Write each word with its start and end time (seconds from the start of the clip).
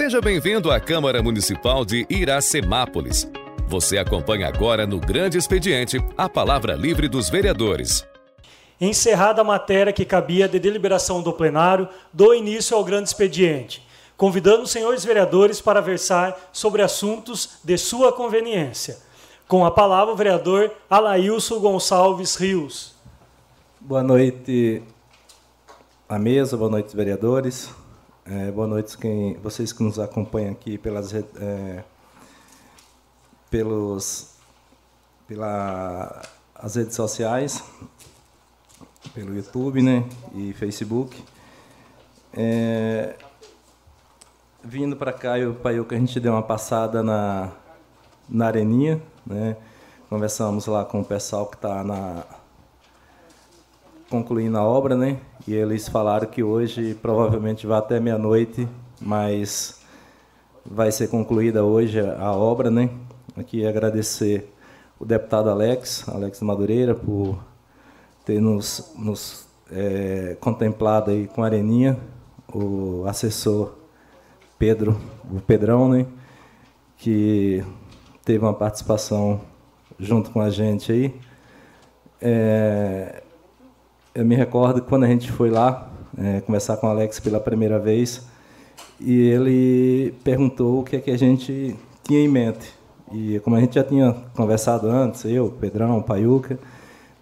Seja 0.00 0.18
bem-vindo 0.18 0.70
à 0.70 0.80
Câmara 0.80 1.22
Municipal 1.22 1.84
de 1.84 2.06
Iracemápolis. 2.08 3.30
Você 3.68 3.98
acompanha 3.98 4.48
agora 4.48 4.86
no 4.86 4.98
Grande 4.98 5.36
Expediente 5.36 6.02
a 6.16 6.26
palavra 6.26 6.72
livre 6.72 7.06
dos 7.06 7.28
vereadores. 7.28 8.02
Encerrada 8.80 9.42
a 9.42 9.44
matéria 9.44 9.92
que 9.92 10.06
cabia 10.06 10.48
de 10.48 10.58
deliberação 10.58 11.20
do 11.20 11.34
plenário, 11.34 11.86
dou 12.14 12.34
início 12.34 12.74
ao 12.74 12.82
grande 12.82 13.10
expediente, 13.10 13.86
convidando 14.16 14.62
os 14.62 14.70
senhores 14.70 15.04
vereadores 15.04 15.60
para 15.60 15.82
versar 15.82 16.48
sobre 16.50 16.80
assuntos 16.80 17.58
de 17.62 17.76
sua 17.76 18.10
conveniência. 18.10 18.96
Com 19.46 19.66
a 19.66 19.70
palavra, 19.70 20.14
o 20.14 20.16
vereador 20.16 20.72
Alailson 20.88 21.58
Gonçalves 21.58 22.36
Rios. 22.36 22.94
Boa 23.78 24.02
noite 24.02 24.82
à 26.08 26.18
mesa, 26.18 26.56
boa 26.56 26.70
noite, 26.70 26.96
vereadores. 26.96 27.78
É, 28.26 28.50
boa 28.50 28.66
noite 28.66 28.98
quem, 28.98 29.34
vocês 29.38 29.72
que 29.72 29.82
nos 29.82 29.98
acompanham 29.98 30.52
aqui 30.52 30.76
pelas, 30.76 31.14
é, 31.14 31.82
pelos, 33.50 34.34
pela, 35.26 36.22
as 36.54 36.74
redes 36.74 36.94
sociais, 36.94 37.64
pelo 39.14 39.34
YouTube 39.34 39.82
né, 39.82 40.06
e 40.34 40.52
Facebook. 40.52 41.24
É, 42.34 43.16
vindo 44.62 44.96
para 44.96 45.14
cá, 45.14 45.38
eu 45.38 45.54
pai, 45.54 45.82
que 45.82 45.94
a 45.94 45.98
gente 45.98 46.20
deu 46.20 46.32
uma 46.32 46.42
passada 46.42 47.02
na, 47.02 47.50
na 48.28 48.46
areninha, 48.46 49.02
né? 49.26 49.56
Conversamos 50.10 50.66
lá 50.66 50.84
com 50.84 51.00
o 51.00 51.04
pessoal 51.04 51.46
que 51.46 51.56
está 51.56 51.82
na 51.82 52.24
concluindo 54.10 54.58
a 54.58 54.64
obra, 54.64 54.96
né? 54.96 55.18
E 55.46 55.54
eles 55.54 55.88
falaram 55.88 56.26
que 56.26 56.42
hoje 56.42 56.94
provavelmente 57.00 57.66
vai 57.66 57.78
até 57.78 58.00
meia-noite, 58.00 58.68
mas 59.00 59.80
vai 60.66 60.90
ser 60.90 61.08
concluída 61.08 61.64
hoje 61.64 62.00
a 62.00 62.32
obra, 62.32 62.70
né? 62.70 62.90
Aqui 63.36 63.64
agradecer 63.64 64.52
o 64.98 65.04
deputado 65.04 65.48
Alex, 65.48 66.06
Alex 66.08 66.42
Madureira, 66.42 66.94
por 66.94 67.38
ter 68.24 68.40
nos, 68.40 68.92
nos 68.98 69.46
é, 69.70 70.36
contemplado 70.40 71.12
aí 71.12 71.28
com 71.28 71.44
a 71.44 71.46
Areninha, 71.46 71.96
o 72.52 73.04
assessor 73.06 73.74
Pedro, 74.58 75.00
o 75.32 75.40
Pedrão, 75.40 75.88
né? 75.88 76.04
Que 76.98 77.64
teve 78.24 78.44
uma 78.44 78.52
participação 78.52 79.40
junto 79.98 80.30
com 80.32 80.40
a 80.40 80.50
gente 80.50 80.90
aí. 80.90 81.14
É, 82.20 83.22
eu 84.20 84.26
me 84.26 84.34
recordo 84.34 84.82
quando 84.82 85.04
a 85.04 85.06
gente 85.06 85.32
foi 85.32 85.48
lá 85.48 85.90
é, 86.18 86.42
conversar 86.42 86.76
com 86.76 86.86
o 86.86 86.90
Alex 86.90 87.18
pela 87.20 87.40
primeira 87.40 87.78
vez 87.78 88.26
e 89.00 89.18
ele 89.18 90.14
perguntou 90.22 90.80
o 90.80 90.84
que 90.84 90.96
é 90.96 91.00
que 91.00 91.10
a 91.10 91.16
gente 91.16 91.74
tinha 92.02 92.20
em 92.20 92.28
mente. 92.28 92.70
E 93.10 93.40
como 93.40 93.56
a 93.56 93.60
gente 93.60 93.76
já 93.76 93.82
tinha 93.82 94.14
conversado 94.36 94.88
antes, 94.88 95.24
eu, 95.24 95.50
Pedrão, 95.58 96.02
Paiuca, 96.02 96.58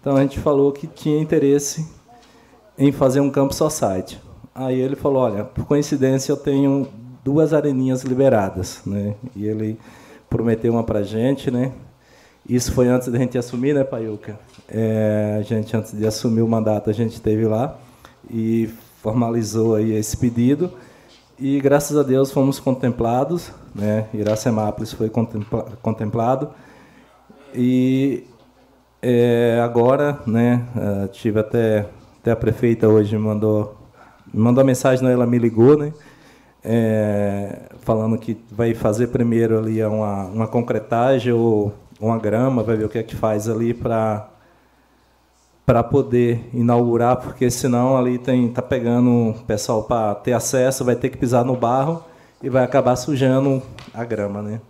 então 0.01 0.17
a 0.17 0.21
gente 0.21 0.39
falou 0.39 0.73
que 0.73 0.87
tinha 0.87 1.21
interesse 1.21 1.87
em 2.77 2.91
fazer 2.91 3.21
um 3.21 3.29
campo 3.29 3.53
society. 3.53 4.19
Aí 4.53 4.77
ele 4.77 4.97
falou, 4.97 5.23
olha, 5.23 5.45
por 5.45 5.63
coincidência 5.63 6.33
eu 6.33 6.37
tenho 6.37 6.85
duas 7.23 7.53
areninhas 7.53 8.03
liberadas, 8.03 8.81
né? 8.85 9.15
E 9.37 9.47
ele 9.47 9.79
prometeu 10.29 10.73
uma 10.73 10.83
para 10.83 11.01
gente, 11.01 11.49
né? 11.49 11.71
Isso 12.47 12.73
foi 12.73 12.89
antes 12.89 13.07
da 13.07 13.17
gente 13.17 13.37
assumir, 13.37 13.73
né, 13.73 13.85
Paiuca? 13.85 14.37
É, 14.71 15.37
a 15.39 15.41
gente, 15.41 15.75
antes 15.75 15.97
de 15.97 16.05
assumir 16.05 16.41
o 16.41 16.47
mandato, 16.47 16.89
a 16.89 16.93
gente 16.93 17.13
esteve 17.13 17.45
lá 17.45 17.77
e 18.29 18.69
formalizou 19.01 19.75
aí 19.75 19.93
esse 19.93 20.15
pedido. 20.15 20.71
E, 21.39 21.59
graças 21.59 21.97
a 21.97 22.03
Deus, 22.03 22.31
fomos 22.31 22.59
contemplados. 22.59 23.51
Né? 23.73 24.07
Iracemápolis 24.13 24.93
foi 24.93 25.09
contempla 25.09 25.65
contemplado. 25.81 26.49
E 27.53 28.25
é, 29.01 29.59
agora, 29.63 30.19
né, 30.27 30.63
tive 31.11 31.39
até, 31.39 31.87
até 32.21 32.31
a 32.31 32.35
prefeita 32.35 32.87
hoje 32.87 33.17
me 33.17 33.23
mandou, 33.23 33.75
me 34.31 34.41
mandou 34.41 34.63
mensagem, 34.63 35.09
ela 35.09 35.25
me 35.25 35.39
ligou, 35.39 35.77
né? 35.77 35.93
É, 36.63 37.69
falando 37.79 38.17
que 38.17 38.37
vai 38.51 38.73
fazer 38.73 39.07
primeiro 39.07 39.57
ali 39.57 39.83
uma, 39.83 40.25
uma 40.25 40.47
concretagem 40.47 41.31
ou 41.31 41.73
uma 41.99 42.19
grama, 42.19 42.61
vai 42.61 42.75
ver 42.75 42.85
o 42.85 42.89
que 42.89 42.97
é 42.97 43.03
que 43.03 43.15
faz 43.15 43.47
ali 43.47 43.73
para 43.73 44.29
para 45.69 45.83
poder 45.83 46.49
inaugurar, 46.51 47.17
porque 47.17 47.51
senão 47.51 47.95
ali 47.95 48.17
tem 48.17 48.47
tá 48.49 48.59
pegando 48.59 49.35
pessoal 49.45 49.83
para 49.83 50.15
ter 50.15 50.33
acesso, 50.33 50.83
vai 50.83 50.95
ter 50.95 51.09
que 51.09 51.17
pisar 51.19 51.45
no 51.45 51.55
barro 51.55 52.03
e 52.41 52.49
vai 52.49 52.63
acabar 52.63 52.95
sujando 52.95 53.61
a 53.93 54.03
grama, 54.03 54.41
né? 54.41 54.61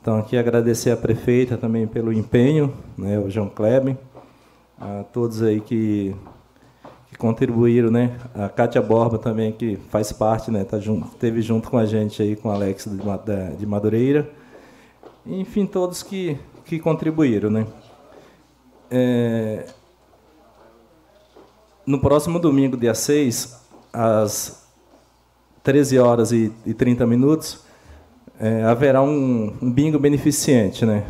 Então 0.00 0.18
aqui 0.18 0.36
agradecer 0.36 0.90
a 0.90 0.96
prefeita 0.96 1.56
também 1.56 1.86
pelo 1.86 2.12
empenho, 2.12 2.74
né, 2.98 3.16
o 3.16 3.30
João 3.30 3.48
Kleber, 3.48 3.96
a 4.76 5.04
todos 5.04 5.40
aí 5.40 5.60
que, 5.60 6.12
que 7.10 7.16
contribuíram, 7.16 7.92
né? 7.92 8.18
A 8.34 8.48
Kátia 8.48 8.82
Borba 8.82 9.18
também 9.18 9.52
que 9.52 9.76
faz 9.88 10.10
parte, 10.10 10.50
né, 10.50 10.64
tá 10.64 10.80
junto, 10.80 11.14
teve 11.14 11.42
junto 11.42 11.70
com 11.70 11.78
a 11.78 11.86
gente 11.86 12.20
aí 12.20 12.34
com 12.34 12.48
o 12.48 12.50
Alex 12.50 12.86
de, 12.86 13.56
de 13.56 13.66
Madureira. 13.66 14.28
Enfim, 15.24 15.64
todos 15.64 16.02
que 16.02 16.36
que 16.64 16.80
contribuíram, 16.80 17.50
né? 17.50 17.68
É, 18.90 19.64
no 21.86 21.98
próximo 21.98 22.38
domingo, 22.38 22.76
dia 22.76 22.94
6, 22.94 23.60
às 23.92 24.64
13 25.62 25.98
horas 25.98 26.32
e, 26.32 26.52
e 26.64 26.74
30 26.74 27.06
minutos, 27.06 27.60
é, 28.38 28.64
haverá 28.64 29.02
um, 29.02 29.56
um, 29.62 29.70
bingo 29.70 29.98
beneficente, 29.98 30.84
né? 30.84 31.04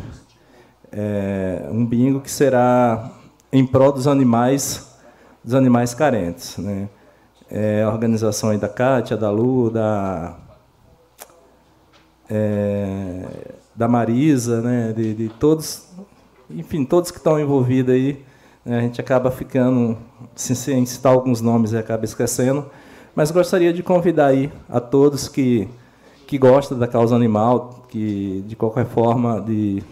É, 0.91 1.67
um 1.71 1.85
bingo 1.85 2.21
que 2.21 2.31
será 2.31 3.11
em 3.51 3.65
prol 3.65 3.91
dos 3.91 4.07
animais, 4.07 4.95
dos 5.43 5.53
animais 5.53 5.93
carentes, 5.93 6.57
né? 6.57 6.87
É, 7.49 7.83
a 7.83 7.89
organização 7.89 8.49
aí 8.49 8.57
da 8.57 8.69
Cátia, 8.69 9.15
da 9.15 9.29
Lu, 9.29 9.69
da 9.69 10.37
é, 12.29 13.55
da 13.75 13.87
Marisa, 13.87 14.61
né, 14.61 14.93
de, 14.95 15.13
de, 15.13 15.29
todos, 15.29 15.87
enfim, 16.49 16.85
todos 16.85 17.11
que 17.11 17.17
estão 17.17 17.39
envolvidos 17.39 17.93
aí, 17.93 18.23
a 18.65 18.79
gente 18.79 18.99
acaba 18.99 19.29
ficando, 19.29 19.95
sem, 20.35 20.85
citar 20.85 21.13
alguns 21.13 21.39
nomes, 21.39 21.73
acaba 21.73 22.03
esquecendo, 22.03 22.65
mas 23.15 23.29
gostaria 23.29 23.71
de 23.71 23.83
convidar 23.83 24.27
aí 24.27 24.51
a 24.67 24.79
todos 24.79 25.27
que, 25.27 25.67
que 26.25 26.37
gostam 26.37 26.77
da 26.77 26.87
causa 26.87 27.15
animal, 27.15 27.85
que 27.89 28.43
de 28.47 28.55
qualquer 28.55 28.85
forma 28.85 29.39
de 29.39 29.83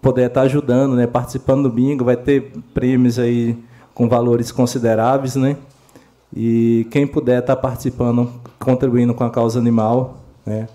poder 0.00 0.28
estar 0.28 0.42
ajudando, 0.42 0.96
né, 0.96 1.06
participando 1.06 1.64
do 1.64 1.70
bingo, 1.70 2.04
vai 2.04 2.16
ter 2.16 2.52
prêmios 2.72 3.18
aí 3.18 3.58
com 3.94 4.08
valores 4.08 4.50
consideráveis, 4.50 5.36
né, 5.36 5.56
e 6.34 6.86
quem 6.90 7.06
puder 7.06 7.40
estar 7.40 7.56
participando, 7.56 8.32
contribuindo 8.58 9.12
com 9.12 9.24
a 9.24 9.30
causa 9.30 9.58
animal, 9.58 10.18
né, 10.46 10.66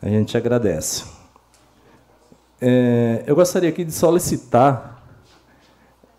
a 0.00 0.08
gente 0.08 0.36
agradece. 0.36 1.04
É, 2.60 3.22
eu 3.26 3.36
gostaria 3.36 3.68
aqui 3.68 3.84
de 3.84 3.92
solicitar 3.92 4.91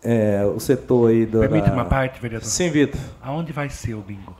é, 0.04 0.44
o 0.44 0.60
setor 0.60 1.10
aí 1.10 1.24
do. 1.24 1.40
Permite 1.40 1.68
da... 1.68 1.72
uma 1.72 1.86
parte, 1.86 2.20
vereador? 2.20 2.46
Sim, 2.46 2.70
Vitor. 2.70 3.00
Aonde 3.22 3.52
vai 3.52 3.70
ser 3.70 3.94
o 3.94 4.00
bingo? 4.00 4.36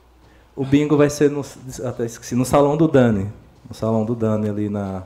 O 0.55 0.63
bingo 0.63 0.95
vai 0.95 1.09
ser 1.09 1.31
no, 1.31 1.43
até 1.83 2.05
esqueci, 2.05 2.35
no 2.35 2.45
salão 2.45 2.77
do 2.77 2.87
Dani. 2.87 3.27
No 3.67 3.73
salão 3.73 4.05
do 4.05 4.15
Dani 4.15 4.47
ali 4.47 4.69
na. 4.69 5.03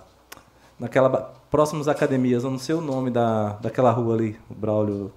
Naquela. 0.77 1.33
Próximos 1.49 1.87
academias, 1.87 2.43
eu 2.43 2.51
não 2.51 2.59
sei 2.59 2.75
o 2.75 2.81
nome 2.81 3.09
da, 3.09 3.53
daquela 3.53 3.89
rua 3.89 4.13
ali, 4.13 4.37
o 4.51 4.53
Braulio. 4.53 5.11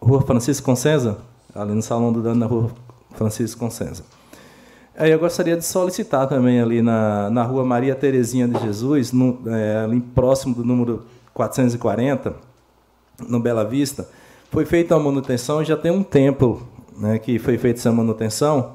Rua 0.00 0.20
Francisco 0.22 0.64
Consenza? 0.64 1.18
Ali 1.52 1.72
no 1.72 1.82
salão 1.82 2.12
do 2.12 2.22
Dani, 2.22 2.38
na 2.38 2.46
rua 2.46 2.70
Francisco 3.14 3.58
Consenza. 3.58 4.04
Aí 4.96 5.10
eu 5.10 5.18
gostaria 5.18 5.56
de 5.56 5.64
solicitar 5.64 6.28
também 6.28 6.60
ali 6.60 6.80
na, 6.80 7.28
na 7.28 7.42
rua 7.42 7.64
Maria 7.64 7.96
Terezinha 7.96 8.46
de 8.46 8.56
Jesus, 8.60 9.10
no, 9.10 9.40
é, 9.46 9.78
ali 9.78 10.00
próximo 10.00 10.54
do 10.54 10.64
número 10.64 11.04
440, 11.32 12.36
no 13.28 13.40
Bela 13.40 13.64
Vista, 13.64 14.08
foi 14.50 14.64
feita 14.64 14.94
a 14.94 14.98
manutenção, 14.98 15.64
já 15.64 15.76
tem 15.76 15.90
um 15.90 16.02
tempo 16.02 16.62
né, 16.96 17.18
que 17.18 17.38
foi 17.38 17.58
feita 17.58 17.80
essa 17.80 17.92
manutenção, 17.92 18.72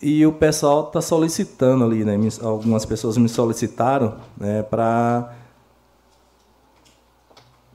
e 0.00 0.24
o 0.26 0.32
pessoal 0.32 0.86
está 0.86 1.00
solicitando 1.00 1.84
ali, 1.84 2.04
né, 2.04 2.16
algumas 2.42 2.84
pessoas 2.84 3.16
me 3.16 3.28
solicitaram 3.28 4.16
né, 4.36 4.62
para 4.62 5.32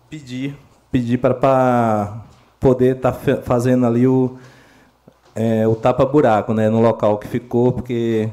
pedir, 0.10 0.56
pedir 0.92 1.18
para 1.18 2.22
poder 2.60 2.98
estar 2.98 3.12
tá 3.12 3.38
fazendo 3.44 3.86
ali 3.86 4.08
o 4.08 4.38
é, 5.36 5.68
o 5.68 5.76
tapa-buraco 5.76 6.54
né, 6.54 6.70
no 6.70 6.82
local 6.82 7.18
que 7.18 7.28
ficou, 7.28 7.72
porque 7.72 8.30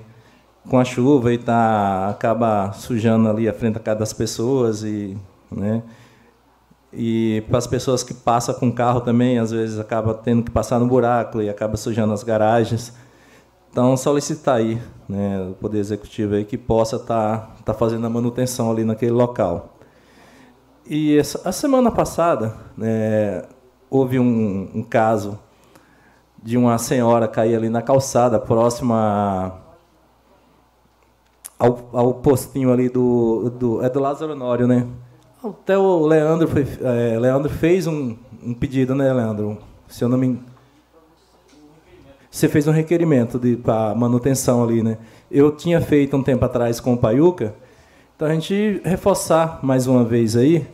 com 0.68 0.78
a 0.78 0.84
chuva 0.84 1.32
e 1.32 1.38
tá, 1.38 2.08
acaba 2.08 2.72
sujando 2.72 3.28
ali 3.28 3.48
a 3.48 3.52
frente 3.52 3.74
da 3.74 3.80
casa 3.80 4.00
das 4.00 4.12
pessoas 4.12 4.82
e, 4.82 5.16
né, 5.50 5.82
e 6.92 7.44
para 7.48 7.58
as 7.58 7.66
pessoas 7.66 8.02
que 8.02 8.12
passam 8.12 8.54
com 8.54 8.72
carro 8.72 9.00
também, 9.00 9.38
às 9.38 9.50
vezes 9.50 9.78
acaba 9.78 10.12
tendo 10.14 10.42
que 10.42 10.50
passar 10.50 10.80
no 10.80 10.86
buraco 10.86 11.40
e 11.40 11.48
acaba 11.48 11.76
sujando 11.76 12.12
as 12.12 12.24
garagens. 12.24 12.92
Então, 13.70 13.96
solicitar 13.96 14.56
aí, 14.56 14.80
né, 15.08 15.48
o 15.50 15.54
Poder 15.54 15.78
Executivo 15.78 16.34
aí, 16.34 16.44
que 16.44 16.58
possa 16.58 16.96
estar 16.96 17.38
tá, 17.38 17.62
tá 17.66 17.74
fazendo 17.74 18.04
a 18.04 18.10
manutenção 18.10 18.70
ali 18.70 18.84
naquele 18.84 19.12
local. 19.12 19.76
E 20.84 21.16
essa, 21.16 21.48
a 21.48 21.52
semana 21.52 21.92
passada, 21.92 22.56
né, 22.76 23.44
houve 23.88 24.18
um, 24.18 24.68
um, 24.74 24.82
caso 24.82 25.38
de 26.42 26.56
uma 26.56 26.76
senhora 26.78 27.28
cair 27.28 27.54
ali 27.54 27.68
na 27.68 27.80
calçada, 27.80 28.40
próxima 28.40 29.60
ao, 31.56 31.88
ao 31.92 32.14
postinho 32.14 32.72
ali 32.72 32.88
do, 32.88 33.50
do. 33.50 33.84
É 33.84 33.88
do 33.88 34.00
Lázaro 34.00 34.32
Honório, 34.32 34.66
né? 34.66 34.88
Até 35.42 35.76
o 35.76 36.06
Leandro, 36.06 36.46
foi, 36.46 36.66
é, 36.82 37.18
Leandro 37.18 37.48
fez 37.48 37.86
um, 37.86 38.16
um 38.42 38.52
pedido, 38.52 38.94
né, 38.94 39.12
Leandro? 39.12 39.58
Se 39.88 40.04
eu 40.04 40.08
não 40.08 40.18
me 40.18 40.38
você 42.30 42.48
fez 42.48 42.68
um 42.68 42.70
requerimento 42.70 43.40
para 43.62 43.92
manutenção 43.94 44.62
ali, 44.62 44.82
né? 44.82 44.98
Eu 45.28 45.50
tinha 45.50 45.80
feito 45.80 46.16
um 46.16 46.22
tempo 46.22 46.44
atrás 46.44 46.78
com 46.78 46.94
o 46.94 46.96
Paiuca, 46.96 47.54
então 48.14 48.28
a 48.28 48.32
gente 48.32 48.80
reforçar 48.84 49.58
mais 49.62 49.88
uma 49.88 50.04
vez 50.04 50.36
aí 50.36 50.64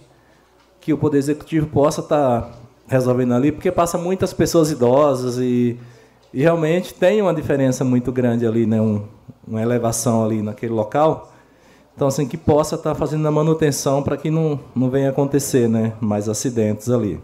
que 0.81 0.93
o 0.93 0.99
Poder 0.99 1.19
Executivo 1.19 1.67
possa 1.67 2.03
estar 2.03 2.43
tá 2.43 2.51
resolvendo 2.87 3.33
ali, 3.33 3.51
porque 3.51 3.73
passa 3.73 3.97
muitas 3.97 4.35
pessoas 4.35 4.71
idosas 4.71 5.39
e, 5.39 5.79
e 6.33 6.43
realmente 6.43 6.93
tem 6.93 7.23
uma 7.23 7.33
diferença 7.33 7.83
muito 7.83 8.13
grande 8.13 8.47
ali, 8.47 8.67
né? 8.67 8.81
Um, 8.81 9.05
uma 9.47 9.63
elevação 9.63 10.25
ali 10.25 10.43
naquele 10.43 10.73
local. 10.73 11.33
Então, 11.97 12.09
assim, 12.09 12.29
que 12.29 12.37
possa 12.37 12.75
estar 12.75 12.93
tá 12.93 12.95
fazendo 12.95 13.27
a 13.27 13.31
manutenção 13.31 14.03
para 14.03 14.19
que 14.19 14.31
não, 14.31 14.61
não 14.75 14.91
venha 14.91 15.09
acontecer 15.09 15.67
né? 15.67 15.95
mais 15.99 16.29
acidentes 16.29 16.91
ali. 16.91 17.19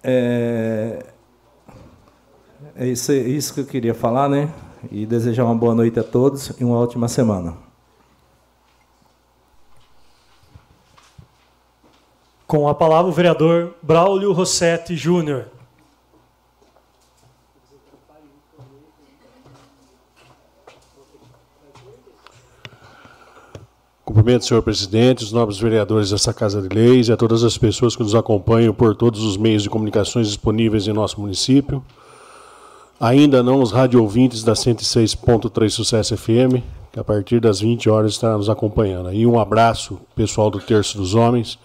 É, 0.00 1.04
é 2.76 2.86
isso, 2.86 3.10
é 3.10 3.16
isso 3.16 3.52
que 3.52 3.60
eu 3.60 3.66
queria 3.66 3.94
falar, 3.94 4.28
né? 4.28 4.48
E 4.92 5.04
desejar 5.04 5.44
uma 5.44 5.56
boa 5.56 5.74
noite 5.74 5.98
a 5.98 6.04
todos 6.04 6.52
e 6.60 6.62
uma 6.62 6.78
ótima 6.78 7.08
semana. 7.08 7.56
Com 12.46 12.68
a 12.68 12.74
palavra 12.76 13.10
o 13.10 13.12
vereador 13.12 13.74
Braulio 13.82 14.32
Rossetti 14.32 14.94
Júnior. 14.94 15.46
Cumprimento, 24.24 24.46
senhor 24.46 24.62
presidente, 24.62 25.22
os 25.22 25.32
nobres 25.32 25.58
vereadores 25.58 26.08
dessa 26.08 26.32
Casa 26.32 26.62
de 26.62 26.74
Leis 26.74 27.08
e 27.08 27.12
a 27.12 27.16
todas 27.16 27.44
as 27.44 27.58
pessoas 27.58 27.94
que 27.94 28.02
nos 28.02 28.14
acompanham 28.14 28.72
por 28.72 28.96
todos 28.96 29.22
os 29.22 29.36
meios 29.36 29.62
de 29.62 29.68
comunicações 29.68 30.28
disponíveis 30.28 30.88
em 30.88 30.94
nosso 30.94 31.20
município 31.20 31.84
ainda 32.98 33.42
não 33.42 33.60
os 33.60 33.70
rádio 33.70 34.00
ouvintes 34.00 34.42
da 34.42 34.54
106.3 34.54 35.68
Sucesso 35.68 36.16
FM, 36.16 36.64
que 36.90 36.98
a 36.98 37.04
partir 37.04 37.38
das 37.38 37.60
20 37.60 37.90
horas 37.90 38.12
estará 38.12 38.38
nos 38.38 38.48
acompanhando. 38.48 39.12
E 39.12 39.26
um 39.26 39.38
abraço 39.38 40.00
pessoal 40.16 40.50
do 40.50 40.58
Terço 40.58 40.96
dos 40.96 41.14
Homens, 41.14 41.58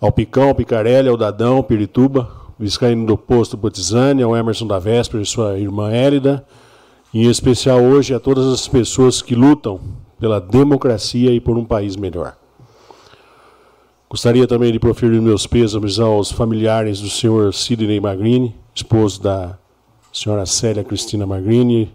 ao 0.00 0.12
Picão, 0.12 0.50
ao 0.50 0.54
Picarelli, 0.54 1.08
ao 1.08 1.16
Dadão, 1.16 1.64
Pirituba, 1.64 2.30
Viscaíno 2.60 3.04
do 3.04 3.18
Posto 3.18 3.56
Botizane, 3.56 4.22
ao 4.22 4.36
Emerson 4.36 4.68
da 4.68 4.78
Véspera 4.78 5.20
e 5.20 5.26
sua 5.26 5.58
irmã 5.58 5.90
Hélida, 5.90 6.46
em 7.12 7.28
especial 7.28 7.82
hoje 7.82 8.14
a 8.14 8.20
todas 8.20 8.46
as 8.46 8.68
pessoas 8.68 9.20
que 9.20 9.34
lutam 9.34 9.80
pela 10.18 10.40
democracia 10.40 11.32
e 11.32 11.40
por 11.40 11.56
um 11.56 11.64
país 11.64 11.96
melhor. 11.96 12.36
Gostaria 14.08 14.46
também 14.46 14.72
de 14.72 14.78
proferir 14.78 15.20
meus 15.20 15.46
pêsames 15.46 15.98
aos 15.98 16.30
familiares 16.30 17.00
do 17.00 17.10
senhor 17.10 17.52
Sidney 17.52 18.00
Magrini, 18.00 18.54
esposo 18.74 19.20
da 19.20 19.58
senhora 20.12 20.46
Célia 20.46 20.84
Cristina 20.84 21.26
Magrini, 21.26 21.92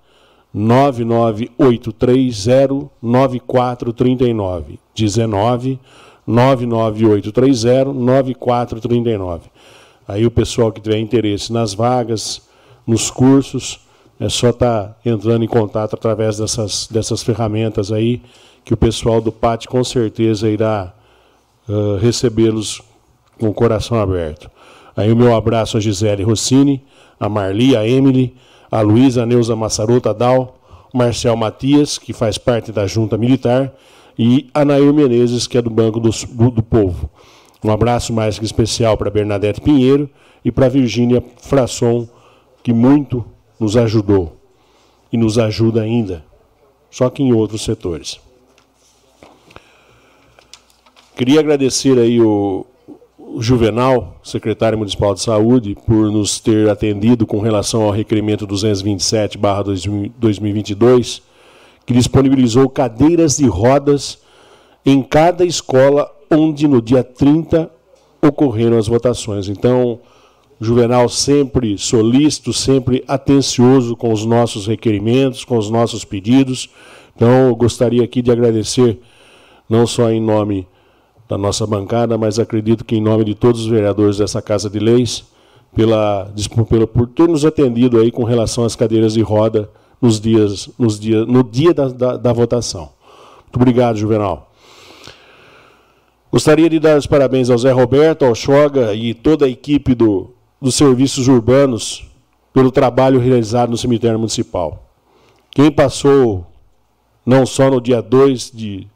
99830 0.52 2.90
9439. 3.00 4.81
19 4.93 5.79
99830 6.26 7.92
9439. 7.92 9.50
Aí 10.06 10.26
o 10.26 10.30
pessoal 10.30 10.72
que 10.72 10.80
tiver 10.80 10.98
interesse 10.98 11.52
nas 11.52 11.74
vagas, 11.74 12.42
nos 12.86 13.10
cursos, 13.10 13.80
é 14.19 14.28
só 14.28 14.50
estar 14.50 14.84
tá 14.84 14.96
entrando 15.04 15.44
em 15.44 15.48
contato 15.48 15.94
através 15.94 16.38
dessas, 16.38 16.88
dessas 16.90 17.22
ferramentas 17.22 17.90
aí, 17.90 18.22
que 18.64 18.74
o 18.74 18.76
pessoal 18.76 19.20
do 19.20 19.32
PAT 19.32 19.66
com 19.66 19.82
certeza 19.82 20.48
irá 20.48 20.93
uh, 21.69 21.96
recebê-los 21.96 22.81
com 23.38 23.48
o 23.48 23.55
coração 23.55 23.98
aberto. 23.98 24.50
Aí 24.96 25.10
o 25.10 25.17
meu 25.17 25.34
abraço 25.34 25.76
a 25.76 25.81
Gisele 25.81 26.22
Rossini, 26.22 26.82
a 27.19 27.29
Marli, 27.29 27.76
a 27.76 27.86
Emily, 27.86 28.34
a 28.70 28.81
Luísa, 28.81 29.22
a 29.22 29.26
Neuza 29.26 29.56
Massaroto, 29.56 30.08
a 30.08 30.12
Dal, 30.12 30.58
Marcel 30.93 31.36
Matias, 31.36 31.98
que 31.98 32.12
faz 32.12 32.36
parte 32.36 32.70
da 32.70 32.86
Junta 32.86 33.17
Militar, 33.17 33.72
e 34.19 34.50
a 34.52 34.64
Nair 34.64 34.92
Menezes, 34.92 35.46
que 35.46 35.58
é 35.58 35.62
do 35.62 35.70
Banco 35.70 36.00
do, 36.00 36.10
do, 36.10 36.50
do 36.50 36.62
Povo. 36.62 37.08
Um 37.64 37.70
abraço 37.70 38.12
mais 38.12 38.38
que 38.38 38.44
especial 38.44 38.96
para 38.96 39.10
Bernadette 39.10 39.60
Pinheiro 39.60 40.10
e 40.44 40.50
para 40.50 40.69
Virgínia 40.69 41.22
Frasson, 41.40 42.08
que 42.62 42.72
muito 42.72 43.24
nos 43.58 43.76
ajudou 43.76 44.36
e 45.12 45.16
nos 45.16 45.38
ajuda 45.38 45.82
ainda, 45.82 46.24
só 46.90 47.08
que 47.08 47.22
em 47.22 47.32
outros 47.32 47.62
setores. 47.62 48.20
Queria 51.14 51.40
agradecer 51.40 51.98
aí 51.98 52.20
o, 52.20 52.66
o 53.19 53.40
Juvenal, 53.40 54.19
secretário 54.24 54.78
municipal 54.78 55.14
de 55.14 55.20
saúde, 55.20 55.76
por 55.86 56.10
nos 56.10 56.40
ter 56.40 56.69
atendido 56.69 57.24
com 57.26 57.38
relação 57.38 57.82
ao 57.82 57.90
requerimento 57.90 58.46
227/2022, 58.46 61.22
que 61.84 61.93
disponibilizou 61.93 62.69
cadeiras 62.69 63.36
de 63.36 63.46
rodas 63.46 64.19
em 64.84 65.03
cada 65.03 65.44
escola 65.44 66.10
onde 66.31 66.67
no 66.67 66.81
dia 66.81 67.05
30 67.05 67.70
ocorreram 68.20 68.79
as 68.79 68.86
votações. 68.86 69.48
Então, 69.48 70.01
Juvenal 70.60 71.08
sempre 71.08 71.77
solícito, 71.77 72.53
sempre 72.53 73.03
atencioso 73.08 73.96
com 73.96 74.12
os 74.12 74.24
nossos 74.24 74.67
requerimentos, 74.67 75.44
com 75.44 75.58
os 75.58 75.69
nossos 75.69 76.05
pedidos. 76.05 76.70
Então, 77.17 77.48
eu 77.48 77.56
gostaria 77.56 78.05
aqui 78.05 78.22
de 78.22 78.31
agradecer, 78.31 79.01
não 79.69 79.86
só 79.86 80.10
em 80.10 80.20
nome 80.20 80.69
da 81.29 81.36
nossa 81.36 81.67
bancada, 81.67 82.17
mas 82.17 82.39
acredito 82.39 82.84
que 82.84 82.94
em 82.94 83.01
nome 83.01 83.24
de 83.24 83.34
todos 83.34 83.62
os 83.62 83.67
vereadores 83.67 84.19
dessa 84.19 84.41
Casa 84.41 84.70
de 84.70 84.79
Leis, 84.79 85.24
pela, 85.74 86.32
pela, 86.69 86.86
por 86.86 87.08
ter 87.08 87.29
nos 87.29 87.44
atendido 87.44 87.98
aí 87.98 88.12
com 88.12 88.22
relação 88.22 88.65
às 88.65 88.77
cadeiras 88.77 89.15
de 89.15 89.22
roda 89.22 89.69
nos 90.02 90.20
dias, 90.20 90.68
nos 90.76 90.98
dias, 90.98 91.26
no 91.28 91.44
dia 91.44 91.72
da, 91.72 91.86
da, 91.88 92.16
da 92.16 92.32
votação. 92.32 92.90
Muito 93.42 93.56
obrigado, 93.56 93.96
Juvenal. 93.96 94.52
Gostaria 96.32 96.68
de 96.68 96.80
dar 96.80 96.98
os 96.98 97.06
parabéns 97.06 97.50
ao 97.50 97.58
Zé 97.58 97.70
Roberto, 97.70 98.24
ao 98.24 98.34
Choga 98.34 98.94
e 98.94 99.14
toda 99.14 99.46
a 99.46 99.48
equipe 99.48 99.94
do, 99.94 100.30
dos 100.60 100.74
serviços 100.74 101.28
urbanos 101.28 102.10
pelo 102.52 102.72
trabalho 102.72 103.20
realizado 103.20 103.70
no 103.70 103.78
cemitério 103.78 104.18
municipal. 104.18 104.90
Quem 105.50 105.70
passou, 105.70 106.46
não 107.24 107.46
só 107.46 107.70
no 107.70 107.80
dia 107.80 108.02
2 108.02 108.50
de, 108.50 108.88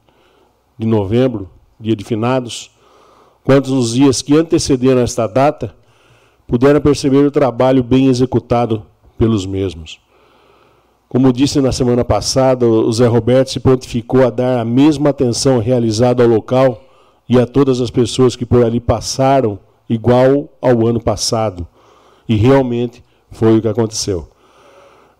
de 0.78 0.86
novembro, 0.86 1.48
dia 1.78 1.94
de 1.94 2.04
finados, 2.04 2.70
quanto 3.44 3.70
nos 3.70 3.92
dias 3.92 4.22
que 4.22 4.36
antecederam 4.36 5.02
esta 5.02 5.26
data, 5.26 5.76
puderam 6.48 6.80
perceber 6.80 7.18
o 7.18 7.30
trabalho 7.30 7.82
bem 7.82 8.08
executado 8.08 8.82
pelos 9.18 9.46
mesmos. 9.46 10.00
Como 11.08 11.32
disse 11.32 11.60
na 11.60 11.70
semana 11.70 12.04
passada, 12.04 12.66
o 12.66 12.92
Zé 12.92 13.06
Roberto 13.06 13.50
se 13.50 13.60
prontificou 13.60 14.26
a 14.26 14.30
dar 14.30 14.60
a 14.60 14.64
mesma 14.64 15.10
atenção 15.10 15.58
realizada 15.60 16.22
ao 16.22 16.28
local 16.28 16.82
e 17.28 17.38
a 17.38 17.46
todas 17.46 17.80
as 17.80 17.90
pessoas 17.90 18.34
que 18.34 18.44
por 18.44 18.64
ali 18.64 18.80
passaram, 18.80 19.58
igual 19.88 20.48
ao 20.60 20.86
ano 20.86 21.00
passado. 21.00 21.66
E 22.28 22.34
realmente 22.34 23.04
foi 23.30 23.56
o 23.56 23.62
que 23.62 23.68
aconteceu. 23.68 24.28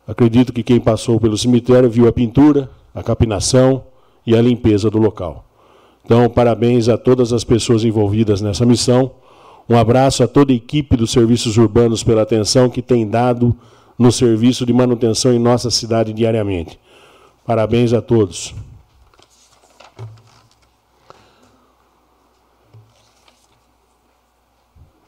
Acredito 0.06 0.52
que 0.52 0.62
quem 0.62 0.80
passou 0.80 1.20
pelo 1.20 1.38
cemitério 1.38 1.90
viu 1.90 2.08
a 2.08 2.12
pintura, 2.12 2.68
a 2.94 3.02
capinação 3.02 3.84
e 4.26 4.34
a 4.36 4.42
limpeza 4.42 4.90
do 4.90 4.98
local. 4.98 5.44
Então, 6.04 6.28
parabéns 6.28 6.88
a 6.88 6.96
todas 6.96 7.32
as 7.32 7.44
pessoas 7.44 7.84
envolvidas 7.84 8.40
nessa 8.40 8.64
missão. 8.64 9.10
Um 9.68 9.76
abraço 9.76 10.22
a 10.22 10.28
toda 10.28 10.52
a 10.52 10.56
equipe 10.56 10.96
dos 10.96 11.10
serviços 11.10 11.56
urbanos 11.56 12.04
pela 12.04 12.22
atenção 12.22 12.70
que 12.70 12.80
tem 12.80 13.08
dado 13.08 13.56
no 13.98 14.12
serviço 14.12 14.66
de 14.66 14.72
manutenção 14.72 15.32
em 15.32 15.38
nossa 15.38 15.70
cidade 15.70 16.12
diariamente. 16.12 16.78
Parabéns 17.44 17.92
a 17.92 18.02
todos. 18.02 18.54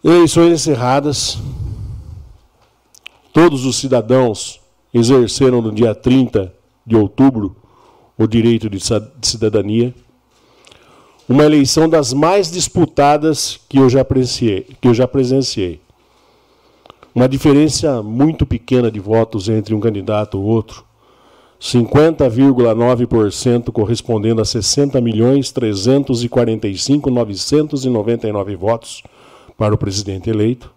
Eleições 0.03 0.53
encerradas. 0.53 1.39
Todos 3.33 3.65
os 3.67 3.77
cidadãos 3.77 4.61
exerceram 4.95 5.61
no 5.61 5.73
dia 5.73 5.95
30 5.95 6.53
de 6.87 6.97
outubro 6.97 7.57
o 8.17 8.27
direito 8.27 8.71
de 8.71 8.79
cidadania. 9.23 9.95
Uma 11.29 11.45
eleição 11.45 11.89
das 11.89 12.13
mais 12.13 12.51
disputadas 12.51 13.61
que 13.69 13.79
eu 13.79 13.91
já 13.91 14.05
presenciei. 14.05 14.67
Que 14.81 14.89
eu 14.89 14.95
já 14.95 15.07
presenciei. 15.07 15.81
Uma 17.15 17.29
diferença 17.29 18.03
muito 18.03 18.45
pequena 18.45 18.91
de 18.91 19.01
votos 19.01 19.49
entre 19.49 19.75
um 19.75 19.81
candidato 19.81 20.37
e 20.37 20.41
outro. 20.41 20.85
50,9% 21.61 23.73
correspondendo 23.73 24.41
a 24.41 24.45
60 24.45 25.01
milhões 25.01 25.51
345 25.51 27.11
999 27.11 28.55
votos 28.55 29.03
para 29.57 29.75
o 29.75 29.79
presidente 29.79 30.31
eleito 30.31 30.73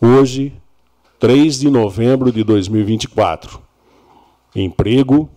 Hoje, 0.00 0.52
3 1.20 1.60
de 1.60 1.70
novembro 1.70 2.32
de 2.32 2.42
2024. 2.42 3.62
Emprego, 4.56 5.30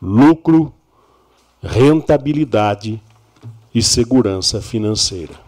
lucro, 0.00 0.72
rentabilidade 1.60 3.02
e 3.74 3.82
segurança 3.82 4.62
financeira. 4.62 5.45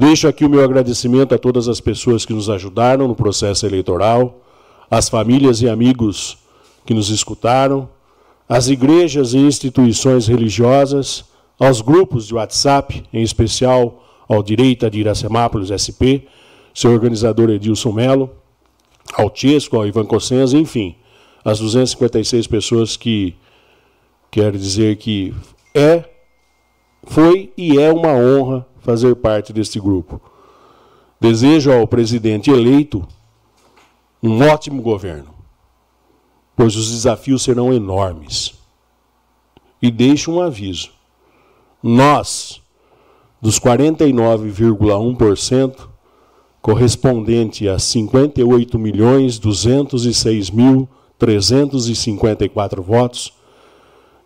Deixo 0.00 0.26
aqui 0.26 0.46
o 0.46 0.48
meu 0.48 0.64
agradecimento 0.64 1.34
a 1.34 1.38
todas 1.38 1.68
as 1.68 1.78
pessoas 1.78 2.24
que 2.24 2.32
nos 2.32 2.48
ajudaram 2.48 3.06
no 3.06 3.14
processo 3.14 3.66
eleitoral, 3.66 4.40
às 4.90 5.10
famílias 5.10 5.60
e 5.60 5.68
amigos 5.68 6.38
que 6.86 6.94
nos 6.94 7.10
escutaram, 7.10 7.86
às 8.48 8.68
igrejas 8.68 9.34
e 9.34 9.36
instituições 9.36 10.26
religiosas, 10.26 11.26
aos 11.58 11.82
grupos 11.82 12.26
de 12.26 12.34
WhatsApp, 12.34 13.04
em 13.12 13.20
especial 13.20 14.02
ao 14.26 14.42
Direita 14.42 14.90
de 14.90 15.00
Iracemápolis 15.00 15.68
SP, 15.68 16.24
seu 16.72 16.92
organizador 16.92 17.50
Edilson 17.50 17.92
Melo, 17.92 18.30
ao 19.12 19.28
Tiesco, 19.28 19.76
ao 19.76 19.86
Ivan 19.86 20.06
Cossenza, 20.06 20.56
enfim, 20.56 20.96
as 21.44 21.60
256 21.60 22.46
pessoas 22.46 22.96
que 22.96 23.34
quero 24.30 24.56
dizer 24.56 24.96
que 24.96 25.34
é, 25.74 26.04
foi 27.04 27.52
e 27.54 27.78
é 27.78 27.92
uma 27.92 28.14
honra 28.14 28.66
fazer 28.80 29.14
parte 29.16 29.52
deste 29.52 29.78
grupo. 29.78 30.18
Desejo 31.20 31.70
ao 31.72 31.86
presidente 31.86 32.50
eleito 32.50 33.06
um 34.22 34.42
ótimo 34.42 34.82
governo, 34.82 35.34
pois 36.56 36.74
os 36.76 36.90
desafios 36.90 37.42
serão 37.42 37.72
enormes. 37.72 38.54
E 39.82 39.90
deixo 39.90 40.32
um 40.32 40.40
aviso: 40.40 40.90
nós, 41.82 42.60
dos 43.40 43.58
49,1%, 43.58 45.88
correspondente 46.60 47.66
a 47.68 47.78
58 47.78 48.78
milhões 48.78 49.38
206 49.38 50.50
mil 50.50 50.86
354 51.18 52.82
votos, 52.82 53.32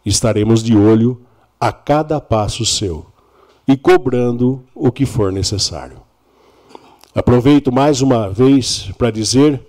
estaremos 0.05 0.61
de 0.63 0.77
olho 0.77 1.21
a 1.59 1.73
cada 1.73 2.21
passo 2.21 2.65
seu 2.65 3.14
e 3.67 3.77
cobrando 3.77 4.63
o 4.75 4.93
que 4.93 5.07
for 5.07 5.33
necessário. 5.33 5.99
Aproveito 7.15 7.73
mais 7.73 8.01
uma 8.01 8.29
vez 8.29 8.91
para 8.99 9.11
dizer 9.11 9.61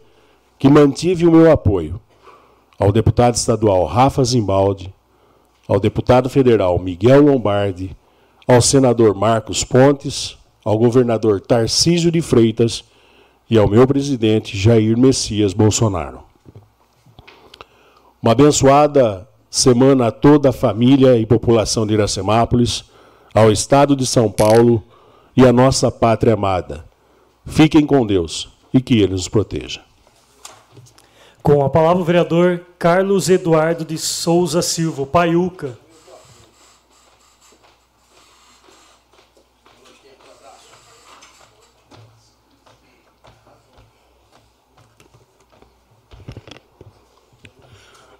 que 0.58 0.70
mantive 0.70 1.28
o 1.28 1.32
meu 1.32 1.52
apoio 1.52 2.00
ao 2.80 2.92
deputado 2.92 3.36
estadual 3.36 3.86
Rafa 3.86 4.24
Zimbaldi, 4.24 4.94
ao 5.68 5.80
deputado 5.80 6.30
federal 6.30 6.78
Miguel 6.78 7.24
Lombardi, 7.24 7.96
ao 8.48 8.62
senador 8.62 9.16
Marcos 9.16 9.64
Pontes, 9.64 10.38
ao 10.64 10.78
governador 10.78 11.40
Tarcísio 11.42 12.12
de 12.12 12.22
Freitas 12.22 12.84
e 13.50 13.58
ao 13.58 13.68
meu 13.68 13.88
presidente 13.88 14.58
Jair 14.58 14.98
Messias 14.98 15.54
Bolsonaro. 15.54 16.24
Uma 18.22 18.32
abençoada 18.32 19.28
semana 19.50 20.08
a 20.08 20.12
toda 20.12 20.50
a 20.50 20.54
família 20.54 21.18
e 21.18 21.26
população 21.26 21.86
de 21.86 21.94
Iracemápolis, 21.94 22.86
ao 23.36 23.52
Estado 23.52 23.98
de 23.98 24.08
São 24.08 24.32
Paulo 24.32 24.82
e 25.36 25.46
à 25.46 25.52
nossa 25.52 25.92
pátria 25.92 26.36
amada. 26.36 26.86
Fiquem 27.46 27.86
com 27.86 28.08
Deus 28.08 28.50
e 28.74 28.80
que 28.80 28.98
Ele 29.02 29.12
nos 29.12 29.28
proteja. 29.28 29.82
Com 31.44 31.62
a 31.62 31.70
palavra 31.70 32.02
o 32.02 32.06
vereador 32.06 32.66
Carlos 32.80 33.30
Eduardo 33.30 33.84
de 33.84 33.98
Souza 33.98 34.62
Silva, 34.62 35.06
Paiuca. 35.06 35.78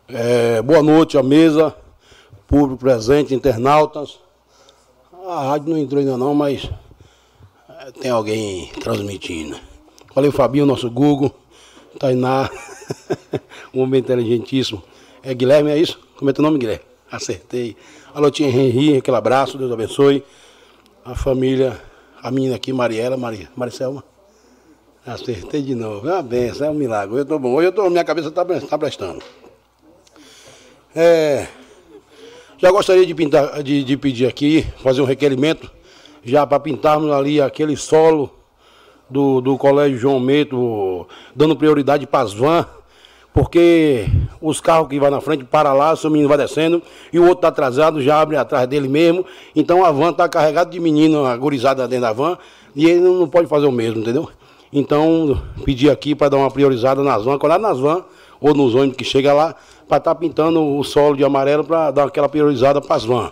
É, 0.10 0.62
boa 0.62 0.84
noite 0.84 1.18
à 1.18 1.24
mesa, 1.24 1.74
público 2.48 2.78
presente, 2.82 3.34
internautas. 3.34 4.25
A 5.28 5.42
rádio 5.42 5.72
não 5.72 5.78
entrou 5.78 6.00
ainda 6.00 6.18
não, 6.18 6.36
mas 6.36 6.70
eh, 7.68 7.92
tem 8.00 8.12
alguém 8.12 8.70
transmitindo. 8.80 9.60
Valeu, 10.14 10.32
Fabinho, 10.32 10.68
nosso 10.68 10.90
Google. 10.90 11.34
Tainá, 11.98 12.50
um 13.74 13.82
homem 13.82 14.02
inteligentíssimo. 14.02 14.84
É 15.24 15.34
Guilherme, 15.34 15.72
é 15.72 15.78
isso? 15.78 16.00
Como 16.16 16.30
é 16.30 16.34
teu 16.34 16.44
nome, 16.44 16.60
Guilherme? 16.60 16.86
Acertei. 17.12 17.76
Alô, 18.14 18.30
tia 18.30 18.48
Henri, 18.48 18.98
aquele 18.98 19.18
abraço, 19.18 19.58
Deus 19.58 19.72
abençoe. 19.72 20.24
A 21.04 21.16
família, 21.16 21.82
a 22.22 22.30
menina 22.30 22.56
aqui, 22.56 22.72
Mariela, 22.72 23.18
Maria, 23.18 23.50
Maricelma. 23.56 24.04
Acertei 25.06 25.64
de 25.64 25.74
novo. 25.74 26.08
É 26.08 26.14
uma 26.14 26.22
benção, 26.22 26.68
é 26.68 26.70
um 26.70 26.76
milagre. 26.76 27.18
Eu 27.18 27.26
tô 27.26 27.40
bom. 27.40 27.54
Hoje 27.54 27.70
eu 27.70 27.72
tô, 27.72 27.90
minha 27.90 28.04
cabeça 28.04 28.28
está 28.28 28.46
tá 28.46 28.78
prestando. 28.78 29.24
É, 30.96 31.48
já 32.58 32.72
gostaria 32.72 33.06
de, 33.06 33.14
pintar, 33.14 33.62
de, 33.62 33.84
de 33.84 33.98
pedir 33.98 34.28
aqui, 34.28 34.66
fazer 34.82 35.02
um 35.02 35.06
requerimento, 35.06 35.70
já 36.24 36.46
para 36.46 36.60
pintarmos 36.60 37.12
ali 37.12 37.42
aquele 37.42 37.76
solo 37.76 38.32
do, 39.10 39.42
do 39.42 39.58
Colégio 39.58 39.98
João 39.98 40.20
Meto, 40.20 41.08
dando 41.36 41.56
prioridade 41.56 42.08
para 42.08 42.22
as 42.22 42.34
vans, 42.34 42.66
porque 43.34 44.08
os 44.42 44.62
carros 44.62 44.88
que 44.88 44.98
vão 44.98 45.12
na 45.12 45.20
frente 45.20 45.44
para 45.44 45.74
lá, 45.74 45.94
seu 45.96 46.10
menino 46.10 46.30
vai 46.30 46.38
descendo, 46.38 46.82
e 47.12 47.20
o 47.20 47.24
outro 47.24 47.40
está 47.40 47.50
atrasado, 47.50 48.02
já 48.02 48.22
abre 48.22 48.38
atrás 48.38 48.66
dele 48.68 48.88
mesmo. 48.88 49.26
Então 49.54 49.84
a 49.84 49.92
van 49.92 50.12
está 50.12 50.30
carregada 50.30 50.70
de 50.70 50.80
menino, 50.80 51.26
agorizada 51.26 51.86
dentro 51.88 52.04
da 52.04 52.14
van, 52.14 52.38
e 52.74 52.86
ele 52.86 53.02
não 53.02 53.28
pode 53.28 53.48
fazer 53.48 53.66
o 53.66 53.72
mesmo, 53.72 54.00
entendeu? 54.00 54.30
Então, 54.72 55.42
pedir 55.64 55.90
aqui 55.90 56.16
para 56.16 56.30
dar 56.30 56.38
uma 56.38 56.50
priorizada 56.50 57.04
nas 57.04 57.24
vans, 57.24 57.38
colar 57.38 57.60
nas 57.60 57.78
vans, 57.78 58.04
ou 58.40 58.54
nos 58.54 58.76
ônibus 58.76 58.98
que 58.98 59.04
chega 59.04 59.34
lá, 59.34 59.56
para 59.88 59.98
estar 59.98 60.14
tá 60.14 60.16
pintando 60.16 60.78
o 60.78 60.84
solo 60.84 61.16
de 61.16 61.24
amarelo 61.24 61.64
para 61.64 61.92
dar 61.92 62.06
aquela 62.06 62.30
priorizada 62.30 62.82
para 62.82 62.96
as 62.96 63.06
vans. 63.06 63.32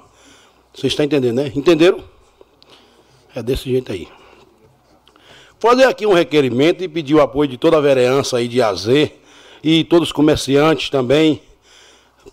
Vocês 0.73 0.91
estão 0.93 1.05
entendendo, 1.05 1.35
né? 1.35 1.51
Entenderam? 1.55 2.03
É 3.35 3.41
desse 3.41 3.69
jeito 3.69 3.91
aí. 3.91 4.07
Fazer 5.59 5.85
aqui 5.85 6.05
um 6.05 6.13
requerimento 6.13 6.83
e 6.83 6.87
pedir 6.87 7.15
o 7.15 7.21
apoio 7.21 7.49
de 7.49 7.57
toda 7.57 7.77
a 7.77 7.81
vereança 7.81 8.37
aí 8.37 8.47
de 8.47 8.61
AZ 8.61 8.87
e 9.63 9.83
todos 9.85 10.09
os 10.09 10.11
comerciantes 10.11 10.89
também, 10.89 11.41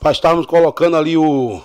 para 0.00 0.10
estarmos 0.10 0.46
colocando 0.46 0.96
ali 0.96 1.16
o, 1.16 1.60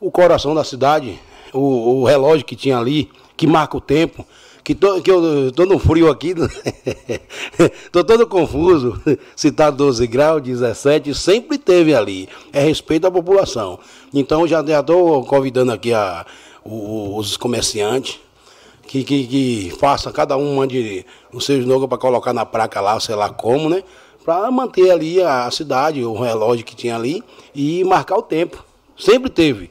o 0.00 0.10
coração 0.10 0.54
da 0.54 0.64
cidade, 0.64 1.20
o, 1.52 2.00
o 2.00 2.04
relógio 2.04 2.46
que 2.46 2.56
tinha 2.56 2.78
ali, 2.78 3.10
que 3.36 3.46
marca 3.46 3.76
o 3.76 3.80
tempo, 3.80 4.24
que, 4.68 4.74
tô, 4.74 5.00
que 5.00 5.10
eu 5.10 5.50
tô 5.50 5.64
no 5.64 5.78
frio 5.78 6.10
aqui, 6.10 6.34
tô 7.90 8.04
todo 8.04 8.26
confuso. 8.26 9.00
Se 9.34 9.50
tá 9.50 9.70
12 9.70 10.06
graus, 10.06 10.42
17, 10.42 11.14
sempre 11.14 11.56
teve 11.56 11.94
ali. 11.94 12.28
É 12.52 12.60
respeito 12.60 13.06
à 13.06 13.10
população. 13.10 13.78
Então 14.12 14.46
já 14.46 14.60
estou 14.60 15.24
convidando 15.24 15.72
aqui 15.72 15.94
a, 15.94 16.26
os 16.62 17.34
comerciantes 17.38 18.20
que, 18.86 19.02
que, 19.02 19.26
que 19.26 19.72
faça, 19.80 20.12
cada 20.12 20.36
um 20.36 20.56
mande 20.56 21.02
o 21.32 21.40
seu 21.40 21.56
slogan 21.60 21.88
para 21.88 21.96
colocar 21.96 22.34
na 22.34 22.44
placa 22.44 22.78
lá, 22.78 23.00
sei 23.00 23.14
lá 23.14 23.30
como, 23.30 23.70
né? 23.70 23.82
Para 24.22 24.50
manter 24.50 24.90
ali 24.90 25.22
a 25.22 25.50
cidade, 25.50 26.04
o 26.04 26.12
relógio 26.12 26.66
que 26.66 26.76
tinha 26.76 26.94
ali 26.94 27.24
e 27.54 27.82
marcar 27.84 28.18
o 28.18 28.22
tempo. 28.22 28.62
Sempre 28.98 29.30
teve. 29.30 29.70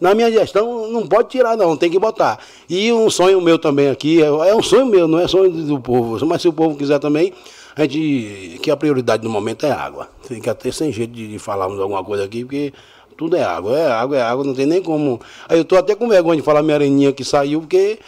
Na 0.00 0.14
minha 0.14 0.30
gestão 0.30 0.88
não 0.88 1.06
pode 1.06 1.28
tirar 1.28 1.56
não, 1.56 1.76
tem 1.76 1.90
que 1.90 1.98
botar. 1.98 2.38
E 2.68 2.92
um 2.92 3.10
sonho 3.10 3.40
meu 3.40 3.58
também 3.58 3.88
aqui, 3.88 4.22
é, 4.22 4.26
é 4.26 4.54
um 4.54 4.62
sonho 4.62 4.86
meu, 4.86 5.08
não 5.08 5.18
é 5.18 5.26
sonho 5.26 5.50
do 5.50 5.80
povo, 5.80 6.24
mas 6.24 6.42
se 6.42 6.48
o 6.48 6.52
povo 6.52 6.76
quiser 6.76 6.98
também, 6.98 7.32
a 7.74 7.82
gente, 7.82 8.58
que 8.62 8.70
a 8.70 8.76
prioridade 8.76 9.24
no 9.24 9.30
momento 9.30 9.66
é 9.66 9.70
água. 9.70 10.08
Fica 10.22 10.52
até 10.52 10.70
sem 10.70 10.92
jeito 10.92 11.12
de, 11.12 11.38
falarmos 11.38 11.80
alguma 11.80 12.02
coisa 12.04 12.24
aqui, 12.24 12.44
porque 12.44 12.72
tudo 13.16 13.36
é 13.36 13.42
água, 13.42 13.76
é 13.76 13.90
água, 13.90 14.16
é 14.16 14.22
água, 14.22 14.44
não 14.44 14.54
tem 14.54 14.66
nem 14.66 14.82
como. 14.82 15.20
Aí 15.48 15.58
eu 15.58 15.62
estou 15.62 15.78
até 15.78 15.94
com 15.94 16.08
vergonha 16.08 16.36
de 16.36 16.42
falar 16.42 16.62
minha 16.62 16.76
areninha 16.76 17.12
que 17.12 17.24
saiu, 17.24 17.60
porque 17.60 17.98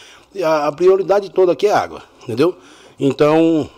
a, 0.42 0.68
a 0.68 0.72
prioridade 0.72 1.30
toda 1.30 1.52
aqui 1.52 1.66
é 1.66 1.72
água, 1.72 2.02
entendeu? 2.22 2.56
Então, 2.98 3.68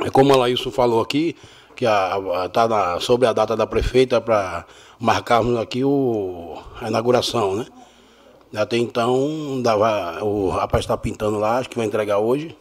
é 0.00 0.10
como 0.10 0.32
a 0.32 0.36
Laíso 0.36 0.70
falou 0.70 1.00
aqui, 1.00 1.36
que 1.76 1.84
está 1.84 3.00
sobre 3.00 3.26
a 3.26 3.32
data 3.32 3.56
da 3.56 3.66
prefeita 3.66 4.20
para 4.20 4.64
marcarmos 5.00 5.58
aqui 5.58 5.82
o, 5.82 6.58
a 6.80 6.88
inauguração, 6.88 7.56
né? 7.56 7.66
Até 8.54 8.76
então, 8.76 9.60
dava, 9.62 10.22
o 10.22 10.50
rapaz 10.50 10.84
está 10.84 10.96
pintando 10.96 11.38
lá, 11.38 11.58
acho 11.58 11.70
que 11.70 11.76
vai 11.76 11.86
entregar 11.86 12.18
hoje. 12.18 12.54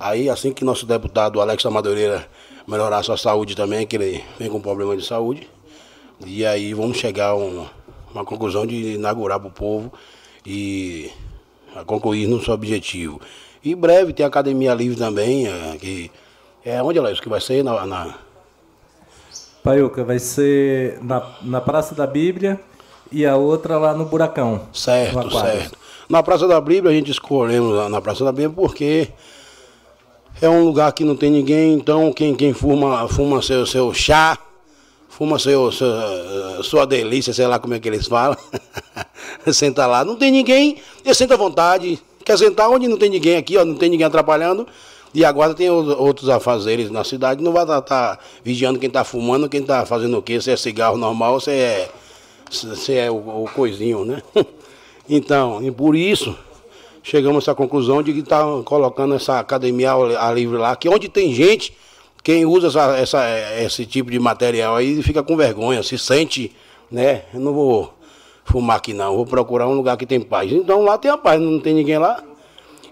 Aí, 0.00 0.28
assim 0.28 0.52
que 0.52 0.64
nosso 0.64 0.84
deputado 0.84 1.40
Alex 1.40 1.62
Madureira 1.64 2.26
melhorar 2.66 3.02
sua 3.02 3.16
saúde 3.16 3.54
também, 3.54 3.86
que 3.86 3.96
ele 3.96 4.24
vem 4.38 4.48
com 4.48 4.60
problema 4.60 4.96
de 4.96 5.04
saúde, 5.06 5.48
e 6.26 6.44
aí 6.44 6.74
vamos 6.74 6.96
chegar 6.96 7.28
a 7.28 7.36
um, 7.36 7.66
uma 8.12 8.24
conclusão 8.24 8.66
de 8.66 8.94
inaugurar 8.94 9.38
para 9.38 9.48
o 9.48 9.52
povo 9.52 9.92
e 10.44 11.10
concluir 11.86 12.26
no 12.26 12.42
seu 12.42 12.54
objetivo. 12.54 13.20
E 13.62 13.74
breve 13.74 14.12
tem 14.12 14.24
a 14.24 14.28
academia 14.28 14.74
livre 14.74 14.96
também, 14.96 15.46
é, 15.46 15.76
que 15.78 16.10
é 16.64 16.82
onde 16.82 16.98
é 16.98 17.12
isso 17.12 17.22
que 17.22 17.28
vai 17.28 17.40
ser 17.40 17.62
na, 17.62 17.86
na 17.86 18.18
Paiuca, 19.62 20.02
vai 20.02 20.18
ser 20.18 20.98
na, 21.02 21.22
na 21.42 21.60
Praça 21.60 21.94
da 21.94 22.06
Bíblia 22.06 22.60
e 23.10 23.24
a 23.24 23.36
outra 23.36 23.78
lá 23.78 23.94
no 23.94 24.04
Buracão. 24.04 24.62
Certo, 24.72 25.30
certo. 25.30 25.78
Na 26.08 26.22
Praça 26.22 26.48
da 26.48 26.60
Bíblia 26.60 26.90
a 26.90 26.94
gente 26.94 27.10
escolhemos 27.10 27.90
na 27.90 28.00
Praça 28.00 28.24
da 28.24 28.32
Bíblia 28.32 28.50
porque 28.50 29.08
é 30.40 30.48
um 30.48 30.64
lugar 30.64 30.92
que 30.92 31.04
não 31.04 31.14
tem 31.14 31.30
ninguém, 31.30 31.74
então 31.74 32.12
quem, 32.12 32.34
quem 32.34 32.52
fuma, 32.52 33.06
fuma 33.08 33.40
seu, 33.40 33.64
seu 33.64 33.94
chá, 33.94 34.36
fuma 35.08 35.38
seu, 35.38 35.70
seu, 35.70 35.86
sua 36.64 36.84
delícia, 36.84 37.32
sei 37.32 37.46
lá 37.46 37.58
como 37.58 37.74
é 37.74 37.78
que 37.78 37.88
eles 37.88 38.08
falam, 38.08 38.36
senta 39.52 39.86
lá, 39.86 40.04
não 40.04 40.16
tem 40.16 40.32
ninguém, 40.32 40.78
e 41.04 41.14
senta 41.14 41.34
à 41.34 41.36
vontade, 41.36 42.00
quer 42.24 42.36
sentar 42.36 42.68
onde 42.68 42.88
não 42.88 42.96
tem 42.96 43.08
ninguém 43.08 43.36
aqui, 43.36 43.56
ó, 43.56 43.64
não 43.64 43.76
tem 43.76 43.88
ninguém 43.88 44.06
atrapalhando, 44.06 44.66
e 45.14 45.24
agora 45.24 45.54
tem 45.54 45.70
outros 45.70 46.28
afazeres 46.28 46.90
na 46.90 47.04
cidade, 47.04 47.42
não 47.42 47.52
vai 47.52 47.62
estar 47.62 47.82
tá, 47.82 48.16
tá 48.16 48.22
vigiando 48.42 48.78
quem 48.78 48.88
está 48.88 49.04
fumando, 49.04 49.48
quem 49.48 49.60
está 49.60 49.84
fazendo 49.84 50.16
o 50.16 50.22
quê, 50.22 50.40
se 50.40 50.50
é 50.50 50.56
cigarro 50.56 50.96
normal, 50.96 51.40
se 51.40 51.50
é, 51.50 51.90
se 52.50 52.94
é 52.94 53.10
o, 53.10 53.16
o 53.16 53.50
coisinho, 53.54 54.04
né? 54.04 54.22
Então, 55.10 55.60
e 55.62 55.70
por 55.70 55.96
isso, 55.96 56.34
chegamos 57.02 57.42
essa 57.42 57.54
conclusão 57.56 58.02
de 58.04 58.12
que 58.12 58.20
está 58.20 58.44
colocando 58.64 59.14
essa 59.16 59.40
academia 59.40 59.92
a 59.92 60.32
livre 60.32 60.56
lá, 60.56 60.76
que 60.76 60.88
onde 60.88 61.08
tem 61.08 61.34
gente, 61.34 61.76
quem 62.22 62.46
usa 62.46 62.68
essa, 62.68 62.96
essa, 62.96 63.60
esse 63.60 63.84
tipo 63.84 64.10
de 64.10 64.18
material 64.20 64.76
aí 64.76 65.02
fica 65.02 65.20
com 65.22 65.36
vergonha, 65.36 65.82
se 65.82 65.98
sente, 65.98 66.52
né? 66.88 67.24
Eu 67.34 67.40
não 67.40 67.52
vou 67.52 67.92
fumar 68.44 68.76
aqui 68.76 68.94
não, 68.94 69.16
vou 69.16 69.26
procurar 69.26 69.66
um 69.66 69.74
lugar 69.74 69.96
que 69.96 70.06
tem 70.06 70.20
paz. 70.20 70.52
Então 70.52 70.82
lá 70.82 70.96
tem 70.96 71.10
a 71.10 71.18
paz, 71.18 71.40
não 71.40 71.58
tem 71.58 71.74
ninguém 71.74 71.98
lá. 71.98 72.22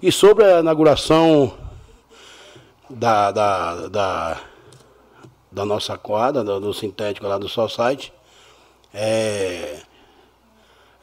E 0.03 0.11
sobre 0.11 0.45
a 0.45 0.61
inauguração 0.61 1.53
da, 2.91 3.31
da, 3.31 3.89
da, 3.89 4.41
da 5.51 5.65
nossa 5.65 5.97
quadra, 5.97 6.43
do, 6.43 6.61
do, 6.61 6.75
sintético 6.75 7.27
lá 7.27 7.39
do 7.39 7.49
Society. 7.49 8.13
É, 8.93 9.81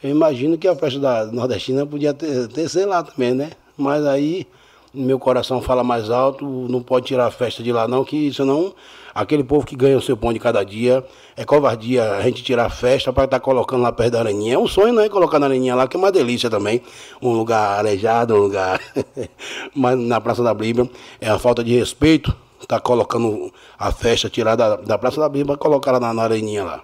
eu 0.04 0.10
imagino 0.10 0.58
que 0.58 0.68
a 0.68 0.76
festa 0.76 1.00
da 1.00 1.26
nordestina 1.26 1.86
podia 1.86 2.14
ter, 2.14 2.48
ter 2.50 2.70
sei 2.70 2.86
lá 2.86 3.02
também, 3.04 3.34
né? 3.34 3.52
Mas 3.78 4.06
aí 4.06 4.48
meu 4.94 5.20
coração 5.20 5.62
fala 5.62 5.84
mais 5.84 6.10
alto, 6.10 6.46
não 6.46 6.82
pode 6.82 7.08
tirar 7.08 7.28
a 7.28 7.32
festa 7.32 7.62
de 7.62 7.72
lá 7.72 7.88
não, 7.88 8.04
que 8.04 8.34
senão 8.34 8.74
aquele 9.14 9.44
povo 9.44 9.66
que 9.66 9.76
ganha 9.76 9.98
o 9.98 10.02
seu 10.02 10.16
pão 10.16 10.32
de 10.32 10.40
cada 10.40 10.64
dia, 10.64 11.04
é 11.36 11.44
covardia 11.44 12.12
a 12.12 12.22
gente 12.22 12.44
tirar 12.44 12.66
a 12.66 12.70
festa 12.70 13.12
para 13.12 13.26
estar 13.26 13.40
tá 13.40 13.44
colocando 13.44 13.82
lá 13.82 13.92
perto 13.92 14.12
da 14.12 14.20
areninha. 14.20 14.54
É 14.54 14.58
um 14.60 14.68
sonho, 14.68 14.94
não 14.94 15.02
é 15.02 15.10
colocar 15.10 15.40
na 15.40 15.48
areninha 15.48 15.74
lá, 15.74 15.88
que 15.88 15.98
é 15.98 16.00
uma 16.00 16.12
delícia 16.12 16.50
também. 16.50 16.84
Um 17.20 17.34
lugar 17.34 17.80
arejado, 17.80 18.36
um 18.36 18.38
lugar. 18.38 18.80
Mas 19.74 19.98
na 19.98 20.22
Praça 20.22 20.44
da 20.44 20.54
Bíblia 20.54 20.88
é 21.20 21.32
uma 21.32 21.40
falta 21.40 21.64
de 21.64 21.76
respeito 21.76 22.30
estar 22.62 22.76
tá 22.76 22.80
colocando 22.80 23.52
a 23.78 23.92
festa, 23.92 24.30
tirar 24.30 24.56
da, 24.56 24.98
Praça 24.98 25.20
da 25.20 25.30
Bíblia, 25.30 25.58
colocar 25.58 25.94
lá 25.94 26.00
na, 26.00 26.14
na 26.14 26.24
areninha 26.24 26.64
lá. 26.64 26.84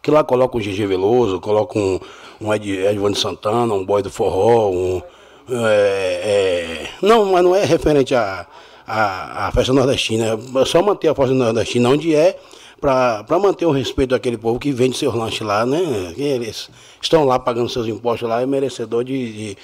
Que 0.00 0.10
lá 0.10 0.24
coloca 0.24 0.56
um 0.56 0.60
Gigi 0.60 0.86
Veloso, 0.86 1.38
coloca 1.38 1.78
um, 1.78 2.00
um 2.40 2.52
Ed, 2.52 2.70
Edvando 2.70 3.18
Santana, 3.18 3.74
um 3.74 3.84
boy 3.84 4.02
do 4.02 4.10
forró, 4.10 4.70
um 4.70 5.02
é, 5.48 6.86
é, 6.86 6.90
não, 7.02 7.26
mas 7.26 7.44
não 7.44 7.54
é 7.54 7.64
referente 7.64 8.14
à 8.14 8.46
a, 8.86 9.50
festa 9.52 9.72
nordestina. 9.72 10.38
É 10.60 10.64
só 10.64 10.82
manter 10.82 11.08
a 11.08 11.14
festa 11.14 11.34
nordestina 11.34 11.88
onde 11.88 12.14
é, 12.14 12.38
para 12.80 13.38
manter 13.38 13.66
o 13.66 13.70
respeito 13.70 14.10
daquele 14.10 14.36
povo 14.36 14.58
que 14.58 14.72
vende 14.72 14.96
seus 14.96 15.14
lanches 15.14 15.40
lá, 15.40 15.64
né? 15.64 16.12
Eles 16.16 16.68
estão 17.00 17.24
lá 17.24 17.38
pagando 17.38 17.68
seus 17.68 17.86
impostos 17.86 18.28
lá, 18.28 18.42
é 18.42 18.46
merecedor 18.46 19.04
de, 19.04 19.32
de, 19.32 19.58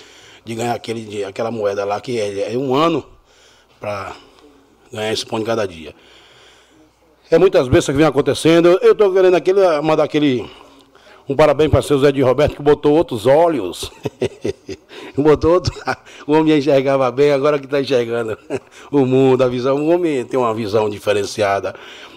de 0.44 0.54
ganhar 0.54 0.74
aquele, 0.74 1.02
de, 1.02 1.24
aquela 1.24 1.50
moeda 1.50 1.84
lá, 1.84 2.00
que 2.00 2.18
é, 2.18 2.54
é 2.54 2.56
um 2.56 2.74
ano 2.74 3.04
para 3.78 4.12
ganhar 4.92 5.12
esse 5.12 5.24
pão 5.24 5.38
de 5.38 5.44
cada 5.44 5.66
dia. 5.66 5.94
É 7.30 7.38
muitas 7.38 7.68
vezes 7.68 7.86
que 7.86 7.92
vem 7.92 8.06
acontecendo. 8.06 8.78
Eu 8.82 8.92
estou 8.92 9.12
querendo 9.12 9.36
aquele, 9.36 9.80
mandar 9.82 10.04
aquele 10.04 10.50
um 11.30 11.36
parabéns 11.36 11.70
para 11.70 11.80
seu 11.80 11.96
Zé 11.96 12.10
de 12.10 12.20
Roberto, 12.22 12.56
que 12.56 12.62
botou 12.62 12.92
outros 12.92 13.24
olhos. 13.24 13.92
botou 15.16 15.52
outro... 15.52 15.72
O 16.26 16.32
homem 16.32 16.58
enxergava 16.58 17.08
bem, 17.12 17.30
agora 17.30 17.56
que 17.56 17.66
está 17.66 17.80
enxergando 17.80 18.36
o 18.90 19.06
mundo, 19.06 19.44
a 19.44 19.48
visão. 19.48 19.76
O 19.76 19.90
homem 19.90 20.24
tem 20.24 20.40
uma 20.40 20.52
visão 20.52 20.90
diferenciada. 20.90 21.72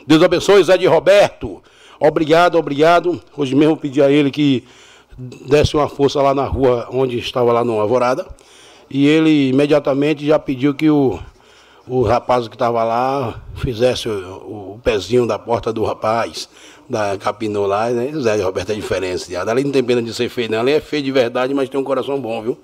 Deus 0.07 0.23
abençoe, 0.23 0.63
Zé 0.63 0.79
de 0.79 0.87
Roberto. 0.87 1.61
Obrigado, 1.99 2.57
obrigado. 2.57 3.21
Hoje 3.37 3.53
mesmo 3.53 3.77
pedi 3.77 4.01
a 4.01 4.09
ele 4.09 4.31
que 4.31 4.63
desse 5.15 5.77
uma 5.77 5.87
força 5.87 6.19
lá 6.19 6.33
na 6.33 6.45
rua 6.45 6.87
onde 6.91 7.19
estava 7.19 7.53
lá 7.53 7.63
no 7.63 7.79
Alvorada. 7.79 8.25
E 8.89 9.05
ele 9.05 9.49
imediatamente 9.49 10.25
já 10.25 10.39
pediu 10.39 10.73
que 10.73 10.89
o, 10.89 11.19
o 11.87 12.01
rapaz 12.01 12.47
que 12.47 12.55
estava 12.55 12.83
lá 12.83 13.41
fizesse 13.55 14.09
o, 14.09 14.73
o, 14.73 14.79
pezinho 14.83 15.27
da 15.27 15.37
porta 15.37 15.71
do 15.71 15.83
rapaz, 15.83 16.49
da 16.89 17.17
capinou 17.17 17.65
lá, 17.65 17.89
né? 17.89 18.11
Zé 18.19 18.41
Roberto 18.41 18.71
é 18.71 18.75
diferenciado. 18.75 19.49
Ali 19.49 19.63
não 19.63 19.71
tem 19.71 19.83
pena 19.83 20.01
de 20.01 20.13
ser 20.13 20.29
feio, 20.29 20.51
não. 20.51 20.59
Ali 20.59 20.73
é 20.73 20.81
feio 20.81 21.03
de 21.03 21.11
verdade, 21.11 21.53
mas 21.53 21.69
tem 21.69 21.79
um 21.79 21.83
coração 21.83 22.19
bom, 22.19 22.41
viu? 22.41 22.57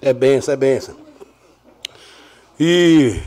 É 0.00 0.12
benção, 0.12 0.54
é 0.54 0.56
benção. 0.56 0.94
E 2.58 3.20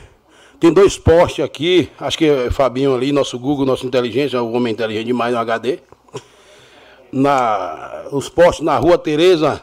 tem 0.60 0.72
dois 0.72 0.98
postes 0.98 1.44
aqui, 1.44 1.90
acho 2.00 2.18
que 2.18 2.26
é 2.26 2.52
Fabinho 2.52 2.94
ali, 2.94 3.12
nosso 3.12 3.40
Google, 3.40 3.66
nosso 3.66 3.86
inteligência, 3.86 4.42
o 4.42 4.52
homem 4.54 4.74
inteligente 4.74 5.08
demais 5.08 5.34
no 5.34 5.40
HD. 5.40 5.80
Na, 7.12 8.06
os 8.12 8.30
postes 8.30 8.64
na 8.64 8.78
rua 8.78 8.98
Tereza 8.98 9.62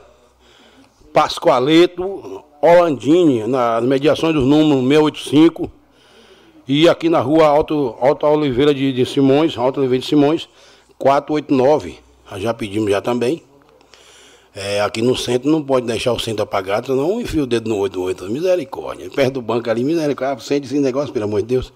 Pascoaleto, 1.14 2.44
Holandini, 2.60 3.46
nas 3.46 3.82
mediações 3.84 4.34
dos 4.34 4.44
números 4.44 4.84
685. 4.84 5.70
E 6.66 6.88
aqui 6.88 7.08
na 7.08 7.20
rua 7.20 7.46
Alto, 7.46 7.96
Alto 8.00 8.26
Oliveira 8.26 8.74
de, 8.74 8.92
de 8.92 9.06
Simões, 9.06 9.56
Alto 9.56 9.80
Oliveira 9.80 10.02
de 10.02 10.08
Simões, 10.08 10.48
489. 10.98 11.98
Já 12.36 12.52
pedimos 12.52 12.90
já 12.90 13.00
também. 13.00 13.42
É, 14.54 14.80
aqui 14.80 15.00
no 15.00 15.16
centro 15.16 15.48
não 15.48 15.62
pode 15.62 15.86
deixar 15.86 16.12
o 16.12 16.18
centro 16.18 16.42
apagado, 16.42 16.88
senão 16.88 17.20
enfia 17.20 17.42
o 17.42 17.46
dedo 17.46 17.68
no 17.68 17.76
olho 17.76 17.92
do 17.92 18.02
outro. 18.02 18.28
Misericórdia. 18.30 19.08
Perto 19.08 19.34
do 19.34 19.42
banco 19.42 19.70
ali, 19.70 19.84
misericórdia. 19.84 20.44
Sente 20.44 20.66
esse 20.66 20.80
negócio, 20.80 21.12
pelo 21.12 21.26
amor 21.26 21.42
de 21.42 21.48
Deus. 21.48 21.72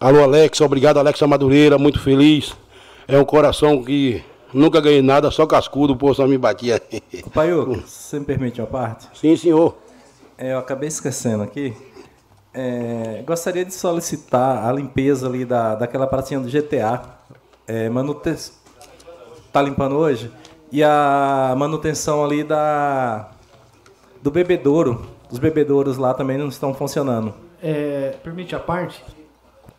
Alô, 0.00 0.22
Alex. 0.22 0.60
Obrigado, 0.60 0.98
Alex 0.98 1.20
Madureira. 1.20 1.78
Muito 1.78 2.00
feliz. 2.00 2.56
É 3.06 3.18
um 3.18 3.24
coração 3.24 3.82
que 3.84 4.24
nunca 4.52 4.80
ganhei 4.80 5.02
nada, 5.02 5.30
só 5.30 5.46
cascudo, 5.46 5.96
pô, 5.96 6.12
só 6.12 6.26
me 6.26 6.38
batia. 6.38 6.82
Paiuca, 7.32 7.80
você 7.86 8.18
me 8.18 8.24
permite 8.24 8.60
uma 8.60 8.66
parte? 8.66 9.08
Sim, 9.14 9.36
senhor. 9.36 9.76
É, 10.36 10.52
eu 10.52 10.58
acabei 10.58 10.88
esquecendo 10.88 11.42
aqui. 11.42 11.72
É, 12.52 13.22
gostaria 13.24 13.64
de 13.64 13.72
solicitar 13.72 14.66
a 14.66 14.72
limpeza 14.72 15.28
ali 15.28 15.44
da, 15.44 15.76
daquela 15.76 16.06
pracinha 16.06 16.40
do 16.40 16.48
GTA. 16.48 17.19
É, 17.72 17.88
manutenção. 17.88 18.52
Tá 19.52 19.62
limpando 19.62 19.94
hoje? 19.94 20.28
E 20.72 20.82
a 20.82 21.54
manutenção 21.56 22.24
ali 22.24 22.42
da 22.42 23.30
do 24.20 24.28
bebedouro. 24.28 25.06
Os 25.30 25.38
bebedouros 25.38 25.96
lá 25.96 26.12
também 26.12 26.36
não 26.36 26.48
estão 26.48 26.74
funcionando. 26.74 27.32
É, 27.62 28.16
permite 28.24 28.56
a 28.56 28.58
parte? 28.58 29.04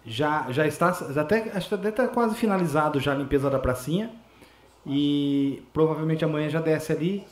Já, 0.06 0.50
já 0.52 0.66
está, 0.66 0.94
já 0.94 1.20
até, 1.20 1.52
acho 1.54 1.68
que 1.68 1.76
até 1.76 1.90
está 1.90 2.08
quase 2.08 2.34
finalizado 2.36 2.98
já 2.98 3.12
a 3.12 3.16
limpeza 3.16 3.50
da 3.50 3.60
pracinha. 3.60 4.10
E 4.86 5.62
provavelmente 5.74 6.24
amanhã 6.24 6.48
já 6.48 6.62
desce 6.62 6.94
ali 6.94 7.26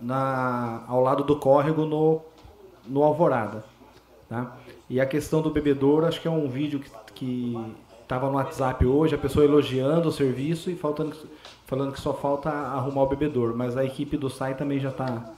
na, 0.00 0.82
ao 0.88 1.00
lado 1.00 1.22
do 1.22 1.36
córrego 1.36 1.84
no, 1.84 2.20
no 2.84 3.04
Alvorada. 3.04 3.62
Tá? 4.28 4.56
E 4.90 5.00
a 5.00 5.06
questão 5.06 5.40
do 5.40 5.50
bebedouro, 5.50 6.04
acho 6.04 6.20
que 6.20 6.26
é 6.26 6.30
um 6.32 6.48
vídeo 6.48 6.82
que 7.14 7.56
estava 8.08 8.26
no 8.30 8.36
WhatsApp 8.36 8.86
hoje, 8.86 9.14
a 9.14 9.18
pessoa 9.18 9.44
elogiando 9.44 10.08
o 10.08 10.12
serviço 10.12 10.70
e 10.70 10.74
faltando 10.74 11.14
falando 11.66 11.92
que 11.92 12.00
só 12.00 12.14
falta 12.14 12.48
arrumar 12.48 13.02
o 13.02 13.06
bebedor, 13.06 13.54
mas 13.54 13.76
a 13.76 13.84
equipe 13.84 14.16
do 14.16 14.30
SAI 14.30 14.54
também 14.54 14.80
já 14.80 14.88
está 14.88 15.30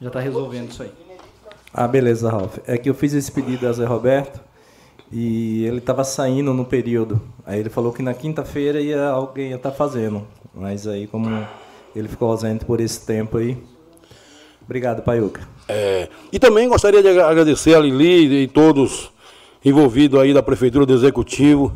já 0.00 0.10
tá 0.10 0.18
resolvendo 0.18 0.70
isso 0.70 0.82
aí. 0.82 0.90
Ah, 1.72 1.86
beleza, 1.86 2.28
Ralf. 2.28 2.58
É 2.66 2.76
que 2.76 2.90
eu 2.90 2.94
fiz 2.94 3.14
esse 3.14 3.30
pedido 3.30 3.68
a 3.68 3.72
Zé 3.72 3.84
Roberto 3.84 4.40
e 5.12 5.64
ele 5.64 5.78
estava 5.78 6.02
saindo 6.02 6.52
no 6.52 6.64
período. 6.64 7.22
Aí 7.46 7.60
ele 7.60 7.70
falou 7.70 7.92
que 7.92 8.02
na 8.02 8.12
quinta-feira 8.12 8.80
ia 8.80 9.08
alguém 9.08 9.50
ia 9.50 9.56
estar 9.56 9.70
tá 9.70 9.76
fazendo, 9.76 10.26
mas 10.52 10.88
aí 10.88 11.06
como 11.06 11.28
ele 11.94 12.08
ficou 12.08 12.32
ausente 12.32 12.64
por 12.64 12.80
esse 12.80 13.06
tempo 13.06 13.38
aí. 13.38 13.56
Obrigado, 14.60 15.02
Paiuca. 15.02 15.46
É, 15.68 16.08
e 16.32 16.38
também 16.40 16.68
gostaria 16.68 17.00
de 17.00 17.20
agradecer 17.20 17.76
a 17.76 17.78
Lili 17.78 18.42
e 18.42 18.48
todos 18.48 19.12
envolvidos 19.64 20.18
aí 20.18 20.34
da 20.34 20.42
prefeitura 20.42 20.84
do 20.84 20.92
executivo 20.92 21.72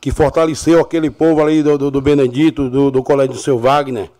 que 0.00 0.10
fortaleceu 0.10 0.80
aquele 0.80 1.10
povo 1.10 1.42
ali 1.42 1.62
do, 1.62 1.76
do, 1.78 1.90
do 1.90 2.00
Benedito, 2.00 2.68
do, 2.68 2.90
do 2.90 3.02
colégio 3.02 3.34
do 3.34 3.38
seu 3.38 3.58
Wagner. 3.58 4.10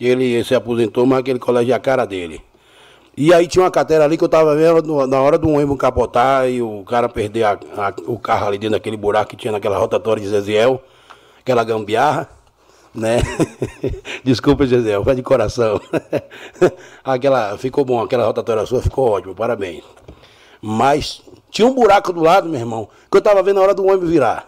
Ele 0.00 0.42
se 0.44 0.54
aposentou, 0.54 1.04
mas 1.06 1.18
aquele 1.18 1.38
colégio 1.38 1.72
é 1.72 1.76
a 1.76 1.80
cara 1.80 2.04
dele. 2.04 2.40
E 3.20 3.34
aí 3.34 3.48
tinha 3.48 3.64
uma 3.64 3.70
catera 3.70 4.04
ali 4.04 4.16
que 4.16 4.22
eu 4.22 4.26
estava 4.26 4.54
vendo 4.54 5.04
na 5.08 5.20
hora 5.20 5.36
do 5.36 5.48
ônibus 5.48 5.76
capotar 5.76 6.48
e 6.48 6.62
o 6.62 6.84
cara 6.84 7.08
perder 7.08 7.42
a, 7.42 7.58
a, 7.76 7.92
o 8.06 8.16
carro 8.16 8.46
ali 8.46 8.58
dentro 8.58 8.76
daquele 8.76 8.96
buraco 8.96 9.30
que 9.30 9.36
tinha 9.36 9.50
naquela 9.50 9.76
rotatória 9.76 10.22
de 10.22 10.28
Zeziel, 10.28 10.80
aquela 11.40 11.64
gambiarra, 11.64 12.28
né? 12.94 13.18
Desculpa, 14.22 14.64
Zeziel, 14.66 15.02
foi 15.02 15.16
de 15.16 15.22
coração. 15.22 15.80
aquela, 17.02 17.58
ficou 17.58 17.84
bom, 17.84 18.00
aquela 18.00 18.24
rotatória 18.24 18.64
sua 18.66 18.80
ficou 18.80 19.08
ótimo, 19.08 19.34
parabéns. 19.34 19.82
Mas 20.62 21.20
tinha 21.50 21.66
um 21.66 21.74
buraco 21.74 22.12
do 22.12 22.20
lado, 22.20 22.48
meu 22.48 22.60
irmão, 22.60 22.88
que 23.10 23.16
eu 23.16 23.18
estava 23.18 23.42
vendo 23.42 23.56
na 23.56 23.62
hora 23.62 23.74
do 23.74 23.84
ônibus 23.84 24.10
virar. 24.10 24.46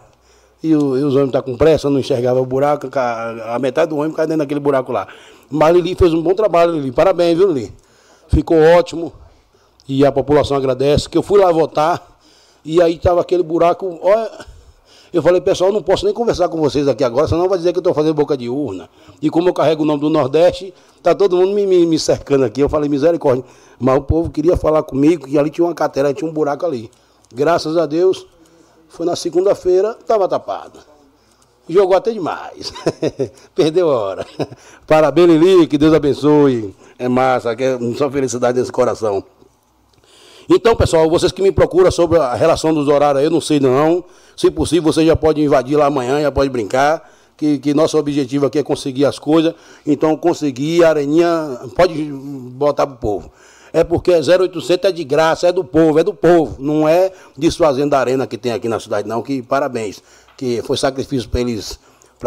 E, 0.63 0.75
o, 0.75 0.97
e 0.97 1.03
os 1.03 1.15
ônibus 1.15 1.29
estavam 1.29 1.51
com 1.53 1.57
pressa, 1.57 1.89
não 1.89 1.99
enxergavam 1.99 2.43
o 2.43 2.45
buraco, 2.45 2.87
a, 2.93 3.55
a, 3.55 3.59
metade 3.59 3.89
do 3.89 3.97
ônibus 3.97 4.15
caiu 4.15 4.27
dentro 4.27 4.39
daquele 4.39 4.59
buraco 4.59 4.91
lá. 4.91 5.07
Mas 5.49 5.75
Lili 5.75 5.95
fez 5.95 6.13
um 6.13 6.21
bom 6.21 6.33
trabalho, 6.33 6.73
Lili. 6.73 6.91
Parabéns, 6.91 7.37
viu, 7.37 7.51
Lili? 7.51 7.73
Ficou 8.27 8.57
ótimo. 8.57 9.11
E 9.87 10.05
a 10.05 10.11
população 10.11 10.55
agradece. 10.55 11.09
Que 11.09 11.17
eu 11.17 11.23
fui 11.23 11.39
lá 11.39 11.51
votar 11.51 12.19
e 12.63 12.81
aí 12.81 12.95
estava 12.95 13.21
aquele 13.21 13.43
buraco. 13.43 13.99
Olha, 14.01 14.29
eu 15.11 15.21
falei, 15.21 15.41
pessoal, 15.41 15.73
não 15.73 15.83
posso 15.83 16.05
nem 16.05 16.13
conversar 16.13 16.47
com 16.47 16.57
vocês 16.57 16.87
aqui 16.87 17.03
agora, 17.03 17.27
senão 17.27 17.49
vai 17.49 17.57
dizer 17.57 17.73
que 17.73 17.79
eu 17.79 17.81
estou 17.81 17.93
fazendo 17.93 18.13
boca 18.13 18.37
de 18.37 18.47
urna. 18.47 18.89
E 19.21 19.29
como 19.29 19.49
eu 19.49 19.53
carrego 19.53 19.83
o 19.83 19.85
nome 19.85 19.99
do 19.99 20.09
Nordeste, 20.09 20.73
tá 21.03 21.13
todo 21.13 21.35
mundo 21.35 21.53
me, 21.53 21.65
me, 21.65 21.85
me 21.85 21.99
cercando 21.99 22.45
aqui. 22.45 22.61
Eu 22.61 22.69
falei, 22.69 22.87
misericórdia. 22.87 23.43
Mas 23.77 23.97
o 23.97 24.01
povo 24.01 24.29
queria 24.29 24.55
falar 24.55 24.83
comigo, 24.83 25.27
que 25.27 25.37
ali 25.37 25.49
tinha 25.49 25.65
uma 25.65 25.73
catera, 25.73 26.13
tinha 26.13 26.29
um 26.29 26.33
buraco 26.33 26.65
ali. 26.65 26.89
Graças 27.33 27.75
a 27.75 27.85
Deus, 27.85 28.25
foi 28.91 29.05
na 29.05 29.15
segunda-feira, 29.15 29.95
estava 29.99 30.27
tapado. 30.27 30.79
Jogou 31.67 31.95
até 31.95 32.11
demais. 32.11 32.73
Perdeu 33.55 33.89
a 33.89 33.97
hora. 33.97 34.27
Parabéns, 34.85 35.29
Lili, 35.29 35.65
que 35.67 35.77
Deus 35.77 35.93
abençoe. 35.93 36.75
É 36.99 37.07
massa, 37.07 37.55
que 37.55 37.63
é 37.63 37.79
só 37.97 38.11
felicidade 38.11 38.59
nesse 38.59 38.71
coração. 38.71 39.23
Então, 40.49 40.75
pessoal, 40.75 41.09
vocês 41.09 41.31
que 41.31 41.41
me 41.41 41.51
procuram 41.51 41.89
sobre 41.89 42.19
a 42.19 42.33
relação 42.33 42.73
dos 42.73 42.89
horários, 42.89 43.23
eu 43.23 43.29
não 43.29 43.39
sei 43.39 43.59
não. 43.59 44.03
Se 44.35 44.51
possível, 44.51 44.91
você 44.91 45.05
já 45.05 45.15
pode 45.15 45.41
invadir 45.41 45.77
lá 45.77 45.85
amanhã, 45.85 46.21
já 46.21 46.31
pode 46.31 46.49
brincar. 46.49 47.09
Que, 47.37 47.57
que 47.57 47.73
nosso 47.73 47.97
objetivo 47.97 48.45
aqui 48.45 48.59
é 48.59 48.63
conseguir 48.63 49.05
as 49.05 49.17
coisas. 49.17 49.55
Então, 49.87 50.17
conseguir 50.17 50.83
a 50.83 50.89
areninha, 50.89 51.59
pode 51.75 51.93
botar 52.11 52.85
pro 52.85 52.97
povo 52.97 53.31
é 53.73 53.83
porque 53.83 54.11
0800 54.11 54.89
é 54.89 54.91
de 54.91 55.03
graça, 55.03 55.47
é 55.47 55.51
do 55.51 55.63
povo, 55.63 55.99
é 55.99 56.03
do 56.03 56.13
povo. 56.13 56.57
Não 56.59 56.87
é 56.87 57.11
desfazendo 57.37 57.93
a 57.95 57.99
arena 57.99 58.27
que 58.27 58.37
tem 58.37 58.51
aqui 58.51 58.67
na 58.67 58.79
cidade, 58.79 59.07
não, 59.07 59.21
que 59.21 59.41
parabéns. 59.41 60.03
Que 60.37 60.61
foi 60.63 60.77
sacrifício 60.77 61.29
para 61.29 61.41
eles, 61.41 61.79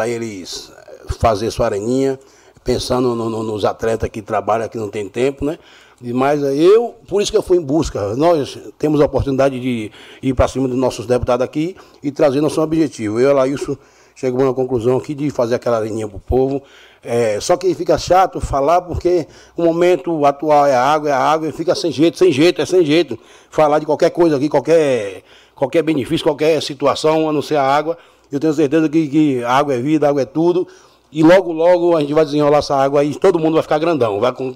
eles 0.06 0.72
fazer 1.18 1.50
sua 1.50 1.66
areninha, 1.66 2.18
pensando 2.62 3.14
no, 3.14 3.28
no, 3.28 3.42
nos 3.42 3.64
atletas 3.64 4.08
que 4.08 4.22
trabalham, 4.22 4.68
que 4.68 4.78
não 4.78 4.88
tem 4.88 5.08
tempo, 5.08 5.44
né? 5.44 5.58
Mas 6.00 6.42
eu, 6.42 6.94
por 7.06 7.22
isso 7.22 7.30
que 7.30 7.36
eu 7.36 7.42
fui 7.42 7.56
em 7.56 7.62
busca. 7.62 8.14
Nós 8.16 8.58
temos 8.78 9.00
a 9.00 9.04
oportunidade 9.04 9.58
de 9.60 9.90
ir 10.22 10.34
para 10.34 10.48
cima 10.48 10.68
dos 10.68 10.76
nossos 10.76 11.06
deputados 11.06 11.44
aqui 11.44 11.76
e 12.02 12.10
trazer 12.10 12.40
nosso 12.40 12.60
objetivo. 12.60 13.20
Eu, 13.20 13.32
Laílson, 13.32 13.76
chegamos 14.14 14.44
na 14.44 14.52
conclusão 14.52 14.98
aqui 14.98 15.14
de 15.14 15.30
fazer 15.30 15.54
aquela 15.54 15.78
areninha 15.78 16.08
para 16.08 16.16
o 16.16 16.20
povo. 16.20 16.62
É, 17.04 17.38
só 17.38 17.56
que 17.56 17.74
fica 17.74 17.98
chato 17.98 18.40
falar 18.40 18.80
porque 18.80 19.26
o 19.56 19.62
momento 19.62 20.24
atual 20.24 20.66
é 20.66 20.74
a 20.74 20.82
água, 20.82 21.10
é 21.10 21.12
a 21.12 21.18
água, 21.18 21.48
e 21.48 21.52
fica 21.52 21.74
sem 21.74 21.92
jeito, 21.92 22.16
sem 22.16 22.32
jeito, 22.32 22.62
é 22.62 22.66
sem 22.66 22.84
jeito. 22.84 23.18
Falar 23.50 23.78
de 23.78 23.86
qualquer 23.86 24.10
coisa 24.10 24.36
aqui, 24.36 24.48
qualquer, 24.48 25.22
qualquer 25.54 25.82
benefício, 25.82 26.24
qualquer 26.24 26.62
situação, 26.62 27.28
a 27.28 27.32
não 27.32 27.42
ser 27.42 27.56
a 27.56 27.62
água. 27.62 27.98
Eu 28.32 28.40
tenho 28.40 28.54
certeza 28.54 28.88
que, 28.88 29.06
que 29.06 29.44
água 29.44 29.74
é 29.74 29.78
vida, 29.78 30.08
água 30.08 30.22
é 30.22 30.24
tudo. 30.24 30.66
E 31.12 31.22
logo, 31.22 31.52
logo 31.52 31.96
a 31.96 32.00
gente 32.00 32.14
vai 32.14 32.24
desenrolar 32.24 32.58
essa 32.58 32.74
água 32.74 33.02
aí, 33.02 33.14
todo 33.14 33.38
mundo 33.38 33.54
vai 33.54 33.62
ficar 33.62 33.78
grandão. 33.78 34.18
Vai 34.18 34.32
com, 34.32 34.52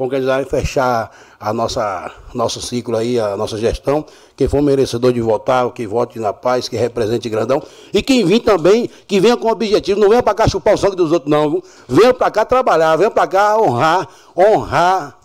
concretizar 0.00 0.40
e 0.40 0.46
fechar 0.46 1.10
a 1.38 1.52
nossa 1.52 2.10
nosso 2.32 2.58
ciclo 2.62 2.96
aí, 2.96 3.20
a 3.20 3.36
nossa 3.36 3.58
gestão. 3.58 4.02
Quem 4.34 4.48
for 4.48 4.62
merecedor 4.62 5.12
de 5.12 5.20
votar, 5.20 5.70
que 5.72 5.86
vote 5.86 6.18
na 6.18 6.32
paz, 6.32 6.70
que 6.70 6.76
represente 6.76 7.28
grandão. 7.28 7.62
E 7.92 8.02
quem 8.02 8.24
vir 8.24 8.40
também, 8.40 8.88
que 9.06 9.20
venha 9.20 9.36
com 9.36 9.50
objetivo, 9.50 10.00
não 10.00 10.08
venha 10.08 10.22
para 10.22 10.34
cá 10.34 10.48
chupar 10.48 10.72
o 10.72 10.78
sangue 10.78 10.96
dos 10.96 11.12
outros, 11.12 11.30
não. 11.30 11.62
Venha 11.86 12.14
para 12.14 12.30
cá 12.30 12.46
trabalhar, 12.46 12.96
venha 12.96 13.10
para 13.10 13.26
cá 13.26 13.60
honrar, 13.60 14.08
honrar 14.34 15.18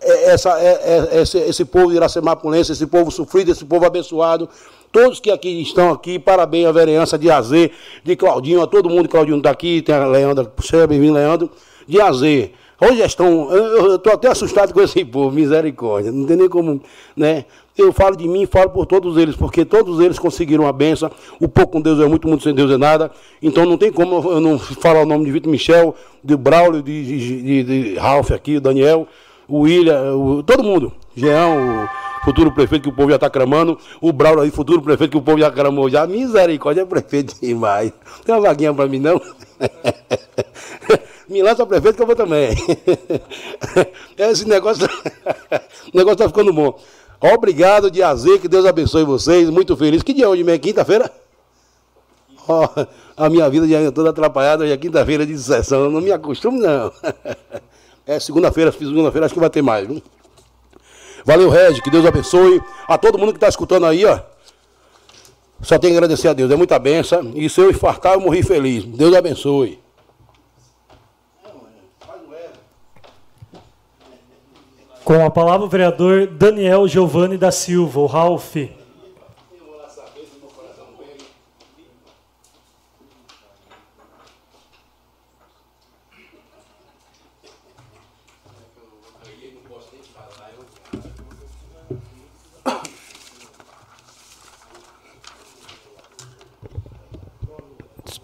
essa, 0.00 0.60
é, 0.60 1.08
é, 1.14 1.20
esse, 1.22 1.38
esse 1.38 1.64
povo 1.64 1.90
Iracemapulense, 1.92 2.72
esse 2.72 2.86
povo 2.86 3.10
sofrido, 3.10 3.50
esse 3.50 3.64
povo 3.64 3.86
abençoado. 3.86 4.50
Todos 4.92 5.18
que 5.18 5.30
aqui 5.30 5.62
estão 5.62 5.90
aqui, 5.90 6.18
parabéns 6.18 6.66
à 6.66 6.72
vereança 6.72 7.18
de 7.18 7.30
Azer, 7.30 7.72
de 8.04 8.16
Claudinho, 8.16 8.62
a 8.62 8.66
todo 8.66 8.90
mundo, 8.90 9.08
Claudinho 9.08 9.38
está 9.38 9.50
aqui, 9.50 9.80
tem 9.80 9.94
a 9.94 10.06
Leandra, 10.06 10.50
seja 10.62 10.86
bem-vindo, 10.86 11.14
Leandro, 11.14 11.50
de 11.86 12.00
Azer. 12.00 12.52
Ô 12.80 12.94
gestão, 12.94 13.50
eu 13.50 13.96
estou 13.96 14.12
até 14.12 14.28
assustado 14.28 14.72
com 14.72 14.80
esse 14.80 15.04
povo, 15.04 15.34
misericórdia. 15.34 16.12
Não 16.12 16.24
tem 16.26 16.36
nem 16.36 16.48
como, 16.48 16.80
né? 17.16 17.44
eu 17.76 17.92
falo 17.92 18.16
de 18.16 18.26
mim 18.26 18.44
falo 18.44 18.70
por 18.70 18.86
todos 18.86 19.16
eles, 19.16 19.36
porque 19.36 19.64
todos 19.64 20.00
eles 20.00 20.18
conseguiram 20.18 20.66
a 20.66 20.72
benção. 20.72 21.10
O 21.40 21.48
pouco 21.48 21.72
com 21.72 21.80
Deus 21.80 22.00
é 22.00 22.06
muito, 22.06 22.26
muito 22.28 22.42
sem 22.42 22.54
Deus 22.54 22.70
é 22.70 22.76
nada. 22.76 23.10
Então 23.40 23.64
não 23.64 23.78
tem 23.78 23.92
como 23.92 24.30
eu 24.30 24.40
não 24.40 24.58
falar 24.58 25.02
o 25.02 25.06
nome 25.06 25.24
de 25.24 25.30
Vitor 25.30 25.50
Michel, 25.50 25.94
de 26.22 26.36
Braulio, 26.36 26.82
de, 26.82 27.04
de, 27.04 27.42
de, 27.42 27.64
de 27.64 27.94
Ralph 27.98 28.32
aqui, 28.32 28.58
Daniel, 28.58 29.06
o 29.46 29.60
William, 29.60 30.14
o, 30.14 30.42
todo 30.42 30.62
mundo. 30.62 30.92
Jean, 31.16 31.48
o 31.48 31.88
futuro 32.24 32.52
prefeito 32.52 32.82
que 32.82 32.88
o 32.88 32.92
povo 32.92 33.10
já 33.10 33.16
está 33.16 33.30
cramando, 33.30 33.78
o 34.00 34.12
Braulio 34.12 34.42
aí, 34.42 34.50
futuro 34.50 34.82
prefeito 34.82 35.12
que 35.12 35.16
o 35.16 35.22
povo 35.22 35.38
já 35.38 35.50
cramou 35.50 35.88
já. 35.88 36.06
Misericórdia, 36.06 36.82
é 36.82 36.84
prefeito 36.84 37.34
demais. 37.40 37.92
Tem 38.24 38.34
uma 38.34 38.40
vaguinha 38.40 38.72
para 38.72 38.86
mim, 38.86 38.98
não? 38.98 39.20
Me 41.28 41.42
lança 41.42 41.66
prefeito 41.66 41.96
que 41.96 42.02
eu 42.02 42.06
vou 42.06 42.16
também. 42.16 42.56
Esse 44.16 44.48
negócio, 44.48 44.88
negócio 45.92 46.14
está 46.14 46.28
ficando 46.28 46.52
bom. 46.52 46.78
Obrigado, 47.20 47.90
Diazê, 47.90 48.38
que 48.38 48.48
Deus 48.48 48.64
abençoe 48.64 49.04
vocês. 49.04 49.50
Muito 49.50 49.76
feliz. 49.76 50.02
Que 50.02 50.14
dia 50.14 50.24
é 50.24 50.28
hoje, 50.28 50.42
minha 50.42 50.58
quinta-feira? 50.58 51.12
Oh, 52.48 52.66
a 53.14 53.28
minha 53.28 53.48
vida 53.50 53.68
já 53.68 53.78
é 53.78 53.90
toda 53.90 54.08
atrapalhada, 54.08 54.64
hoje 54.64 54.72
é 54.72 54.76
quinta-feira 54.76 55.26
de 55.26 55.36
sessão. 55.36 55.84
Eu 55.84 55.90
não 55.90 56.00
me 56.00 56.10
acostumo, 56.10 56.58
não. 56.58 56.90
É 58.06 58.18
segunda-feira, 58.18 58.72
segunda-feira 58.72 59.26
acho 59.26 59.34
que 59.34 59.40
vai 59.40 59.50
ter 59.50 59.60
mais, 59.60 59.86
viu? 59.86 60.02
Valeu, 61.28 61.50
Regi, 61.50 61.82
que 61.82 61.90
Deus 61.90 62.06
abençoe. 62.06 62.58
A 62.86 62.96
todo 62.96 63.18
mundo 63.18 63.32
que 63.32 63.36
está 63.36 63.48
escutando 63.48 63.84
aí, 63.84 64.02
ó. 64.02 64.18
Só 65.60 65.78
tenho 65.78 65.92
que 65.92 65.98
agradecer 65.98 66.26
a 66.26 66.32
Deus, 66.32 66.50
é 66.50 66.56
muita 66.56 66.78
benção. 66.78 67.32
E 67.34 67.50
se 67.50 67.60
eu 67.60 67.68
infartar, 67.68 68.14
eu 68.14 68.20
morri 68.20 68.42
feliz. 68.42 68.82
Deus 68.82 69.14
abençoe. 69.14 69.78
Com 75.04 75.22
a 75.22 75.30
palavra 75.30 75.66
o 75.66 75.68
vereador 75.68 76.28
Daniel 76.28 76.88
Giovanni 76.88 77.36
da 77.36 77.50
Silva, 77.50 78.00
o 78.00 78.06
Ralph. 78.06 78.56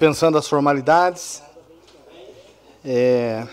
Dispensando 0.05 0.37
as 0.37 0.47
formalidades. 0.47 1.43
É... 2.85 3.47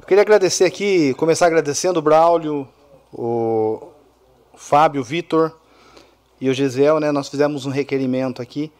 Eu 0.00 0.06
queria 0.06 0.22
agradecer 0.22 0.64
aqui, 0.64 1.12
começar 1.12 1.44
agradecendo 1.44 1.98
o 1.98 2.02
Braulio, 2.02 2.66
o 3.12 3.88
Fábio, 4.54 5.02
o 5.02 5.04
Vitor 5.04 5.54
e 6.40 6.48
o 6.48 6.54
Gisel, 6.54 7.00
né? 7.00 7.12
Nós 7.12 7.28
fizemos 7.28 7.66
um 7.66 7.70
requerimento 7.70 8.40
aqui, 8.40 8.72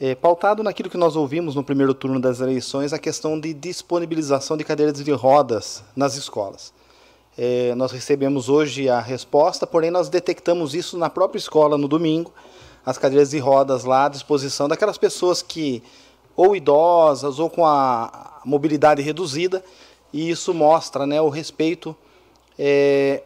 é, 0.00 0.16
pautado 0.16 0.64
naquilo 0.64 0.90
que 0.90 0.96
nós 0.96 1.14
ouvimos 1.14 1.54
no 1.54 1.62
primeiro 1.62 1.94
turno 1.94 2.18
das 2.18 2.40
eleições, 2.40 2.92
a 2.92 2.98
questão 2.98 3.38
de 3.38 3.54
disponibilização 3.54 4.56
de 4.56 4.64
cadeiras 4.64 5.00
de 5.00 5.12
rodas 5.12 5.84
nas 5.94 6.16
escolas. 6.16 6.72
É, 7.38 7.72
nós 7.76 7.92
recebemos 7.92 8.48
hoje 8.48 8.88
a 8.88 8.98
resposta, 8.98 9.64
porém 9.64 9.92
nós 9.92 10.08
detectamos 10.08 10.74
isso 10.74 10.98
na 10.98 11.08
própria 11.08 11.38
escola 11.38 11.78
no 11.78 11.86
domingo, 11.86 12.32
as 12.84 12.98
cadeiras 12.98 13.30
de 13.30 13.38
rodas 13.38 13.84
lá 13.84 14.06
à 14.06 14.08
disposição 14.08 14.68
daquelas 14.68 14.98
pessoas 14.98 15.42
que, 15.42 15.82
ou 16.36 16.56
idosas, 16.56 17.38
ou 17.38 17.50
com 17.50 17.66
a 17.66 18.40
mobilidade 18.44 19.02
reduzida, 19.02 19.62
e 20.12 20.30
isso 20.30 20.52
mostra 20.52 21.06
né, 21.06 21.20
o 21.20 21.28
respeito 21.28 21.96
é, 22.58 23.22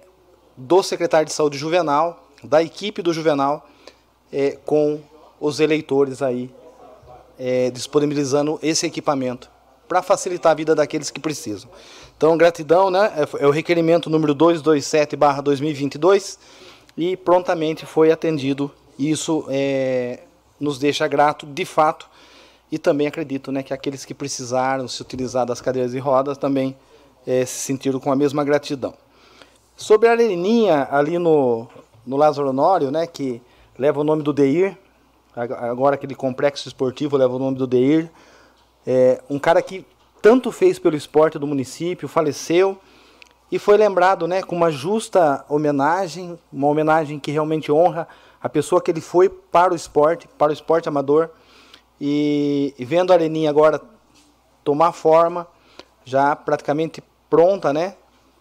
do 0.57 0.83
secretário 0.83 1.27
de 1.27 1.33
saúde 1.33 1.59
juvenal, 1.59 2.29
da 2.43 2.63
equipe 2.63 3.03
do 3.03 3.13
juvenal, 3.13 3.67
é, 4.33 4.59
com 4.65 5.01
os 5.41 5.61
eleitores 5.61 6.23
aí, 6.23 6.51
é, 7.39 7.71
disponibilizando 7.71 8.59
esse 8.63 8.87
equipamento 8.87 9.51
para 9.89 10.03
facilitar 10.03 10.53
a 10.53 10.55
vida 10.55 10.75
daqueles 10.75 11.11
que 11.11 11.21
precisam. 11.21 11.71
Então, 12.17 12.37
gratidão, 12.37 12.91
né? 12.91 13.13
É, 13.17 13.45
é 13.45 13.47
o 13.47 13.51
requerimento 13.51 14.09
número 14.09 14.35
227/2022 14.35 16.39
e 16.97 17.17
prontamente 17.17 17.87
foi 17.87 18.11
atendido. 18.11 18.71
Isso 18.99 19.45
é, 19.49 20.21
nos 20.59 20.79
deixa 20.79 21.07
grato, 21.09 21.47
de 21.47 21.65
fato, 21.65 22.09
e 22.71 22.79
também 22.79 23.07
acredito 23.07 23.53
né, 23.53 23.63
que 23.63 23.73
aqueles 23.73 24.05
que 24.05 24.15
precisaram 24.15 24.89
se 24.89 25.01
utilizar 25.03 25.47
das 25.47 25.61
cadeiras 25.61 25.93
de 25.93 25.99
rodas 25.99 26.39
também 26.39 26.77
é, 27.27 27.45
se 27.45 27.59
sentiram 27.61 28.01
com 28.01 28.11
a 28.11 28.17
mesma 28.17 28.45
gratidão. 28.45 28.95
Sobre 29.77 30.09
a 30.09 30.13
areninha 30.13 30.89
ali 30.91 31.19
no, 31.19 31.69
no 32.07 32.17
Lázaro 32.17 32.49
Honório, 32.49 32.91
né, 32.91 33.07
que 33.07 33.43
leva 33.79 34.01
o 34.01 34.05
nome 34.05 34.23
do 34.23 34.33
Deir, 34.33 34.77
agora 35.35 35.97
aquele 35.97 36.15
complexo 36.15 36.69
esportivo 36.69 37.17
leva 37.17 37.35
o 37.35 37.39
nome 37.39 37.57
do 37.57 37.67
Deir, 37.67 38.11
é, 38.87 39.21
um 39.29 39.39
cara 39.39 39.61
que 39.61 39.85
tanto 40.23 40.53
fez 40.53 40.79
pelo 40.79 40.97
esporte 40.97 41.39
do 41.39 41.47
município, 41.47 42.09
faleceu 42.09 42.79
e 43.51 43.59
foi 43.59 43.77
lembrado 43.77 44.27
né, 44.27 44.43
com 44.43 44.57
uma 44.57 44.71
justa 44.71 45.45
homenagem, 45.49 46.39
uma 46.53 46.69
homenagem 46.69 47.19
que 47.19 47.31
realmente 47.31 47.71
honra 47.71 48.09
a 48.45 48.49
pessoa 48.51 48.79
que 48.79 48.91
ele 48.91 49.01
foi 49.01 49.31
para 49.31 49.73
o 49.73 49.75
esporte, 49.75 50.29
para 50.29 50.51
o 50.51 50.53
esporte 50.53 50.87
amador, 50.87 51.31
e, 51.99 52.75
vendo 52.79 53.11
a 53.11 53.15
areninha 53.15 53.49
agora 53.49 53.81
tomar 54.63 54.93
forma, 54.93 55.47
já 56.05 56.37
praticamente 56.37 57.03
pronta, 57.31 57.73
né, 57.73 57.97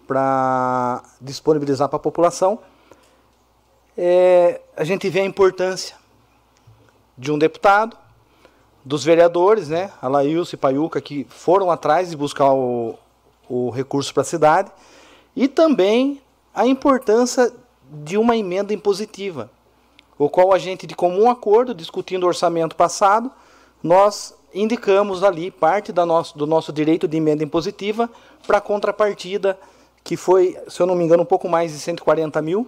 para 0.05 1.01
disponibilizar 1.21 1.87
para 1.87 1.95
a 1.95 2.01
população, 2.01 2.59
é, 3.97 4.59
a 4.75 4.83
gente 4.83 5.07
vê 5.07 5.21
a 5.21 5.25
importância 5.25 5.95
de 7.17 7.31
um 7.31 7.39
deputado, 7.39 7.97
dos 8.83 9.05
vereadores, 9.05 9.69
né, 9.69 9.89
Alailson 10.01 10.57
e 10.57 10.59
Paiuca, 10.59 10.99
que 10.99 11.25
foram 11.29 11.71
atrás 11.71 12.09
de 12.09 12.17
buscar 12.17 12.51
o, 12.51 12.99
o 13.47 13.69
recurso 13.69 14.13
para 14.13 14.19
a 14.19 14.25
cidade, 14.25 14.69
e 15.33 15.47
também 15.47 16.21
a 16.53 16.67
importância 16.67 17.53
de 17.89 18.17
uma 18.17 18.35
emenda 18.35 18.73
impositiva, 18.73 19.49
o 20.17 20.29
qual 20.29 20.53
a 20.53 20.57
gente, 20.57 20.85
de 20.85 20.95
comum 20.95 21.29
acordo, 21.29 21.73
discutindo 21.73 22.23
o 22.23 22.27
orçamento 22.27 22.75
passado, 22.75 23.31
nós 23.81 24.35
indicamos 24.53 25.23
ali 25.23 25.49
parte 25.49 25.91
da 25.91 26.05
nosso, 26.05 26.37
do 26.37 26.45
nosso 26.45 26.71
direito 26.71 27.07
de 27.07 27.17
emenda 27.17 27.43
impositiva 27.43 28.09
para 28.45 28.61
contrapartida, 28.61 29.57
que 30.03 30.15
foi, 30.15 30.57
se 30.67 30.79
eu 30.79 30.85
não 30.85 30.95
me 30.95 31.03
engano, 31.03 31.23
um 31.23 31.25
pouco 31.25 31.49
mais 31.49 31.71
de 31.71 31.79
140 31.79 32.41
mil 32.41 32.67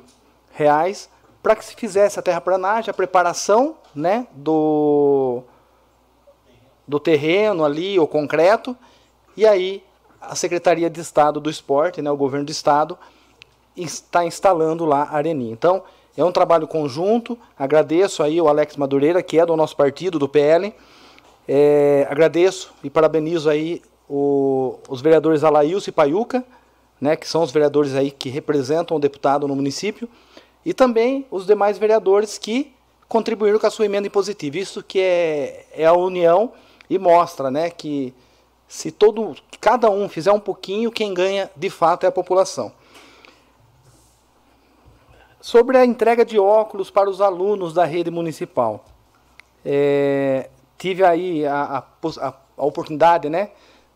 reais, 0.52 1.10
para 1.44 1.56
que 1.56 1.64
se 1.64 1.76
fizesse 1.76 2.18
a 2.18 2.24
terraplanagem, 2.24 2.90
a 2.90 2.94
preparação 2.94 3.76
né, 3.94 4.28
do, 4.32 5.44
do 6.88 7.00
terreno 7.00 7.64
ali, 7.64 8.00
o 8.00 8.08
concreto, 8.08 8.76
e 9.38 9.46
aí 9.46 9.84
a 10.20 10.34
Secretaria 10.34 10.90
de 10.90 11.00
Estado 11.00 11.40
do 11.40 11.50
Esporte, 11.50 12.02
né, 12.02 12.10
o 12.10 12.18
governo 12.18 12.46
do 12.46 12.52
Estado, 12.52 12.98
está 13.76 14.26
instalando 14.26 14.86
lá 14.86 15.04
a 15.04 15.18
areninha. 15.18 15.54
Então, 15.54 15.84
é 16.18 16.24
um 16.24 16.32
trabalho 16.32 16.68
conjunto, 16.68 17.38
agradeço 17.58 18.24
aí 18.24 18.40
o 18.40 18.48
Alex 18.48 18.78
Madureira, 18.78 19.22
que 19.22 19.40
é 19.40 19.46
do 19.46 19.56
nosso 19.56 19.76
partido, 19.76 20.18
do 20.18 20.30
PL, 20.30 20.74
é, 21.48 22.08
agradeço 22.10 22.74
e 22.84 22.90
parabenizo 22.90 23.50
aí 23.50 23.82
o, 24.10 24.80
os 24.88 25.02
vereadores 25.02 25.44
Alailson 25.44 25.90
e 25.90 25.94
Paiuca, 25.94 26.44
né, 27.00 27.16
que 27.16 27.28
são 27.28 27.44
os 27.44 27.52
vereadores 27.52 27.96
aí 27.96 28.12
que 28.12 28.30
representam 28.30 28.96
o 28.96 29.00
deputado 29.00 29.48
no 29.48 29.56
município, 29.56 30.08
e 30.66 30.74
também 30.74 31.26
os 31.30 31.46
demais 31.46 31.78
vereadores 31.78 32.38
que 32.38 32.74
contribuíram 33.08 33.60
com 33.60 33.68
a 33.68 33.72
sua 33.72 33.86
emenda 33.86 34.08
impositiva. 34.08 34.58
Isso 34.58 34.82
que 34.82 35.00
é, 35.00 35.66
é 35.74 35.86
a 35.86 35.94
união 35.94 36.54
e 36.90 36.98
mostra 36.98 37.52
né, 37.52 37.70
que 37.70 38.14
se 38.68 38.92
todo, 38.92 39.36
cada 39.60 39.90
um 39.90 40.10
fizer 40.10 40.32
um 40.32 40.40
pouquinho, 40.40 40.92
quem 40.92 41.14
ganha 41.14 41.50
de 41.56 41.70
fato 41.70 42.06
é 42.06 42.08
a 42.08 42.12
população. 42.12 42.72
Sobre 45.46 45.78
a 45.78 45.86
entrega 45.86 46.26
de 46.26 46.40
óculos 46.40 46.90
para 46.90 47.08
os 47.08 47.22
alunos 47.22 47.72
da 47.72 47.86
rede 47.86 48.10
municipal. 48.10 48.84
É, 49.64 50.50
tive 50.76 51.04
aí 51.04 51.46
a, 51.46 51.86
a, 52.18 52.34
a, 52.58 52.66
oportunidade 52.66 53.30
né, 53.30 53.52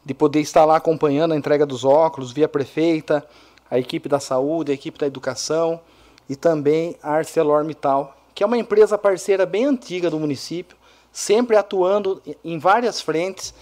de 0.05 0.13
poder 0.13 0.41
estar 0.41 0.63
lá 0.63 0.75
acompanhando 0.75 1.31
a 1.31 1.35
entrega 1.35 1.65
dos 1.65 1.83
óculos 1.83 2.31
via 2.31 2.47
prefeita, 2.47 3.27
a 3.67 3.79
equipe 3.79 4.07
da 4.07 4.19
saúde, 4.19 4.69
a 4.69 4.75
equipe 4.75 4.99
da 4.99 5.07
educação 5.07 5.81
e 6.29 6.35
também 6.35 6.95
a 7.01 7.13
ArcelorMittal, 7.13 8.15
que 8.35 8.43
é 8.43 8.45
uma 8.45 8.59
empresa 8.59 8.95
parceira 8.95 9.43
bem 9.43 9.65
antiga 9.65 10.07
do 10.07 10.19
município, 10.19 10.77
sempre 11.12 11.57
atuando 11.57 12.21
em 12.45 12.59
várias 12.59 13.01
frentes. 13.01 13.55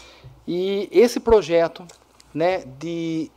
E 0.45 0.89
esse 0.91 1.21
projeto 1.21 1.85
né, 2.33 2.65
de 2.65 3.31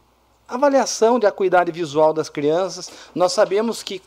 avaliação 0.49 1.21
de 1.21 1.27
acuidade 1.27 1.71
visual 1.71 2.13
das 2.13 2.29
crianças, 2.29 2.91
nós 3.15 3.33
sabemos 3.33 3.85
que 3.85 4.03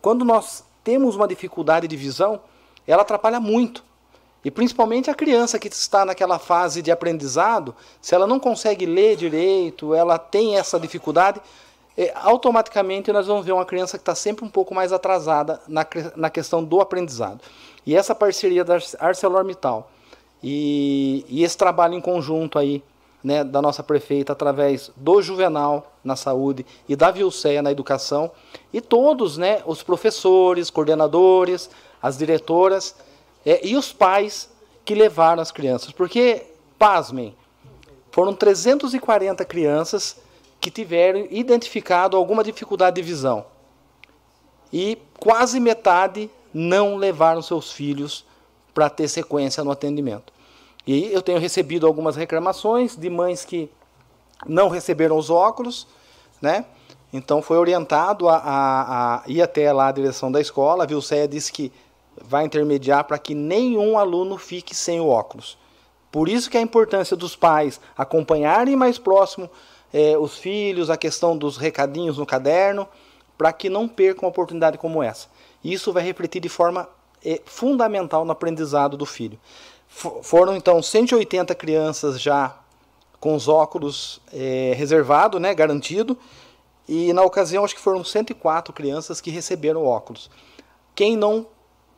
quando 0.00 0.24
nós 0.24 0.64
temos 0.82 1.16
uma 1.16 1.28
dificuldade 1.28 1.86
de 1.86 1.96
visão, 1.96 2.40
ela 2.86 3.02
atrapalha 3.02 3.38
muito. 3.38 3.84
E 4.44 4.50
principalmente 4.50 5.10
a 5.10 5.14
criança 5.14 5.58
que 5.58 5.68
está 5.68 6.04
naquela 6.04 6.38
fase 6.38 6.80
de 6.80 6.90
aprendizado, 6.90 7.74
se 8.00 8.14
ela 8.14 8.26
não 8.26 8.38
consegue 8.38 8.86
ler 8.86 9.16
direito, 9.16 9.94
ela 9.94 10.18
tem 10.18 10.56
essa 10.56 10.78
dificuldade, 10.78 11.40
é, 11.96 12.12
automaticamente 12.14 13.12
nós 13.12 13.26
vamos 13.26 13.44
ver 13.44 13.52
uma 13.52 13.66
criança 13.66 13.98
que 13.98 14.02
está 14.02 14.14
sempre 14.14 14.44
um 14.44 14.48
pouco 14.48 14.72
mais 14.74 14.92
atrasada 14.92 15.60
na, 15.66 15.84
na 16.14 16.30
questão 16.30 16.62
do 16.62 16.80
aprendizado. 16.80 17.40
E 17.84 17.96
essa 17.96 18.14
parceria 18.14 18.64
da 18.64 18.78
ArcelorMittal 19.00 19.90
e, 20.42 21.26
e 21.28 21.42
esse 21.42 21.56
trabalho 21.56 21.94
em 21.94 22.00
conjunto 22.00 22.58
aí 22.58 22.82
né, 23.22 23.42
da 23.42 23.60
nossa 23.60 23.82
prefeita 23.82 24.32
através 24.32 24.90
do 24.96 25.20
Juvenal 25.20 25.92
na 26.04 26.16
saúde 26.16 26.64
e 26.88 26.94
da 26.94 27.10
Vilceia 27.10 27.62
na 27.62 27.72
educação. 27.72 28.30
E 28.72 28.80
todos, 28.80 29.36
né, 29.36 29.62
os 29.66 29.82
professores, 29.82 30.70
coordenadores, 30.70 31.70
as 32.02 32.16
diretoras 32.16 32.94
é, 33.44 33.66
e 33.66 33.76
os 33.76 33.92
pais 33.92 34.48
que 34.84 34.94
levaram 34.94 35.42
as 35.42 35.50
crianças, 35.50 35.92
porque 35.92 36.46
pasmem, 36.78 37.34
foram 38.10 38.32
340 38.32 39.44
crianças 39.44 40.16
que 40.60 40.70
tiveram 40.70 41.26
identificado 41.30 42.16
alguma 42.16 42.42
dificuldade 42.42 42.96
de 42.96 43.02
visão. 43.02 43.46
E 44.72 44.98
quase 45.18 45.60
metade 45.60 46.30
não 46.52 46.96
levaram 46.96 47.42
seus 47.42 47.70
filhos 47.70 48.24
para 48.74 48.88
ter 48.88 49.08
sequência 49.08 49.62
no 49.62 49.70
atendimento. 49.70 50.32
E 50.88 51.12
eu 51.12 51.20
tenho 51.20 51.38
recebido 51.38 51.86
algumas 51.86 52.16
reclamações 52.16 52.96
de 52.96 53.10
mães 53.10 53.44
que 53.44 53.70
não 54.46 54.70
receberam 54.70 55.18
os 55.18 55.28
óculos, 55.28 55.86
né? 56.40 56.64
Então 57.12 57.42
foi 57.42 57.58
orientado 57.58 58.26
a, 58.26 58.36
a, 58.36 59.16
a 59.16 59.22
ir 59.26 59.42
até 59.42 59.70
lá 59.70 59.88
a 59.88 59.92
direção 59.92 60.32
da 60.32 60.40
escola. 60.40 60.84
A 60.84 60.86
Vilceia 60.86 61.28
disse 61.28 61.52
que 61.52 61.70
vai 62.24 62.46
intermediar 62.46 63.04
para 63.04 63.18
que 63.18 63.34
nenhum 63.34 63.98
aluno 63.98 64.38
fique 64.38 64.74
sem 64.74 64.98
o 64.98 65.08
óculos. 65.08 65.58
Por 66.10 66.26
isso 66.26 66.48
que 66.48 66.56
a 66.56 66.62
importância 66.62 67.14
dos 67.14 67.36
pais 67.36 67.78
acompanharem 67.94 68.74
mais 68.74 68.98
próximo 68.98 69.50
é, 69.92 70.16
os 70.16 70.38
filhos, 70.38 70.88
a 70.88 70.96
questão 70.96 71.36
dos 71.36 71.58
recadinhos 71.58 72.16
no 72.16 72.24
caderno, 72.24 72.88
para 73.36 73.52
que 73.52 73.68
não 73.68 73.86
percam 73.86 74.24
uma 74.24 74.30
oportunidade 74.30 74.78
como 74.78 75.02
essa. 75.02 75.28
Isso 75.62 75.92
vai 75.92 76.02
refletir 76.02 76.40
de 76.40 76.48
forma 76.48 76.88
é, 77.22 77.42
fundamental 77.44 78.24
no 78.24 78.32
aprendizado 78.32 78.96
do 78.96 79.04
filho. 79.04 79.38
Foram 79.88 80.56
então 80.56 80.82
180 80.82 81.54
crianças 81.54 82.20
já 82.20 82.56
com 83.18 83.34
os 83.34 83.48
óculos 83.48 84.20
é, 84.32 84.74
reservado, 84.76 85.40
né, 85.40 85.54
garantido, 85.54 86.16
e 86.88 87.12
na 87.12 87.22
ocasião 87.22 87.64
acho 87.64 87.74
que 87.74 87.80
foram 87.80 88.04
104 88.04 88.72
crianças 88.72 89.20
que 89.20 89.30
receberam 89.30 89.84
óculos. 89.84 90.30
Quem 90.94 91.16
não 91.16 91.46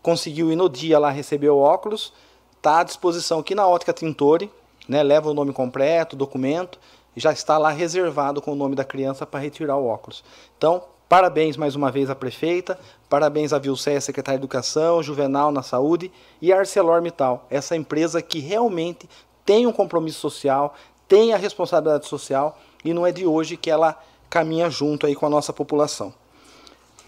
conseguiu 0.03 0.51
ir 0.51 0.57
no 0.57 0.69
dia 0.69 0.99
lá 0.99 1.11
receber 1.11 1.51
o 1.51 1.59
óculos, 1.59 2.13
está 2.57 2.81
à 2.81 2.85
disposição 2.85 3.41
aqui 3.41 3.55
na 3.55 3.67
Ótica 3.67 3.93
Tintori, 3.93 4.51
né, 4.89 5.03
leva 5.03 5.31
o 5.31 5.35
nome 5.35 5.53
completo, 5.53 6.17
documento, 6.17 6.79
já 7.17 7.33
está 7.33 7.59
lá 7.59 7.71
reservado 7.71 8.41
com 8.41 8.53
o 8.53 8.57
nome 8.57 8.75
da 8.75 8.85
criança 8.85 9.27
para 9.27 9.41
retirar 9.41 9.77
o 9.77 9.87
óculos. 9.87 10.25
Então, 10.57 10.85
Parabéns 11.11 11.57
mais 11.57 11.75
uma 11.75 11.91
vez 11.91 12.09
à 12.09 12.15
prefeita, 12.15 12.79
parabéns 13.09 13.53
à 13.53 13.59
Vilcé, 13.59 13.99
secretária 13.99 14.39
de 14.39 14.45
Educação, 14.45 15.03
Juvenal 15.03 15.51
na 15.51 15.61
Saúde 15.61 16.09
e 16.41 16.53
a 16.53 16.59
ArcelorMittal, 16.59 17.49
essa 17.51 17.75
empresa 17.75 18.23
que 18.23 18.39
realmente 18.39 19.11
tem 19.45 19.67
um 19.67 19.73
compromisso 19.73 20.21
social, 20.21 20.73
tem 21.09 21.35
a 21.35 21.37
responsabilidade 21.37 22.07
social 22.07 22.57
e 22.85 22.95
não 22.95 23.05
é 23.05 23.11
de 23.11 23.27
hoje 23.27 23.57
que 23.57 23.69
ela 23.69 24.01
caminha 24.31 24.71
junto 24.71 25.05
aí 25.05 25.17
com 25.17 25.27
a 25.27 25.29
nossa 25.29 25.53
população. 25.53 26.15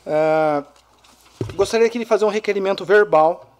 Uh, 0.05 0.67
gostaria 1.55 1.87
aqui 1.87 2.01
de 2.01 2.05
fazer 2.05 2.25
um 2.25 2.29
requerimento 2.29 2.85
verbal 2.85 3.57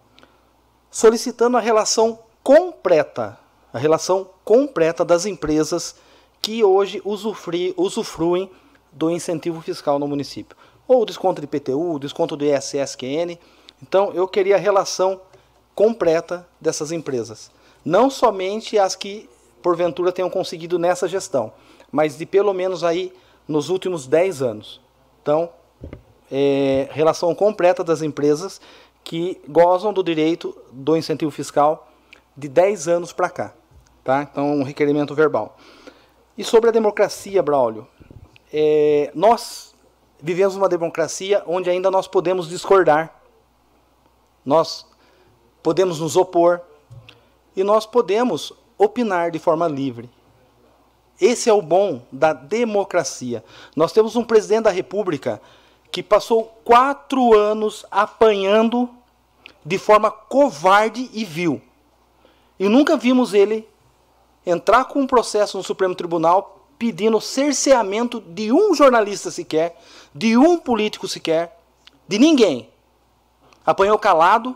solicitando 0.91 1.55
a 1.55 1.61
relação 1.61 2.19
completa, 2.43 3.39
a 3.71 3.79
relação 3.79 4.29
completa 4.43 5.05
das 5.05 5.25
empresas 5.25 5.95
que 6.41 6.65
hoje 6.65 7.01
usufruem 7.05 8.51
do 8.93 9.09
incentivo 9.09 9.61
fiscal 9.61 9.99
no 9.99 10.07
município. 10.07 10.55
Ou 10.87 11.05
desconto 11.05 11.41
de 11.41 11.47
PTU, 11.47 11.97
desconto 11.99 12.35
do 12.35 12.45
ISSQN. 12.45 13.37
Então, 13.81 14.11
eu 14.13 14.27
queria 14.27 14.55
a 14.55 14.59
relação 14.59 15.19
completa 15.75 16.47
dessas 16.61 16.91
empresas. 16.91 17.51
Não 17.83 18.09
somente 18.09 18.77
as 18.77 18.95
que, 18.95 19.29
porventura, 19.61 20.11
tenham 20.11 20.29
conseguido 20.29 20.77
nessa 20.77 21.07
gestão, 21.07 21.51
mas 21.91 22.17
de 22.17 22.25
pelo 22.25 22.53
menos 22.53 22.83
aí 22.83 23.13
nos 23.47 23.69
últimos 23.69 24.07
10 24.07 24.41
anos. 24.41 24.81
Então, 25.21 25.49
é, 26.31 26.87
relação 26.91 27.33
completa 27.35 27.83
das 27.83 28.01
empresas 28.01 28.61
que 29.03 29.41
gozam 29.47 29.91
do 29.91 30.03
direito 30.03 30.55
do 30.71 30.95
incentivo 30.95 31.31
fiscal 31.31 31.89
de 32.35 32.47
10 32.47 32.87
anos 32.87 33.13
para 33.13 33.29
cá. 33.29 33.53
Tá? 34.03 34.27
Então, 34.29 34.53
um 34.53 34.63
requerimento 34.63 35.13
verbal. 35.13 35.57
E 36.37 36.43
sobre 36.43 36.69
a 36.69 36.73
democracia, 36.73 37.43
Braulio, 37.43 37.87
é, 38.53 39.11
nós 39.15 39.73
vivemos 40.21 40.55
uma 40.55 40.69
democracia 40.69 41.43
onde 41.47 41.71
ainda 41.71 41.89
nós 41.89 42.07
podemos 42.07 42.47
discordar, 42.47 43.19
nós 44.45 44.85
podemos 45.63 45.99
nos 45.99 46.15
opor 46.15 46.61
e 47.55 47.63
nós 47.63 47.87
podemos 47.87 48.53
opinar 48.77 49.31
de 49.31 49.39
forma 49.39 49.67
livre. 49.67 50.09
Esse 51.19 51.49
é 51.49 51.53
o 51.53 51.61
bom 51.61 52.01
da 52.11 52.33
democracia. 52.33 53.43
Nós 53.75 53.91
temos 53.91 54.15
um 54.15 54.23
presidente 54.23 54.63
da 54.63 54.71
República 54.71 55.41
que 55.91 56.03
passou 56.03 56.45
quatro 56.63 57.33
anos 57.33 57.85
apanhando 57.89 58.89
de 59.65 59.77
forma 59.77 60.11
covarde 60.11 61.09
e 61.13 61.23
vil. 61.23 61.61
E 62.59 62.67
nunca 62.67 62.97
vimos 62.97 63.33
ele 63.33 63.67
entrar 64.45 64.85
com 64.85 65.01
um 65.01 65.07
processo 65.07 65.57
no 65.57 65.63
Supremo 65.63 65.95
Tribunal 65.95 66.52
pedindo 66.77 67.19
cerceamento 67.21 68.19
de 68.19 68.51
um 68.51 68.73
jornalista 68.73 69.31
sequer, 69.31 69.79
de 70.13 70.37
um 70.37 70.57
político 70.57 71.07
sequer, 71.07 71.59
de 72.07 72.19
ninguém. 72.19 72.69
Apanhou 73.65 73.97
calado, 73.97 74.55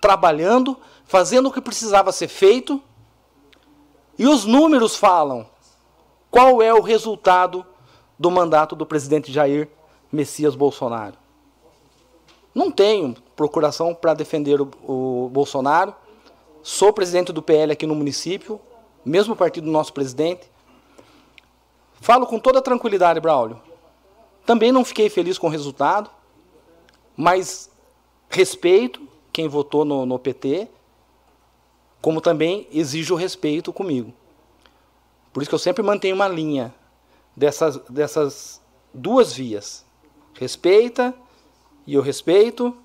trabalhando, 0.00 0.76
fazendo 1.04 1.48
o 1.48 1.52
que 1.52 1.60
precisava 1.60 2.12
ser 2.12 2.28
feito. 2.28 2.82
E 4.18 4.26
os 4.26 4.44
números 4.44 4.96
falam 4.96 5.46
qual 6.30 6.62
é 6.62 6.72
o 6.72 6.80
resultado 6.80 7.64
do 8.18 8.30
mandato 8.30 8.74
do 8.74 8.86
presidente 8.86 9.32
Jair 9.32 9.68
Messias 10.10 10.54
Bolsonaro. 10.54 11.16
Não 12.54 12.70
tenho 12.70 13.14
procuração 13.34 13.94
para 13.94 14.14
defender 14.14 14.60
o, 14.60 14.70
o, 14.82 15.28
Bolsonaro. 15.30 15.94
Sou 16.62 16.92
presidente 16.92 17.32
do 17.32 17.42
PL 17.42 17.72
aqui 17.72 17.86
no 17.86 17.94
município, 17.94 18.58
mesmo 19.04 19.36
partido 19.36 19.64
do 19.64 19.70
nosso 19.70 19.92
presidente. 19.92 20.50
Falo 22.00 22.26
com 22.26 22.38
toda 22.38 22.62
tranquilidade, 22.62 23.20
Braulio. 23.20 23.60
Também 24.44 24.70
não 24.70 24.84
fiquei 24.84 25.08
feliz 25.08 25.38
com 25.38 25.48
o 25.48 25.50
resultado, 25.50 26.10
mas 27.16 27.70
respeito 28.28 29.06
quem 29.32 29.48
votou 29.48 29.84
no, 29.84 30.06
no 30.06 30.18
PT, 30.18 30.68
como 32.00 32.20
também 32.20 32.68
exijo 32.70 33.14
respeito 33.14 33.72
comigo. 33.72 34.12
Por 35.32 35.42
isso 35.42 35.50
que 35.50 35.54
eu 35.54 35.58
sempre 35.58 35.82
mantenho 35.82 36.14
uma 36.14 36.28
linha 36.28 36.72
dessas, 37.36 37.76
dessas 37.90 38.60
duas 38.94 39.32
vias. 39.32 39.84
Respeita 40.34 41.14
e 41.86 41.94
eu 41.94 42.02
respeito, 42.02 42.76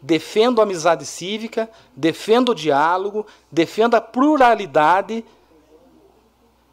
defendo 0.00 0.60
a 0.60 0.64
amizade 0.64 1.06
cívica, 1.06 1.70
defendo 1.96 2.50
o 2.50 2.54
diálogo, 2.54 3.26
defendo 3.50 3.94
a 3.94 4.00
pluralidade, 4.00 5.24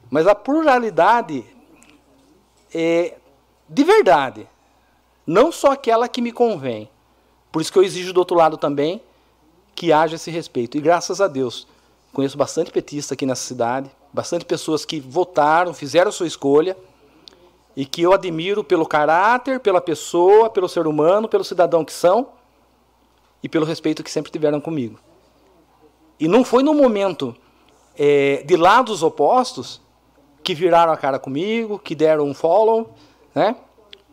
mas 0.10 0.28
a 0.28 0.36
pluralidade 0.36 1.46
é, 2.78 3.18
de 3.70 3.84
verdade, 3.86 4.46
não 5.26 5.50
só 5.50 5.72
aquela 5.72 6.10
que 6.10 6.22
me 6.22 6.34
convém. 6.34 6.90
Por 7.50 7.62
isso 7.62 7.72
que 7.72 7.80
eu 7.80 7.84
exijo 7.84 8.12
do 8.12 8.18
outro 8.18 8.36
lado 8.36 8.58
também 8.58 9.02
que 9.74 9.94
haja 9.94 10.16
esse 10.16 10.30
respeito. 10.30 10.78
E 10.78 10.82
graças 10.82 11.22
a 11.22 11.28
Deus, 11.28 11.66
conheço 12.12 12.38
bastante 12.38 12.72
petista 12.72 13.14
aqui 13.14 13.26
nessa 13.26 13.44
cidade, 13.44 13.90
bastante 14.12 14.44
pessoas 14.44 14.84
que 14.84 15.00
votaram, 15.00 15.74
fizeram 15.74 16.12
sua 16.12 16.28
escolha 16.28 16.76
e 17.78 17.86
que 17.86 18.02
eu 18.02 18.12
admiro 18.12 18.62
pelo 18.62 18.86
caráter, 18.86 19.62
pela 19.62 19.80
pessoa, 19.80 20.50
pelo 20.50 20.68
ser 20.68 20.86
humano, 20.86 21.30
pelo 21.30 21.46
cidadão 21.46 21.86
que 21.86 21.94
são 21.94 22.28
e 23.42 23.48
pelo 23.48 23.66
respeito 23.66 24.04
que 24.04 24.12
sempre 24.12 24.34
tiveram 24.34 24.60
comigo. 24.60 25.00
E 26.20 26.28
não 26.28 26.44
foi 26.44 26.62
no 26.62 26.74
momento 26.74 27.34
é, 27.98 28.44
de 28.46 28.58
lados 28.58 29.02
opostos 29.02 29.80
que 30.46 30.54
viraram 30.54 30.94
a 30.94 30.98
cara 30.98 31.18
comigo, 31.18 31.80
que 31.80 31.96
deram 31.96 32.24
um 32.26 32.34
follow, 32.34 32.94
né? 33.34 33.56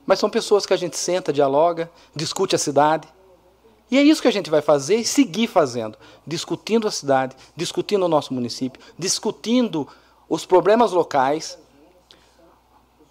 Mas 0.07 0.18
são 0.18 0.30
pessoas 0.30 0.64
que 0.64 0.72
a 0.72 0.76
gente 0.78 0.97
senta, 0.97 1.30
dialoga, 1.30 1.91
discute 2.16 2.57
a 2.57 2.59
cidade. 2.59 3.07
E 3.91 3.99
é 3.99 4.03
isso 4.03 4.22
que 4.22 4.28
a 4.28 4.33
gente 4.33 4.49
vai 4.49 4.62
fazer 4.62 4.97
e 4.97 5.05
seguir 5.05 5.47
fazendo, 5.47 5.99
discutindo 6.26 6.89
a 6.89 6.91
cidade, 6.91 7.37
discutindo 7.55 8.07
o 8.07 8.09
nosso 8.09 8.33
município, 8.33 8.80
discutindo 8.99 9.87
os 10.26 10.47
problemas 10.47 10.93
locais. 10.93 11.59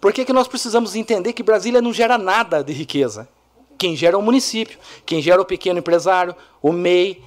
Por 0.00 0.12
que, 0.12 0.24
que 0.24 0.32
nós 0.32 0.48
precisamos 0.48 0.96
entender 0.96 1.32
que 1.32 1.44
Brasília 1.44 1.80
não 1.80 1.92
gera 1.92 2.18
nada 2.18 2.64
de 2.64 2.72
riqueza? 2.72 3.28
Quem 3.78 3.94
gera 3.94 4.16
é 4.16 4.18
o 4.18 4.22
município, 4.22 4.80
quem 5.06 5.22
gera 5.22 5.38
é 5.38 5.42
o 5.42 5.46
pequeno 5.46 5.78
empresário, 5.78 6.34
o 6.60 6.72
MEI, 6.72 7.22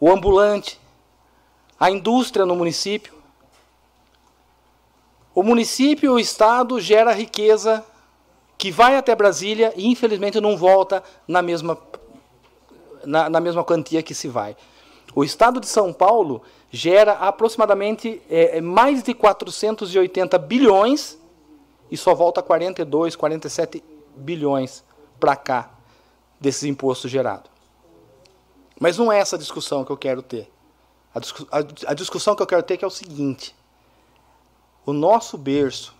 o 0.00 0.10
ambulante, 0.10 0.80
a 1.78 1.92
indústria 1.92 2.44
no 2.44 2.56
município. 2.56 3.17
O 5.38 5.42
município 5.44 6.14
o 6.14 6.18
estado 6.18 6.80
gera 6.80 7.12
riqueza 7.12 7.84
que 8.58 8.72
vai 8.72 8.96
até 8.96 9.14
Brasília 9.14 9.72
e 9.76 9.86
infelizmente 9.86 10.40
não 10.40 10.56
volta 10.56 11.00
na 11.28 11.40
mesma, 11.40 11.78
na, 13.04 13.30
na 13.30 13.38
mesma 13.38 13.62
quantia 13.62 14.02
que 14.02 14.16
se 14.16 14.26
vai. 14.26 14.56
O 15.14 15.22
estado 15.22 15.60
de 15.60 15.68
São 15.68 15.92
Paulo 15.92 16.42
gera 16.72 17.12
aproximadamente 17.12 18.20
é, 18.28 18.60
mais 18.60 19.00
de 19.00 19.14
480 19.14 20.36
bilhões 20.38 21.16
e 21.88 21.96
só 21.96 22.16
volta 22.16 22.42
42, 22.42 23.14
47 23.14 23.80
bilhões 24.16 24.82
para 25.20 25.36
cá 25.36 25.70
desses 26.40 26.64
impostos 26.64 27.12
gerados. 27.12 27.48
Mas 28.80 28.98
não 28.98 29.12
é 29.12 29.20
essa 29.20 29.36
a 29.36 29.38
discussão 29.38 29.84
que 29.84 29.92
eu 29.92 29.96
quero 29.96 30.20
ter. 30.20 30.50
A, 31.14 31.20
discu 31.20 31.46
a, 31.52 31.58
a 31.92 31.94
discussão 31.94 32.34
que 32.34 32.42
eu 32.42 32.46
quero 32.46 32.64
ter 32.64 32.74
é, 32.74 32.76
que 32.78 32.84
é 32.84 32.88
o 32.88 32.90
seguinte: 32.90 33.54
o 34.88 34.92
nosso 34.94 35.36
berço 35.36 35.94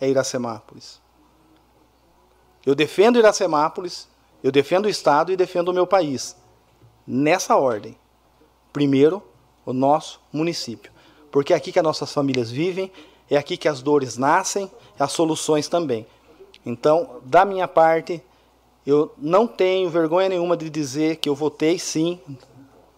é 0.00 0.10
Iracemápolis. 0.10 1.00
Eu 2.66 2.74
defendo 2.74 3.20
Iracemápolis, 3.20 4.08
eu 4.42 4.50
defendo 4.50 4.86
o 4.86 4.88
Estado 4.88 5.30
e 5.30 5.36
defendo 5.36 5.68
o 5.68 5.72
meu 5.72 5.86
país. 5.86 6.34
Nessa 7.06 7.54
ordem. 7.54 7.96
Primeiro, 8.72 9.22
o 9.64 9.72
nosso 9.72 10.20
município. 10.32 10.90
Porque 11.30 11.52
é 11.52 11.56
aqui 11.56 11.70
que 11.70 11.78
as 11.78 11.84
nossas 11.84 12.12
famílias 12.12 12.50
vivem, 12.50 12.90
é 13.30 13.36
aqui 13.36 13.56
que 13.56 13.68
as 13.68 13.80
dores 13.80 14.16
nascem, 14.16 14.68
as 14.98 15.12
soluções 15.12 15.68
também. 15.68 16.04
Então, 16.66 17.20
da 17.24 17.44
minha 17.44 17.68
parte, 17.68 18.20
eu 18.84 19.14
não 19.16 19.46
tenho 19.46 19.88
vergonha 19.88 20.28
nenhuma 20.28 20.56
de 20.56 20.68
dizer 20.68 21.18
que 21.18 21.28
eu 21.28 21.34
votei 21.36 21.78
sim 21.78 22.18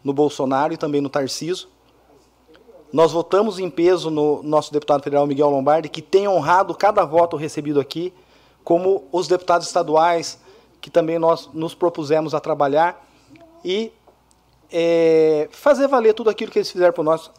no 0.03 0.14
Bolsonaro 0.14 0.72
e 0.72 0.78
também 0.78 1.03
no 1.03 1.11
Tarciso. 1.11 1.68
Nós 2.97 3.12
votamos 3.12 3.59
em 3.59 3.68
peso 3.68 4.11
no 4.11 4.42
nosso 4.42 4.72
deputado 4.72 5.03
federal 5.03 5.26
Miguel 5.26 5.51
Lombardi, 5.51 5.86
que 5.86 6.01
tem 6.01 6.26
honrado 6.26 6.74
cada 6.74 7.05
voto 7.05 7.36
recebido 7.36 7.78
aqui, 7.78 8.11
como 8.64 9.05
os 9.12 9.28
deputados 9.28 9.66
estaduais, 9.66 10.40
que 10.80 10.88
também 10.88 11.18
nós 11.18 11.51
nos 11.53 11.74
propusemos 11.74 12.34
a 12.34 12.40
trabalhar 12.40 13.07
e 13.62 13.92
é, 14.72 15.47
fazer 15.53 15.86
valer 15.88 16.14
tudo 16.14 16.30
aquilo 16.30 16.51
que 16.51 16.59
eles 16.59 16.70
fizeram 16.70 16.94
por 16.94 17.05
nós 17.05 17.30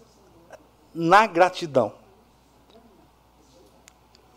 na 0.93 1.25
gratidão. 1.25 1.91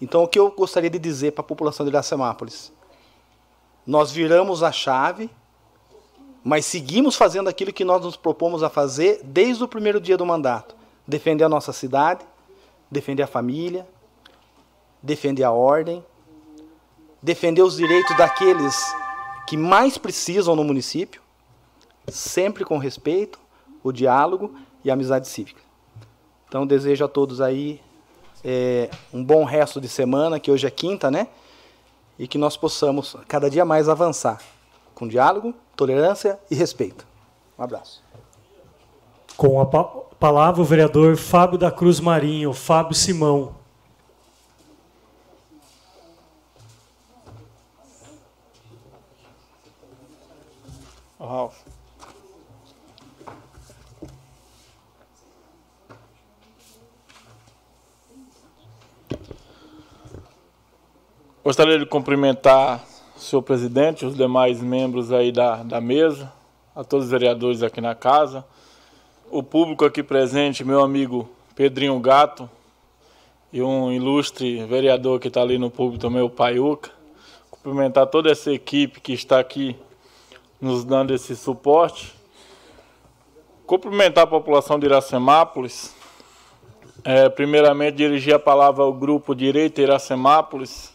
Então, 0.00 0.22
o 0.22 0.26
que 0.26 0.38
eu 0.38 0.50
gostaria 0.52 0.88
de 0.88 0.98
dizer 0.98 1.32
para 1.32 1.42
a 1.42 1.46
população 1.46 1.84
de 1.84 1.92
Iracemápolis? 1.92 2.72
Nós 3.86 4.10
viramos 4.10 4.62
a 4.62 4.72
chave, 4.72 5.28
mas 6.42 6.64
seguimos 6.64 7.14
fazendo 7.14 7.50
aquilo 7.50 7.74
que 7.74 7.84
nós 7.84 8.02
nos 8.02 8.16
propomos 8.16 8.62
a 8.62 8.70
fazer 8.70 9.20
desde 9.22 9.62
o 9.62 9.68
primeiro 9.68 10.00
dia 10.00 10.16
do 10.16 10.24
mandato: 10.24 10.79
defender 11.06 11.44
a 11.44 11.48
nossa 11.48 11.72
cidade, 11.72 12.24
defender 12.90 13.22
a 13.22 13.26
família, 13.26 13.86
defender 15.02 15.44
a 15.44 15.50
ordem, 15.50 16.04
defender 17.22 17.62
os 17.62 17.76
direitos 17.76 18.16
daqueles 18.16 18.76
que 19.46 19.56
mais 19.56 19.98
precisam 19.98 20.54
no 20.54 20.64
município, 20.64 21.20
sempre 22.08 22.64
com 22.64 22.78
respeito, 22.78 23.38
o 23.82 23.92
diálogo 23.92 24.54
e 24.84 24.90
a 24.90 24.94
amizade 24.94 25.28
cívica. 25.28 25.60
Então, 26.48 26.66
desejo 26.66 27.04
a 27.04 27.08
todos 27.08 27.40
aí 27.40 27.80
é, 28.44 28.90
um 29.12 29.22
bom 29.22 29.44
resto 29.44 29.80
de 29.80 29.88
semana, 29.88 30.40
que 30.40 30.50
hoje 30.50 30.66
é 30.66 30.70
quinta, 30.70 31.10
né? 31.10 31.28
E 32.18 32.26
que 32.26 32.36
nós 32.36 32.56
possamos 32.56 33.16
cada 33.26 33.48
dia 33.48 33.64
mais 33.64 33.88
avançar 33.88 34.40
com 34.94 35.08
diálogo, 35.08 35.54
tolerância 35.74 36.38
e 36.50 36.54
respeito. 36.54 37.06
Um 37.58 37.62
abraço. 37.62 38.02
Com 39.36 39.60
a 39.60 39.66
palavra 40.20 40.60
o 40.60 40.64
vereador 40.66 41.16
Fábio 41.16 41.56
da 41.56 41.70
Cruz 41.70 41.98
Marinho, 41.98 42.52
Fábio 42.52 42.94
Simão. 42.94 43.54
Ralf. 51.18 51.56
Gostaria 61.42 61.78
de 61.78 61.86
cumprimentar 61.86 62.84
o 63.16 63.18
senhor 63.18 63.40
presidente, 63.40 64.04
os 64.04 64.14
demais 64.14 64.60
membros 64.60 65.10
aí 65.12 65.32
da, 65.32 65.62
da 65.62 65.80
mesa, 65.80 66.30
a 66.76 66.84
todos 66.84 67.06
os 67.06 67.10
vereadores 67.10 67.62
aqui 67.62 67.80
na 67.80 67.94
casa, 67.94 68.44
o 69.30 69.42
público 69.42 69.84
aqui 69.84 70.02
presente, 70.02 70.64
meu 70.64 70.82
amigo 70.82 71.28
Pedrinho 71.54 71.98
Gato 72.00 72.50
e 73.52 73.62
um 73.62 73.92
ilustre 73.92 74.64
vereador 74.66 75.20
que 75.20 75.28
está 75.28 75.40
ali 75.40 75.56
no 75.56 75.70
público 75.70 76.02
também, 76.02 76.22
o 76.22 76.28
Paiuca. 76.28 76.90
Cumprimentar 77.50 78.06
toda 78.06 78.30
essa 78.30 78.52
equipe 78.52 79.00
que 79.00 79.12
está 79.12 79.38
aqui 79.38 79.76
nos 80.60 80.84
dando 80.84 81.14
esse 81.14 81.36
suporte. 81.36 82.12
Cumprimentar 83.66 84.24
a 84.24 84.26
população 84.26 84.78
de 84.78 84.86
Iracemápolis. 84.86 85.94
É, 87.04 87.28
primeiramente, 87.28 87.96
dirigir 87.96 88.34
a 88.34 88.38
palavra 88.38 88.82
ao 88.82 88.92
grupo 88.92 89.34
Direita 89.34 89.80
Iracemápolis, 89.80 90.92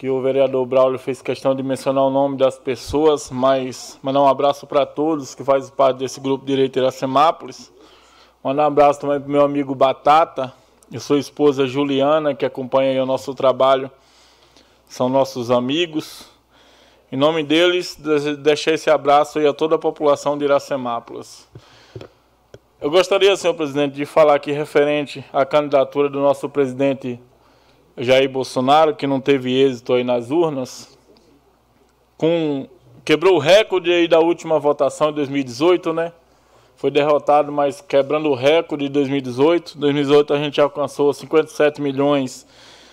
que 0.00 0.08
o 0.08 0.18
vereador 0.22 0.64
Braulio 0.64 0.98
fez 0.98 1.20
questão 1.20 1.54
de 1.54 1.62
mencionar 1.62 2.04
o 2.04 2.08
nome 2.08 2.38
das 2.38 2.58
pessoas, 2.58 3.30
mas 3.30 3.98
mandar 4.02 4.22
um 4.22 4.26
abraço 4.26 4.66
para 4.66 4.86
todos 4.86 5.34
que 5.34 5.44
fazem 5.44 5.70
parte 5.74 5.98
desse 5.98 6.18
grupo 6.18 6.42
Direito 6.42 6.78
Iracemápolis. 6.78 7.70
Mandar 8.42 8.62
um 8.62 8.68
abraço 8.68 8.98
também 8.98 9.20
para 9.20 9.28
meu 9.28 9.44
amigo 9.44 9.74
Batata 9.74 10.54
e 10.90 10.98
sua 10.98 11.18
esposa 11.18 11.66
Juliana, 11.66 12.34
que 12.34 12.46
acompanha 12.46 13.02
o 13.02 13.04
nosso 13.04 13.34
trabalho, 13.34 13.90
são 14.88 15.10
nossos 15.10 15.50
amigos. 15.50 16.24
Em 17.12 17.16
nome 17.18 17.44
deles, 17.44 17.94
deixar 18.38 18.72
esse 18.72 18.88
abraço 18.88 19.38
aí 19.38 19.46
a 19.46 19.52
toda 19.52 19.74
a 19.74 19.78
população 19.78 20.38
de 20.38 20.46
Iracemápolis. 20.46 21.46
Eu 22.80 22.90
gostaria, 22.90 23.36
senhor 23.36 23.52
presidente, 23.52 23.96
de 23.96 24.06
falar 24.06 24.36
aqui 24.36 24.50
referente 24.50 25.22
à 25.30 25.44
candidatura 25.44 26.08
do 26.08 26.20
nosso 26.20 26.48
presidente 26.48 27.20
Jair 28.02 28.30
Bolsonaro, 28.30 28.96
que 28.96 29.06
não 29.06 29.20
teve 29.20 29.52
êxito 29.52 29.92
aí 29.92 30.02
nas 30.02 30.30
urnas, 30.30 30.98
com, 32.16 32.66
quebrou 33.04 33.36
o 33.36 33.38
recorde 33.38 33.92
aí 33.92 34.08
da 34.08 34.18
última 34.18 34.58
votação 34.58 35.10
em 35.10 35.12
2018, 35.12 35.92
né? 35.92 36.12
Foi 36.76 36.90
derrotado, 36.90 37.52
mas 37.52 37.82
quebrando 37.82 38.30
o 38.30 38.34
recorde 38.34 38.84
de 38.84 38.90
2018. 38.90 39.76
Em 39.76 39.80
2018 39.80 40.32
a 40.32 40.38
gente 40.38 40.60
alcançou 40.60 41.12
57 41.12 41.82
milhões 41.82 42.46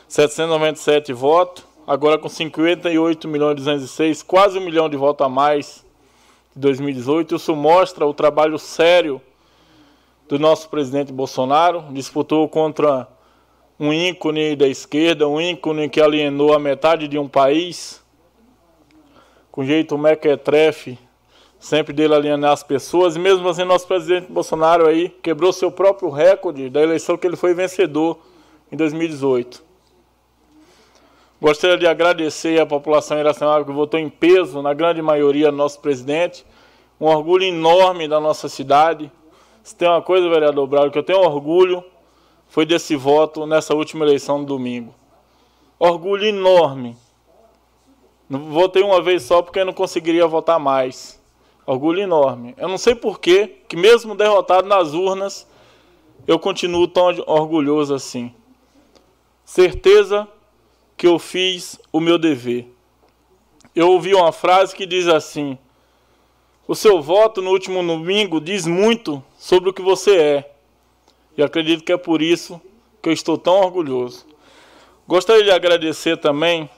797 0.10 1.14
votos. 1.14 1.64
Agora 1.86 2.18
com 2.18 2.28
58 2.28 3.30
milhões 3.30 3.56
206, 3.56 4.24
quase 4.24 4.58
um 4.58 4.62
milhão 4.62 4.90
de 4.90 4.98
votos 4.98 5.26
a 5.26 5.30
mais 5.30 5.86
de 6.54 6.62
2018. 6.62 7.36
Isso 7.36 7.56
mostra 7.56 8.06
o 8.06 8.14
trabalho 8.14 8.60
sério 8.60 9.22
do 10.28 10.38
nosso 10.38 10.68
presidente 10.68 11.14
Bolsonaro. 11.14 11.86
Disputou 11.92 12.50
contra 12.50 13.08
um 13.80 13.94
ícone 13.94 14.56
da 14.56 14.68
esquerda, 14.68 15.28
um 15.28 15.40
ícone 15.40 15.90
que 15.90 16.02
alienou 16.02 16.54
a 16.54 16.60
metade 16.60 17.08
de 17.08 17.18
um 17.18 17.28
país, 17.28 18.04
com 19.52 19.64
jeito 19.64 19.98
mequetrefe, 19.98 20.98
sempre 21.60 21.94
dele 21.94 22.16
alienar 22.16 22.52
as 22.52 22.64
pessoas, 22.64 23.16
e 23.16 23.20
mesmo 23.20 23.48
assim 23.50 23.64
nosso 23.64 23.88
presidente 23.88 24.32
Bolsonaro 24.32 24.88
aí 24.88 25.10
quebrou 25.10 25.52
seu 25.52 25.72
próprio 25.72 26.10
recorde 26.10 26.70
da 26.70 26.82
eleição 26.82 27.18
que 27.18 27.28
ele 27.28 27.36
foi 27.36 27.54
vencedor 27.54 28.20
em 28.72 28.76
2018. 28.76 29.68
Gostaria 31.40 31.78
de 31.78 31.86
agradecer 31.86 32.60
à 32.60 32.66
população 32.66 33.20
iracional 33.20 33.64
que 33.64 33.72
votou 33.72 34.00
em 34.00 34.10
peso, 34.10 34.60
na 34.60 34.74
grande 34.74 35.04
maioria, 35.04 35.52
no 35.52 35.58
nosso 35.58 35.80
presidente. 35.80 36.44
Um 37.00 37.06
orgulho 37.06 37.44
enorme 37.44 38.08
da 38.08 38.20
nossa 38.20 38.50
cidade. 38.50 39.12
Se 39.62 39.76
tem 39.76 39.88
uma 39.88 40.02
coisa, 40.02 40.28
vereador 40.28 40.66
Braulio, 40.66 40.92
que 40.92 40.98
eu 40.98 41.04
tenho 41.04 41.20
orgulho, 41.20 41.84
foi 42.48 42.66
desse 42.66 42.96
voto 42.96 43.46
nessa 43.46 43.76
última 43.76 44.06
eleição 44.06 44.40
do 44.40 44.46
domingo. 44.46 44.94
Orgulho 45.80 46.26
enorme. 46.26 46.98
Votei 48.30 48.84
uma 48.84 49.02
vez 49.02 49.24
só 49.24 49.42
porque 49.42 49.60
eu 49.60 49.66
não 49.66 49.74
conseguiria 49.74 50.28
votar 50.28 50.60
mais. 50.60 51.22
Orgulho 51.66 52.02
enorme. 52.02 52.56
Eu 52.58 52.68
não 52.68 52.78
sei 52.78 52.96
porquê, 52.96 53.58
que 53.68 53.76
mesmo 53.76 54.16
derrotado 54.16 54.68
nas 54.68 54.94
urnas, 54.94 55.48
eu 56.26 56.40
continuo 56.40 56.88
tão 56.88 57.08
orgulhoso 57.26 57.94
assim. 57.94 58.34
Certeza 59.46 60.28
que 60.98 61.08
eu 61.08 61.20
fiz 61.20 61.80
o 61.92 62.00
meu 62.00 62.18
dever. 62.18 62.68
Eu 63.76 63.92
ouvi 63.92 64.14
uma 64.16 64.32
frase 64.32 64.76
que 64.76 64.86
diz 64.86 65.08
assim: 65.08 65.58
O 66.68 66.74
seu 66.74 67.02
voto 67.02 67.42
no 67.42 67.52
último 67.52 67.86
domingo 67.86 68.42
diz 68.42 68.66
muito 68.66 69.24
sobre 69.38 69.70
o 69.70 69.74
que 69.74 69.82
você 69.82 70.18
é. 70.18 70.57
E 71.38 71.44
acredito 71.44 71.84
que 71.84 71.92
é 71.92 71.98
por 71.98 72.22
isso 72.22 72.60
que 73.02 73.10
eu 73.10 73.14
estou 73.14 73.38
tão 73.38 73.62
orgulhoso. 73.62 74.26
Gostaria 75.08 75.44
de 75.44 75.52
agradecer 75.52 76.18
também 76.18 76.70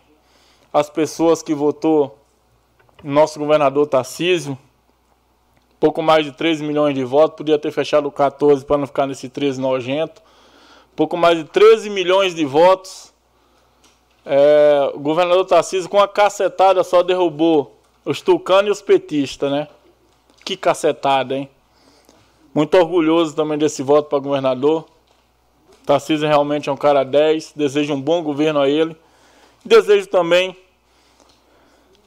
as 0.72 0.90
pessoas 0.90 1.42
que 1.42 1.54
votou 1.54 2.20
nosso 3.04 3.40
governador 3.40 3.88
Tarcísio. 3.88 4.58
Pouco 5.80 6.02
mais 6.02 6.26
de 6.26 6.34
13 6.34 6.64
milhões 6.64 6.94
de 6.94 7.04
votos, 7.06 7.38
podia 7.38 7.58
ter 7.58 7.72
fechado 7.72 8.12
14 8.12 8.66
para 8.66 8.78
não 8.78 8.86
ficar 8.86 9.08
nesse 9.08 9.30
13 9.30 9.62
nojento. 9.62 10.22
Pouco 10.96 11.16
mais 11.16 11.38
de 11.38 11.46
13 11.46 11.90
milhões 11.90 12.36
de 12.36 12.46
votos 12.46 13.14
É, 14.26 14.92
o 14.94 15.00
governador 15.00 15.46
Tarcísio, 15.46 15.90
com 15.90 15.98
uma 15.98 16.08
cacetada, 16.08 16.84
só 16.84 17.02
derrubou 17.02 17.80
os 18.06 18.22
tucanos 18.22 18.68
e 18.68 18.72
os 18.72 18.82
petistas, 18.82 19.50
né? 19.52 19.68
Que 20.46 20.56
cacetada, 20.56 21.36
hein? 21.36 21.50
Muito 22.54 22.76
orgulhoso 22.78 23.36
também 23.36 23.58
desse 23.58 23.84
voto 23.84 24.10
para 24.10 24.20
governador. 24.20 24.86
Tarcísio 25.86 26.28
realmente 26.28 26.70
é 26.70 26.72
um 26.72 26.78
cara 26.78 27.04
10. 27.04 27.54
Desejo 27.56 27.94
um 27.94 28.02
bom 28.02 28.24
governo 28.24 28.60
a 28.60 28.70
ele. 28.70 28.96
Desejo 29.64 30.08
também 30.08 30.56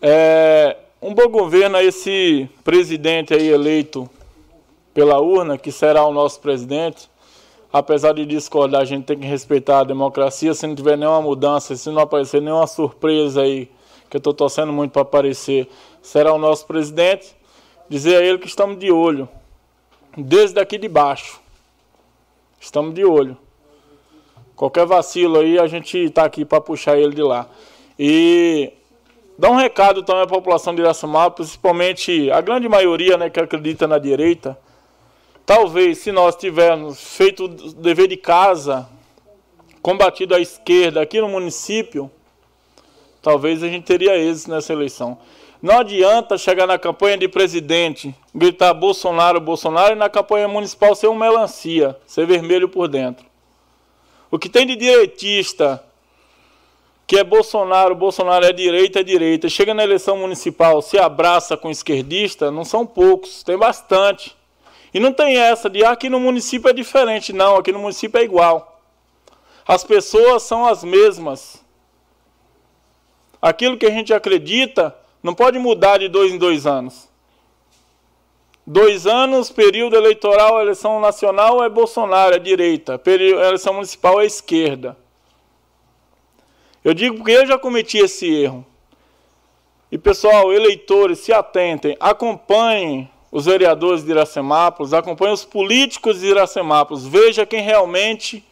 é, 0.01 0.77
um 1.01 1.15
bom 1.15 1.29
governo 1.29 1.77
a 1.77 1.85
esse 1.85 2.49
presidente 2.65 3.33
aí 3.33 3.49
eleito 3.49 4.11
pela 4.93 5.21
urna, 5.21 5.57
que 5.57 5.71
será 5.71 6.05
o 6.05 6.13
nosso 6.13 6.41
presidente. 6.41 7.09
Apesar 7.73 8.13
de 8.13 8.27
discordar, 8.27 8.83
a 8.83 8.85
gente 8.85 9.05
tem 9.05 9.19
que 9.19 9.27
respeitar 9.27 9.81
a 9.81 9.85
democracia. 9.85 10.53
Se 10.55 10.67
não 10.67 10.75
tiver 10.75 10.99
nenhuma 10.99 11.23
mudança, 11.23 11.75
se 11.77 11.89
não 11.91 12.03
aparecer 12.03 12.43
nenhuma 12.43 12.67
surpresa 12.67 13.43
aí, 13.43 13.71
que 14.11 14.17
eu 14.17 14.19
estou 14.19 14.35
torcendo 14.35 14.73
muito 14.73 14.91
para 14.91 15.03
aparecer, 15.03 15.69
será 16.03 16.35
o 16.35 16.39
nosso 16.39 16.67
presidente. 16.67 17.35
Dizer 17.89 18.17
a 18.17 18.25
ele 18.25 18.39
que 18.39 18.47
estamos 18.47 18.79
de 18.79 18.91
olho, 18.91 19.29
desde 20.17 20.61
aqui 20.61 20.79
de 20.79 20.89
baixo. 20.89 21.41
Estamos 22.61 22.95
de 22.95 23.05
olho. 23.05 23.37
Qualquer 24.55 24.87
vacilo 24.87 25.39
aí, 25.39 25.59
a 25.59 25.67
gente 25.67 25.99
está 25.99 26.25
aqui 26.25 26.45
para 26.45 26.61
puxar 26.61 26.97
ele 26.97 27.15
de 27.15 27.23
lá. 27.23 27.49
E 27.99 28.73
Dá 29.39 29.51
um 29.51 29.57
recado 29.57 30.03
também 30.03 30.23
à 30.23 30.27
população 30.27 30.75
de 30.75 30.83
Iraçamar, 30.83 31.31
principalmente 31.31 32.31
a 32.31 32.41
grande 32.41 32.69
maioria 32.69 33.17
né, 33.17 33.31
que 33.31 33.41
acredita 33.41 33.89
na 33.89 33.99
direita. 33.99 34.59
Talvez, 35.45 35.99
se 35.99 36.13
nós 36.13 36.37
tivermos 36.37 37.17
feito 37.17 37.47
o 37.47 37.49
dever 37.49 38.07
de 38.07 38.17
casa, 38.17 38.89
combatido 39.81 40.35
a 40.35 40.41
esquerda 40.41 41.01
aqui 41.01 41.21
no 41.21 41.29
município, 41.29 42.11
talvez 43.21 43.63
a 43.63 43.69
gente 43.69 43.85
teria 43.85 44.17
êxito 44.17 44.51
nessa 44.51 44.73
eleição. 44.73 45.19
Não 45.63 45.79
adianta 45.79 46.37
chegar 46.37 46.67
na 46.67 46.77
campanha 46.77 47.17
de 47.17 47.29
presidente, 47.29 48.13
gritar 48.35 48.75
Bolsonaro, 48.75 49.41
Bolsonaro, 49.41 49.93
e 49.93 49.97
na 49.97 50.11
campanha 50.11 50.49
municipal 50.49 50.93
ser 50.97 51.07
um 51.07 51.15
melancia, 51.15 51.97
ser 52.05 52.27
vermelho 52.27 52.69
por 52.69 52.89
dentro. 52.89 53.25
O 54.29 54.41
que 54.41 54.49
tem 54.49 54.67
de 54.67 54.75
direitista 54.75 55.85
que 57.07 57.19
é 57.19 57.23
Bolsonaro, 57.23 57.95
Bolsonaro 57.95 58.45
é 58.45 58.53
direita, 58.53 59.01
é 59.01 59.03
direita. 59.03 59.49
Chega 59.49 59.75
na 59.75 59.85
eleição 59.85 60.17
municipal, 60.17 60.81
se 60.81 60.99
abraça 60.99 61.57
com 61.57 61.71
esquerdista, 61.71 62.51
não 62.51 62.65
são 62.65 62.87
poucos, 62.87 63.43
tem 63.43 63.57
bastante. 63.57 64.35
E 64.95 64.99
não 64.99 65.13
tem 65.13 65.37
essa 65.37 65.69
de 65.71 65.85
ah, 65.85 65.91
aqui 65.91 66.09
no 66.09 66.19
município 66.19 66.71
é 66.71 66.73
diferente, 66.73 67.33
não, 67.33 67.57
aqui 67.57 67.71
no 67.71 67.79
município 67.79 68.19
é 68.19 68.25
igual. 68.25 68.81
As 69.67 69.85
pessoas 69.85 70.43
são 70.43 70.67
as 70.67 70.83
mesmas. 70.83 71.63
Aquilo 73.41 73.77
que 73.77 73.87
a 73.87 73.91
gente 73.91 74.13
acredita 74.13 74.97
não 75.23 75.35
pode 75.35 75.59
mudar 75.59 75.99
de 75.99 76.09
dois 76.09 76.33
em 76.33 76.39
dois 76.39 76.67
anos. 76.67 77.09
Dois 78.67 79.07
anos, 79.07 79.51
período 79.51 79.97
eleitoral, 79.97 80.61
eleição 80.61 81.01
nacional 81.01 81.65
é 81.65 81.69
Bolsonaro, 81.69 82.35
é 82.35 82.39
direita. 82.39 82.99
Período, 82.99 83.43
eleição 83.43 83.75
municipal 83.75 84.21
é 84.21 84.27
esquerda. 84.27 84.97
Eu 86.85 86.95
digo 86.95 87.17
porque 87.17 87.33
eu 87.33 87.47
já 87.47 87.59
cometi 87.59 87.99
esse 87.99 88.33
erro. 88.33 88.65
E 89.91 89.99
pessoal, 89.99 90.53
eleitores, 90.53 91.19
se 91.19 91.33
atentem, 91.33 91.97
acompanhem 92.01 93.11
os 93.31 93.47
vereadores 93.47 94.05
de 94.05 94.11
Iracemápolis, 94.11 94.93
acompanhem 94.93 95.35
os 95.35 95.45
políticos 95.45 96.21
de 96.21 96.27
Iracemápolis, 96.27 97.07
veja 97.07 97.47
quem 97.47 97.63
realmente 97.63 98.45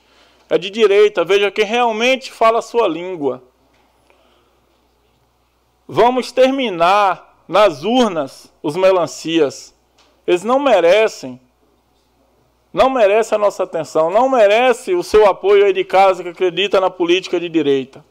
é 0.49 0.59
de 0.59 0.71
direita, 0.71 1.25
veja 1.25 1.51
quem 1.51 1.64
realmente 1.64 2.33
fala 2.33 2.59
a 2.59 2.62
sua 2.62 2.89
língua. 2.89 3.43
Vamos 5.93 6.30
terminar 6.30 7.43
nas 7.49 7.82
urnas 7.82 8.49
os 8.62 8.76
melancias. 8.76 9.74
Eles 10.24 10.45
não 10.45 10.61
merecem. 10.61 11.41
Não 12.72 12.88
merece 12.88 13.34
a 13.34 13.38
nossa 13.38 13.64
atenção, 13.64 14.09
não 14.09 14.28
merece 14.28 14.95
o 14.95 15.03
seu 15.03 15.26
apoio 15.26 15.64
aí 15.64 15.72
de 15.72 15.82
casa 15.82 16.22
que 16.22 16.28
acredita 16.28 16.80
na 16.80 16.88
política 16.88 17.41
de 17.41 17.49
direita. 17.49 18.05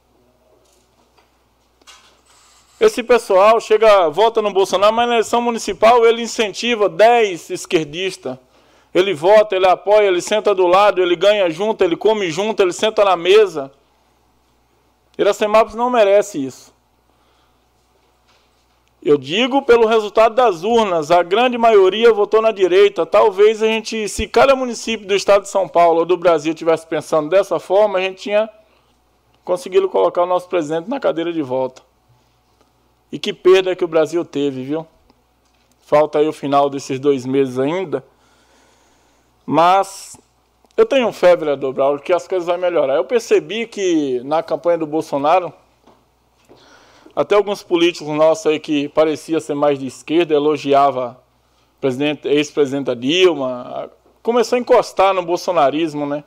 Esse 2.82 3.02
pessoal 3.02 3.62
chega, 3.62 4.10
vota 4.10 4.42
no 4.42 4.52
Bolsonaro, 4.52 4.94
mas 4.94 5.08
na 5.08 5.14
eleição 5.14 5.42
municipal 5.42 6.06
ele 6.06 6.22
incentiva 6.22 6.90
10 6.90 7.50
esquerdistas. 7.50 8.38
Ele 8.94 9.14
vota, 9.14 9.56
ele 9.56 9.68
apoia, 9.68 10.08
ele 10.08 10.22
senta 10.22 10.54
do 10.54 10.68
lado, 10.68 11.02
ele 11.02 11.16
ganha 11.16 11.50
junto, 11.50 11.82
ele 11.82 11.96
come 11.96 12.30
junto, 12.30 12.62
ele 12.62 12.74
senta 12.74 13.06
na 13.06 13.16
mesa. 13.16 13.72
Iracemápolis 15.18 15.76
não 15.76 15.90
merece 15.90 16.46
isso. 16.46 16.78
Eu 19.02 19.18
digo 19.18 19.62
pelo 19.62 19.88
resultado 19.88 20.36
das 20.36 20.64
urnas, 20.64 21.10
a 21.10 21.24
grande 21.24 21.58
maioria 21.58 22.12
votou 22.12 22.42
na 22.42 22.52
direita. 22.52 23.06
Talvez 23.06 23.64
a 23.64 23.66
gente, 23.66 24.10
se 24.10 24.28
cada 24.28 24.56
município 24.56 25.08
do 25.08 25.16
estado 25.16 25.44
de 25.44 25.50
São 25.50 25.70
Paulo 25.70 26.00
ou 26.00 26.06
do 26.06 26.18
Brasil 26.18 26.54
tivesse 26.54 26.86
pensando 26.86 27.30
dessa 27.30 27.60
forma, 27.60 27.98
a 27.98 28.02
gente 28.02 28.24
tinha 28.24 28.50
conseguido 29.46 29.88
colocar 29.88 30.24
o 30.24 30.26
nosso 30.26 30.50
presidente 30.50 30.90
na 30.90 31.00
cadeira 31.00 31.32
de 31.32 31.42
volta. 31.42 31.82
E 33.10 33.18
que 33.18 33.32
perda 33.32 33.76
que 33.76 33.86
o 33.86 33.88
Brasil 33.88 34.24
teve, 34.26 34.64
viu? 34.64 34.86
Falta 35.82 36.20
aí 36.20 36.28
o 36.28 36.34
final 36.34 36.70
desses 36.70 37.00
dois 37.00 37.26
meses 37.26 37.58
ainda. 37.58 38.04
Mas 39.46 40.20
eu 40.76 40.86
tenho 40.86 41.12
fé, 41.12 41.36
vereador 41.36 41.74
Braulio, 41.74 42.02
que 42.02 42.14
as 42.14 42.28
coisas 42.28 42.46
vão 42.46 42.58
melhorar. 42.58 42.96
Eu 42.96 43.06
percebi 43.06 43.66
que 43.66 44.22
na 44.24 44.44
campanha 44.44 44.78
do 44.78 44.86
Bolsonaro, 44.86 45.52
até 47.20 47.36
alguns 47.36 47.62
políticos 47.62 48.08
nossos 48.16 48.46
aí 48.46 48.62
que 48.62 48.88
parecia 48.88 49.42
ser 49.42 49.54
mais 49.54 49.78
de 49.78 49.86
esquerda, 49.86 50.34
elogiava 50.34 51.22
ex-presidenta 52.24 52.96
Dilma, 52.96 53.92
começou 54.24 54.56
a 54.56 54.60
encostar 54.60 55.14
no 55.14 55.22
bolsonarismo, 55.22 56.06
né? 56.06 56.24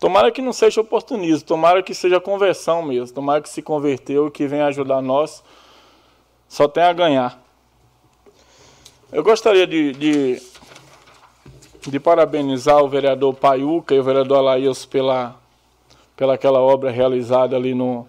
Tomara 0.00 0.32
que 0.32 0.40
não 0.40 0.54
seja 0.54 0.80
oportunismo, 0.80 1.46
tomara 1.46 1.82
que 1.82 1.92
seja 1.92 2.18
conversão 2.22 2.82
mesmo, 2.82 3.14
tomara 3.14 3.42
que 3.42 3.50
se 3.50 3.60
converteu 3.60 4.28
e 4.28 4.30
que 4.30 4.46
venha 4.46 4.64
ajudar 4.68 5.02
nós 5.02 5.44
só 6.48 6.66
tem 6.66 6.84
a 6.84 6.92
ganhar. 6.94 7.38
Eu 9.12 9.22
gostaria 9.22 9.66
de, 9.66 9.92
de, 9.92 10.42
de 11.86 12.00
parabenizar 12.00 12.82
o 12.82 12.88
vereador 12.88 13.34
Paiuca 13.34 13.94
e 13.94 14.00
o 14.00 14.02
vereador 14.02 14.38
Alaíos 14.38 14.86
pela, 14.86 15.36
pela 16.16 16.32
aquela 16.32 16.60
obra 16.60 16.90
realizada 16.90 17.54
ali 17.56 17.74
no 17.74 18.06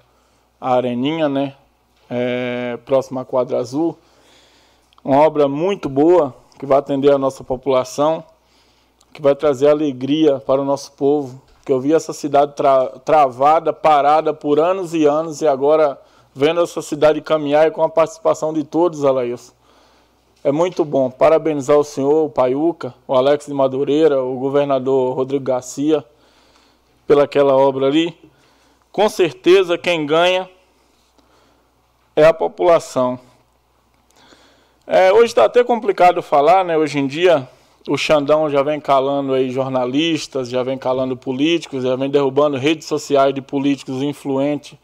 Areninha, 0.61 1.27
né? 1.27 1.55
É, 2.09 2.77
próxima 2.85 3.21
à 3.21 3.25
Quadra 3.25 3.57
Azul. 3.57 3.97
Uma 5.03 5.19
obra 5.21 5.47
muito 5.47 5.87
boa 5.87 6.33
que 6.57 6.65
vai 6.65 6.79
atender 6.79 7.11
a 7.11 7.17
nossa 7.17 7.43
população, 7.43 8.23
que 9.13 9.21
vai 9.21 9.35
trazer 9.35 9.69
alegria 9.69 10.39
para 10.39 10.61
o 10.61 10.65
nosso 10.65 10.91
povo. 10.93 11.41
Que 11.65 11.71
eu 11.71 11.79
vi 11.79 11.93
essa 11.93 12.13
cidade 12.13 12.53
tra 12.55 12.87
travada, 12.99 13.73
parada 13.73 14.33
por 14.33 14.59
anos 14.59 14.93
e 14.93 15.05
anos 15.05 15.41
e 15.41 15.47
agora 15.47 15.99
vendo 16.33 16.61
essa 16.61 16.81
cidade 16.81 17.21
caminhar 17.21 17.67
e 17.67 17.71
com 17.71 17.81
a 17.81 17.89
participação 17.89 18.53
de 18.53 18.63
todos, 18.63 19.05
Alaís. 19.05 19.53
É 20.43 20.51
muito 20.51 20.85
bom. 20.85 21.09
Parabenizar 21.09 21.77
o 21.77 21.83
senhor, 21.83 22.25
o 22.25 22.29
Paiuca, 22.29 22.93
o 23.07 23.15
Alex 23.15 23.47
de 23.47 23.53
Madureira, 23.53 24.21
o 24.21 24.37
governador 24.37 25.15
Rodrigo 25.15 25.43
Garcia, 25.43 26.05
pelaquela 27.07 27.55
obra 27.55 27.87
ali. 27.87 28.15
Com 28.91 29.09
certeza 29.09 29.77
quem 29.77 30.05
ganha 30.05 30.47
é 32.15 32.25
a 32.25 32.33
população. 32.33 33.19
É, 34.87 35.11
hoje 35.11 35.25
está 35.25 35.45
até 35.45 35.63
complicado 35.63 36.21
falar, 36.21 36.63
né? 36.63 36.77
Hoje 36.77 36.97
em 36.97 37.07
dia 37.07 37.47
o 37.87 37.97
Xandão 37.97 38.49
já 38.49 38.63
vem 38.63 38.79
calando 38.79 39.33
aí 39.33 39.49
jornalistas, 39.49 40.49
já 40.49 40.63
vem 40.63 40.77
calando 40.77 41.17
políticos, 41.17 41.83
já 41.83 41.95
vem 41.95 42.09
derrubando 42.09 42.57
redes 42.57 42.87
sociais 42.87 43.33
de 43.33 43.41
políticos 43.41 44.01
influentes 44.01 44.77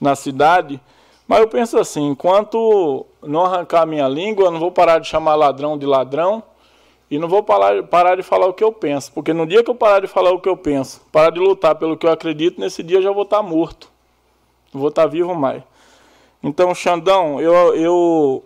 na 0.00 0.16
cidade. 0.16 0.80
Mas 1.28 1.40
eu 1.40 1.48
penso 1.48 1.78
assim, 1.78 2.08
enquanto 2.08 3.06
não 3.22 3.44
arrancar 3.44 3.86
minha 3.86 4.08
língua, 4.08 4.46
eu 4.46 4.50
não 4.50 4.58
vou 4.58 4.72
parar 4.72 4.98
de 4.98 5.06
chamar 5.06 5.36
ladrão 5.36 5.78
de 5.78 5.86
ladrão 5.86 6.42
e 7.08 7.18
não 7.18 7.28
vou 7.28 7.44
parar, 7.44 7.82
parar 7.84 8.16
de 8.16 8.22
falar 8.24 8.46
o 8.46 8.52
que 8.52 8.64
eu 8.64 8.72
penso. 8.72 9.12
Porque 9.12 9.32
no 9.32 9.46
dia 9.46 9.62
que 9.62 9.70
eu 9.70 9.74
parar 9.74 10.00
de 10.00 10.08
falar 10.08 10.32
o 10.32 10.40
que 10.40 10.48
eu 10.48 10.56
penso, 10.56 11.00
parar 11.12 11.30
de 11.30 11.38
lutar 11.38 11.76
pelo 11.76 11.96
que 11.96 12.06
eu 12.06 12.10
acredito, 12.10 12.60
nesse 12.60 12.82
dia 12.82 12.98
eu 12.98 13.02
já 13.02 13.12
vou 13.12 13.22
estar 13.22 13.40
morto. 13.40 13.88
Não 14.74 14.80
vou 14.80 14.88
estar 14.88 15.06
vivo 15.06 15.32
mais. 15.34 15.62
Então, 16.42 16.74
Xandão, 16.74 17.40
eu, 17.40 17.74
eu 17.74 18.44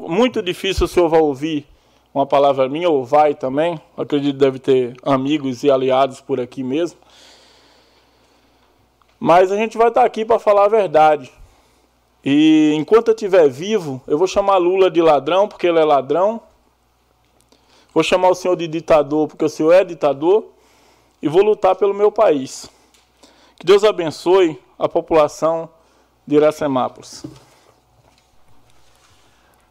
muito 0.00 0.40
difícil 0.40 0.84
o 0.84 0.88
senhor 0.88 1.08
vai 1.08 1.20
ouvir 1.20 1.66
uma 2.14 2.26
palavra 2.26 2.68
minha, 2.68 2.88
ou 2.88 3.04
vai 3.04 3.34
também. 3.34 3.80
Acredito 3.96 4.34
que 4.34 4.38
deve 4.38 4.58
ter 4.58 4.94
amigos 5.02 5.64
e 5.64 5.70
aliados 5.70 6.20
por 6.20 6.40
aqui 6.40 6.62
mesmo. 6.62 6.98
Mas 9.18 9.50
a 9.50 9.56
gente 9.56 9.78
vai 9.78 9.88
estar 9.88 10.04
aqui 10.04 10.24
para 10.24 10.38
falar 10.38 10.66
a 10.66 10.68
verdade. 10.68 11.32
E 12.24 12.72
enquanto 12.76 13.08
eu 13.08 13.14
estiver 13.14 13.48
vivo, 13.48 14.00
eu 14.06 14.18
vou 14.18 14.26
chamar 14.26 14.58
Lula 14.58 14.90
de 14.90 15.00
ladrão, 15.00 15.48
porque 15.48 15.66
ele 15.66 15.78
é 15.78 15.84
ladrão. 15.84 16.40
Vou 17.94 18.02
chamar 18.02 18.28
o 18.28 18.34
senhor 18.34 18.56
de 18.56 18.68
ditador, 18.68 19.28
porque 19.28 19.44
o 19.44 19.48
senhor 19.48 19.72
é 19.72 19.84
ditador. 19.84 20.46
E 21.20 21.28
vou 21.28 21.42
lutar 21.42 21.74
pelo 21.76 21.94
meu 21.94 22.12
país. 22.12 22.68
Que 23.58 23.64
Deus 23.64 23.84
abençoe 23.84 24.60
a 24.78 24.88
população 24.88 25.68
de 26.26 26.36
Iracemápolis. 26.36 27.24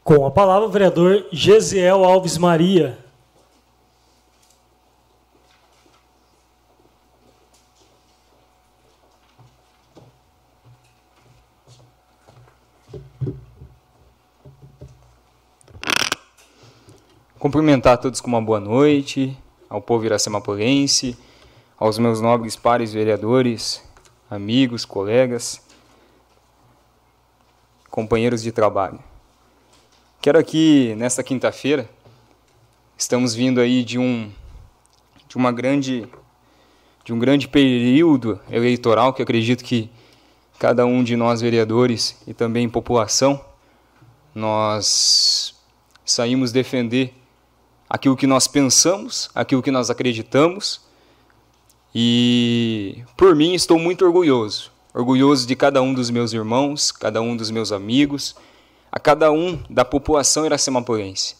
Com 0.03 0.25
a 0.25 0.31
palavra, 0.31 0.67
o 0.67 0.71
vereador 0.71 1.27
Gesiel 1.31 2.03
Alves 2.03 2.37
Maria. 2.37 2.97
Cumprimentar 17.37 17.93
a 17.93 17.97
todos 17.97 18.21
com 18.21 18.27
uma 18.27 18.41
boa 18.41 18.59
noite, 18.59 19.35
ao 19.67 19.81
povo 19.81 20.05
iracemapolense, 20.05 21.17
aos 21.75 21.97
meus 21.97 22.21
nobres 22.21 22.55
pares 22.55 22.93
vereadores, 22.93 23.83
amigos, 24.31 24.85
colegas, 24.85 25.61
companheiros 27.89 28.41
de 28.41 28.49
trabalho. 28.49 28.97
Quero 30.21 30.39
aqui, 30.39 30.95
nesta 30.95 31.21
quinta-feira, 31.21 31.89
estamos 32.97 33.35
vindo 33.35 33.59
aí 33.59 33.83
de 33.83 33.99
um, 33.99 34.31
de 35.27 35.35
uma 35.35 35.51
grande, 35.51 36.07
de 37.03 37.11
um 37.11 37.19
grande 37.19 37.45
período 37.45 38.39
eleitoral 38.49 39.13
que 39.13 39.21
acredito 39.21 39.65
que 39.65 39.89
cada 40.57 40.85
um 40.85 41.03
de 41.03 41.17
nós 41.17 41.41
vereadores 41.41 42.15
e 42.25 42.33
também 42.33 42.69
população, 42.69 43.43
nós 44.33 45.53
saímos 46.05 46.53
defender 46.53 47.13
aquilo 47.89 48.15
que 48.15 48.25
nós 48.25 48.47
pensamos, 48.47 49.29
aquilo 49.35 49.61
que 49.61 49.71
nós 49.71 49.89
acreditamos. 49.89 50.89
E 51.93 53.03
por 53.17 53.35
mim 53.35 53.53
estou 53.53 53.77
muito 53.77 54.05
orgulhoso, 54.05 54.71
orgulhoso 54.93 55.45
de 55.45 55.55
cada 55.55 55.81
um 55.81 55.93
dos 55.93 56.09
meus 56.09 56.31
irmãos, 56.31 56.91
cada 56.91 57.21
um 57.21 57.35
dos 57.35 57.51
meus 57.51 57.71
amigos, 57.71 58.35
a 58.91 58.99
cada 58.99 59.31
um 59.31 59.61
da 59.69 59.83
população 59.83 60.45
iracemapolense. 60.45 61.35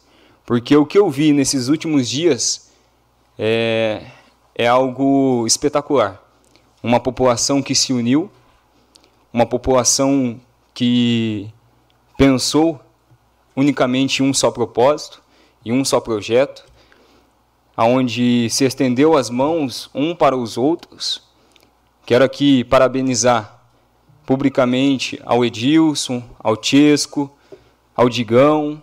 Porque 0.46 0.76
o 0.76 0.86
que 0.86 0.98
eu 0.98 1.10
vi 1.10 1.32
nesses 1.32 1.68
últimos 1.68 2.10
dias 2.10 2.72
é, 3.38 4.06
é 4.56 4.68
algo 4.68 5.46
espetacular. 5.48 6.22
Uma 6.84 7.00
população 7.00 7.62
que 7.62 7.76
se 7.76 7.94
uniu, 7.94 8.30
uma 9.32 9.46
população 9.46 10.40
que 10.74 11.50
pensou 12.18 12.80
unicamente 13.56 14.22
em 14.22 14.26
um 14.26 14.34
só 14.34 14.52
propósito, 14.52 15.22
em 15.66 15.72
um 15.72 15.86
só 15.86 16.00
projeto, 16.00 16.66
aonde 17.76 18.50
se 18.50 18.66
estendeu 18.66 19.18
as 19.18 19.30
mãos 19.30 19.90
um 19.94 20.16
para 20.16 20.36
os 20.36 20.58
outros. 20.58 21.22
Quero 22.06 22.24
aqui 22.24 22.64
parabenizar 22.64 23.62
publicamente 24.26 25.20
ao 25.26 25.44
Edilson, 25.44 26.24
ao 26.40 26.62
Chesco, 26.62 27.32
ao 27.96 28.10
Digão, 28.10 28.82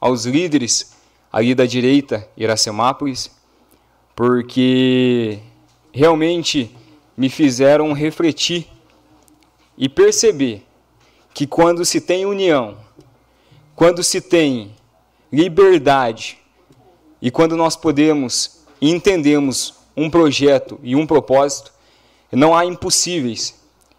aos 0.00 0.24
líderes 0.26 0.96
ali 1.32 1.54
da 1.54 1.64
direita 1.64 2.28
Iracemápolis, 2.36 3.30
porque 4.14 5.38
realmente 5.92 6.74
me 7.16 7.28
fizeram 7.28 7.92
refletir 7.92 8.66
e 9.76 9.88
perceber 9.88 10.66
que 11.32 11.46
quando 11.46 11.84
se 11.84 12.00
tem 12.00 12.26
união, 12.26 12.76
quando 13.74 14.02
se 14.02 14.20
tem 14.20 14.74
liberdade. 15.32 16.41
E 17.22 17.30
quando 17.30 17.56
nós 17.56 17.76
podemos 17.76 18.58
e 18.80 18.90
entendemos 18.90 19.74
um 19.96 20.10
projeto 20.10 20.80
e 20.82 20.96
um 20.96 21.06
propósito, 21.06 21.72
não 22.32 22.54
há 22.54 22.66
impossíveis. 22.66 23.54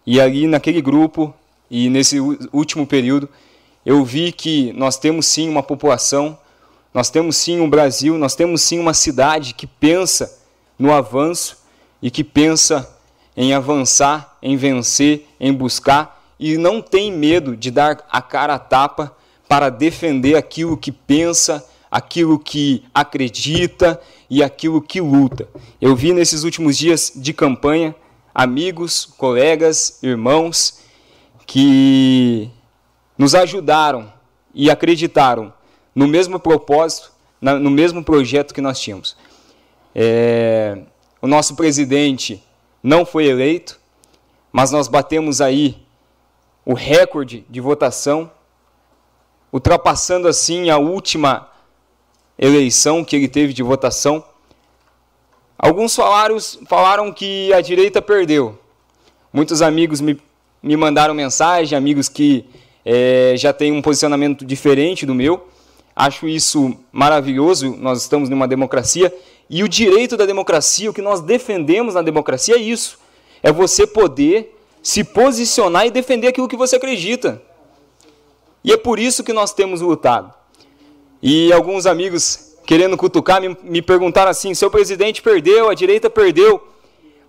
E 0.06 0.20
ali 0.20 0.46
naquele 0.46 0.82
grupo 0.82 1.34
e 1.70 1.88
nesse 1.88 2.20
último 2.52 2.86
período, 2.86 3.26
eu 3.84 4.04
vi 4.04 4.30
que 4.30 4.72
nós 4.74 4.98
temos 4.98 5.24
sim 5.24 5.48
uma 5.48 5.62
população, 5.62 6.38
nós 6.92 7.08
temos 7.08 7.36
sim 7.38 7.60
um 7.60 7.70
Brasil, 7.70 8.18
nós 8.18 8.34
temos 8.34 8.60
sim 8.60 8.78
uma 8.78 8.92
cidade 8.92 9.54
que 9.54 9.66
pensa 9.66 10.38
no 10.78 10.92
avanço 10.92 11.56
e 12.02 12.10
que 12.10 12.22
pensa 12.22 12.94
em 13.34 13.54
avançar, 13.54 14.36
em 14.42 14.56
vencer, 14.56 15.26
em 15.40 15.52
buscar 15.52 16.22
e 16.38 16.58
não 16.58 16.82
tem 16.82 17.10
medo 17.10 17.56
de 17.56 17.70
dar 17.70 18.04
a 18.10 18.20
cara 18.20 18.54
a 18.54 18.58
tapa 18.58 19.16
para 19.48 19.70
defender 19.70 20.36
aquilo 20.36 20.76
que 20.76 20.92
pensa, 20.92 21.64
aquilo 21.94 22.40
que 22.40 22.82
acredita 22.92 24.00
e 24.28 24.42
aquilo 24.42 24.82
que 24.82 25.00
luta. 25.00 25.48
Eu 25.80 25.94
vi 25.94 26.12
nesses 26.12 26.42
últimos 26.42 26.76
dias 26.76 27.12
de 27.14 27.32
campanha 27.32 27.94
amigos, 28.34 29.04
colegas, 29.04 30.00
irmãos 30.02 30.80
que 31.46 32.50
nos 33.16 33.32
ajudaram 33.32 34.12
e 34.52 34.68
acreditaram 34.72 35.54
no 35.94 36.08
mesmo 36.08 36.40
propósito, 36.40 37.12
no 37.40 37.70
mesmo 37.70 38.02
projeto 38.02 38.52
que 38.52 38.60
nós 38.60 38.80
tínhamos. 38.80 39.16
É, 39.94 40.80
o 41.22 41.28
nosso 41.28 41.54
presidente 41.54 42.42
não 42.82 43.06
foi 43.06 43.26
eleito, 43.26 43.78
mas 44.50 44.72
nós 44.72 44.88
batemos 44.88 45.40
aí 45.40 45.78
o 46.66 46.74
recorde 46.74 47.46
de 47.48 47.60
votação 47.60 48.28
ultrapassando 49.52 50.26
assim 50.26 50.70
a 50.70 50.76
última 50.76 51.53
eleição 52.38 53.04
que 53.04 53.16
ele 53.16 53.28
teve 53.28 53.52
de 53.52 53.62
votação. 53.62 54.24
Alguns 55.58 55.94
falaram, 55.94 56.36
falaram 56.66 57.12
que 57.12 57.52
a 57.52 57.60
direita 57.60 58.02
perdeu. 58.02 58.58
Muitos 59.32 59.62
amigos 59.62 60.00
me, 60.00 60.20
me 60.62 60.76
mandaram 60.76 61.14
mensagem, 61.14 61.76
amigos 61.76 62.08
que 62.08 62.44
é, 62.84 63.34
já 63.36 63.52
têm 63.52 63.72
um 63.72 63.82
posicionamento 63.82 64.44
diferente 64.44 65.06
do 65.06 65.14
meu. 65.14 65.48
Acho 65.96 66.28
isso 66.28 66.76
maravilhoso. 66.92 67.76
Nós 67.76 68.02
estamos 68.02 68.28
numa 68.28 68.48
democracia 68.48 69.12
e 69.48 69.62
o 69.62 69.68
direito 69.68 70.16
da 70.16 70.26
democracia, 70.26 70.90
o 70.90 70.94
que 70.94 71.02
nós 71.02 71.20
defendemos 71.20 71.94
na 71.94 72.02
democracia 72.02 72.56
é 72.56 72.58
isso: 72.58 72.98
é 73.42 73.52
você 73.52 73.86
poder 73.86 74.56
se 74.82 75.02
posicionar 75.02 75.86
e 75.86 75.90
defender 75.90 76.28
aquilo 76.28 76.48
que 76.48 76.56
você 76.56 76.76
acredita. 76.76 77.40
E 78.62 78.72
é 78.72 78.76
por 78.76 78.98
isso 78.98 79.22
que 79.22 79.32
nós 79.32 79.52
temos 79.52 79.80
lutado. 79.80 80.32
E 81.26 81.50
alguns 81.54 81.86
amigos, 81.86 82.54
querendo 82.66 82.98
cutucar, 82.98 83.40
me, 83.40 83.56
me 83.62 83.80
perguntaram 83.80 84.30
assim: 84.30 84.52
seu 84.52 84.70
presidente 84.70 85.22
perdeu, 85.22 85.70
a 85.70 85.74
direita 85.74 86.10
perdeu. 86.10 86.62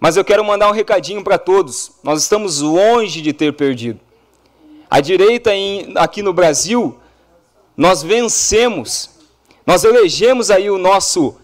Mas 0.01 0.17
eu 0.17 0.25
quero 0.25 0.43
mandar 0.43 0.67
um 0.67 0.73
recadinho 0.73 1.23
para 1.23 1.37
todos: 1.37 1.93
nós 2.03 2.21
estamos 2.21 2.59
longe 2.59 3.21
de 3.21 3.31
ter 3.31 3.53
perdido. 3.53 3.97
A 4.91 4.99
direita 4.99 5.55
em, 5.55 5.93
aqui 5.95 6.21
no 6.21 6.33
Brasil, 6.33 6.99
nós 7.77 8.03
vencemos. 8.03 9.11
Nós 9.65 9.85
elegemos 9.85 10.51
aí 10.51 10.69
o 10.69 10.77
nosso 10.77 11.37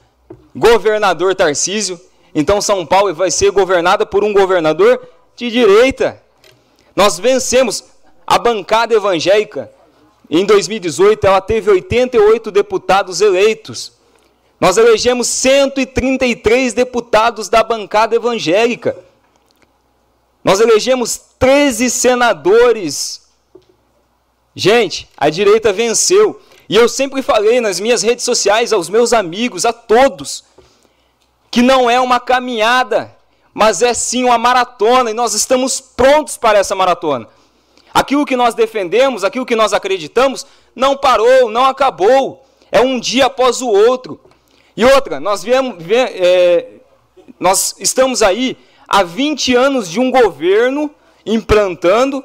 governador 0.54 1.34
Tarcísio. 1.34 1.97
Então 2.36 2.60
São 2.60 2.86
Paulo 2.86 3.16
vai 3.16 3.32
ser 3.32 3.52
governada 3.52 4.06
por 4.06 4.26
um 4.26 4.34
governador 4.34 5.02
de 5.38 5.49
direita. 5.49 6.22
Nós 6.93 7.18
vencemos 7.18 7.86
a 8.28 8.38
bancada 8.38 8.93
evangélica 8.93 9.72
em 10.34 10.45
2018, 10.45 11.27
ela 11.27 11.41
teve 11.41 11.69
88 11.69 12.51
deputados 12.51 13.19
eleitos. 13.19 13.91
Nós 14.61 14.77
elegemos 14.77 15.27
133 15.27 16.73
deputados 16.73 17.49
da 17.49 17.61
bancada 17.61 18.15
evangélica. 18.15 18.97
Nós 20.41 20.61
elegemos 20.61 21.19
13 21.38 21.89
senadores. 21.89 23.27
Gente, 24.55 25.09
a 25.17 25.29
direita 25.29 25.73
venceu. 25.73 26.41
E 26.69 26.77
eu 26.77 26.88
sempre 26.88 27.21
falei 27.21 27.59
nas 27.59 27.82
minhas 27.82 28.01
redes 28.01 28.23
sociais, 28.23 28.71
aos 28.71 28.88
meus 28.88 29.11
amigos, 29.11 29.65
a 29.65 29.73
todos, 29.73 30.45
que 31.51 31.61
não 31.61 31.89
é 31.89 31.99
uma 31.99 32.21
caminhada, 32.21 33.13
mas 33.53 33.82
é 33.82 33.93
sim 33.93 34.23
uma 34.23 34.38
maratona. 34.38 35.11
E 35.11 35.13
nós 35.13 35.34
estamos 35.34 35.82
prontos 35.82 36.38
para 36.38 36.57
essa 36.57 36.73
maratona. 36.73 37.27
Aquilo 37.93 38.25
que 38.25 38.35
nós 38.35 38.53
defendemos, 38.53 39.23
aquilo 39.23 39.45
que 39.45 39.55
nós 39.55 39.73
acreditamos, 39.73 40.45
não 40.75 40.95
parou, 40.95 41.49
não 41.49 41.65
acabou. 41.65 42.45
É 42.71 42.79
um 42.79 42.99
dia 42.99 43.25
após 43.25 43.61
o 43.61 43.67
outro. 43.67 44.19
E 44.75 44.85
outra, 44.85 45.19
nós, 45.19 45.43
viemos, 45.43 45.75
é, 45.89 46.67
nós 47.39 47.75
estamos 47.79 48.21
aí 48.21 48.57
há 48.87 49.03
20 49.03 49.55
anos 49.55 49.89
de 49.89 49.99
um 49.99 50.09
governo 50.09 50.89
implantando 51.25 52.23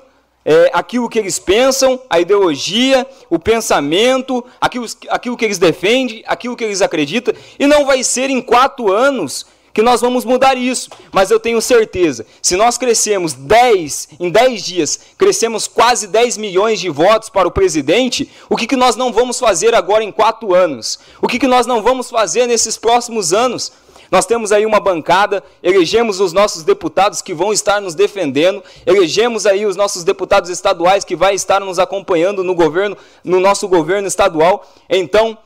é, 0.48 0.70
aquilo 0.72 1.08
que 1.08 1.18
eles 1.18 1.40
pensam, 1.40 2.00
a 2.08 2.20
ideologia, 2.20 3.04
o 3.28 3.36
pensamento, 3.36 4.44
aquilo, 4.60 4.86
aquilo 5.08 5.36
que 5.36 5.44
eles 5.44 5.58
defendem, 5.58 6.22
aquilo 6.24 6.56
que 6.56 6.62
eles 6.62 6.80
acreditam, 6.80 7.34
e 7.58 7.66
não 7.66 7.84
vai 7.84 8.04
ser 8.04 8.30
em 8.30 8.40
quatro 8.40 8.92
anos 8.92 9.44
que 9.76 9.82
nós 9.82 10.00
vamos 10.00 10.24
mudar 10.24 10.56
isso. 10.56 10.88
Mas 11.12 11.30
eu 11.30 11.38
tenho 11.38 11.60
certeza, 11.60 12.24
se 12.40 12.56
nós 12.56 12.78
crescemos 12.78 13.34
10, 13.34 14.08
em 14.18 14.30
10 14.30 14.64
dias, 14.64 15.00
crescemos 15.18 15.68
quase 15.68 16.06
10 16.06 16.38
milhões 16.38 16.80
de 16.80 16.88
votos 16.88 17.28
para 17.28 17.46
o 17.46 17.50
presidente, 17.50 18.30
o 18.48 18.56
que, 18.56 18.66
que 18.66 18.74
nós 18.74 18.96
não 18.96 19.12
vamos 19.12 19.38
fazer 19.38 19.74
agora 19.74 20.02
em 20.02 20.10
quatro 20.10 20.54
anos? 20.54 20.98
O 21.20 21.28
que, 21.28 21.38
que 21.38 21.46
nós 21.46 21.66
não 21.66 21.82
vamos 21.82 22.08
fazer 22.08 22.46
nesses 22.46 22.78
próximos 22.78 23.34
anos? 23.34 23.70
Nós 24.10 24.24
temos 24.24 24.50
aí 24.50 24.64
uma 24.64 24.80
bancada, 24.80 25.44
elegemos 25.62 26.20
os 26.20 26.32
nossos 26.32 26.62
deputados 26.62 27.20
que 27.20 27.34
vão 27.34 27.52
estar 27.52 27.78
nos 27.78 27.94
defendendo, 27.94 28.64
elegemos 28.86 29.44
aí 29.44 29.66
os 29.66 29.76
nossos 29.76 30.04
deputados 30.04 30.48
estaduais 30.48 31.04
que 31.04 31.14
vai 31.14 31.34
estar 31.34 31.60
nos 31.60 31.78
acompanhando 31.78 32.42
no 32.42 32.54
governo, 32.54 32.96
no 33.22 33.40
nosso 33.40 33.68
governo 33.68 34.08
estadual. 34.08 34.66
Então, 34.88 35.36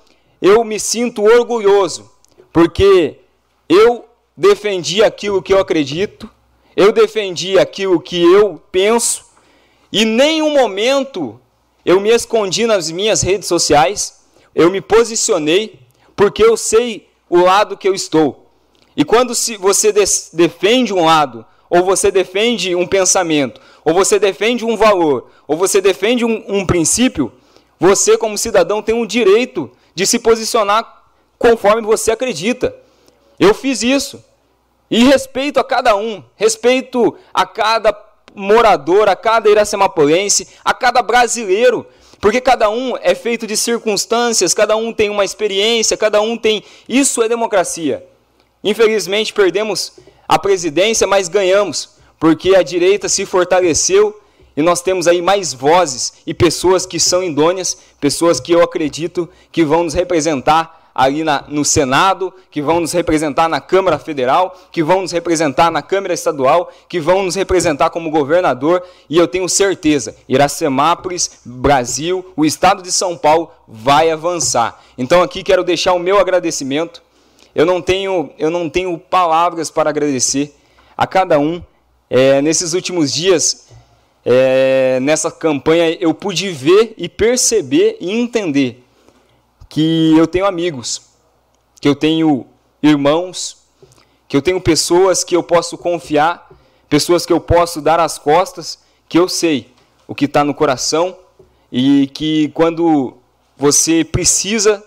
eu 0.41 0.62
me 0.62 0.78
sinto 0.78 1.24
orgulhoso, 1.24 2.09
porque 2.53 3.18
eu 3.68 4.05
defendi 4.37 5.03
aquilo 5.03 5.43
que 5.43 5.53
eu 5.53 5.59
acredito, 5.59 6.28
eu 6.76 6.93
defendi 6.93 7.59
aquilo 7.59 8.01
que 8.01 8.20
eu 8.22 8.61
penso, 8.70 9.26
e 9.93 10.05
nenhum 10.05 10.51
momento 10.51 11.41
eu 11.85 12.01
me 12.01 12.11
escondi 12.11 12.66
nas 12.66 12.91
minhas 12.91 13.22
redes 13.22 13.49
sociais, 13.49 14.20
eu 14.55 14.70
me 14.70 14.81
posicionei, 14.81 15.81
porque 16.14 16.43
eu 16.43 16.57
sei 16.57 17.09
o 17.28 17.39
lado 17.39 17.76
que 17.76 17.89
eu 17.89 17.95
estou. 17.95 18.51
E 18.97 19.05
quando 19.05 19.35
se 19.35 19.57
você 19.57 19.93
defende 20.33 20.93
um 20.93 21.05
lado, 21.05 21.45
ou 21.68 21.85
você 21.85 22.11
defende 22.11 22.74
um 22.74 22.87
pensamento, 22.87 23.61
ou 23.85 23.95
você 23.95 24.18
defende 24.18 24.64
um 24.64 24.76
valor, 24.76 25.31
ou 25.47 25.57
você 25.57 25.81
defende 25.81 26.24
um, 26.24 26.45
um 26.49 26.66
princípio, 26.66 27.33
você, 27.78 28.18
como 28.18 28.37
cidadão, 28.37 28.83
tem 28.83 28.95
o 28.95 28.99
um 28.99 29.07
direito 29.07 29.70
de 29.95 30.07
se 30.07 30.18
posicionar 30.18 31.05
conforme 31.39 31.83
você 31.83 32.11
acredita. 32.11 32.76
Eu 33.41 33.55
fiz 33.55 33.82
isso. 33.82 34.22
E 34.91 35.05
respeito 35.05 35.59
a 35.59 35.64
cada 35.64 35.97
um, 35.97 36.22
respeito 36.36 37.16
a 37.32 37.47
cada 37.47 37.97
morador, 38.34 39.09
a 39.09 39.16
cada 39.16 39.49
iracemapolense, 39.49 40.49
a 40.62 40.74
cada 40.74 41.01
brasileiro, 41.01 41.86
porque 42.20 42.41
cada 42.41 42.68
um 42.68 42.97
é 43.01 43.14
feito 43.14 43.47
de 43.47 43.57
circunstâncias, 43.57 44.53
cada 44.53 44.76
um 44.76 44.93
tem 44.93 45.09
uma 45.09 45.24
experiência, 45.24 45.97
cada 45.97 46.20
um 46.20 46.36
tem. 46.36 46.62
Isso 46.86 47.22
é 47.22 47.28
democracia. 47.28 48.07
Infelizmente 48.62 49.32
perdemos 49.32 49.95
a 50.28 50.38
presidência, 50.38 51.07
mas 51.07 51.28
ganhamos, 51.28 51.97
porque 52.18 52.55
a 52.55 52.62
direita 52.62 53.09
se 53.09 53.24
fortaleceu 53.24 54.20
e 54.57 54.61
nós 54.61 54.82
temos 54.82 55.09
aí 55.09 55.22
mais 55.22 55.55
vozes 55.55 56.14
e 56.26 56.34
pessoas 56.34 56.84
que 56.84 57.01
são 57.01 57.22
idôneas, 57.22 57.78
pessoas 58.01 58.38
que 58.38 58.53
eu 58.53 58.62
acredito 58.62 59.28
que 59.51 59.64
vão 59.64 59.84
nos 59.84 59.95
representar 59.95 60.80
ali 60.95 61.24
na, 61.24 61.45
no 61.49 61.64
Senado, 61.64 62.32
que 62.51 62.61
vão 62.61 62.80
nos 62.80 62.93
representar 62.93 63.49
na 63.49 63.61
Câmara 63.61 63.99
Federal, 63.99 64.59
que 64.70 64.82
vão 64.82 65.03
nos 65.03 65.12
representar 65.12 65.70
na 65.70 65.82
Câmara 65.82 66.14
Estadual, 66.14 66.70
que 66.88 67.01
vão 67.01 67.22
nos 67.22 67.34
representar 67.34 67.91
como 67.91 68.11
governador, 68.11 68.82
e 69.09 69.16
eu 69.16 69.28
tenho 69.28 69.49
certeza, 69.49 70.16
Iracemápolis, 70.28 71.41
Brasil, 71.45 72.32
o 72.36 72.45
estado 72.45 72.82
de 72.82 72.93
São 72.93 73.16
Paulo 73.16 73.51
vai 73.66 74.11
avançar. 74.11 74.82
Então 74.99 75.22
aqui 75.22 75.43
quero 75.43 75.64
deixar 75.64 75.93
o 75.93 75.99
meu 75.99 76.18
agradecimento. 76.18 77.03
Eu 77.55 77.66
não 77.66 77.80
tenho, 77.80 78.30
eu 78.38 78.51
não 78.51 78.68
tenho 78.68 78.97
palavras 78.99 79.70
para 79.70 79.91
agradecer 79.91 80.55
a 80.97 81.07
cada 81.07 81.38
um. 81.38 81.62
É, 82.09 82.43
nesses 82.43 82.74
últimos 82.74 83.12
dias, 83.12 83.68
é, 84.24 84.99
nessa 85.01 85.30
campanha, 85.30 85.97
eu 86.01 86.12
pude 86.12 86.51
ver 86.51 86.95
e 86.97 87.09
perceber 87.09 87.97
e 88.01 88.11
entender 88.11 88.80
que 89.70 90.18
eu 90.18 90.26
tenho 90.26 90.44
amigos, 90.46 91.00
que 91.80 91.88
eu 91.88 91.94
tenho 91.94 92.44
irmãos, 92.82 93.58
que 94.28 94.36
eu 94.36 94.42
tenho 94.42 94.60
pessoas 94.60 95.22
que 95.22 95.34
eu 95.34 95.44
posso 95.44 95.78
confiar, 95.78 96.50
pessoas 96.88 97.24
que 97.24 97.32
eu 97.32 97.40
posso 97.40 97.80
dar 97.80 98.00
as 98.00 98.18
costas, 98.18 98.80
que 99.08 99.16
eu 99.16 99.28
sei 99.28 99.72
o 100.08 100.14
que 100.14 100.24
está 100.24 100.44
no 100.44 100.52
coração 100.52 101.16
e 101.70 102.08
que 102.08 102.48
quando 102.48 103.14
você 103.56 104.04
precisa, 104.04 104.84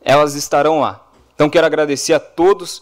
elas 0.00 0.36
estarão 0.36 0.80
lá. 0.80 1.04
Então 1.34 1.50
quero 1.50 1.66
agradecer 1.66 2.12
a 2.12 2.20
todos, 2.20 2.80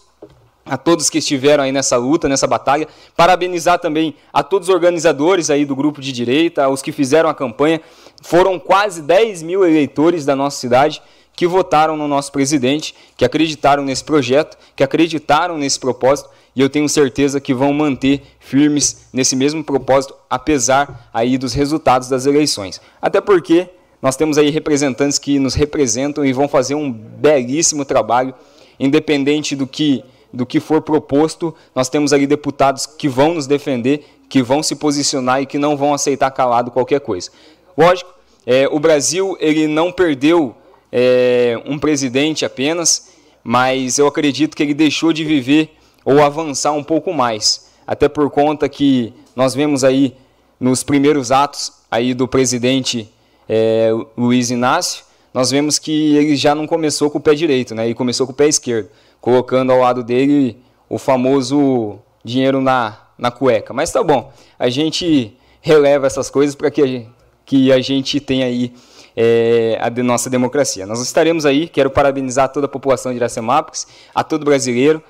a 0.63 0.77
todos 0.77 1.09
que 1.09 1.17
estiveram 1.17 1.63
aí 1.63 1.71
nessa 1.71 1.97
luta, 1.97 2.29
nessa 2.29 2.45
batalha, 2.45 2.87
parabenizar 3.17 3.79
também 3.79 4.15
a 4.31 4.43
todos 4.43 4.69
os 4.69 4.75
organizadores 4.75 5.49
aí 5.49 5.65
do 5.65 5.75
grupo 5.75 5.99
de 5.99 6.11
direita, 6.11 6.69
os 6.69 6.83
que 6.83 6.91
fizeram 6.91 7.29
a 7.29 7.33
campanha. 7.33 7.81
Foram 8.21 8.59
quase 8.59 9.01
10 9.01 9.43
mil 9.43 9.65
eleitores 9.65 10.25
da 10.25 10.35
nossa 10.35 10.57
cidade 10.57 11.01
que 11.35 11.47
votaram 11.47 11.97
no 11.97 12.07
nosso 12.07 12.31
presidente, 12.31 12.93
que 13.17 13.25
acreditaram 13.25 13.83
nesse 13.83 14.03
projeto, 14.03 14.57
que 14.75 14.83
acreditaram 14.83 15.57
nesse 15.57 15.79
propósito, 15.79 16.29
e 16.55 16.61
eu 16.61 16.69
tenho 16.69 16.87
certeza 16.87 17.41
que 17.41 17.53
vão 17.53 17.73
manter 17.73 18.21
firmes 18.39 19.07
nesse 19.11 19.35
mesmo 19.35 19.63
propósito, 19.63 20.15
apesar 20.29 21.09
aí 21.11 21.37
dos 21.37 21.53
resultados 21.53 22.07
das 22.07 22.27
eleições. 22.27 22.79
Até 23.01 23.19
porque 23.19 23.67
nós 24.01 24.15
temos 24.15 24.37
aí 24.37 24.49
representantes 24.51 25.17
que 25.17 25.39
nos 25.39 25.55
representam 25.55 26.23
e 26.23 26.31
vão 26.31 26.47
fazer 26.47 26.75
um 26.75 26.91
belíssimo 26.91 27.83
trabalho, 27.83 28.33
independente 28.79 29.55
do 29.55 29.65
que 29.65 30.03
do 30.33 30.47
que 30.47 30.59
for 30.59 30.81
proposto, 30.81 31.53
nós 31.75 31.89
temos 31.89 32.11
ali 32.11 32.25
deputados 32.25 32.87
que 32.87 33.07
vão 33.07 33.35
nos 33.35 33.45
defender, 33.45 34.03
que 34.27 34.41
vão 34.41 34.63
se 34.63 34.75
posicionar 34.75 35.43
e 35.43 35.45
que 35.45 35.59
não 35.59 35.77
vão 35.77 35.93
aceitar 35.93 36.31
calado 36.31 36.71
qualquer 36.71 36.99
coisa. 37.01 37.29
Lógico, 37.77 38.13
é, 38.45 38.67
o 38.67 38.79
Brasil 38.79 39.37
ele 39.39 39.67
não 39.67 39.91
perdeu 39.91 40.55
é, 40.91 41.59
um 41.65 41.79
presidente 41.79 42.45
apenas, 42.45 43.13
mas 43.43 43.97
eu 43.97 44.07
acredito 44.07 44.55
que 44.55 44.63
ele 44.63 44.73
deixou 44.73 45.11
de 45.11 45.23
viver 45.23 45.75
ou 46.05 46.21
avançar 46.21 46.71
um 46.73 46.83
pouco 46.83 47.13
mais, 47.13 47.69
até 47.87 48.07
por 48.07 48.29
conta 48.29 48.67
que 48.69 49.13
nós 49.35 49.55
vemos 49.55 49.83
aí 49.83 50.15
nos 50.59 50.83
primeiros 50.83 51.31
atos 51.31 51.71
aí 51.89 52.13
do 52.13 52.27
presidente 52.27 53.09
é, 53.47 53.89
Luiz 54.17 54.51
Inácio, 54.51 55.03
nós 55.33 55.49
vemos 55.49 55.79
que 55.79 56.15
ele 56.15 56.35
já 56.35 56.53
não 56.53 56.67
começou 56.67 57.09
com 57.09 57.17
o 57.17 57.21
pé 57.21 57.33
direito, 57.33 57.73
né? 57.73 57.85
Ele 57.85 57.95
começou 57.95 58.27
com 58.27 58.33
o 58.33 58.35
pé 58.35 58.47
esquerdo, 58.47 58.89
colocando 59.19 59.71
ao 59.71 59.79
lado 59.79 60.03
dele 60.03 60.57
o 60.87 60.99
famoso 60.99 61.97
dinheiro 62.23 62.61
na, 62.61 62.99
na 63.17 63.31
cueca. 63.31 63.73
Mas 63.73 63.91
tá 63.91 64.03
bom, 64.03 64.31
a 64.59 64.69
gente 64.69 65.35
releva 65.59 66.05
essas 66.05 66.29
coisas 66.29 66.55
para 66.55 66.69
que 66.69 67.07
que 67.45 67.71
a 67.71 67.81
gente 67.81 68.19
tem 68.19 68.43
aí 68.43 68.73
é, 69.15 69.77
a 69.79 69.89
de 69.89 70.01
nossa 70.01 70.29
democracia. 70.29 70.85
Nós 70.85 71.01
estaremos 71.01 71.45
aí, 71.45 71.67
quero 71.67 71.89
parabenizar 71.89 72.49
toda 72.49 72.65
a 72.65 72.69
população 72.69 73.11
de 73.11 73.17
Iracemápolis, 73.17 73.87
a 74.13 74.23
todo 74.23 74.45
brasileiro, 74.45 75.01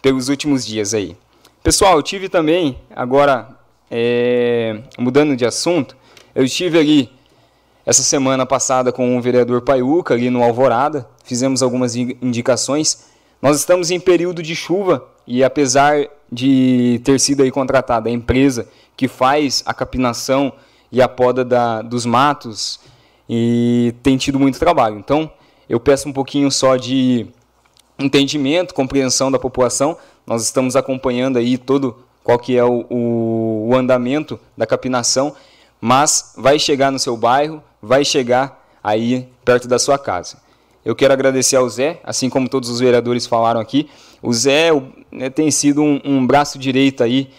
pelos 0.00 0.28
últimos 0.28 0.66
dias 0.66 0.94
aí. 0.94 1.16
Pessoal, 1.62 1.96
eu 1.96 2.02
tive 2.02 2.28
também, 2.28 2.76
agora, 2.94 3.48
é, 3.90 4.80
mudando 4.98 5.36
de 5.36 5.44
assunto, 5.44 5.96
eu 6.34 6.44
estive 6.44 6.78
ali 6.78 7.10
essa 7.84 8.02
semana 8.02 8.46
passada 8.46 8.92
com 8.92 9.16
o 9.16 9.20
vereador 9.20 9.62
Paiuca, 9.62 10.14
ali 10.14 10.30
no 10.30 10.42
Alvorada, 10.42 11.06
fizemos 11.24 11.62
algumas 11.62 11.94
indicações. 11.94 13.06
Nós 13.40 13.58
estamos 13.58 13.90
em 13.90 14.00
período 14.00 14.42
de 14.42 14.54
chuva 14.54 15.06
e 15.26 15.42
apesar 15.44 16.06
de 16.30 17.00
ter 17.04 17.20
sido 17.20 17.42
aí 17.42 17.50
contratada 17.50 18.08
a 18.08 18.12
empresa 18.12 18.68
que 18.96 19.08
faz 19.08 19.62
a 19.66 19.74
capinação 19.74 20.52
e 20.92 21.00
a 21.00 21.08
poda 21.08 21.44
da, 21.44 21.80
dos 21.80 22.04
matos 22.04 22.78
e 23.28 23.94
tem 24.02 24.18
tido 24.18 24.38
muito 24.38 24.58
trabalho. 24.58 24.98
Então, 24.98 25.30
eu 25.68 25.80
peço 25.80 26.06
um 26.06 26.12
pouquinho 26.12 26.50
só 26.50 26.76
de 26.76 27.26
entendimento, 27.98 28.74
compreensão 28.74 29.32
da 29.32 29.38
população. 29.38 29.96
Nós 30.26 30.44
estamos 30.44 30.76
acompanhando 30.76 31.38
aí 31.38 31.56
todo 31.56 31.96
qual 32.22 32.38
que 32.38 32.56
é 32.56 32.64
o, 32.64 32.84
o, 32.90 33.68
o 33.70 33.74
andamento 33.74 34.38
da 34.56 34.66
capinação, 34.66 35.34
mas 35.80 36.34
vai 36.36 36.58
chegar 36.58 36.92
no 36.92 36.98
seu 36.98 37.16
bairro, 37.16 37.62
vai 37.80 38.04
chegar 38.04 38.62
aí 38.84 39.28
perto 39.44 39.66
da 39.66 39.78
sua 39.78 39.98
casa. 39.98 40.36
Eu 40.84 40.94
quero 40.94 41.12
agradecer 41.12 41.56
ao 41.56 41.68
Zé, 41.68 42.00
assim 42.04 42.28
como 42.28 42.48
todos 42.48 42.68
os 42.68 42.80
vereadores 42.80 43.26
falaram 43.26 43.60
aqui. 43.60 43.88
O 44.20 44.32
Zé 44.32 44.70
né, 45.10 45.30
tem 45.30 45.50
sido 45.50 45.80
um, 45.80 46.00
um 46.04 46.26
braço 46.26 46.58
direito 46.58 47.02
aí 47.02 47.30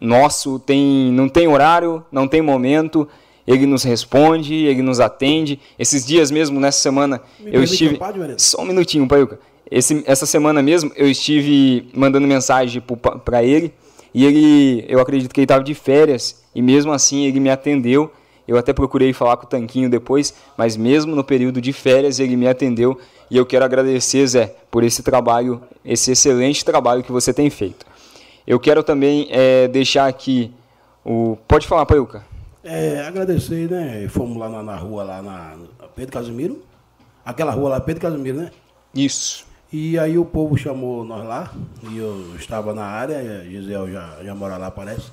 nosso, 0.00 0.58
tem, 0.58 1.12
não 1.12 1.28
tem 1.28 1.48
horário, 1.48 2.04
não 2.10 2.28
tem 2.28 2.40
momento, 2.40 3.08
ele 3.46 3.66
nos 3.66 3.82
responde, 3.82 4.54
ele 4.54 4.82
nos 4.82 5.00
atende. 5.00 5.60
Esses 5.78 6.06
dias 6.06 6.30
mesmo, 6.30 6.58
nessa 6.60 6.80
semana, 6.80 7.20
Me 7.38 7.54
eu 7.54 7.62
estive. 7.62 7.98
Só 8.38 8.62
um 8.62 8.66
minutinho, 8.66 9.06
Paiuca. 9.06 9.38
Esse, 9.70 10.02
essa 10.06 10.26
semana 10.26 10.62
mesmo, 10.62 10.92
eu 10.94 11.10
estive 11.10 11.88
mandando 11.94 12.26
mensagem 12.26 12.82
para 13.24 13.42
ele 13.42 13.72
e 14.12 14.24
ele, 14.24 14.84
eu 14.88 15.00
acredito 15.00 15.32
que 15.32 15.40
ele 15.40 15.44
estava 15.44 15.64
de 15.64 15.74
férias 15.74 16.42
e 16.54 16.62
mesmo 16.62 16.92
assim 16.92 17.24
ele 17.24 17.40
me 17.40 17.50
atendeu. 17.50 18.10
Eu 18.46 18.58
até 18.58 18.72
procurei 18.74 19.12
falar 19.12 19.38
com 19.38 19.46
o 19.46 19.48
Tanquinho 19.48 19.88
depois, 19.88 20.34
mas 20.56 20.76
mesmo 20.76 21.16
no 21.16 21.24
período 21.24 21.60
de 21.62 21.72
férias 21.72 22.20
ele 22.20 22.36
me 22.36 22.46
atendeu 22.46 22.98
e 23.30 23.36
eu 23.36 23.46
quero 23.46 23.64
agradecer, 23.64 24.26
Zé, 24.26 24.54
por 24.70 24.84
esse 24.84 25.02
trabalho, 25.02 25.62
esse 25.84 26.12
excelente 26.12 26.64
trabalho 26.64 27.02
que 27.02 27.10
você 27.10 27.32
tem 27.32 27.48
feito. 27.48 27.86
Eu 28.46 28.60
quero 28.60 28.82
também 28.82 29.28
é, 29.30 29.68
deixar 29.68 30.06
aqui 30.06 30.52
o. 31.04 31.36
Pode 31.48 31.66
falar, 31.66 31.86
Paiuca. 31.86 32.24
É, 32.62 33.00
agradecer, 33.00 33.70
né? 33.70 34.06
Fomos 34.08 34.36
lá 34.36 34.48
na, 34.48 34.62
na 34.62 34.76
rua, 34.76 35.02
lá 35.02 35.22
na 35.22 35.56
Pedro 35.94 36.12
Casimiro. 36.12 36.62
Aquela 37.24 37.52
rua 37.52 37.70
lá, 37.70 37.80
Pedro 37.80 38.02
Casimiro, 38.02 38.38
né? 38.38 38.50
Isso. 38.94 39.46
E 39.72 39.98
aí 39.98 40.16
o 40.18 40.24
povo 40.24 40.56
chamou 40.56 41.04
nós 41.04 41.26
lá, 41.26 41.52
e 41.90 41.98
eu 41.98 42.36
estava 42.38 42.72
na 42.72 42.84
área, 42.84 43.42
Gisele 43.44 43.92
já, 43.92 44.18
já 44.22 44.34
mora 44.34 44.56
lá, 44.56 44.70
parece. 44.70 45.10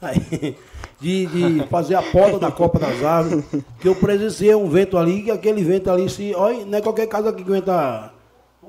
Aí, 0.00 0.56
de, 0.98 1.26
de 1.26 1.66
fazer 1.68 1.96
a 1.96 2.02
porta 2.02 2.38
da 2.38 2.50
Copa 2.50 2.78
das 2.78 3.04
Árvores, 3.04 3.44
que 3.78 3.86
eu 3.86 3.94
presenciei 3.94 4.54
um 4.54 4.70
vento 4.70 4.96
ali, 4.96 5.24
que 5.24 5.30
aquele 5.30 5.62
vento 5.62 5.90
ali, 5.90 6.08
se, 6.08 6.34
olha, 6.34 6.64
não 6.64 6.78
é 6.78 6.80
qualquer 6.80 7.06
casa 7.08 7.32
que 7.32 7.42
aguenta 7.42 8.10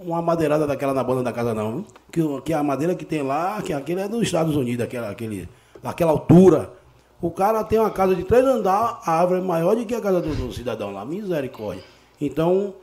uma 0.03 0.21
madeirada 0.21 0.65
daquela 0.67 0.93
na 0.93 1.03
banda 1.03 1.23
da 1.23 1.31
casa, 1.31 1.53
não. 1.53 1.85
Que, 2.11 2.21
que 2.41 2.53
a 2.53 2.63
madeira 2.63 2.95
que 2.95 3.05
tem 3.05 3.21
lá, 3.21 3.61
que 3.61 3.73
aquele 3.73 4.01
é 4.01 4.07
dos 4.07 4.21
Estados 4.23 4.55
Unidos, 4.55 4.85
aquela, 4.85 5.09
aquele, 5.09 5.47
daquela 5.81 6.11
altura. 6.11 6.71
O 7.21 7.29
cara 7.29 7.63
tem 7.63 7.79
uma 7.79 7.91
casa 7.91 8.15
de 8.15 8.23
três 8.23 8.43
andares, 8.45 8.97
a 9.05 9.19
árvore 9.19 9.41
é 9.41 9.43
maior 9.43 9.75
do 9.75 9.85
que 9.85 9.93
a 9.93 10.01
casa 10.01 10.21
do, 10.21 10.33
do 10.33 10.51
cidadão 10.51 10.91
lá. 10.91 11.05
Misericórdia. 11.05 11.83
Então, 12.19 12.73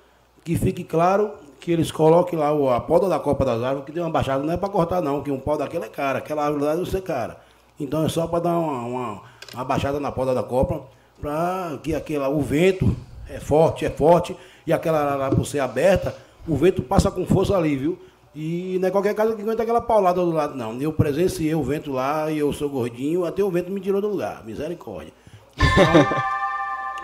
que 0.44 0.56
fique 0.56 0.84
claro 0.84 1.32
que 1.60 1.72
eles 1.72 1.90
coloquem 1.90 2.38
lá 2.38 2.76
a 2.76 2.80
poda 2.80 3.08
da 3.08 3.18
copa 3.18 3.44
das 3.44 3.62
árvores, 3.62 3.84
que 3.84 3.92
tem 3.92 4.02
uma 4.02 4.10
baixada, 4.10 4.42
não 4.42 4.52
é 4.52 4.56
para 4.56 4.68
cortar 4.68 5.00
não, 5.00 5.22
que 5.22 5.30
um 5.30 5.40
pau 5.40 5.58
daquele 5.58 5.84
é 5.84 5.88
cara, 5.88 6.18
aquela 6.18 6.44
árvore 6.44 6.64
lá 6.64 6.74
deve 6.74 6.90
ser 6.90 7.02
cara. 7.02 7.38
Então 7.78 8.04
é 8.04 8.08
só 8.08 8.26
para 8.26 8.40
dar 8.40 8.58
uma, 8.58 8.82
uma, 8.82 9.22
uma 9.54 9.64
baixada 9.64 9.98
na 10.00 10.12
poda 10.12 10.34
da 10.34 10.42
copa, 10.42 10.82
para 11.20 11.78
que 11.82 11.94
aquela, 11.94 12.28
o 12.28 12.40
vento 12.40 12.94
é 13.28 13.40
forte, 13.40 13.84
é 13.84 13.90
forte, 13.90 14.36
e 14.66 14.72
aquela 14.72 15.16
lá 15.16 15.30
por 15.30 15.44
ser 15.44 15.60
aberta, 15.60 16.14
o 16.49 16.57
vento 16.57 16.82
passa 16.82 17.11
com 17.11 17.26
força 17.26 17.57
ali, 17.57 17.76
viu? 17.76 17.99
E 18.34 18.78
não 18.80 18.88
é 18.88 18.90
qualquer 18.90 19.14
casa 19.14 19.34
que 19.34 19.42
aguenta 19.42 19.62
aquela 19.62 19.80
paulada 19.80 20.20
do 20.20 20.30
lado, 20.30 20.55
não. 20.55 20.80
Eu 20.80 20.92
presenciei 20.92 21.55
o 21.55 21.62
vento 21.62 21.90
lá 21.92 22.30
e 22.30 22.38
eu 22.38 22.53
sou 22.53 22.68
gordinho, 22.68 23.24
até 23.24 23.42
o 23.42 23.51
vento 23.51 23.70
me 23.70 23.80
tirou 23.80 24.01
do 24.01 24.09
lugar. 24.09 24.44
Misericórdia. 24.44 25.12
Então, 25.57 26.28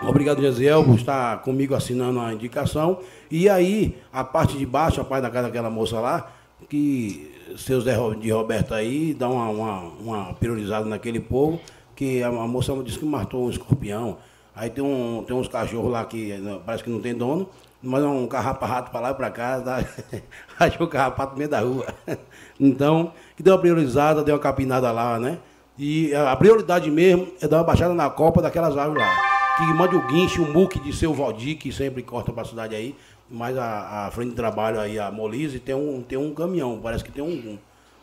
Obrigado, 0.09 0.41
Gesiel, 0.41 0.83
por 0.83 0.95
estar 0.95 1.41
comigo 1.41 1.73
assinando 1.73 2.19
a 2.19 2.33
indicação. 2.33 2.99
E 3.31 3.47
aí, 3.49 3.97
a 4.11 4.23
parte 4.23 4.57
de 4.57 4.65
baixo, 4.65 4.99
a 4.99 5.05
parte 5.05 5.23
da 5.23 5.29
casa 5.29 5.47
daquela 5.47 5.69
moça 5.69 5.99
lá, 5.99 6.31
que 6.69 7.31
seu 7.57 7.79
Zé 7.79 7.95
Ro- 7.95 8.15
de 8.15 8.29
Roberto 8.29 8.73
aí 8.73 9.13
dá 9.13 9.29
uma, 9.29 9.49
uma, 9.49 9.81
uma 9.99 10.33
priorizada 10.33 10.85
naquele 10.85 11.19
povo, 11.19 11.59
que 11.95 12.21
a, 12.21 12.29
moça 12.29 12.73
disse 12.83 12.99
que 12.99 13.05
matou 13.05 13.45
um 13.45 13.49
escorpião. 13.49 14.17
Aí 14.53 14.69
tem, 14.69 14.83
um, 14.83 15.23
tem 15.25 15.35
uns 15.35 15.47
cachorros 15.47 15.91
lá 15.91 16.03
que 16.05 16.33
né, 16.33 16.59
parece 16.65 16.83
que 16.83 16.89
não 16.89 16.99
tem 16.99 17.13
dono, 17.13 17.49
mas 17.85 18.03
um 18.03 18.27
carrapato 18.27 18.91
para 18.91 18.99
lá 18.99 19.11
e 19.11 19.13
para 19.13 19.29
cá, 19.29 19.59
dá, 19.59 19.85
achou 20.59 20.87
o 20.87 20.89
carrapato 20.89 21.33
no 21.33 21.37
meio 21.37 21.49
da 21.49 21.59
rua. 21.59 21.85
Então, 22.57 23.11
que 23.35 23.43
deu 23.43 23.53
uma 23.53 23.59
priorizada, 23.59 24.23
deu 24.23 24.33
uma 24.33 24.39
capinada 24.39 24.89
lá, 24.89 25.19
né? 25.19 25.39
E 25.77 26.15
a 26.15 26.33
prioridade 26.37 26.89
mesmo 26.89 27.27
é 27.41 27.47
dar 27.49 27.57
uma 27.57 27.65
baixada 27.65 27.93
na 27.93 28.09
copa 28.09 28.41
daquelas 28.41 28.77
árvores 28.77 29.03
lá. 29.03 29.13
Que 29.57 29.63
mande 29.73 29.95
o 29.97 30.07
guinche, 30.07 30.39
o 30.39 30.53
muque 30.53 30.79
de 30.79 30.93
seu 30.93 31.13
Valdir, 31.13 31.57
que 31.57 31.69
sempre 31.69 32.01
corta 32.01 32.31
para 32.31 32.43
a 32.43 32.45
cidade 32.45 32.73
aí. 32.73 32.95
Mas 33.29 33.57
a, 33.57 34.07
a 34.07 34.11
frente 34.11 34.29
de 34.29 34.35
trabalho 34.37 34.79
aí, 34.79 34.97
a 34.97 35.11
Molise, 35.11 35.59
tem 35.59 35.75
um, 35.75 36.01
tem 36.01 36.17
um 36.17 36.33
caminhão. 36.33 36.79
Parece 36.81 37.03
que 37.03 37.11
tem 37.11 37.21
um, 37.21 37.57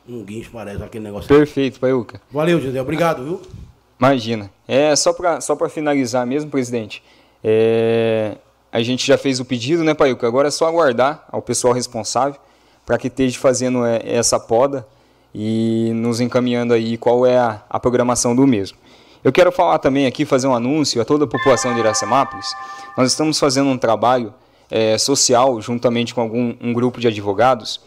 um, 0.06 0.16
um 0.16 0.22
guinche, 0.22 0.50
parece, 0.52 0.82
aquele 0.82 1.04
negócio. 1.04 1.28
Perfeito, 1.28 1.80
Paiuca. 1.80 2.20
Valeu, 2.30 2.60
José. 2.60 2.78
Obrigado, 2.78 3.24
viu? 3.24 3.40
Imagina. 3.98 4.50
É 4.68 4.94
só 4.94 5.14
para 5.14 5.40
só 5.40 5.56
pra 5.56 5.70
finalizar 5.70 6.26
mesmo, 6.26 6.50
presidente. 6.50 7.02
é, 7.42 8.36
a 8.72 8.82
gente 8.82 9.06
já 9.06 9.18
fez 9.18 9.38
o 9.38 9.44
pedido, 9.44 9.84
né, 9.84 9.92
Paiuca? 9.92 10.26
Agora 10.26 10.48
é 10.48 10.50
só 10.50 10.66
aguardar 10.66 11.26
ao 11.30 11.42
pessoal 11.42 11.74
responsável 11.74 12.40
para 12.86 12.96
que 12.96 13.08
esteja 13.08 13.38
fazendo 13.38 13.84
é, 13.84 14.00
essa 14.04 14.40
poda 14.40 14.86
e 15.34 15.92
nos 15.94 16.20
encaminhando 16.20 16.72
aí 16.72 16.96
qual 16.96 17.26
é 17.26 17.36
a, 17.36 17.62
a 17.68 17.78
programação 17.78 18.34
do 18.34 18.46
mesmo. 18.46 18.78
Eu 19.22 19.30
quero 19.30 19.52
falar 19.52 19.78
também 19.78 20.06
aqui, 20.06 20.24
fazer 20.24 20.46
um 20.46 20.54
anúncio 20.54 21.00
a 21.00 21.04
toda 21.04 21.24
a 21.24 21.28
população 21.28 21.74
de 21.74 21.80
Iracemápolis. 21.80 22.46
Nós 22.96 23.10
estamos 23.10 23.38
fazendo 23.38 23.68
um 23.68 23.78
trabalho 23.78 24.34
é, 24.70 24.96
social 24.96 25.60
juntamente 25.60 26.14
com 26.14 26.22
algum 26.22 26.54
um 26.60 26.72
grupo 26.72 26.98
de 26.98 27.06
advogados. 27.06 27.80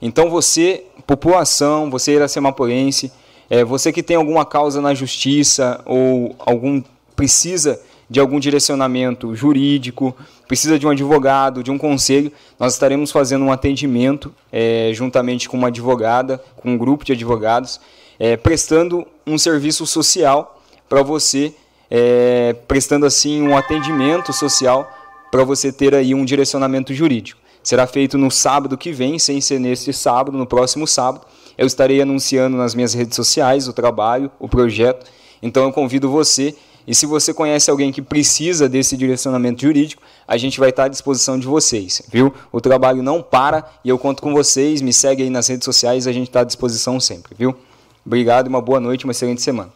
Então 0.00 0.30
você, 0.30 0.84
população, 1.06 1.90
você 1.90 2.14
iracemapolense, 2.14 3.12
é, 3.48 3.62
você 3.62 3.92
que 3.92 4.02
tem 4.02 4.16
alguma 4.16 4.44
causa 4.46 4.80
na 4.80 4.94
justiça 4.94 5.80
ou 5.84 6.34
algum 6.38 6.82
precisa 7.14 7.80
de 8.10 8.18
algum 8.18 8.40
direcionamento 8.40 9.36
jurídico, 9.36 10.16
precisa 10.48 10.76
de 10.76 10.84
um 10.84 10.90
advogado, 10.90 11.62
de 11.62 11.70
um 11.70 11.78
conselho, 11.78 12.32
nós 12.58 12.72
estaremos 12.72 13.12
fazendo 13.12 13.44
um 13.44 13.52
atendimento 13.52 14.34
é, 14.50 14.90
juntamente 14.92 15.48
com 15.48 15.56
uma 15.56 15.68
advogada, 15.68 16.42
com 16.56 16.72
um 16.72 16.76
grupo 16.76 17.04
de 17.04 17.12
advogados, 17.12 17.80
é, 18.18 18.36
prestando 18.36 19.06
um 19.24 19.38
serviço 19.38 19.86
social 19.86 20.60
para 20.88 21.02
você, 21.02 21.54
é, 21.88 22.52
prestando 22.66 23.06
assim 23.06 23.42
um 23.42 23.56
atendimento 23.56 24.32
social 24.32 24.90
para 25.30 25.44
você 25.44 25.70
ter 25.70 25.94
aí 25.94 26.12
um 26.12 26.24
direcionamento 26.24 26.92
jurídico. 26.92 27.40
Será 27.62 27.86
feito 27.86 28.18
no 28.18 28.30
sábado 28.30 28.76
que 28.76 28.90
vem, 28.90 29.20
sem 29.20 29.40
ser 29.40 29.60
neste 29.60 29.92
sábado, 29.92 30.36
no 30.36 30.46
próximo 30.46 30.86
sábado. 30.86 31.24
Eu 31.56 31.66
estarei 31.66 32.02
anunciando 32.02 32.56
nas 32.56 32.74
minhas 32.74 32.92
redes 32.92 33.14
sociais 33.14 33.68
o 33.68 33.72
trabalho, 33.72 34.30
o 34.40 34.48
projeto. 34.48 35.06
Então 35.40 35.62
eu 35.64 35.72
convido 35.72 36.10
você, 36.10 36.56
e 36.90 36.94
se 36.96 37.06
você 37.06 37.32
conhece 37.32 37.70
alguém 37.70 37.92
que 37.92 38.02
precisa 38.02 38.68
desse 38.68 38.96
direcionamento 38.96 39.62
jurídico, 39.62 40.02
a 40.26 40.36
gente 40.36 40.58
vai 40.58 40.70
estar 40.70 40.86
à 40.86 40.88
disposição 40.88 41.38
de 41.38 41.46
vocês, 41.46 42.02
viu? 42.10 42.34
O 42.50 42.60
trabalho 42.60 43.00
não 43.00 43.22
para 43.22 43.64
e 43.84 43.88
eu 43.88 43.96
conto 43.96 44.20
com 44.20 44.32
vocês. 44.32 44.82
Me 44.82 44.92
segue 44.92 45.22
aí 45.22 45.30
nas 45.30 45.46
redes 45.46 45.64
sociais, 45.64 46.08
a 46.08 46.12
gente 46.12 46.26
está 46.26 46.40
à 46.40 46.44
disposição 46.44 46.98
sempre, 46.98 47.32
viu? 47.38 47.56
Obrigado, 48.04 48.48
uma 48.48 48.60
boa 48.60 48.80
noite, 48.80 49.04
uma 49.04 49.12
excelente 49.12 49.40
semana. 49.40 49.70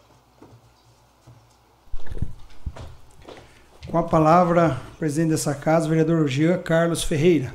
Com 3.89 3.97
a 3.97 4.03
palavra, 4.03 4.81
presidente 4.99 5.31
dessa 5.31 5.55
casa, 5.55 5.87
o 5.87 5.91
vereador 5.91 6.27
Jean 6.27 6.59
Carlos 6.59 7.05
Ferreira. 7.05 7.55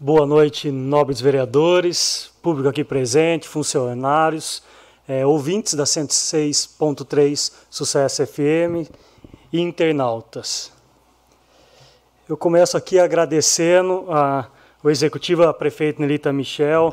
Boa 0.00 0.24
noite, 0.24 0.70
nobres 0.70 1.20
vereadores, 1.20 2.30
público 2.46 2.68
aqui 2.68 2.84
presente, 2.84 3.48
funcionários, 3.48 4.62
eh, 5.08 5.26
ouvintes 5.26 5.74
da 5.74 5.82
106.3 5.82 7.52
Sucesso 7.68 8.24
FM 8.24 8.88
e 9.52 9.60
internautas. 9.60 10.70
Eu 12.28 12.36
começo 12.36 12.76
aqui 12.76 13.00
agradecendo 13.00 14.06
a, 14.08 14.46
o 14.80 14.88
executivo, 14.88 15.42
a 15.42 15.52
prefeita 15.52 16.00
Nelita 16.00 16.32
Michel, 16.32 16.92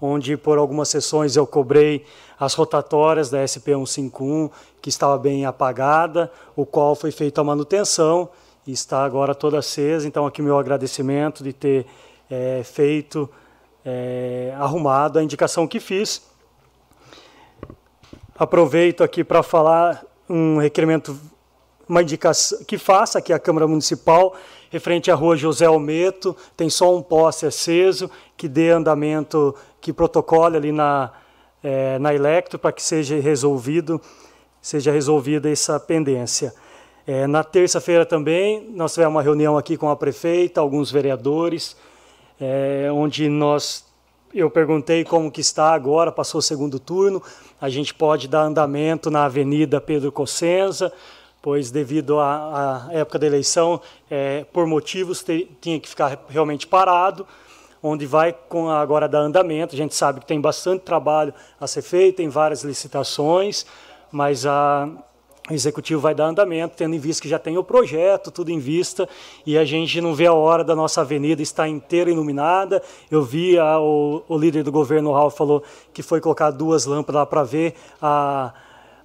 onde 0.00 0.36
por 0.36 0.58
algumas 0.58 0.88
sessões 0.88 1.36
eu 1.36 1.46
cobrei 1.46 2.04
as 2.36 2.54
rotatórias 2.54 3.30
da 3.30 3.46
SP 3.46 3.78
151, 3.78 4.50
que 4.82 4.88
estava 4.88 5.16
bem 5.16 5.46
apagada, 5.46 6.28
o 6.56 6.66
qual 6.66 6.96
foi 6.96 7.12
feita 7.12 7.40
a 7.40 7.44
manutenção 7.44 8.28
e 8.66 8.72
está 8.72 9.04
agora 9.04 9.32
toda 9.32 9.60
acesa. 9.60 10.08
Então, 10.08 10.26
aqui 10.26 10.42
meu 10.42 10.58
agradecimento 10.58 11.44
de 11.44 11.52
ter 11.52 11.86
eh, 12.28 12.62
feito, 12.64 13.30
eh, 13.90 14.52
arrumado 14.58 15.18
a 15.18 15.22
indicação 15.22 15.66
que 15.66 15.80
fiz. 15.80 16.22
Aproveito 18.38 19.02
aqui 19.02 19.24
para 19.24 19.42
falar 19.42 20.04
um 20.28 20.58
requerimento, 20.58 21.18
uma 21.88 22.02
indicação 22.02 22.62
que 22.66 22.76
faça 22.76 23.18
aqui 23.18 23.32
a 23.32 23.38
Câmara 23.38 23.66
Municipal, 23.66 24.36
referente 24.70 25.10
à 25.10 25.14
rua 25.14 25.36
José 25.36 25.64
Almeto, 25.64 26.36
tem 26.54 26.68
só 26.68 26.94
um 26.94 27.00
poste 27.00 27.46
aceso, 27.46 28.10
que 28.36 28.46
dê 28.46 28.70
andamento, 28.70 29.54
que 29.80 29.90
protocole 29.90 30.58
ali 30.58 30.70
na, 30.70 31.10
eh, 31.64 31.98
na 31.98 32.14
Electro 32.14 32.58
para 32.58 32.72
que 32.72 32.82
seja 32.82 33.18
resolvido, 33.18 33.98
seja 34.60 34.92
resolvida 34.92 35.50
essa 35.50 35.80
pendência. 35.80 36.52
Eh, 37.06 37.26
na 37.26 37.42
terça-feira 37.42 38.04
também, 38.04 38.70
nós 38.70 38.92
tivemos 38.92 39.14
uma 39.14 39.22
reunião 39.22 39.56
aqui 39.56 39.78
com 39.78 39.88
a 39.88 39.96
prefeita, 39.96 40.60
alguns 40.60 40.90
vereadores, 40.90 41.74
eh, 42.40 42.88
onde 42.92 43.28
nós 43.28 43.86
eu 44.34 44.50
perguntei 44.50 45.04
como 45.04 45.30
que 45.32 45.40
está 45.40 45.72
agora, 45.72 46.12
passou 46.12 46.38
o 46.40 46.42
segundo 46.42 46.78
turno, 46.78 47.22
a 47.58 47.68
gente 47.70 47.94
pode 47.94 48.28
dar 48.28 48.42
andamento 48.42 49.10
na 49.10 49.24
Avenida 49.24 49.80
Pedro 49.80 50.12
Cossenza, 50.12 50.92
pois 51.40 51.70
devido 51.70 52.18
à, 52.20 52.86
à 52.88 52.92
época 52.92 53.18
da 53.18 53.26
eleição, 53.26 53.80
eh, 54.10 54.44
por 54.52 54.66
motivos, 54.66 55.22
te- 55.22 55.50
tinha 55.62 55.80
que 55.80 55.88
ficar 55.88 56.24
realmente 56.28 56.66
parado, 56.66 57.26
onde 57.82 58.04
vai 58.04 58.34
com 58.48 58.68
agora 58.68 59.08
dar 59.08 59.20
andamento. 59.20 59.74
A 59.74 59.78
gente 59.78 59.94
sabe 59.94 60.20
que 60.20 60.26
tem 60.26 60.40
bastante 60.40 60.82
trabalho 60.82 61.32
a 61.58 61.66
ser 61.66 61.80
feito, 61.82 62.16
tem 62.16 62.28
várias 62.28 62.62
licitações, 62.64 63.64
mas 64.12 64.44
a, 64.44 64.88
o 65.50 65.54
executivo 65.54 66.00
vai 66.00 66.14
dar 66.14 66.26
andamento, 66.26 66.76
tendo 66.76 66.94
em 66.94 66.98
vista 66.98 67.22
que 67.22 67.28
já 67.28 67.38
tem 67.38 67.56
o 67.56 67.64
projeto, 67.64 68.30
tudo 68.30 68.50
em 68.50 68.58
vista, 68.58 69.08
e 69.46 69.56
a 69.56 69.64
gente 69.64 70.00
não 70.00 70.14
vê 70.14 70.26
a 70.26 70.32
hora 70.32 70.62
da 70.62 70.76
nossa 70.76 71.00
avenida 71.00 71.40
estar 71.40 71.66
inteira 71.66 72.10
iluminada. 72.10 72.82
Eu 73.10 73.22
vi 73.22 73.58
a, 73.58 73.80
o, 73.80 74.22
o 74.28 74.36
líder 74.36 74.62
do 74.62 74.70
governo, 74.70 75.10
o 75.10 75.12
Ralf, 75.14 75.36
falou 75.36 75.62
que 75.92 76.02
foi 76.02 76.20
colocar 76.20 76.50
duas 76.50 76.84
lâmpadas 76.84 77.20
lá 77.20 77.26
para 77.26 77.42
ver 77.44 77.74
a, 78.00 78.52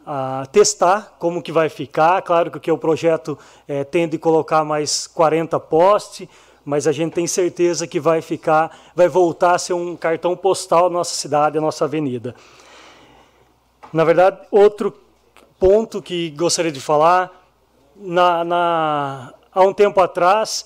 a 0.06 0.46
testar 0.52 1.16
como 1.18 1.42
que 1.42 1.52
vai 1.52 1.70
ficar. 1.70 2.22
Claro 2.22 2.52
que 2.52 2.72
o 2.72 2.78
projeto 2.78 3.38
eh, 3.68 3.86
tende 3.86 4.18
a 4.18 4.20
colocar 4.20 4.66
mais 4.66 5.08
40 5.08 5.58
postes, 5.62 6.28
mas 6.66 6.88
a 6.88 6.92
gente 6.92 7.14
tem 7.14 7.26
certeza 7.26 7.88
que 7.88 8.00
vai 8.00 8.22
ficar, 8.22 8.78
vai 8.94 9.08
voltar 9.08 9.56
a 9.56 9.58
ser 9.58 9.74
um 9.74 9.96
cartão 9.96 10.36
postal 10.36 10.90
nossa 10.90 11.16
cidade, 11.16 11.58
a 11.58 11.62
nossa 11.62 11.86
avenida. 11.86 12.36
Na 13.94 14.04
verdade, 14.04 14.40
outro 14.52 14.94
ponto 15.64 16.02
que 16.02 16.30
gostaria 16.32 16.74
de 16.74 16.82
falar, 16.82 17.32
na, 17.96 18.44
na, 18.44 19.34
há 19.50 19.62
um 19.62 19.72
tempo 19.72 20.02
atrás, 20.02 20.66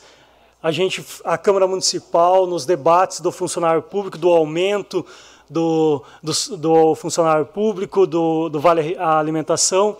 a 0.59 0.71
gente, 0.71 1.05
a 1.23 1.37
Câmara 1.37 1.67
Municipal, 1.67 2.47
nos 2.47 2.65
debates 2.65 3.19
do 3.19 3.31
funcionário 3.31 3.83
público, 3.83 4.17
do 4.17 4.29
aumento 4.29 5.05
do, 5.47 6.03
do, 6.23 6.33
do 6.57 6.95
funcionário 6.95 7.45
público, 7.45 8.07
do, 8.07 8.49
do 8.49 8.59
Vale 8.59 8.97
Alimentação, 8.97 9.97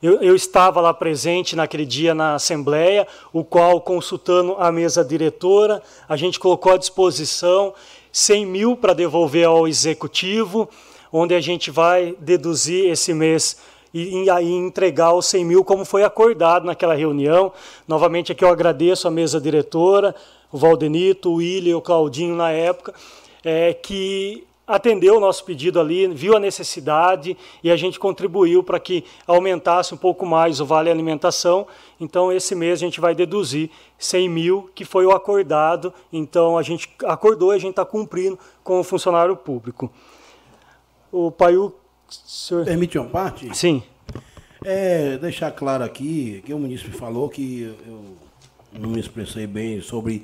Eu, 0.00 0.22
eu, 0.22 0.36
estava 0.36 0.80
lá 0.80 0.94
presente 0.94 1.56
naquele 1.56 1.84
dia 1.84 2.14
na 2.14 2.36
Assembleia, 2.36 3.04
o 3.32 3.42
qual, 3.42 3.80
consultando 3.80 4.54
a 4.60 4.70
mesa 4.70 5.04
diretora, 5.04 5.82
a 6.08 6.16
gente 6.16 6.38
colocou 6.38 6.70
à 6.70 6.76
disposição 6.76 7.74
100 8.12 8.46
mil 8.46 8.76
para 8.76 8.94
devolver 8.94 9.48
ao 9.48 9.66
Executivo, 9.66 10.68
onde 11.12 11.34
a 11.34 11.40
gente 11.40 11.70
vai 11.70 12.16
deduzir 12.18 12.90
esse 12.90 13.12
mês 13.12 13.56
e, 13.92 14.30
aí 14.30 14.50
entregar 14.50 15.12
os 15.12 15.26
100 15.26 15.44
mil, 15.44 15.64
como 15.64 15.84
foi 15.84 16.02
acordado 16.02 16.64
naquela 16.64 16.94
reunião. 16.94 17.52
Novamente 17.86 18.32
aqui 18.32 18.44
eu 18.44 18.48
agradeço 18.48 19.06
a 19.06 19.10
mesa 19.10 19.40
diretora, 19.40 20.14
o 20.50 20.56
Valdenito, 20.56 21.30
o 21.30 21.34
William, 21.34 21.76
o 21.76 21.82
Claudinho 21.82 22.34
na 22.34 22.50
época, 22.50 22.94
é, 23.44 23.74
que 23.74 24.46
atendeu 24.66 25.16
o 25.16 25.20
nosso 25.20 25.44
pedido 25.44 25.80
ali, 25.80 26.06
viu 26.06 26.36
a 26.36 26.40
necessidade 26.40 27.36
e 27.62 27.70
a 27.70 27.76
gente 27.76 27.98
contribuiu 27.98 28.62
para 28.62 28.80
que 28.80 29.04
aumentasse 29.26 29.92
um 29.92 29.96
pouco 29.96 30.24
mais 30.24 30.60
o 30.60 30.64
vale 30.64 30.90
alimentação. 30.90 31.66
Então, 32.00 32.32
esse 32.32 32.54
mês 32.54 32.74
a 32.80 32.84
gente 32.84 33.00
vai 33.00 33.14
deduzir 33.14 33.70
100 33.98 34.28
mil, 34.28 34.70
que 34.74 34.84
foi 34.84 35.04
o 35.04 35.12
acordado. 35.12 35.92
Então, 36.12 36.56
a 36.56 36.62
gente 36.62 36.88
acordou 37.04 37.52
e 37.52 37.56
a 37.56 37.58
gente 37.58 37.70
está 37.70 37.84
cumprindo 37.84 38.38
com 38.64 38.80
o 38.80 38.84
funcionário 38.84 39.36
público. 39.36 39.90
O 41.12 41.30
Paiu 41.30 41.74
Senhor... 42.08 42.64
Permite 42.64 42.98
uma 42.98 43.06
parte? 43.06 43.54
Sim. 43.54 43.82
É, 44.64 45.18
deixar 45.18 45.50
claro 45.50 45.84
aqui 45.84 46.42
que 46.46 46.54
o 46.54 46.58
município 46.58 46.96
falou 46.96 47.28
que 47.28 47.74
eu 47.86 48.16
não 48.72 48.88
me 48.88 48.98
expressei 48.98 49.46
bem 49.46 49.82
sobre 49.82 50.22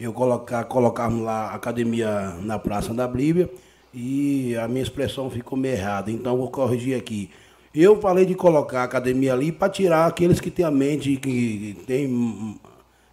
eu 0.00 0.14
colocar, 0.14 0.64
colocarmos 0.64 1.22
lá 1.22 1.48
a 1.50 1.54
academia 1.54 2.34
na 2.40 2.58
Praça 2.58 2.94
da 2.94 3.06
Bíblia 3.06 3.50
e 3.92 4.56
a 4.56 4.66
minha 4.66 4.82
expressão 4.82 5.28
ficou 5.28 5.58
meio 5.58 5.74
errada, 5.74 6.10
então 6.10 6.38
vou 6.38 6.50
corrigir 6.50 6.96
aqui. 6.96 7.30
Eu 7.74 8.00
falei 8.00 8.24
de 8.24 8.34
colocar 8.34 8.80
a 8.80 8.84
academia 8.84 9.34
ali 9.34 9.52
para 9.52 9.68
tirar 9.68 10.06
aqueles 10.06 10.40
que 10.40 10.50
têm 10.50 10.64
a 10.64 10.70
mente, 10.70 11.16
que 11.16 11.76
tem, 11.86 12.58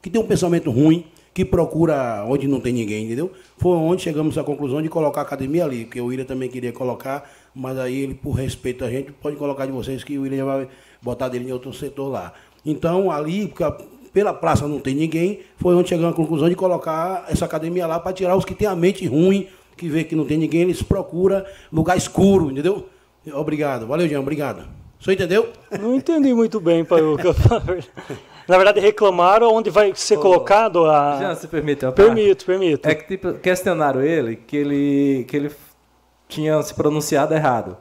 que 0.01 0.09
tem 0.09 0.21
um 0.21 0.27
pensamento 0.27 0.71
ruim, 0.71 1.05
que 1.37 1.45
procura 1.45 2.25
onde 2.27 2.47
não 2.47 2.59
tem 2.59 2.73
ninguém, 2.73 3.05
entendeu? 3.05 3.31
Foi 3.59 3.77
onde 3.77 4.01
chegamos 4.01 4.35
à 4.39 4.43
conclusão 4.43 4.81
de 4.81 4.89
colocar 4.89 5.21
a 5.21 5.23
academia 5.23 5.65
ali, 5.65 5.85
porque 5.85 6.01
o 6.01 6.07
William 6.07 6.25
também 6.25 6.49
queria 6.49 6.71
colocar, 6.71 7.29
mas 7.53 7.77
aí 7.77 8.01
ele, 8.01 8.15
por 8.15 8.31
respeito 8.31 8.83
a 8.83 8.89
gente, 8.89 9.11
pode 9.11 9.35
colocar 9.35 9.67
de 9.67 9.71
vocês 9.71 10.03
que 10.03 10.17
o 10.17 10.23
William 10.23 10.45
vai 10.45 10.67
botar 10.99 11.29
dele 11.29 11.47
em 11.47 11.51
outro 11.51 11.71
setor 11.71 12.07
lá. 12.07 12.33
Então, 12.65 13.11
ali, 13.11 13.53
pela 14.11 14.33
praça 14.33 14.67
não 14.67 14.79
tem 14.79 14.95
ninguém, 14.95 15.41
foi 15.57 15.75
onde 15.75 15.89
chegamos 15.89 16.11
à 16.11 16.15
conclusão 16.15 16.49
de 16.49 16.55
colocar 16.55 17.25
essa 17.29 17.45
academia 17.45 17.85
lá 17.85 17.99
para 17.99 18.13
tirar 18.13 18.35
os 18.35 18.43
que 18.43 18.55
têm 18.55 18.67
a 18.67 18.75
mente 18.75 19.05
ruim, 19.05 19.45
que 19.77 19.87
vê 19.87 20.03
que 20.03 20.15
não 20.15 20.25
tem 20.25 20.39
ninguém, 20.39 20.61
eles 20.61 20.81
procuram 20.81 21.45
lugar 21.71 21.95
escuro, 21.95 22.49
entendeu? 22.49 22.89
Obrigado. 23.31 23.85
Valeu, 23.85 24.07
Jean, 24.07 24.21
obrigado. 24.21 24.63
Senhor 24.99 25.13
entendeu? 25.13 25.49
Não 25.79 25.93
entendi 25.93 26.33
muito 26.33 26.59
bem, 26.59 26.83
Paiuca. 26.83 27.35
Na 28.47 28.55
verdade, 28.55 28.79
reclamaram 28.79 29.53
onde 29.53 29.69
vai 29.69 29.93
ser 29.93 30.17
oh, 30.17 30.21
colocado 30.21 30.85
a. 30.85 31.19
Já 31.19 31.35
se 31.35 31.47
permite? 31.47 31.85
Permito, 31.91 32.45
permito. 32.45 32.87
É 32.87 32.95
que 32.95 33.05
tipo, 33.05 33.33
questionaram 33.33 34.01
ele 34.01 34.37
que 34.37 34.55
ele 34.55 35.25
que 35.27 35.35
ele 35.35 35.51
tinha 36.29 36.61
se 36.63 36.73
pronunciado 36.73 37.33
errado. 37.33 37.77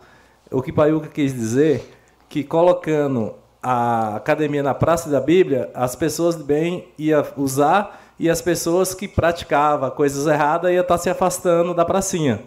O 0.51 0.61
que 0.61 0.73
Paiuca 0.73 1.09
quis 1.09 1.33
dizer 1.33 1.89
que 2.29 2.43
colocando 2.43 3.35
a 3.63 4.17
academia 4.17 4.63
na 4.63 4.75
Praça 4.75 5.09
da 5.09 5.21
Bíblia, 5.21 5.71
as 5.75 5.95
pessoas 5.97 6.37
de 6.37 6.43
bem 6.43 6.89
iam 6.99 7.25
usar 7.37 8.01
e 8.19 8.31
as 8.31 8.41
pessoas 8.41 8.95
que 8.95 9.07
praticavam 9.07 9.91
coisas 9.91 10.27
erradas 10.27 10.73
iam 10.73 10.83
estar 10.83 10.99
se 10.99 11.11
afastando 11.11 11.75
da 11.75 11.85
pracinha. 11.85 12.43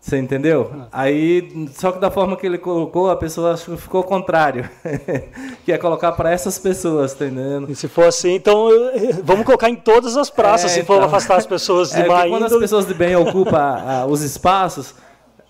Você 0.00 0.16
entendeu? 0.16 0.70
Aí, 0.92 1.68
só 1.74 1.90
que 1.92 1.98
da 1.98 2.10
forma 2.10 2.36
que 2.36 2.46
ele 2.46 2.56
colocou, 2.56 3.10
a 3.10 3.16
pessoa 3.16 3.56
ficou 3.56 4.02
contrário. 4.04 4.68
que 5.64 5.72
é 5.72 5.76
colocar 5.76 6.12
para 6.12 6.30
essas 6.30 6.58
pessoas, 6.58 7.12
tá 7.14 7.26
entendendo? 7.26 7.70
E 7.70 7.74
se 7.74 7.88
for 7.88 8.06
assim, 8.06 8.34
então 8.34 8.68
vamos 9.24 9.44
colocar 9.44 9.68
em 9.68 9.76
todas 9.76 10.16
as 10.16 10.30
praças, 10.30 10.70
é, 10.70 10.74
se 10.74 10.80
então, 10.80 10.96
for 10.96 11.04
afastar 11.04 11.36
as 11.36 11.46
pessoas 11.46 11.90
de 11.90 12.00
é, 12.00 12.06
má 12.06 12.26
Quando 12.28 12.46
as 12.46 12.56
pessoas 12.56 12.86
de 12.86 12.94
bem 12.94 13.16
ocupam 13.16 13.58
a, 13.58 14.00
a, 14.00 14.06
os 14.06 14.22
espaços, 14.22 14.94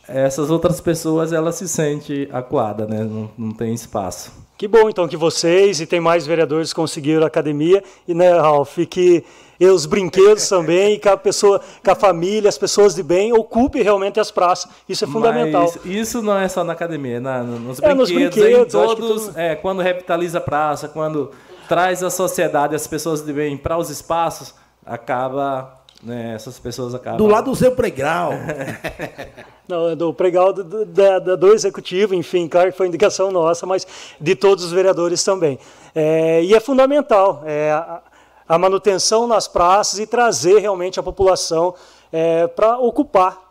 essas 0.09 0.51
outras 0.51 0.80
pessoas, 0.80 1.32
elas 1.32 1.57
se 1.57 1.68
sentem 1.68 2.28
acuadas, 2.32 2.88
né? 2.88 3.05
Não, 3.05 3.30
não 3.36 3.53
tem 3.53 3.74
espaço. 3.74 4.32
Que 4.59 4.66
bom, 4.66 4.90
então, 4.90 5.06
que 5.06 5.16
vocês 5.16 5.80
e 5.80 5.86
tem 5.86 6.00
mais 6.00 6.26
vereadores 6.26 6.72
conseguiram 6.72 7.22
a 7.22 7.28
academia. 7.28 7.80
E, 8.09 8.12
né, 8.12 8.32
Ralf, 8.32 8.76
que 8.90 9.24
e 9.61 9.66
os 9.66 9.86
brinquedos 9.86 10.46
também, 10.50 10.98
que 10.98 11.09
a 11.09 11.16
pessoa, 11.16 11.61
que 11.82 11.88
a 11.88 11.94
família, 11.94 12.48
as 12.48 12.59
pessoas 12.59 12.92
de 12.92 13.02
bem 13.02 13.32
ocupem 13.32 13.82
realmente 13.82 14.18
as 14.18 14.32
praças. 14.32 14.68
Isso 14.88 15.04
é 15.04 15.06
fundamental. 15.06 15.62
Mas 15.62 15.84
isso 15.84 16.20
não 16.20 16.36
é 16.36 16.48
só 16.48 16.64
na 16.64 16.72
academia, 16.72 17.16
é 17.16 17.20
na, 17.20 17.42
nos, 17.44 17.78
é, 17.78 17.94
brinquedos, 17.94 17.98
nos 17.98 18.11
brinquedos, 18.11 18.74
em 18.74 18.78
todos, 18.78 19.36
é, 19.36 19.54
quando 19.54 19.80
revitaliza 19.80 20.38
a 20.38 20.40
praça, 20.40 20.88
quando 20.88 21.30
traz 21.68 22.02
a 22.02 22.11
sociedade, 22.11 22.74
as 22.74 22.86
pessoas 22.86 23.22
de 23.22 23.32
bem 23.32 23.56
para 23.56 23.78
os 23.78 23.90
espaços, 23.90 24.54
acaba 24.84 25.78
né, 26.03 26.34
essas 26.34 26.59
pessoas 26.59 26.94
acabam. 26.94 27.18
Do 27.18 27.26
lado 27.26 27.51
do 27.51 27.57
seu 27.57 27.72
pregrau. 27.72 28.32
Não, 29.68 29.94
do 29.94 30.14
pregal 30.14 30.53
do, 30.53 30.64
do, 30.64 30.84
do, 30.86 31.36
do, 31.36 31.53
executivo, 31.53 32.14
enfim, 32.14 32.49
claro 32.49 32.72
que 32.72 32.78
foi 32.78 32.86
indicação 32.86 33.30
nossa, 33.30 33.66
mas 33.66 33.86
de 34.18 34.34
todos 34.34 34.64
os 34.64 34.72
vereadores 34.72 35.22
também. 35.22 35.59
É, 35.94 36.42
e 36.42 36.55
é 36.55 36.61
fundamental. 36.61 37.42
É, 37.44 37.72
a, 37.72 38.01
a 38.49 38.59
manutenção 38.59 39.26
nas 39.26 39.46
praças 39.46 39.99
e 39.99 40.07
trazer 40.07 40.59
realmente 40.59 40.99
a 40.99 41.03
população 41.03 41.74
é, 42.11 42.46
para 42.46 42.78
ocupar. 42.78 43.46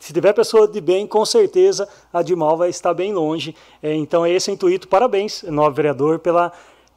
Se 0.00 0.12
tiver 0.12 0.32
pessoa 0.32 0.66
de 0.66 0.80
bem, 0.80 1.06
com 1.06 1.24
certeza 1.24 1.88
a 2.12 2.20
de 2.20 2.34
mal 2.34 2.56
vai 2.56 2.68
estar 2.68 2.92
bem 2.92 3.12
longe. 3.12 3.54
É, 3.80 3.94
então, 3.94 4.26
esse 4.26 4.50
é 4.50 4.52
o 4.52 4.54
intuito. 4.54 4.88
Parabéns, 4.88 5.44
novo 5.44 5.70
vereador, 5.70 6.18
pela, 6.18 6.52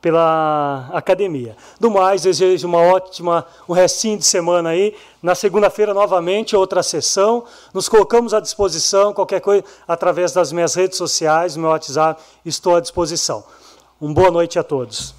pela 0.06 0.88
academia. 0.94 1.58
Do 1.80 1.90
mais, 1.90 2.22
desejo 2.22 2.68
uma 2.68 2.78
ótima, 2.78 3.44
um 3.68 3.74
restinho 3.74 4.20
de 4.20 4.24
semana 4.24 4.70
aí. 4.70 4.96
Na 5.20 5.34
segunda-feira, 5.34 5.96
novamente, 5.96 6.56
outra 6.56 6.84
sessão. 6.84 7.44
Nos 7.74 7.90
colocamos 7.90 8.32
à 8.32 8.40
disposição, 8.40 9.16
qualquer 9.16 9.42
coisa, 9.42 9.64
através 9.88 10.32
das 10.32 10.52
minhas 10.52 10.76
redes 10.76 10.96
sociais, 10.96 11.58
meu 11.58 11.72
WhatsApp, 11.72 12.22
estou 12.46 12.76
à 12.76 12.80
disposição. 12.80 13.44
Uma 14.00 14.14
boa 14.14 14.30
noite 14.30 14.60
a 14.60 14.64
todos. 14.64 15.16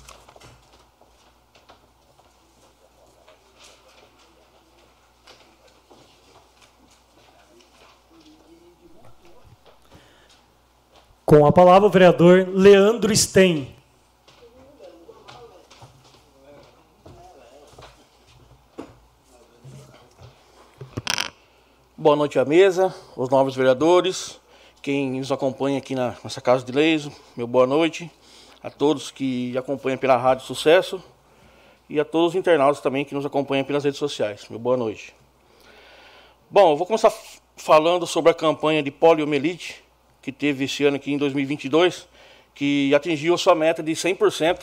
Com 11.24 11.44
a 11.44 11.50
palavra 11.50 11.88
o 11.88 11.90
vereador 11.90 12.46
Leandro 12.54 13.12
Sten. 13.16 13.75
Boa 21.98 22.14
noite 22.14 22.38
à 22.38 22.44
mesa, 22.44 22.94
os 23.16 23.30
novos 23.30 23.56
vereadores, 23.56 24.38
quem 24.82 25.12
nos 25.12 25.32
acompanha 25.32 25.78
aqui 25.78 25.94
na 25.94 26.14
nossa 26.22 26.42
Casa 26.42 26.62
de 26.62 26.70
Leis, 26.70 27.08
meu 27.34 27.46
boa 27.46 27.66
noite 27.66 28.10
a 28.62 28.68
todos 28.68 29.10
que 29.10 29.56
acompanham 29.56 29.96
pela 29.96 30.14
Rádio 30.14 30.44
Sucesso 30.44 31.02
e 31.88 31.98
a 31.98 32.04
todos 32.04 32.32
os 32.32 32.34
internautas 32.34 32.82
também 32.82 33.02
que 33.02 33.14
nos 33.14 33.24
acompanham 33.24 33.64
pelas 33.64 33.82
redes 33.82 33.98
sociais. 33.98 34.46
Meu 34.50 34.58
boa 34.58 34.76
noite. 34.76 35.14
Bom, 36.50 36.72
eu 36.72 36.76
vou 36.76 36.86
começar 36.86 37.10
falando 37.56 38.06
sobre 38.06 38.30
a 38.30 38.34
campanha 38.34 38.82
de 38.82 38.90
poliomielite 38.90 39.82
que 40.20 40.30
teve 40.30 40.64
esse 40.64 40.84
ano 40.84 40.96
aqui 40.96 41.14
em 41.14 41.16
2022, 41.16 42.06
que 42.54 42.94
atingiu 42.94 43.32
a 43.32 43.38
sua 43.38 43.54
meta 43.54 43.82
de 43.82 43.92
100%. 43.92 44.60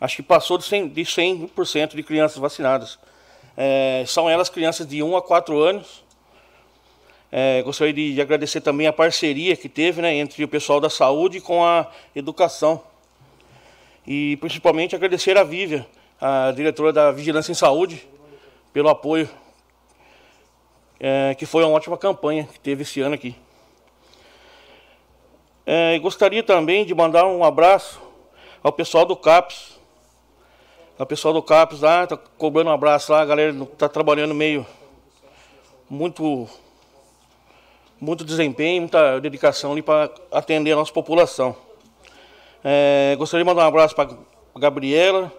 Acho 0.00 0.14
que 0.14 0.22
passou 0.22 0.56
de 0.56 0.62
100%, 0.62 0.92
de, 0.92 1.04
100 1.04 1.88
de 1.88 2.02
crianças 2.04 2.38
vacinadas. 2.38 2.96
É, 3.56 4.04
são 4.06 4.30
elas 4.30 4.48
crianças 4.48 4.86
de 4.86 5.02
1 5.02 5.16
a 5.16 5.20
4 5.20 5.58
anos. 5.58 6.03
É, 7.36 7.60
gostaria 7.62 7.92
de, 7.92 8.14
de, 8.14 8.20
agradecer 8.20 8.60
também 8.60 8.86
a 8.86 8.92
parceria 8.92 9.56
que 9.56 9.68
teve 9.68 10.00
né, 10.00 10.14
entre 10.14 10.44
o 10.44 10.46
pessoal 10.46 10.78
da 10.78 10.88
saúde 10.88 11.40
com 11.40 11.64
a 11.64 11.90
educação. 12.14 12.80
E 14.06 14.36
principalmente 14.36 14.94
agradecer 14.94 15.36
a 15.36 15.42
Vívia, 15.42 15.84
a 16.20 16.52
diretora 16.52 16.92
da 16.92 17.10
Vigilância 17.10 17.50
em 17.50 17.56
Saúde, 17.56 18.08
pelo 18.72 18.88
apoio, 18.88 19.28
é, 21.00 21.34
que 21.34 21.44
foi 21.44 21.64
uma 21.64 21.72
ótima 21.72 21.98
campanha 21.98 22.44
que 22.44 22.60
teve 22.60 22.82
esse 22.82 23.00
ano 23.00 23.16
aqui. 23.16 23.34
É, 25.66 25.98
gostaria 25.98 26.44
também 26.44 26.84
de 26.84 26.94
mandar 26.94 27.26
um 27.26 27.42
abraço 27.42 28.00
ao 28.62 28.70
pessoal 28.70 29.04
do 29.04 29.16
CAPS. 29.16 29.76
Ao 30.96 31.04
pessoal 31.04 31.34
do 31.34 31.42
CAPS 31.42 31.80
lá, 31.80 32.06
tá 32.06 32.16
cobrando 32.16 32.70
um 32.70 32.72
abraço 32.72 33.10
lá, 33.10 33.22
a 33.22 33.26
galera 33.26 33.50
está 33.72 33.88
trabalhando 33.88 34.32
meio 34.36 34.64
muito 35.90 36.48
muito 38.04 38.22
desempenho, 38.22 38.82
muita 38.82 39.18
dedicação 39.18 39.72
ali 39.72 39.80
para 39.80 40.10
atender 40.30 40.72
a 40.72 40.76
nossa 40.76 40.92
população. 40.92 41.56
É, 42.62 43.16
gostaria 43.18 43.42
de 43.42 43.48
mandar 43.48 43.64
um 43.64 43.68
abraço 43.68 43.94
para 43.94 44.14
a 44.54 44.58
Gabriela, 44.58 45.32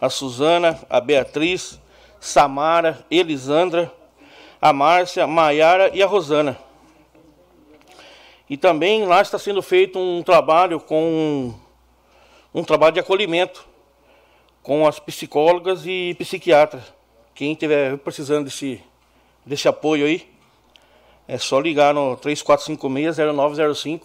a 0.00 0.10
Suzana, 0.10 0.78
a 0.90 1.00
Beatriz, 1.00 1.80
Samara, 2.18 3.06
Elisandra, 3.08 3.92
a 4.60 4.72
Márcia, 4.72 5.26
Maiara 5.28 5.90
e 5.94 6.02
a 6.02 6.06
Rosana. 6.06 6.58
E 8.50 8.56
também 8.56 9.04
lá 9.06 9.22
está 9.22 9.38
sendo 9.38 9.62
feito 9.62 9.98
um 9.98 10.22
trabalho 10.22 10.80
com 10.80 11.54
um 12.52 12.64
trabalho 12.64 12.94
de 12.94 13.00
acolhimento 13.00 13.64
com 14.60 14.86
as 14.86 14.98
psicólogas 14.98 15.86
e 15.86 16.16
psiquiatras. 16.18 16.82
Quem 17.34 17.52
estiver 17.52 17.96
precisando 17.98 18.46
desse, 18.46 18.82
desse 19.46 19.68
apoio 19.68 20.06
aí, 20.06 20.37
é 21.28 21.36
só 21.36 21.60
ligar 21.60 21.92
no 21.92 22.16
3456-0905 22.16 24.00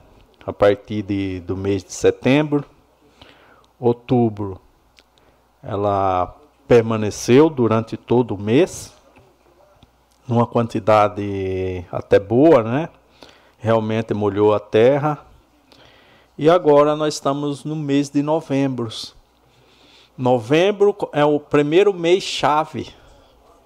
A 0.45 0.54
partir 0.54 1.02
de, 1.02 1.39
do 1.41 1.56
mês 1.56 1.84
de 1.84 1.93
setembro. 1.93 2.66
Outubro 3.80 4.60
ela 5.62 6.36
permaneceu 6.68 7.50
durante 7.50 7.97
todo 7.97 8.36
o 8.36 8.38
mês, 8.38 8.93
numa 10.28 10.45
quantidade 10.45 11.86
até 11.91 12.20
boa, 12.20 12.64
né? 12.64 12.89
Realmente 13.58 14.14
molhou 14.14 14.54
a 14.54 14.60
terra. 14.60 15.26
E 16.38 16.50
agora 16.50 16.95
nós 16.95 17.16
estamos 17.16 17.66
no 17.66 17.76
mês 17.76 18.10
de 18.10 18.22
novembro, 18.22 18.89
Novembro 20.20 20.94
é 21.14 21.24
o 21.24 21.40
primeiro 21.40 21.94
mês 21.94 22.26
chave 22.26 22.94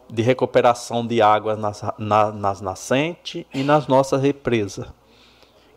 de 0.08 0.22
recuperação 0.22 1.04
de 1.04 1.20
água 1.20 1.56
nas, 1.56 1.82
na, 1.98 2.32
nas 2.32 2.62
nascentes 2.62 3.44
e 3.52 3.64
nas 3.64 3.88
nossas 3.88 4.22
represas, 4.22 4.86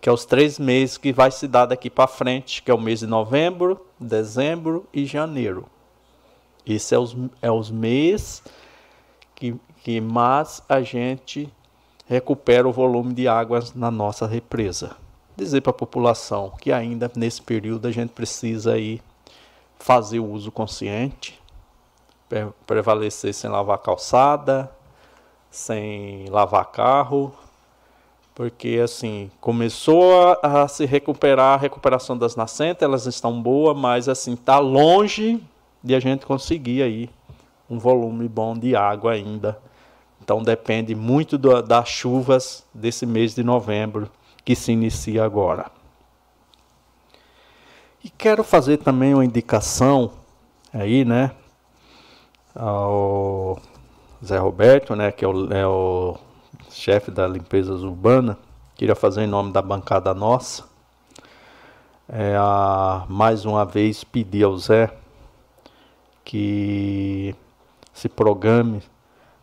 que 0.02 0.06
é 0.06 0.12
os 0.12 0.26
três 0.26 0.58
meses 0.58 0.98
que 0.98 1.14
vai 1.14 1.30
se 1.30 1.48
dar 1.48 1.64
daqui 1.64 1.88
para 1.88 2.06
frente, 2.06 2.62
que 2.62 2.70
é 2.70 2.74
o 2.74 2.78
mês 2.78 3.00
de 3.00 3.06
novembro, 3.06 3.86
dezembro 3.98 4.86
e 4.92 5.06
janeiro. 5.06 5.64
Esse 6.66 6.94
é 6.94 6.98
os, 6.98 7.16
é 7.40 7.50
os 7.50 7.70
meses 7.70 8.42
que, 9.34 9.58
que 9.82 9.98
mais 9.98 10.62
a 10.68 10.82
gente 10.82 11.50
recupera 12.06 12.68
o 12.68 12.72
volume 12.72 13.14
de 13.14 13.26
águas 13.26 13.72
na 13.72 13.90
nossa 13.90 14.26
represa. 14.26 14.94
Dizer 15.34 15.62
para 15.62 15.70
a 15.70 15.72
população 15.72 16.52
que 16.60 16.70
ainda 16.70 17.10
nesse 17.16 17.40
período 17.40 17.88
a 17.88 17.90
gente 17.90 18.10
precisa 18.10 18.76
ir 18.76 19.00
fazer 19.78 20.18
o 20.18 20.30
uso 20.30 20.50
consciente, 20.50 21.40
prevalecer 22.66 23.32
sem 23.32 23.50
lavar 23.50 23.78
calçada, 23.78 24.70
sem 25.50 26.26
lavar 26.28 26.66
carro, 26.66 27.32
porque 28.34 28.80
assim 28.82 29.30
começou 29.40 30.36
a, 30.42 30.64
a, 30.64 30.68
se 30.68 30.84
recuperar 30.84 31.54
a 31.54 31.56
recuperação 31.56 32.18
das 32.18 32.36
nascentes, 32.36 32.82
elas 32.82 33.06
estão 33.06 33.40
boas, 33.40 33.76
mas 33.76 34.08
assim 34.08 34.34
está 34.34 34.58
longe 34.58 35.42
de 35.82 35.94
a 35.94 36.00
gente 36.00 36.26
conseguir 36.26 36.82
aí 36.82 37.08
um 37.70 37.78
volume 37.78 38.28
bom 38.28 38.54
de 38.54 38.76
água 38.76 39.12
ainda. 39.12 39.58
Então 40.22 40.42
depende 40.42 40.94
muito 40.94 41.38
do, 41.38 41.62
das 41.62 41.88
chuvas 41.88 42.64
desse 42.74 43.06
mês 43.06 43.34
de 43.34 43.42
novembro 43.42 44.10
que 44.44 44.54
se 44.54 44.72
inicia 44.72 45.24
agora. 45.24 45.75
E 48.06 48.10
quero 48.10 48.44
fazer 48.44 48.76
também 48.76 49.12
uma 49.14 49.24
indicação 49.24 50.12
aí, 50.72 51.04
né, 51.04 51.32
ao 52.54 53.58
Zé 54.24 54.38
Roberto, 54.38 54.94
né, 54.94 55.10
que 55.10 55.24
é 55.24 55.28
o, 55.28 55.52
é 55.52 55.66
o 55.66 56.16
chefe 56.70 57.10
da 57.10 57.26
limpeza 57.26 57.74
urbana, 57.74 58.38
queria 58.76 58.94
fazer 58.94 59.22
em 59.22 59.26
nome 59.26 59.52
da 59.52 59.60
bancada 59.60 60.14
nossa, 60.14 60.62
é, 62.08 62.36
a, 62.38 63.04
mais 63.08 63.44
uma 63.44 63.64
vez 63.64 64.04
pedir 64.04 64.44
ao 64.44 64.56
Zé 64.56 64.88
que 66.24 67.34
se 67.92 68.08
programe 68.08 68.84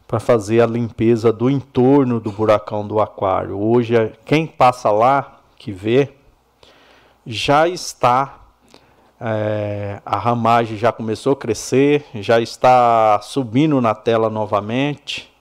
para 0.08 0.22
fazer 0.22 0.62
a 0.62 0.66
limpeza 0.66 1.34
do 1.34 1.50
entorno 1.50 2.18
do 2.18 2.32
buracão 2.32 2.88
do 2.88 3.02
aquário. 3.02 3.60
Hoje, 3.60 3.94
quem 4.24 4.48
passa 4.48 4.90
lá, 4.90 5.42
que 5.58 5.74
vê, 5.74 6.14
já 7.26 7.68
está 7.68 8.40
é, 9.26 10.02
a 10.06 10.18
ramagem 10.18 10.76
já 10.76 10.92
começou 10.92 11.32
a 11.32 11.36
crescer, 11.38 12.06
já 12.16 12.42
está 12.42 13.22
subindo 13.22 13.80
na 13.80 13.96
tela 13.96 14.30
novamente. 14.30 15.32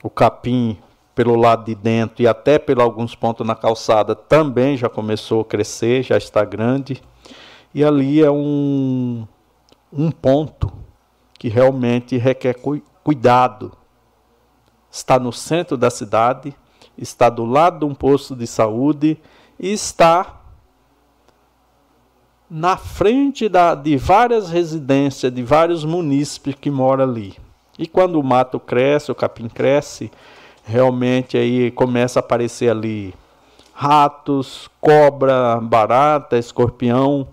o 0.00 0.08
capim 0.08 0.78
pelo 1.12 1.34
lado 1.34 1.64
de 1.64 1.74
dentro 1.74 2.22
e 2.22 2.28
até 2.28 2.56
por 2.58 2.80
alguns 2.80 3.16
pontos 3.16 3.44
na 3.44 3.56
calçada 3.56 4.14
também 4.14 4.76
já 4.76 4.88
começou 4.88 5.40
a 5.40 5.44
crescer, 5.44 6.04
já 6.04 6.16
está 6.16 6.44
grande. 6.44 7.02
E 7.74 7.82
ali 7.82 8.22
é 8.22 8.30
um, 8.30 9.26
um 9.92 10.12
ponto 10.12 10.72
que 11.36 11.48
realmente 11.48 12.16
requer 12.16 12.54
cu 12.54 12.80
cuidado. 13.02 13.72
Está 14.88 15.18
no 15.18 15.32
centro 15.32 15.76
da 15.76 15.90
cidade, 15.90 16.54
está 16.96 17.28
do 17.28 17.44
lado 17.44 17.80
de 17.80 17.84
um 17.84 17.94
posto 17.94 18.36
de 18.36 18.46
saúde 18.46 19.18
e 19.58 19.72
está 19.72 20.43
na 22.56 22.76
frente 22.76 23.48
da, 23.48 23.74
de 23.74 23.96
várias 23.96 24.48
residências, 24.48 25.32
de 25.32 25.42
vários 25.42 25.84
munícipes 25.84 26.54
que 26.54 26.70
moram 26.70 27.02
ali. 27.02 27.34
E 27.76 27.84
quando 27.84 28.14
o 28.14 28.22
mato 28.22 28.60
cresce, 28.60 29.10
o 29.10 29.14
capim 29.14 29.48
cresce, 29.48 30.08
realmente 30.64 31.36
aí 31.36 31.72
começa 31.72 32.20
a 32.20 32.22
aparecer 32.22 32.70
ali 32.70 33.12
ratos, 33.72 34.70
cobra, 34.80 35.58
barata, 35.60 36.38
escorpião, 36.38 37.26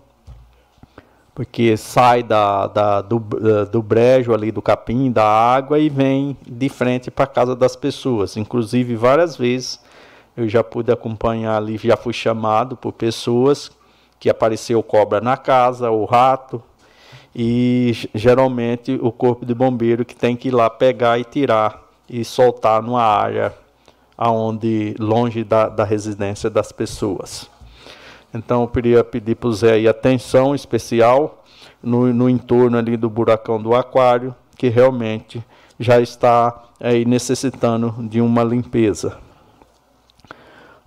porque 1.35 1.77
sai 1.77 2.23
da, 2.23 2.65
da 2.65 3.01
do, 3.01 3.19
do 3.71 3.83
brejo 3.83 4.33
ali 4.33 4.51
do 4.51 4.59
capim, 4.59 5.11
da 5.11 5.23
água 5.23 5.77
e 5.77 5.87
vem 5.87 6.35
de 6.47 6.67
frente 6.67 7.11
para 7.11 7.25
a 7.25 7.27
casa 7.27 7.55
das 7.55 7.75
pessoas. 7.75 8.37
Inclusive, 8.37 8.95
várias 8.95 9.37
vezes 9.37 9.79
eu 10.35 10.49
já 10.49 10.63
pude 10.63 10.91
acompanhar 10.91 11.57
ali, 11.57 11.77
já 11.77 11.95
fui 11.95 12.11
chamado 12.11 12.75
por 12.75 12.91
pessoas 12.91 13.69
que 14.21 14.29
apareceu 14.29 14.83
cobra 14.83 15.19
na 15.19 15.35
casa, 15.35 15.89
o 15.89 16.05
rato, 16.05 16.61
e 17.35 18.07
geralmente 18.13 18.99
o 19.01 19.11
corpo 19.11 19.43
de 19.43 19.53
bombeiro 19.55 20.05
que 20.05 20.15
tem 20.15 20.35
que 20.35 20.49
ir 20.49 20.51
lá 20.51 20.69
pegar 20.69 21.17
e 21.17 21.23
tirar 21.23 21.81
e 22.07 22.23
soltar 22.23 22.83
numa 22.83 23.01
área 23.01 23.51
aonde 24.15 24.93
longe 24.99 25.43
da, 25.43 25.67
da 25.67 25.83
residência 25.83 26.51
das 26.51 26.71
pessoas. 26.71 27.49
Então 28.31 28.61
eu 28.61 28.67
queria 28.67 29.03
pedir 29.03 29.35
para 29.35 29.49
o 29.49 29.53
Zé 29.53 29.73
aí 29.73 29.87
atenção 29.87 30.53
especial 30.53 31.43
no, 31.81 32.13
no 32.13 32.29
entorno 32.29 32.77
ali 32.77 32.95
do 32.95 33.09
buracão 33.09 33.59
do 33.59 33.73
aquário, 33.73 34.35
que 34.55 34.69
realmente 34.69 35.43
já 35.79 35.99
está 35.99 36.65
aí 36.79 37.05
necessitando 37.05 37.95
de 38.07 38.21
uma 38.21 38.43
limpeza. 38.43 39.17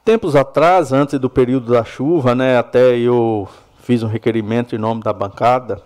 Tempos 0.04 0.36
atrás, 0.36 0.92
antes 0.92 1.18
do 1.18 1.30
período 1.30 1.72
da 1.72 1.82
chuva, 1.82 2.34
né, 2.34 2.58
até 2.58 2.94
eu 2.98 3.48
fiz 3.78 4.02
um 4.02 4.06
requerimento 4.06 4.74
em 4.74 4.78
nome 4.78 5.02
da 5.02 5.14
bancada 5.14 5.80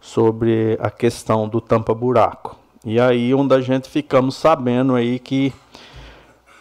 sobre 0.00 0.76
a 0.80 0.90
questão 0.90 1.48
do 1.48 1.60
tampa-buraco. 1.60 2.56
E 2.84 2.98
aí 2.98 3.32
onde 3.32 3.54
a 3.54 3.60
gente 3.60 3.88
ficamos 3.88 4.34
sabendo 4.34 4.96
aí 4.96 5.20
que 5.20 5.54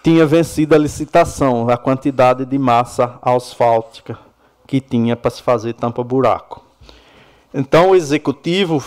tinha 0.04 0.28
vencido 0.28 0.76
a 0.76 0.78
licitação, 0.78 1.68
a 1.70 1.76
quantidade 1.76 2.46
de 2.46 2.58
massa 2.60 3.18
asfáltica 3.20 4.20
que 4.68 4.80
tinha 4.80 5.16
para 5.16 5.32
se 5.32 5.42
fazer 5.42 5.74
tampa-buraco. 5.74 6.64
Então 7.52 7.90
o 7.90 7.96
executivo 7.96 8.80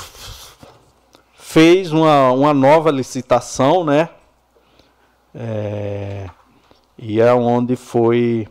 fez 1.35 1.91
uma, 1.91 2.31
uma 2.31 2.55
nova 2.55 2.93
licitação, 2.93 3.83
né? 3.85 4.09
É, 5.35 6.31
e 6.99 7.21
é 7.21 7.33
onde 7.33 7.77
foi 7.77 8.49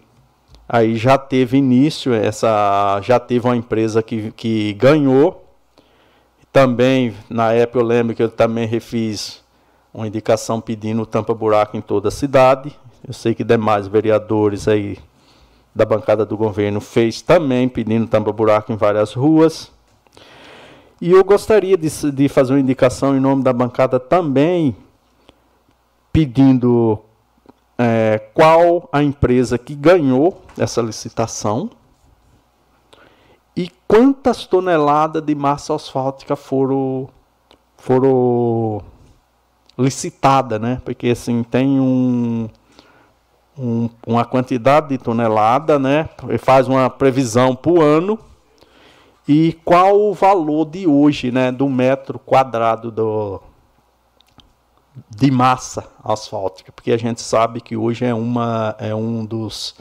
aí 0.68 0.96
já 0.96 1.18
teve 1.18 1.58
início 1.58 2.14
essa 2.14 3.00
já 3.02 3.20
teve 3.20 3.46
uma 3.46 3.56
empresa 3.56 4.02
que, 4.02 4.32
que 4.32 4.74
ganhou 4.74 5.48
também, 6.58 7.14
na 7.30 7.54
época 7.54 7.78
eu 7.78 7.84
lembro 7.84 8.16
que 8.16 8.24
eu 8.24 8.30
também 8.30 8.66
refiz 8.66 9.44
uma 9.94 10.08
indicação 10.08 10.60
pedindo 10.60 11.06
tampa-buraco 11.06 11.78
em 11.78 11.82
toda 11.82 12.08
a 12.08 12.12
cidade. 12.12 12.76
Eu 13.08 13.14
sei 13.14 13.36
que 13.36 13.44
demais 13.44 13.88
vereadores 13.88 14.68
aí 14.68 14.98
da 15.76 15.86
bancada 15.86 16.26
do 16.26 16.36
governo 16.36 16.82
fez 16.82 17.22
também 17.22 17.70
pedindo 17.70 18.08
tampa-buraco 18.08 18.72
em 18.72 18.76
várias 18.76 19.14
ruas. 19.14 19.72
E 21.00 21.12
eu 21.12 21.24
gostaria 21.24 21.78
de, 21.78 22.12
de 22.12 22.28
fazer 22.28 22.54
uma 22.54 22.60
indicação 22.60 23.16
em 23.16 23.20
nome 23.20 23.44
da 23.44 23.54
bancada 23.54 24.00
também, 24.00 24.76
pedindo 26.12 27.00
é, 27.78 28.20
qual 28.34 28.90
a 28.92 29.04
empresa 29.04 29.58
que 29.58 29.76
ganhou 29.76 30.42
essa 30.58 30.82
licitação 30.82 31.70
e 33.56 33.72
quantas 33.88 34.46
toneladas 34.46 35.24
de 35.24 35.36
massa 35.36 35.76
asfáltica 35.76 36.36
foram, 36.36 37.10
foram 37.78 38.82
licitadas, 39.78 40.60
né? 40.60 40.82
Porque 40.84 41.10
assim, 41.10 41.44
tem 41.44 41.80
um, 41.80 42.50
um, 43.58 43.90
uma 44.06 44.26
quantidade 44.26 44.90
de 44.90 44.98
tonelada, 44.98 45.78
né? 45.78 46.10
Ele 46.28 46.38
faz 46.38 46.68
uma 46.68 46.90
previsão 46.90 47.56
por 47.56 47.82
ano. 47.82 48.20
E 49.28 49.54
qual 49.66 50.00
o 50.00 50.14
valor 50.14 50.66
de 50.66 50.88
hoje, 50.88 51.32
né, 51.32 51.52
do 51.52 51.68
metro 51.68 52.18
quadrado 52.18 52.90
do, 52.90 53.42
de 55.10 55.32
massa 55.32 55.90
asfáltica? 56.04 56.72
Porque 56.72 56.92
a 56.92 56.98
gente 56.98 57.22
sabe 57.22 57.62
que 57.62 57.76
hoje 57.76 58.06
é, 58.06 58.14
uma, 58.14 58.76
é 58.80 58.94
um 58.94 59.26
dos 59.26 59.76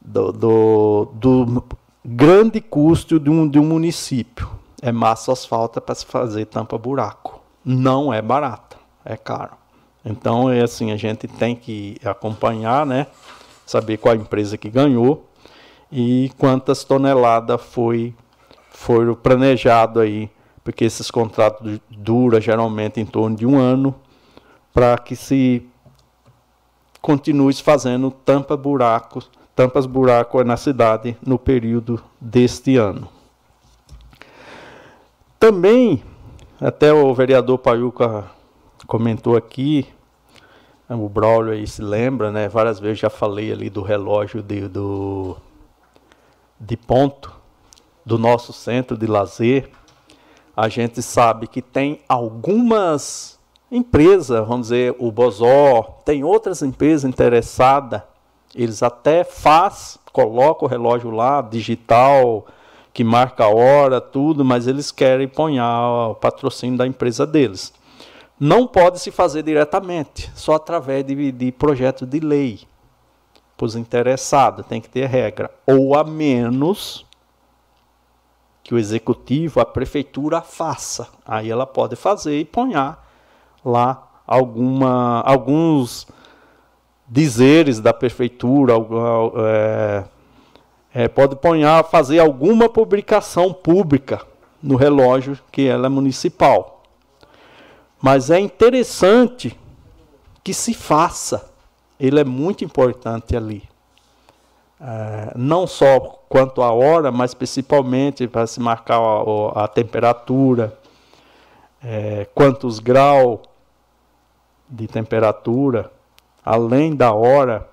do, 0.00 0.32
do, 0.32 1.12
do 1.14 1.64
grande 2.04 2.60
custo 2.60 3.18
de 3.20 3.30
um, 3.30 3.48
de 3.48 3.58
um 3.58 3.64
município. 3.64 4.48
É 4.82 4.90
massa 4.90 5.32
asfalta 5.32 5.80
para 5.80 5.94
se 5.94 6.06
fazer 6.06 6.46
tampa-buraco. 6.46 7.40
Não 7.64 8.12
é 8.12 8.22
barata, 8.22 8.76
é 9.04 9.16
caro. 9.16 9.52
Então, 10.04 10.50
é 10.50 10.62
assim, 10.62 10.92
a 10.92 10.96
gente 10.96 11.28
tem 11.28 11.54
que 11.54 11.98
acompanhar, 12.02 12.86
né? 12.86 13.06
Saber 13.66 13.98
qual 13.98 14.14
a 14.14 14.16
empresa 14.16 14.56
que 14.56 14.70
ganhou 14.70 15.26
e 15.92 16.32
quantas 16.38 16.82
toneladas 16.84 17.60
foi 17.60 18.14
foram 18.70 19.14
planejado 19.14 20.00
aí, 20.00 20.30
porque 20.62 20.84
esses 20.84 21.10
contratos 21.10 21.80
duram 21.90 22.40
geralmente 22.40 23.00
em 23.00 23.06
torno 23.06 23.36
de 23.36 23.46
um 23.46 23.58
ano, 23.58 23.94
para 24.72 24.96
que 24.98 25.16
se 25.16 25.66
continue 27.00 27.54
fazendo 27.54 28.10
tampa-buracos 28.10 29.30
tampas 29.60 29.84
buraco 29.84 30.42
na 30.42 30.56
cidade 30.56 31.18
no 31.20 31.38
período 31.38 32.02
deste 32.18 32.78
ano. 32.78 33.06
Também, 35.38 36.02
até 36.58 36.94
o 36.94 37.12
vereador 37.14 37.58
Paiuca 37.58 38.24
comentou 38.86 39.36
aqui, 39.36 39.86
o 40.88 41.08
Braulio 41.10 41.52
aí 41.52 41.66
se 41.66 41.82
lembra, 41.82 42.32
né? 42.32 42.48
Várias 42.48 42.80
vezes 42.80 43.00
já 43.00 43.10
falei 43.10 43.52
ali 43.52 43.68
do 43.68 43.82
relógio 43.82 44.42
de, 44.42 44.66
do, 44.66 45.36
de 46.58 46.76
ponto 46.78 47.30
do 48.04 48.16
nosso 48.16 48.54
centro 48.54 48.96
de 48.96 49.06
lazer. 49.06 49.70
A 50.60 50.68
gente 50.68 51.00
sabe 51.00 51.46
que 51.46 51.62
tem 51.62 52.00
algumas 52.06 53.38
empresas, 53.72 54.46
vamos 54.46 54.66
dizer, 54.66 54.94
o 54.98 55.10
Bozó, 55.10 56.02
tem 56.04 56.22
outras 56.22 56.60
empresas 56.60 57.08
interessadas 57.08 58.02
eles 58.54 58.82
até 58.82 59.24
faz, 59.24 59.98
colocam 60.12 60.66
o 60.66 60.70
relógio 60.70 61.10
lá, 61.10 61.40
digital, 61.40 62.44
que 62.92 63.02
marca 63.02 63.44
a 63.44 63.48
hora, 63.48 64.02
tudo, 64.02 64.44
mas 64.44 64.66
eles 64.66 64.92
querem 64.92 65.28
pôr 65.28 65.50
o 65.50 66.14
patrocínio 66.16 66.76
da 66.76 66.86
empresa 66.86 67.26
deles. 67.26 67.72
Não 68.38 68.66
pode 68.66 68.98
se 69.00 69.10
fazer 69.10 69.42
diretamente, 69.42 70.30
só 70.34 70.56
através 70.56 71.06
de, 71.06 71.32
de 71.32 71.52
projetos 71.52 72.06
de 72.06 72.20
lei. 72.20 72.60
Para 73.56 73.64
os 73.64 73.76
interessados, 73.76 74.66
tem 74.66 74.78
que 74.78 74.90
ter 74.90 75.06
regra. 75.06 75.50
Ou 75.66 75.94
a 75.94 76.04
menos 76.04 77.06
que 78.70 78.74
o 78.76 78.78
executivo, 78.78 79.58
a 79.58 79.66
prefeitura 79.66 80.40
faça. 80.40 81.08
Aí 81.26 81.50
ela 81.50 81.66
pode 81.66 81.96
fazer 81.96 82.38
e 82.38 82.44
ponhar 82.44 83.04
lá 83.64 84.22
alguma, 84.24 85.22
alguns 85.22 86.06
dizeres 87.08 87.80
da 87.80 87.92
prefeitura, 87.92 88.74
é, 89.44 90.04
é, 90.94 91.08
pode 91.08 91.34
ponhar, 91.34 91.82
fazer 91.82 92.20
alguma 92.20 92.68
publicação 92.68 93.52
pública 93.52 94.24
no 94.62 94.76
relógio 94.76 95.36
que 95.50 95.66
ela 95.66 95.86
é 95.86 95.90
municipal. 95.90 96.84
Mas 98.00 98.30
é 98.30 98.38
interessante 98.38 99.58
que 100.44 100.54
se 100.54 100.74
faça. 100.74 101.50
Ele 101.98 102.20
é 102.20 102.24
muito 102.24 102.64
importante 102.64 103.36
ali. 103.36 103.68
É, 104.80 105.32
não 105.36 105.66
só 105.66 106.00
quanto 106.28 106.62
à 106.62 106.72
hora, 106.72 107.12
mas 107.12 107.34
principalmente 107.34 108.26
para 108.26 108.46
se 108.46 108.58
marcar 108.60 108.98
a, 108.98 109.64
a 109.64 109.68
temperatura, 109.68 110.78
é, 111.82 112.26
quantos 112.34 112.78
graus 112.78 113.40
de 114.68 114.86
temperatura 114.86 115.90
além 116.44 116.94
da 116.94 117.12
hora, 117.12 117.68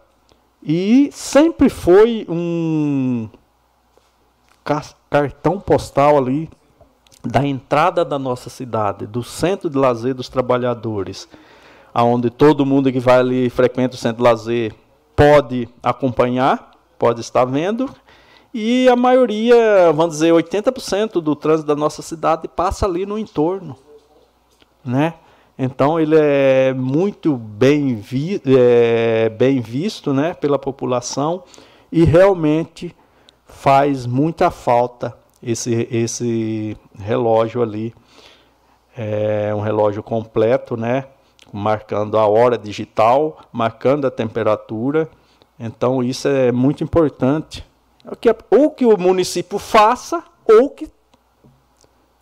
e 0.62 1.10
sempre 1.12 1.70
foi 1.70 2.26
um 2.28 3.30
cartão 5.10 5.60
postal 5.60 6.18
ali 6.18 6.50
da 7.24 7.46
entrada 7.46 8.04
da 8.04 8.20
nossa 8.20 8.50
cidade, 8.50 9.08
do 9.08 9.24
centro 9.24 9.70
de 9.70 9.78
lazer 9.78 10.14
dos 10.14 10.28
trabalhadores, 10.28 11.28
aonde 11.94 12.30
todo 12.30 12.66
mundo 12.66 12.92
que 12.92 13.00
vai 13.00 13.20
ali 13.20 13.50
frequenta 13.50 13.96
o 13.96 13.98
centro 13.98 14.18
de 14.18 14.30
lazer 14.30 14.76
pode 15.16 15.70
acompanhar, 15.82 16.72
pode 16.98 17.22
estar 17.22 17.46
vendo, 17.46 17.90
e 18.54 18.88
a 18.90 18.96
maioria, 18.96 19.92
vamos 19.94 20.16
dizer, 20.16 20.34
80% 20.34 21.22
do 21.22 21.36
trânsito 21.36 21.68
da 21.68 21.76
nossa 21.76 22.02
cidade 22.02 22.48
passa 22.48 22.86
ali 22.86 23.06
no 23.06 23.18
entorno, 23.18 23.76
né? 24.84 25.14
Então 25.60 26.00
ele 26.00 26.16
é 26.16 26.72
muito 26.74 27.36
bem, 27.36 27.96
vi, 27.96 28.40
é, 28.46 29.28
bem 29.30 29.60
visto 29.60 30.14
né, 30.14 30.36
pela 30.36 30.60
população 30.60 31.44
e 31.92 32.04
realmente 32.04 32.96
faz 33.44 34.06
muita 34.06 34.52
falta 34.52 35.18
esse, 35.42 35.88
esse 35.92 36.78
relógio 37.00 37.64
ali. 37.64 37.94
É 38.96 39.54
um 39.54 39.60
relógio 39.60 40.04
completo, 40.04 40.78
né, 40.78 41.06
marcando 41.52 42.18
a 42.18 42.28
hora 42.28 42.58
digital, 42.58 43.40
marcando 43.52 44.06
a 44.06 44.12
temperatura. 44.12 45.10
Então 45.60 46.04
isso 46.04 46.28
é 46.28 46.52
muito 46.52 46.84
importante. 46.84 47.66
Ou 48.50 48.70
que 48.72 48.86
o 48.86 48.98
município 48.98 49.60
faça, 49.60 50.24
ou 50.46 50.70
que 50.70 50.90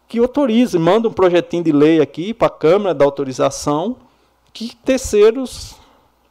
que 0.08 0.20
autorize, 0.20 0.78
manda 0.78 1.08
um 1.08 1.12
projetinho 1.12 1.64
de 1.64 1.72
lei 1.72 2.00
aqui 2.00 2.34
para 2.34 2.48
a 2.48 2.52
Câmara 2.52 2.94
da 2.94 3.04
autorização 3.04 3.98
que 4.54 4.76
terceiros 4.76 5.76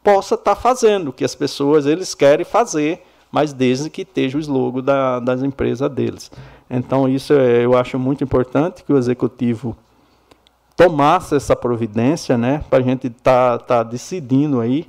possa 0.03 0.35
estar 0.35 0.55
tá 0.55 0.61
fazendo, 0.61 1.11
que 1.11 1.25
as 1.25 1.35
pessoas 1.35 1.85
eles 1.85 2.15
querem 2.15 2.45
fazer, 2.45 3.03
mas 3.31 3.53
desde 3.53 3.89
que 3.89 4.03
esteja 4.03 4.37
o 4.37 4.41
slogan 4.41 4.81
da, 4.81 5.19
das 5.19 5.43
empresas 5.43 5.89
deles. 5.91 6.31
Então 6.69 7.07
isso 7.07 7.33
é, 7.33 7.65
eu 7.65 7.77
acho 7.77 7.99
muito 7.99 8.23
importante 8.23 8.83
que 8.83 8.93
o 8.93 8.97
executivo 8.97 9.75
tomasse 10.75 11.35
essa 11.35 11.55
providência, 11.55 12.37
né, 12.37 12.63
para 12.69 12.79
a 12.79 12.81
gente 12.81 13.07
estar 13.07 13.57
tá, 13.59 13.65
tá 13.65 13.83
decidindo 13.83 14.59
aí. 14.59 14.87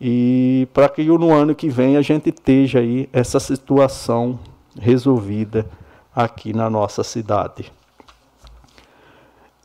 E 0.00 0.68
para 0.72 0.88
que 0.88 1.04
no 1.04 1.32
ano 1.32 1.54
que 1.54 1.68
vem 1.68 1.96
a 1.96 2.02
gente 2.02 2.28
esteja 2.30 2.78
aí 2.78 3.08
essa 3.12 3.40
situação 3.40 4.38
resolvida 4.78 5.68
aqui 6.14 6.52
na 6.52 6.70
nossa 6.70 7.02
cidade. 7.02 7.72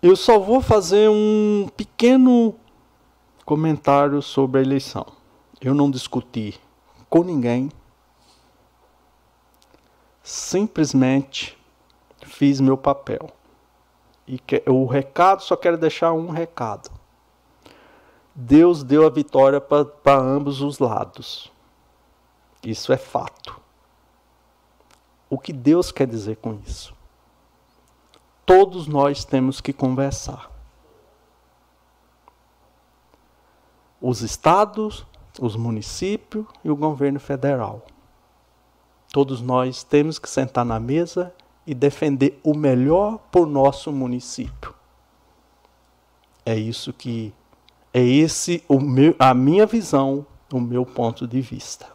Eu 0.01 0.15
só 0.15 0.39
vou 0.39 0.59
fazer 0.59 1.09
um 1.09 1.69
pequeno 1.77 2.55
comentário 3.45 4.21
sobre 4.21 4.59
a 4.59 4.63
eleição. 4.63 5.05
Eu 5.61 5.73
não 5.73 5.89
discuti 5.89 6.59
com 7.09 7.23
ninguém, 7.23 7.69
simplesmente 10.21 11.57
fiz 12.25 12.59
meu 12.59 12.77
papel. 12.77 13.29
E 14.27 14.39
que, 14.39 14.63
o 14.67 14.85
recado, 14.85 15.43
só 15.43 15.55
quero 15.55 15.77
deixar 15.77 16.13
um 16.13 16.29
recado. 16.29 16.89
Deus 18.35 18.83
deu 18.83 19.05
a 19.05 19.09
vitória 19.09 19.61
para 19.61 20.19
ambos 20.19 20.61
os 20.61 20.79
lados. 20.79 21.51
Isso 22.63 22.91
é 22.91 22.97
fato. 22.97 23.61
O 25.29 25.37
que 25.37 25.53
Deus 25.53 25.91
quer 25.91 26.07
dizer 26.07 26.37
com 26.37 26.59
isso? 26.65 26.95
Todos 28.45 28.87
nós 28.87 29.23
temos 29.23 29.61
que 29.61 29.71
conversar. 29.71 30.51
Os 34.01 34.21
estados, 34.21 35.05
os 35.39 35.55
municípios 35.55 36.45
e 36.63 36.69
o 36.69 36.75
governo 36.75 37.19
federal. 37.19 37.85
Todos 39.11 39.41
nós 39.41 39.83
temos 39.83 40.17
que 40.17 40.29
sentar 40.29 40.65
na 40.65 40.79
mesa 40.79 41.33
e 41.65 41.73
defender 41.73 42.39
o 42.43 42.53
melhor 42.53 43.19
para 43.31 43.41
o 43.41 43.45
nosso 43.45 43.91
município. 43.91 44.73
É 46.45 46.55
isso 46.55 46.91
que 46.91 47.33
é 47.93 48.01
esse 48.01 48.63
o 48.67 48.79
meu, 48.79 49.15
a 49.19 49.33
minha 49.33 49.65
visão, 49.65 50.25
o 50.51 50.59
meu 50.59 50.85
ponto 50.85 51.27
de 51.27 51.39
vista. 51.41 51.85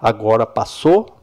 Agora 0.00 0.44
passou, 0.44 1.18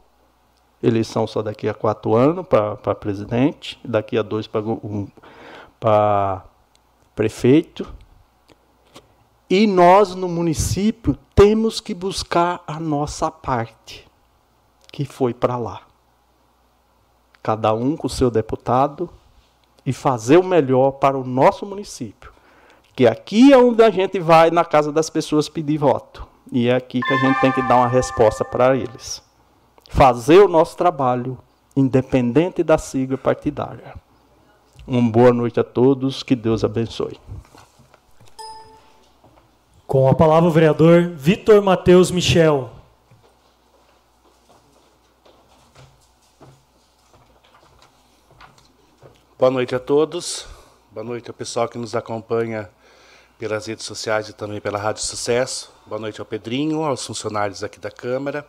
eleição 0.82 1.26
só 1.26 1.42
daqui 1.42 1.68
a 1.68 1.74
quatro 1.74 2.14
anos 2.14 2.46
para 2.46 2.94
presidente, 2.94 3.78
daqui 3.84 4.16
a 4.16 4.22
dois 4.22 4.46
para 4.46 4.62
um, 4.62 5.06
prefeito. 7.14 7.92
E 9.50 9.66
nós 9.66 10.14
no 10.14 10.28
município 10.28 11.16
temos 11.34 11.80
que 11.80 11.94
buscar 11.94 12.62
a 12.66 12.78
nossa 12.78 13.30
parte, 13.30 14.06
que 14.92 15.04
foi 15.04 15.34
para 15.34 15.56
lá 15.56 15.88
cada 17.42 17.72
um 17.72 17.96
com 17.96 18.06
o 18.06 18.10
seu 18.10 18.30
deputado, 18.30 19.08
e 19.86 19.92
fazer 19.92 20.36
o 20.36 20.44
melhor 20.44 20.92
para 20.92 21.16
o 21.16 21.24
nosso 21.24 21.64
município. 21.64 22.30
Que 22.98 23.06
aqui 23.06 23.52
é 23.52 23.56
onde 23.56 23.80
a 23.80 23.90
gente 23.90 24.18
vai 24.18 24.50
na 24.50 24.64
casa 24.64 24.90
das 24.90 25.08
pessoas 25.08 25.48
pedir 25.48 25.78
voto. 25.78 26.26
E 26.50 26.66
é 26.66 26.74
aqui 26.74 27.00
que 27.00 27.14
a 27.14 27.16
gente 27.16 27.40
tem 27.40 27.52
que 27.52 27.62
dar 27.62 27.76
uma 27.76 27.86
resposta 27.86 28.44
para 28.44 28.76
eles. 28.76 29.22
Fazer 29.88 30.40
o 30.40 30.48
nosso 30.48 30.76
trabalho, 30.76 31.38
independente 31.76 32.64
da 32.64 32.76
sigla 32.76 33.16
partidária. 33.16 33.94
Uma 34.84 35.08
boa 35.12 35.32
noite 35.32 35.60
a 35.60 35.62
todos, 35.62 36.24
que 36.24 36.34
Deus 36.34 36.64
abençoe. 36.64 37.20
Com 39.86 40.08
a 40.08 40.14
palavra 40.16 40.48
o 40.48 40.52
vereador 40.52 41.08
Vitor 41.14 41.62
Matheus 41.62 42.10
Michel. 42.10 42.68
Boa 49.38 49.52
noite 49.52 49.72
a 49.72 49.78
todos. 49.78 50.48
Boa 50.90 51.04
noite 51.04 51.30
ao 51.30 51.34
pessoal 51.34 51.68
que 51.68 51.78
nos 51.78 51.94
acompanha 51.94 52.68
pelas 53.38 53.66
redes 53.66 53.84
sociais 53.84 54.28
e 54.28 54.32
também 54.32 54.60
pela 54.60 54.78
Rádio 54.78 55.00
Sucesso. 55.02 55.72
Boa 55.86 56.00
noite 56.00 56.20
ao 56.20 56.26
Pedrinho, 56.26 56.82
aos 56.82 57.06
funcionários 57.06 57.62
aqui 57.62 57.78
da 57.78 57.90
Câmara. 57.90 58.44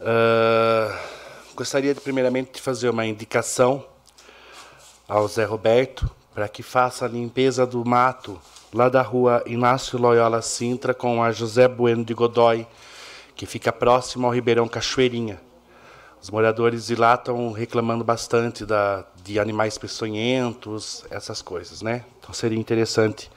Uh, 0.00 0.92
gostaria 1.54 1.94
de, 1.94 2.00
primeiramente 2.00 2.54
de 2.54 2.60
fazer 2.60 2.88
uma 2.88 3.06
indicação 3.06 3.86
ao 5.06 5.28
Zé 5.28 5.44
Roberto 5.44 6.10
para 6.34 6.48
que 6.48 6.64
faça 6.64 7.04
a 7.04 7.08
limpeza 7.08 7.64
do 7.64 7.84
mato 7.84 8.40
lá 8.72 8.88
da 8.88 9.02
rua 9.02 9.40
Inácio 9.46 10.00
Loyola 10.00 10.42
Sintra 10.42 10.92
com 10.92 11.22
a 11.22 11.30
José 11.30 11.68
Bueno 11.68 12.04
de 12.04 12.12
Godoy, 12.12 12.66
que 13.36 13.46
fica 13.46 13.72
próximo 13.72 14.26
ao 14.26 14.32
Ribeirão 14.32 14.66
Cachoeirinha. 14.66 15.40
Os 16.20 16.28
moradores 16.28 16.86
de 16.86 16.96
lá 16.96 17.14
estão 17.14 17.52
reclamando 17.52 18.02
bastante 18.02 18.66
da, 18.66 19.06
de 19.22 19.38
animais 19.38 19.78
peçonhentos, 19.78 21.04
essas 21.08 21.40
coisas, 21.40 21.82
né? 21.82 22.04
Então 22.18 22.34
seria 22.34 22.58
interessante 22.58 23.30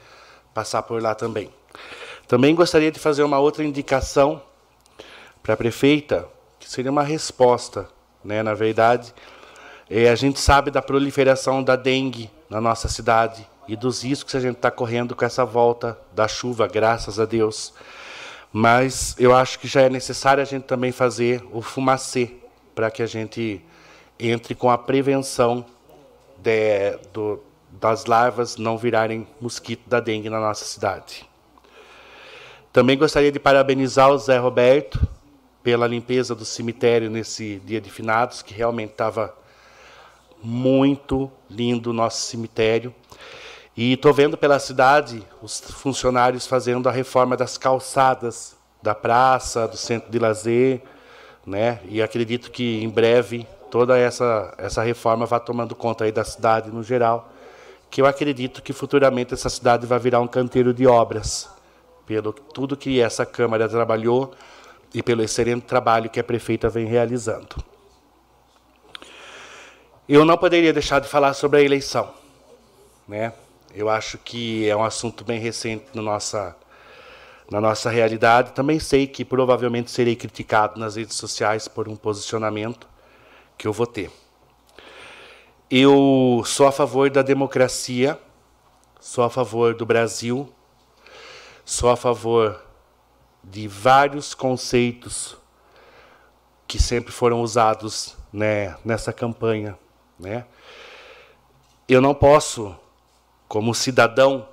passar 0.58 0.82
por 0.82 1.00
lá 1.00 1.14
também. 1.14 1.48
Também 2.26 2.52
gostaria 2.52 2.90
de 2.90 2.98
fazer 2.98 3.22
uma 3.22 3.38
outra 3.38 3.62
indicação 3.62 4.42
para 5.40 5.54
a 5.54 5.56
prefeita, 5.56 6.28
que 6.58 6.68
seria 6.68 6.90
uma 6.90 7.04
resposta, 7.04 7.88
né? 8.24 8.42
Na 8.42 8.54
verdade, 8.54 9.14
é, 9.88 10.08
a 10.08 10.16
gente 10.16 10.40
sabe 10.40 10.72
da 10.72 10.82
proliferação 10.82 11.62
da 11.62 11.76
dengue 11.76 12.28
na 12.50 12.60
nossa 12.60 12.88
cidade 12.88 13.48
e 13.68 13.76
dos 13.76 14.02
riscos 14.02 14.32
que 14.32 14.36
a 14.36 14.40
gente 14.40 14.56
está 14.56 14.68
correndo 14.68 15.14
com 15.14 15.24
essa 15.24 15.44
volta 15.44 15.96
da 16.12 16.26
chuva, 16.26 16.66
graças 16.66 17.20
a 17.20 17.24
Deus. 17.24 17.72
Mas 18.52 19.14
eu 19.16 19.32
acho 19.32 19.60
que 19.60 19.68
já 19.68 19.82
é 19.82 19.88
necessário 19.88 20.42
a 20.42 20.46
gente 20.46 20.64
também 20.64 20.90
fazer 20.90 21.46
o 21.52 21.62
fumacê, 21.62 22.32
para 22.74 22.90
que 22.90 23.00
a 23.00 23.06
gente 23.06 23.64
entre 24.18 24.56
com 24.56 24.68
a 24.68 24.76
prevenção 24.76 25.64
de, 26.36 26.98
do, 27.12 27.40
das 27.80 28.06
larvas 28.06 28.56
não 28.56 28.76
virarem 28.76 29.26
mosquito 29.40 29.88
da 29.88 30.00
dengue 30.00 30.28
na 30.28 30.40
nossa 30.40 30.64
cidade. 30.64 31.28
Também 32.72 32.98
gostaria 32.98 33.32
de 33.32 33.38
parabenizar 33.38 34.10
o 34.10 34.18
Zé 34.18 34.38
Roberto 34.38 35.00
pela 35.62 35.86
limpeza 35.86 36.34
do 36.34 36.44
cemitério 36.44 37.10
nesse 37.10 37.60
dia 37.64 37.80
de 37.80 37.90
finados, 37.90 38.42
que 38.42 38.54
realmente 38.54 38.92
estava 38.92 39.34
muito 40.42 41.30
lindo 41.50 41.90
o 41.90 41.92
nosso 41.92 42.22
cemitério. 42.22 42.94
E 43.76 43.92
estou 43.92 44.12
vendo 44.12 44.36
pela 44.36 44.58
cidade 44.58 45.22
os 45.42 45.60
funcionários 45.60 46.46
fazendo 46.46 46.88
a 46.88 46.92
reforma 46.92 47.36
das 47.36 47.56
calçadas 47.56 48.56
da 48.82 48.94
praça, 48.94 49.66
do 49.66 49.76
centro 49.76 50.10
de 50.10 50.18
lazer, 50.18 50.82
né? 51.46 51.80
E 51.88 52.02
acredito 52.02 52.50
que 52.50 52.82
em 52.82 52.88
breve 52.88 53.46
toda 53.70 53.98
essa 53.98 54.54
essa 54.58 54.82
reforma 54.82 55.26
vai 55.26 55.40
tomando 55.40 55.74
conta 55.74 56.04
aí 56.04 56.12
da 56.12 56.24
cidade 56.24 56.70
no 56.70 56.82
geral, 56.82 57.32
que 57.90 58.00
eu 58.00 58.06
acredito 58.06 58.62
que 58.62 58.72
futuramente 58.72 59.34
essa 59.34 59.48
cidade 59.48 59.86
vai 59.86 59.98
virar 59.98 60.20
um 60.20 60.26
canteiro 60.26 60.72
de 60.74 60.86
obras, 60.86 61.48
pelo 62.06 62.32
tudo 62.32 62.76
que 62.76 63.00
essa 63.00 63.24
Câmara 63.24 63.68
trabalhou 63.68 64.34
e 64.94 65.02
pelo 65.02 65.22
excelente 65.22 65.62
trabalho 65.62 66.10
que 66.10 66.20
a 66.20 66.24
prefeita 66.24 66.68
vem 66.68 66.86
realizando. 66.86 67.56
Eu 70.08 70.24
não 70.24 70.38
poderia 70.38 70.72
deixar 70.72 71.00
de 71.00 71.08
falar 71.08 71.34
sobre 71.34 71.60
a 71.60 71.62
eleição, 71.62 72.12
né? 73.06 73.32
Eu 73.74 73.90
acho 73.90 74.16
que 74.16 74.66
é 74.68 74.74
um 74.74 74.82
assunto 74.82 75.22
bem 75.24 75.38
recente 75.38 75.84
na 75.92 76.00
nossa 76.00 76.56
na 77.50 77.60
nossa 77.60 77.90
realidade. 77.90 78.52
Também 78.52 78.78
sei 78.78 79.06
que 79.06 79.24
provavelmente 79.24 79.90
serei 79.90 80.14
criticado 80.14 80.78
nas 80.78 80.96
redes 80.96 81.16
sociais 81.16 81.66
por 81.66 81.88
um 81.88 81.96
posicionamento 81.96 82.86
que 83.56 83.66
eu 83.66 83.72
vou 83.72 83.86
ter. 83.86 84.10
Eu 85.70 86.42
sou 86.46 86.66
a 86.66 86.72
favor 86.72 87.10
da 87.10 87.20
democracia, 87.20 88.18
sou 88.98 89.22
a 89.22 89.28
favor 89.28 89.74
do 89.74 89.84
Brasil, 89.84 90.50
sou 91.62 91.90
a 91.90 91.96
favor 91.96 92.58
de 93.44 93.68
vários 93.68 94.32
conceitos 94.32 95.36
que 96.66 96.80
sempre 96.80 97.12
foram 97.12 97.42
usados 97.42 98.16
né, 98.32 98.78
nessa 98.82 99.12
campanha. 99.12 99.78
Né? 100.18 100.46
Eu 101.86 102.00
não 102.00 102.14
posso, 102.14 102.74
como 103.46 103.74
cidadão, 103.74 104.48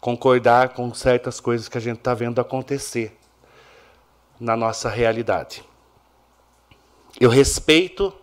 concordar 0.00 0.70
com 0.70 0.94
certas 0.94 1.40
coisas 1.40 1.68
que 1.68 1.76
a 1.76 1.80
gente 1.80 1.98
está 1.98 2.14
vendo 2.14 2.40
acontecer 2.40 3.18
na 4.40 4.56
nossa 4.56 4.88
realidade. 4.88 5.62
Eu 7.20 7.28
respeito 7.28 8.14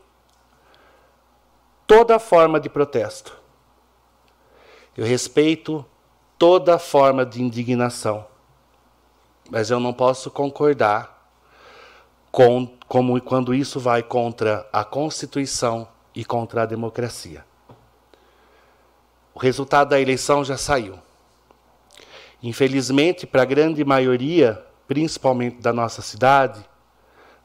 toda 1.91 2.17
forma 2.19 2.57
de 2.57 2.69
protesto. 2.69 3.37
Eu 4.95 5.05
respeito 5.05 5.85
toda 6.39 6.79
forma 6.79 7.25
de 7.25 7.43
indignação. 7.43 8.25
Mas 9.49 9.69
eu 9.69 9.77
não 9.77 9.91
posso 9.91 10.31
concordar 10.31 11.29
com 12.31 12.65
como 12.87 13.19
quando 13.19 13.53
isso 13.53 13.77
vai 13.77 14.01
contra 14.01 14.65
a 14.71 14.85
Constituição 14.85 15.85
e 16.15 16.23
contra 16.23 16.61
a 16.63 16.65
democracia. 16.65 17.43
O 19.33 19.39
resultado 19.39 19.89
da 19.89 19.99
eleição 19.99 20.45
já 20.45 20.55
saiu. 20.55 20.97
Infelizmente, 22.41 23.27
para 23.27 23.41
a 23.41 23.45
grande 23.45 23.83
maioria, 23.83 24.65
principalmente 24.87 25.57
da 25.57 25.73
nossa 25.73 26.01
cidade, 26.01 26.63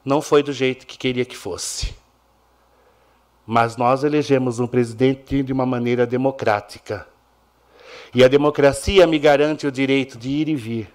não 0.05 0.21
foi 0.21 0.41
do 0.41 0.53
jeito 0.53 0.87
que 0.87 0.97
queria 0.97 1.25
que 1.25 1.35
fosse. 1.35 2.06
Mas 3.47 3.77
nós 3.77 4.03
elegemos 4.03 4.59
um 4.59 4.67
presidente 4.67 5.41
de 5.41 5.53
uma 5.53 5.65
maneira 5.65 6.05
democrática. 6.05 7.07
E 8.13 8.21
a 8.21 8.27
democracia 8.27 9.07
me 9.07 9.17
garante 9.17 9.65
o 9.65 9.71
direito 9.71 10.17
de 10.17 10.29
ir 10.29 10.49
e 10.49 10.55
vir. 10.55 10.93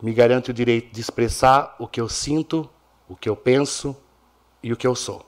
me 0.00 0.12
garante 0.12 0.50
o 0.50 0.54
direito 0.54 0.92
de 0.92 1.00
expressar 1.00 1.76
o 1.78 1.86
que 1.86 2.00
eu 2.00 2.08
sinto, 2.08 2.68
o 3.08 3.14
que 3.14 3.28
eu 3.28 3.36
penso 3.36 3.96
e 4.60 4.72
o 4.72 4.76
que 4.76 4.86
eu 4.86 4.96
sou. 4.96 5.24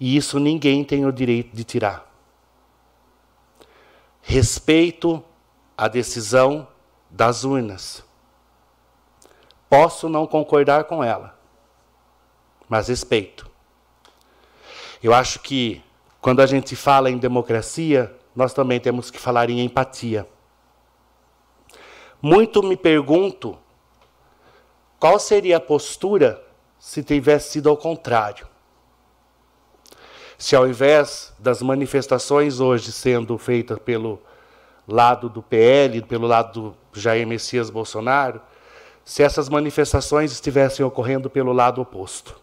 E 0.00 0.16
isso 0.16 0.40
ninguém 0.40 0.82
tem 0.82 1.06
o 1.06 1.12
direito 1.12 1.54
de 1.54 1.62
tirar. 1.62 2.10
Respeito 4.20 5.22
a 5.76 5.86
decisão 5.86 6.66
das 7.08 7.44
urnas. 7.44 8.02
Posso 9.70 10.08
não 10.08 10.26
concordar 10.26 10.84
com 10.84 11.04
ela, 11.04 11.38
mas 12.68 12.88
respeito. 12.88 13.51
Eu 15.02 15.12
acho 15.12 15.40
que 15.40 15.82
quando 16.20 16.40
a 16.40 16.46
gente 16.46 16.76
fala 16.76 17.10
em 17.10 17.18
democracia, 17.18 18.14
nós 18.36 18.54
também 18.54 18.78
temos 18.78 19.10
que 19.10 19.18
falar 19.18 19.50
em 19.50 19.60
empatia. 19.60 20.28
Muito 22.20 22.62
me 22.62 22.76
pergunto 22.76 23.58
qual 25.00 25.18
seria 25.18 25.56
a 25.56 25.60
postura 25.60 26.40
se 26.78 27.02
tivesse 27.02 27.50
sido 27.50 27.68
ao 27.68 27.76
contrário. 27.76 28.46
Se 30.38 30.54
ao 30.54 30.68
invés 30.68 31.32
das 31.38 31.62
manifestações 31.62 32.60
hoje 32.60 32.92
sendo 32.92 33.36
feitas 33.38 33.78
pelo 33.80 34.20
lado 34.86 35.28
do 35.28 35.42
PL, 35.42 36.02
pelo 36.02 36.26
lado 36.26 36.76
do 36.92 37.00
Jair 37.00 37.26
Messias 37.26 37.70
Bolsonaro, 37.70 38.40
se 39.04 39.22
essas 39.22 39.48
manifestações 39.48 40.30
estivessem 40.30 40.84
ocorrendo 40.86 41.28
pelo 41.28 41.52
lado 41.52 41.80
oposto. 41.80 42.41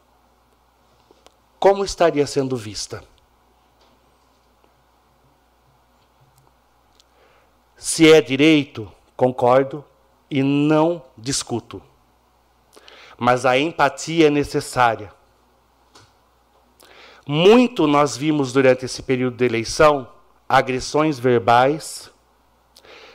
Como 1.60 1.84
estaria 1.84 2.26
sendo 2.26 2.56
vista? 2.56 3.04
Se 7.76 8.12
é 8.12 8.22
direito, 8.22 8.92
concordo 9.16 9.84
e 10.30 10.42
não 10.42 11.04
discuto. 11.18 11.82
Mas 13.18 13.46
a 13.46 13.58
empatia 13.58 14.28
é 14.28 14.30
necessária. 14.30 15.14
Muito 17.28 17.86
nós 17.86 18.16
vimos 18.16 18.54
durante 18.54 18.86
esse 18.86 19.04
período 19.04 19.38
de 19.38 19.46
eleição 19.46 20.08
agressões 20.50 21.20
verbais, 21.20 22.10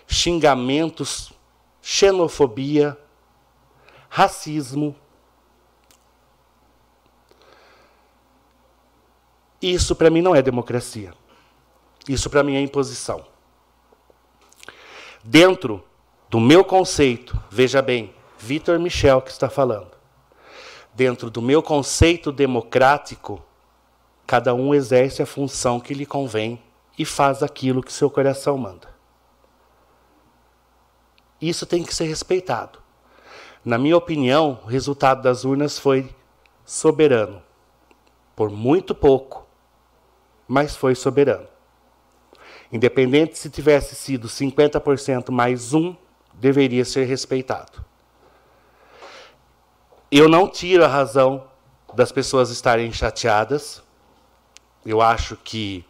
xingamentos, 0.06 1.32
xenofobia, 1.82 2.96
racismo. 4.08 4.94
Isso 9.64 9.96
para 9.96 10.10
mim 10.10 10.20
não 10.20 10.36
é 10.36 10.42
democracia. 10.42 11.14
Isso 12.06 12.28
para 12.28 12.42
mim 12.42 12.54
é 12.54 12.60
imposição. 12.60 13.24
Dentro 15.24 15.82
do 16.28 16.38
meu 16.38 16.62
conceito, 16.62 17.42
veja 17.50 17.80
bem, 17.80 18.14
Vitor 18.38 18.78
Michel 18.78 19.22
que 19.22 19.30
está 19.30 19.48
falando. 19.48 19.90
Dentro 20.92 21.30
do 21.30 21.40
meu 21.40 21.62
conceito 21.62 22.30
democrático, 22.30 23.42
cada 24.26 24.52
um 24.52 24.74
exerce 24.74 25.22
a 25.22 25.26
função 25.26 25.80
que 25.80 25.94
lhe 25.94 26.04
convém 26.04 26.62
e 26.98 27.06
faz 27.06 27.42
aquilo 27.42 27.82
que 27.82 27.90
seu 27.90 28.10
coração 28.10 28.58
manda. 28.58 28.94
Isso 31.40 31.64
tem 31.64 31.82
que 31.82 31.94
ser 31.94 32.04
respeitado. 32.04 32.80
Na 33.64 33.78
minha 33.78 33.96
opinião, 33.96 34.60
o 34.62 34.66
resultado 34.66 35.22
das 35.22 35.42
urnas 35.42 35.78
foi 35.78 36.14
soberano. 36.66 37.42
Por 38.36 38.50
muito 38.50 38.94
pouco, 38.94 39.43
mas 40.46 40.76
foi 40.76 40.94
soberano. 40.94 41.46
Independente 42.72 43.38
se 43.38 43.48
tivesse 43.50 43.94
sido 43.94 44.28
50% 44.28 45.30
mais 45.30 45.72
um, 45.72 45.94
deveria 46.34 46.84
ser 46.84 47.04
respeitado. 47.04 47.84
Eu 50.10 50.28
não 50.28 50.48
tiro 50.48 50.84
a 50.84 50.88
razão 50.88 51.44
das 51.94 52.12
pessoas 52.12 52.50
estarem 52.50 52.92
chateadas. 52.92 53.82
Eu 54.84 55.00
acho 55.00 55.36
que 55.36 55.84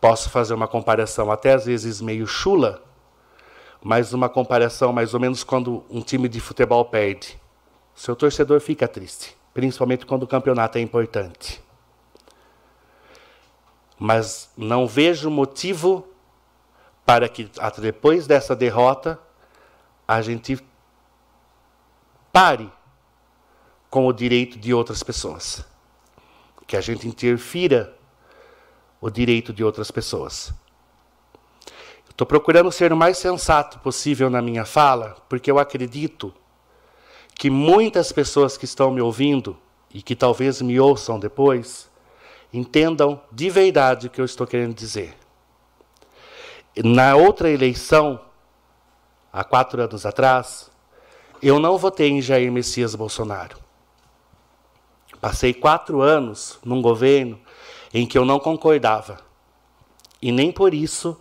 posso 0.00 0.30
fazer 0.30 0.54
uma 0.54 0.66
comparação 0.66 1.30
até 1.30 1.52
às 1.52 1.66
vezes 1.66 2.00
meio 2.00 2.26
chula, 2.26 2.82
mas 3.82 4.12
uma 4.12 4.28
comparação 4.28 4.92
mais 4.92 5.14
ou 5.14 5.20
menos 5.20 5.44
quando 5.44 5.84
um 5.90 6.00
time 6.00 6.28
de 6.28 6.40
futebol 6.40 6.84
perde. 6.84 7.40
Seu 7.94 8.16
torcedor 8.16 8.60
fica 8.60 8.88
triste, 8.88 9.36
principalmente 9.52 10.06
quando 10.06 10.22
o 10.22 10.26
campeonato 10.26 10.78
é 10.78 10.80
importante. 10.80 11.62
Mas 14.02 14.50
não 14.56 14.84
vejo 14.84 15.30
motivo 15.30 16.04
para 17.06 17.28
que 17.28 17.48
depois 17.78 18.26
dessa 18.26 18.56
derrota 18.56 19.16
a 20.08 20.20
gente 20.20 20.58
pare 22.32 22.68
com 23.88 24.04
o 24.08 24.12
direito 24.12 24.58
de 24.58 24.74
outras 24.74 25.04
pessoas. 25.04 25.64
Que 26.66 26.76
a 26.76 26.80
gente 26.80 27.06
interfira 27.06 27.96
o 29.00 29.08
direito 29.08 29.52
de 29.52 29.62
outras 29.62 29.92
pessoas. 29.92 30.52
Estou 32.10 32.26
procurando 32.26 32.72
ser 32.72 32.92
o 32.92 32.96
mais 32.96 33.18
sensato 33.18 33.78
possível 33.78 34.28
na 34.28 34.42
minha 34.42 34.64
fala, 34.64 35.16
porque 35.28 35.48
eu 35.48 35.60
acredito 35.60 36.34
que 37.36 37.48
muitas 37.48 38.10
pessoas 38.10 38.56
que 38.56 38.64
estão 38.64 38.90
me 38.90 39.00
ouvindo 39.00 39.56
e 39.94 40.02
que 40.02 40.16
talvez 40.16 40.60
me 40.60 40.80
ouçam 40.80 41.20
depois 41.20 41.91
entendam 42.52 43.20
de 43.30 43.48
verdade 43.48 44.06
o 44.06 44.10
que 44.10 44.20
eu 44.20 44.24
estou 44.24 44.46
querendo 44.46 44.74
dizer. 44.74 45.16
Na 46.76 47.16
outra 47.16 47.50
eleição, 47.50 48.20
há 49.32 49.44
quatro 49.44 49.80
anos 49.82 50.06
atrás, 50.06 50.70
eu 51.42 51.58
não 51.58 51.76
votei 51.76 52.10
em 52.10 52.22
Jair 52.22 52.50
Messias 52.52 52.94
Bolsonaro. 52.94 53.58
Passei 55.20 55.54
quatro 55.54 56.00
anos 56.00 56.58
num 56.64 56.82
governo 56.82 57.38
em 57.92 58.06
que 58.06 58.16
eu 58.16 58.24
não 58.24 58.38
concordava. 58.38 59.18
E 60.20 60.32
nem 60.32 60.50
por 60.50 60.72
isso 60.72 61.20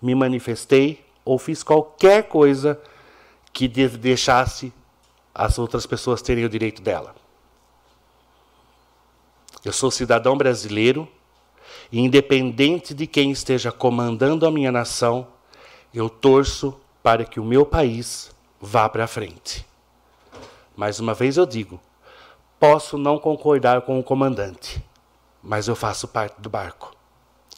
me 0.00 0.14
manifestei 0.14 1.04
ou 1.24 1.38
fiz 1.38 1.62
qualquer 1.62 2.24
coisa 2.28 2.80
que 3.52 3.66
deixasse 3.66 4.72
as 5.34 5.58
outras 5.58 5.86
pessoas 5.86 6.22
terem 6.22 6.44
o 6.44 6.48
direito 6.48 6.82
dela. 6.82 7.14
Eu 9.66 9.72
sou 9.72 9.90
cidadão 9.90 10.38
brasileiro 10.38 11.08
e 11.90 11.98
independente 11.98 12.94
de 12.94 13.04
quem 13.04 13.32
esteja 13.32 13.72
comandando 13.72 14.46
a 14.46 14.50
minha 14.52 14.70
nação, 14.70 15.26
eu 15.92 16.08
torço 16.08 16.78
para 17.02 17.24
que 17.24 17.40
o 17.40 17.44
meu 17.44 17.66
país 17.66 18.30
vá 18.60 18.88
para 18.88 19.08
frente. 19.08 19.66
Mais 20.76 21.00
uma 21.00 21.14
vez 21.14 21.36
eu 21.36 21.44
digo, 21.44 21.80
posso 22.60 22.96
não 22.96 23.18
concordar 23.18 23.82
com 23.82 23.98
o 23.98 24.04
comandante, 24.04 24.80
mas 25.42 25.66
eu 25.66 25.74
faço 25.74 26.06
parte 26.06 26.40
do 26.40 26.48
barco 26.48 26.94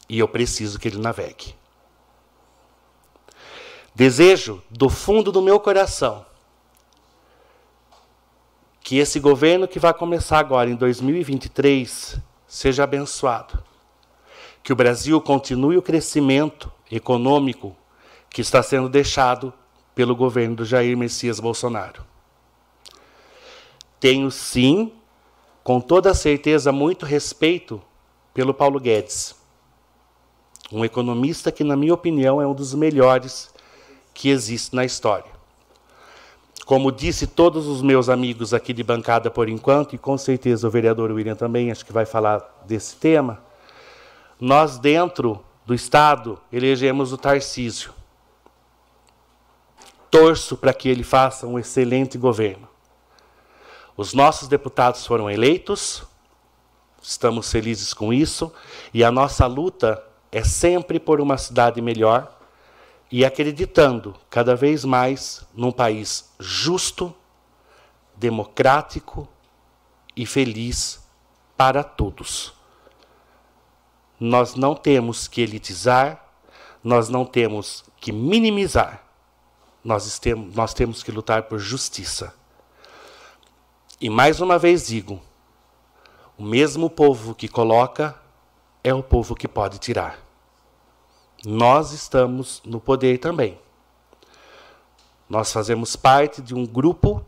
e 0.09 0.17
eu 0.17 0.27
preciso 0.27 0.79
que 0.79 0.87
ele 0.87 0.97
navegue. 0.97 1.53
Desejo 3.93 4.63
do 4.67 4.89
fundo 4.89 5.31
do 5.31 5.43
meu 5.43 5.59
coração 5.59 6.25
que 8.89 8.97
esse 8.97 9.19
governo 9.19 9.67
que 9.67 9.77
vai 9.77 9.93
começar 9.93 10.39
agora 10.39 10.67
em 10.67 10.75
2023 10.75 12.17
seja 12.47 12.85
abençoado 12.85 13.63
que 14.63 14.73
o 14.73 14.75
Brasil 14.75 15.21
continue 15.21 15.77
o 15.77 15.81
crescimento 15.83 16.71
econômico 16.89 17.77
que 18.31 18.41
está 18.41 18.63
sendo 18.63 18.89
deixado 18.89 19.53
pelo 19.93 20.15
governo 20.15 20.55
do 20.55 20.65
Jair 20.65 20.97
Messias 20.97 21.39
Bolsonaro. 21.39 22.03
Tenho 23.99 24.31
sim, 24.31 24.91
com 25.63 25.79
toda 25.79 26.11
certeza, 26.15 26.71
muito 26.71 27.05
respeito 27.05 27.79
pelo 28.33 28.55
Paulo 28.55 28.79
Guedes, 28.79 29.35
um 30.71 30.83
economista 30.83 31.51
que, 31.51 31.63
na 31.63 31.75
minha 31.75 31.93
opinião, 31.93 32.41
é 32.41 32.47
um 32.47 32.55
dos 32.55 32.73
melhores 32.73 33.53
que 34.15 34.29
existe 34.29 34.75
na 34.75 34.83
história. 34.83 35.38
Como 36.69 36.91
disse 36.91 37.25
todos 37.25 37.65
os 37.65 37.81
meus 37.81 38.09
amigos 38.09 38.53
aqui 38.53 38.73
de 38.73 38.83
bancada 38.83 39.31
por 39.31 39.49
enquanto, 39.49 39.95
e 39.95 39.97
com 39.97 40.15
certeza 40.19 40.67
o 40.67 40.69
vereador 40.69 41.09
William 41.09 41.33
também, 41.33 41.71
acho 41.71 41.83
que 41.83 41.91
vai 41.91 42.05
falar 42.05 42.61
desse 42.67 42.95
tema, 42.95 43.41
nós, 44.39 44.77
dentro 44.77 45.43
do 45.65 45.73
Estado, 45.73 46.39
elegemos 46.53 47.11
o 47.11 47.17
Tarcísio. 47.17 47.91
Torço 50.11 50.55
para 50.55 50.71
que 50.71 50.87
ele 50.87 51.01
faça 51.01 51.47
um 51.47 51.57
excelente 51.57 52.19
governo. 52.19 52.67
Os 53.97 54.13
nossos 54.13 54.47
deputados 54.47 55.07
foram 55.07 55.27
eleitos, 55.27 56.03
estamos 57.01 57.51
felizes 57.51 57.95
com 57.95 58.13
isso, 58.13 58.53
e 58.93 59.03
a 59.03 59.09
nossa 59.09 59.47
luta 59.47 60.03
é 60.31 60.43
sempre 60.43 60.99
por 60.99 61.19
uma 61.19 61.35
cidade 61.35 61.81
melhor 61.81 62.38
e 63.11 63.25
acreditando 63.25 64.15
cada 64.29 64.55
vez 64.55 64.85
mais 64.85 65.45
num 65.53 65.71
país 65.71 66.31
justo, 66.39 67.13
democrático 68.15 69.27
e 70.15 70.25
feliz 70.25 71.01
para 71.57 71.83
todos. 71.83 72.53
Nós 74.19 74.55
não 74.55 74.75
temos 74.75 75.27
que 75.27 75.41
elitizar, 75.41 76.23
nós 76.83 77.09
não 77.09 77.25
temos 77.25 77.83
que 77.99 78.11
minimizar. 78.11 79.03
nós, 79.83 80.19
temos, 80.19 80.53
nós 80.55 80.73
temos 80.73 81.01
que 81.01 81.11
lutar 81.11 81.43
por 81.43 81.57
justiça. 81.57 82.33
E 83.99 84.09
mais 84.09 84.41
uma 84.41 84.59
vez 84.59 84.87
digo: 84.87 85.21
o 86.37 86.43
mesmo 86.43 86.89
povo 86.89 87.33
que 87.33 87.47
coloca 87.47 88.15
é 88.83 88.93
o 88.93 89.01
povo 89.01 89.35
que 89.35 89.47
pode 89.47 89.79
tirar. 89.79 90.28
Nós 91.45 91.93
estamos 91.93 92.61
no 92.65 92.81
poder 92.81 93.17
também. 93.17 93.59
Nós 95.29 95.53
fazemos 95.53 95.95
parte 95.95 96.41
de 96.41 96.53
um 96.53 96.65
grupo 96.65 97.23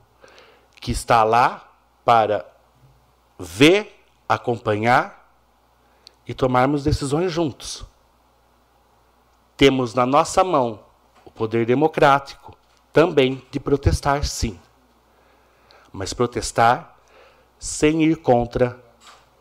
que 0.81 0.91
está 0.91 1.23
lá 1.23 1.71
para 2.03 2.45
ver, 3.37 4.03
acompanhar 4.27 5.31
e 6.27 6.33
tomarmos 6.33 6.83
decisões 6.83 7.31
juntos. 7.31 7.85
Temos 9.55 9.93
na 9.93 10.05
nossa 10.05 10.43
mão 10.43 10.83
o 11.23 11.31
poder 11.31 11.65
democrático 11.65 12.57
também 12.91 13.45
de 13.51 13.59
protestar, 13.59 14.25
sim. 14.25 14.59
Mas 15.93 16.13
protestar 16.13 16.97
sem 17.59 18.03
ir 18.03 18.17
contra 18.17 18.81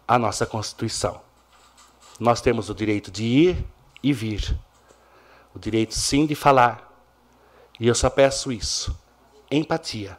a 0.07 0.19
nossa 0.19 0.45
Constituição. 0.45 1.21
Nós 2.19 2.41
temos 2.41 2.69
o 2.69 2.75
direito 2.75 3.11
de 3.11 3.25
ir 3.25 3.67
e 4.03 4.13
vir, 4.13 4.57
o 5.55 5.59
direito 5.59 5.95
sim 5.95 6.27
de 6.27 6.35
falar. 6.35 6.91
E 7.79 7.87
eu 7.87 7.95
só 7.95 8.09
peço 8.11 8.53
isso: 8.53 8.99
empatia. 9.51 10.19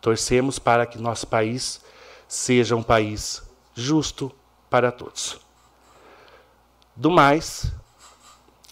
Torcemos 0.00 0.58
para 0.58 0.86
que 0.86 0.98
nosso 0.98 1.26
país 1.26 1.80
seja 2.28 2.76
um 2.76 2.82
país 2.82 3.42
justo 3.74 4.32
para 4.70 4.92
todos. 4.92 5.40
Do 6.94 7.10
mais, 7.10 7.72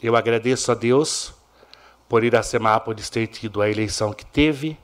eu 0.03 0.17
agradeço 0.17 0.71
a 0.71 0.75
Deus 0.75 1.35
por 2.09 2.23
Iracemápolis 2.23 3.11
ter 3.11 3.27
tido 3.27 3.61
a 3.61 3.69
eleição 3.69 4.13
que 4.13 4.25
teve, 4.25 4.79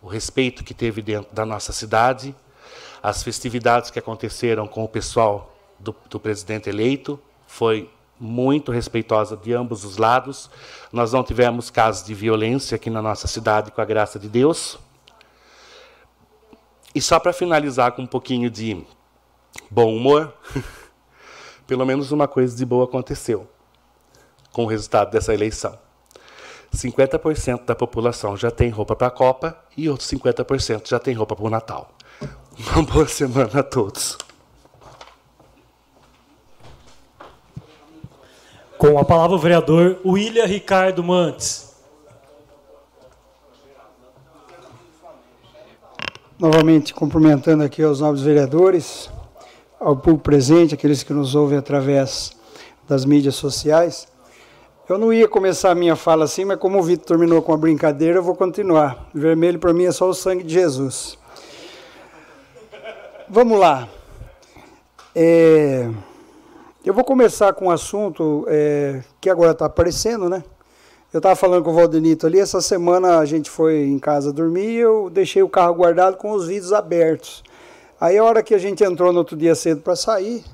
o 0.00 0.06
respeito 0.06 0.62
que 0.62 0.74
teve 0.74 1.02
dentro 1.02 1.34
da 1.34 1.44
nossa 1.44 1.72
cidade 1.72 2.34
as 3.06 3.22
festividades 3.22 3.88
que 3.88 4.00
aconteceram 4.00 4.66
com 4.66 4.82
o 4.82 4.88
pessoal 4.88 5.54
do, 5.78 5.94
do 6.10 6.18
presidente 6.18 6.68
eleito 6.68 7.20
foi 7.46 7.88
muito 8.18 8.72
respeitosa 8.72 9.36
de 9.36 9.52
ambos 9.52 9.84
os 9.84 9.96
lados. 9.96 10.50
Nós 10.92 11.12
não 11.12 11.22
tivemos 11.22 11.70
casos 11.70 12.04
de 12.04 12.14
violência 12.14 12.76
aqui 12.76 12.90
na 12.90 13.02
nossa 13.02 13.26
cidade, 13.26 13.70
com 13.70 13.80
a 13.80 13.84
graça 13.84 14.18
de 14.18 14.28
Deus. 14.28 14.78
E 16.94 17.00
só 17.00 17.20
para 17.20 17.32
finalizar 17.32 17.92
com 17.92 18.02
um 18.02 18.06
pouquinho 18.06 18.48
de 18.48 18.84
bom 19.70 19.94
humor, 19.94 20.32
pelo 21.66 21.84
menos 21.84 22.10
uma 22.10 22.26
coisa 22.26 22.56
de 22.56 22.64
boa 22.64 22.84
aconteceu 22.84 23.48
com 24.52 24.64
o 24.64 24.66
resultado 24.66 25.10
dessa 25.10 25.34
eleição. 25.34 25.78
50% 26.74 27.64
da 27.64 27.74
população 27.74 28.36
já 28.36 28.50
tem 28.50 28.70
roupa 28.70 28.96
para 28.96 29.08
a 29.08 29.10
Copa 29.10 29.58
e 29.76 29.88
outros 29.88 30.10
50% 30.10 30.88
já 30.88 30.98
tem 30.98 31.14
roupa 31.14 31.36
para 31.36 31.44
o 31.44 31.50
Natal. 31.50 31.90
Uma 32.58 32.82
boa 32.82 33.06
semana 33.06 33.60
a 33.60 33.62
todos. 33.62 34.16
Com 38.88 39.00
a 39.00 39.04
palavra 39.04 39.34
o 39.34 39.38
vereador 39.38 39.98
William 40.06 40.46
Ricardo 40.46 41.02
Mantes. 41.02 41.74
Novamente 46.38 46.94
cumprimentando 46.94 47.64
aqui 47.64 47.82
os 47.82 48.00
novos 48.00 48.22
vereadores, 48.22 49.10
ao 49.80 49.96
público 49.96 50.22
presente, 50.22 50.74
aqueles 50.74 51.02
que 51.02 51.12
nos 51.12 51.34
ouvem 51.34 51.58
através 51.58 52.36
das 52.88 53.04
mídias 53.04 53.34
sociais. 53.34 54.06
Eu 54.88 54.98
não 54.98 55.12
ia 55.12 55.26
começar 55.26 55.72
a 55.72 55.74
minha 55.74 55.96
fala 55.96 56.24
assim, 56.24 56.44
mas 56.44 56.56
como 56.56 56.78
o 56.78 56.82
Vitor 56.82 57.06
terminou 57.06 57.42
com 57.42 57.52
a 57.52 57.56
brincadeira, 57.56 58.18
eu 58.18 58.22
vou 58.22 58.36
continuar. 58.36 59.08
Vermelho 59.12 59.58
para 59.58 59.72
mim 59.72 59.86
é 59.86 59.90
só 59.90 60.08
o 60.08 60.14
sangue 60.14 60.44
de 60.44 60.54
Jesus. 60.54 61.18
Vamos 63.28 63.58
lá. 63.58 63.88
É, 65.12 65.90
eu 66.86 66.94
vou 66.94 67.02
começar 67.02 67.52
com 67.52 67.66
um 67.66 67.70
assunto 67.70 68.46
é, 68.48 69.02
que 69.20 69.28
agora 69.28 69.50
está 69.50 69.66
aparecendo, 69.66 70.28
né? 70.28 70.44
Eu 71.12 71.18
estava 71.18 71.34
falando 71.34 71.64
com 71.64 71.70
o 71.70 71.74
Valdenito 71.74 72.28
ali, 72.28 72.38
essa 72.38 72.60
semana 72.60 73.18
a 73.18 73.24
gente 73.24 73.50
foi 73.50 73.86
em 73.86 73.98
casa 73.98 74.32
dormir 74.32 74.74
eu 74.74 75.10
deixei 75.10 75.42
o 75.42 75.48
carro 75.48 75.74
guardado 75.74 76.16
com 76.16 76.30
os 76.30 76.46
vidros 76.46 76.72
abertos. 76.72 77.42
Aí 78.00 78.16
a 78.16 78.22
hora 78.22 78.40
que 78.40 78.54
a 78.54 78.58
gente 78.58 78.84
entrou 78.84 79.12
no 79.12 79.18
outro 79.18 79.36
dia 79.36 79.56
cedo 79.56 79.80
para 79.80 79.96
sair, 79.96 80.44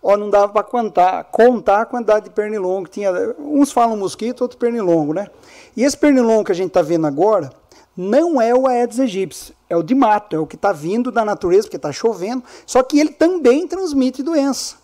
ó, 0.00 0.16
não 0.16 0.30
dava 0.30 0.52
para 0.52 0.62
contar, 0.62 1.24
contar 1.24 1.80
a 1.80 1.86
quantidade 1.86 2.26
de 2.26 2.30
pernilongo 2.30 2.84
que 2.84 2.92
tinha. 2.92 3.10
Uns 3.40 3.72
falam 3.72 3.96
mosquito, 3.96 4.42
outros 4.42 4.60
pernilongo, 4.60 5.12
né? 5.12 5.26
E 5.76 5.82
esse 5.82 5.98
pernilongo 5.98 6.44
que 6.44 6.52
a 6.52 6.54
gente 6.54 6.68
está 6.68 6.82
vendo 6.82 7.08
agora 7.08 7.50
não 7.96 8.40
é 8.40 8.54
o 8.54 8.68
Aedes 8.68 9.00
aegypti, 9.00 9.52
é 9.68 9.76
o 9.76 9.82
de 9.82 9.96
mato, 9.96 10.36
é 10.36 10.38
o 10.38 10.46
que 10.46 10.54
está 10.54 10.72
vindo 10.72 11.10
da 11.10 11.24
natureza, 11.24 11.64
porque 11.64 11.76
está 11.76 11.90
chovendo, 11.90 12.44
só 12.64 12.84
que 12.84 13.00
ele 13.00 13.10
também 13.10 13.66
transmite 13.66 14.22
doença. 14.22 14.81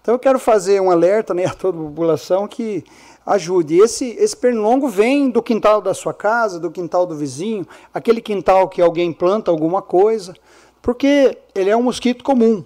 Então 0.00 0.14
eu 0.14 0.18
quero 0.18 0.38
fazer 0.38 0.80
um 0.80 0.90
alerta 0.90 1.34
né, 1.34 1.46
a 1.46 1.54
toda 1.54 1.78
a 1.78 1.82
população 1.82 2.48
que 2.48 2.84
ajude. 3.24 3.78
Esse, 3.78 4.10
esse 4.18 4.36
pernilongo 4.36 4.88
vem 4.88 5.30
do 5.30 5.42
quintal 5.42 5.80
da 5.80 5.92
sua 5.92 6.14
casa, 6.14 6.58
do 6.58 6.70
quintal 6.70 7.06
do 7.06 7.14
vizinho, 7.14 7.66
aquele 7.92 8.20
quintal 8.20 8.68
que 8.68 8.80
alguém 8.80 9.12
planta 9.12 9.50
alguma 9.50 9.82
coisa, 9.82 10.34
porque 10.80 11.36
ele 11.54 11.70
é 11.70 11.76
um 11.76 11.82
mosquito 11.82 12.24
comum, 12.24 12.64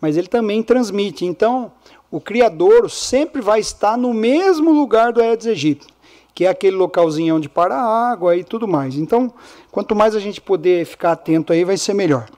mas 0.00 0.16
ele 0.16 0.28
também 0.28 0.62
transmite. 0.62 1.24
Então, 1.24 1.72
o 2.10 2.20
criador 2.20 2.90
sempre 2.90 3.40
vai 3.40 3.60
estar 3.60 3.96
no 3.96 4.12
mesmo 4.12 4.70
lugar 4.70 5.12
do 5.12 5.20
Aedes 5.20 5.46
aegypti 5.46 5.94
que 6.34 6.44
é 6.44 6.48
aquele 6.48 6.76
localzinho 6.76 7.36
onde 7.36 7.48
para 7.48 7.76
a 7.76 8.10
água 8.10 8.36
e 8.36 8.42
tudo 8.42 8.66
mais. 8.66 8.96
Então, 8.96 9.32
quanto 9.70 9.94
mais 9.94 10.16
a 10.16 10.18
gente 10.18 10.40
poder 10.40 10.84
ficar 10.84 11.12
atento 11.12 11.52
aí, 11.52 11.64
vai 11.64 11.76
ser 11.76 11.94
melhor. 11.94 12.28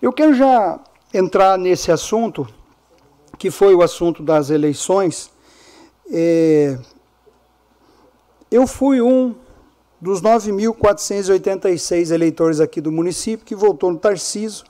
Eu 0.00 0.10
quero 0.10 0.32
já 0.32 0.80
entrar 1.12 1.58
nesse 1.58 1.92
assunto, 1.92 2.48
que 3.38 3.50
foi 3.50 3.74
o 3.74 3.82
assunto 3.82 4.22
das 4.22 4.50
eleições. 4.50 5.30
É, 6.10 6.78
eu 8.50 8.66
fui 8.66 9.00
um 9.00 9.34
dos 10.00 10.20
9.486 10.22 12.10
eleitores 12.10 12.60
aqui 12.60 12.80
do 12.80 12.90
município 12.92 13.44
que 13.44 13.54
votou 13.54 13.92
no 13.92 13.98
Tarciso. 13.98 14.64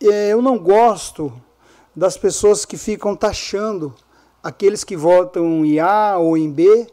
é, 0.00 0.32
eu 0.32 0.40
não 0.40 0.58
gosto 0.58 1.32
das 1.94 2.16
pessoas 2.16 2.64
que 2.64 2.76
ficam 2.76 3.16
taxando 3.16 3.94
aqueles 4.42 4.84
que 4.84 4.96
votam 4.96 5.64
em 5.64 5.80
A 5.80 6.16
ou 6.18 6.36
em 6.36 6.50
B 6.50 6.86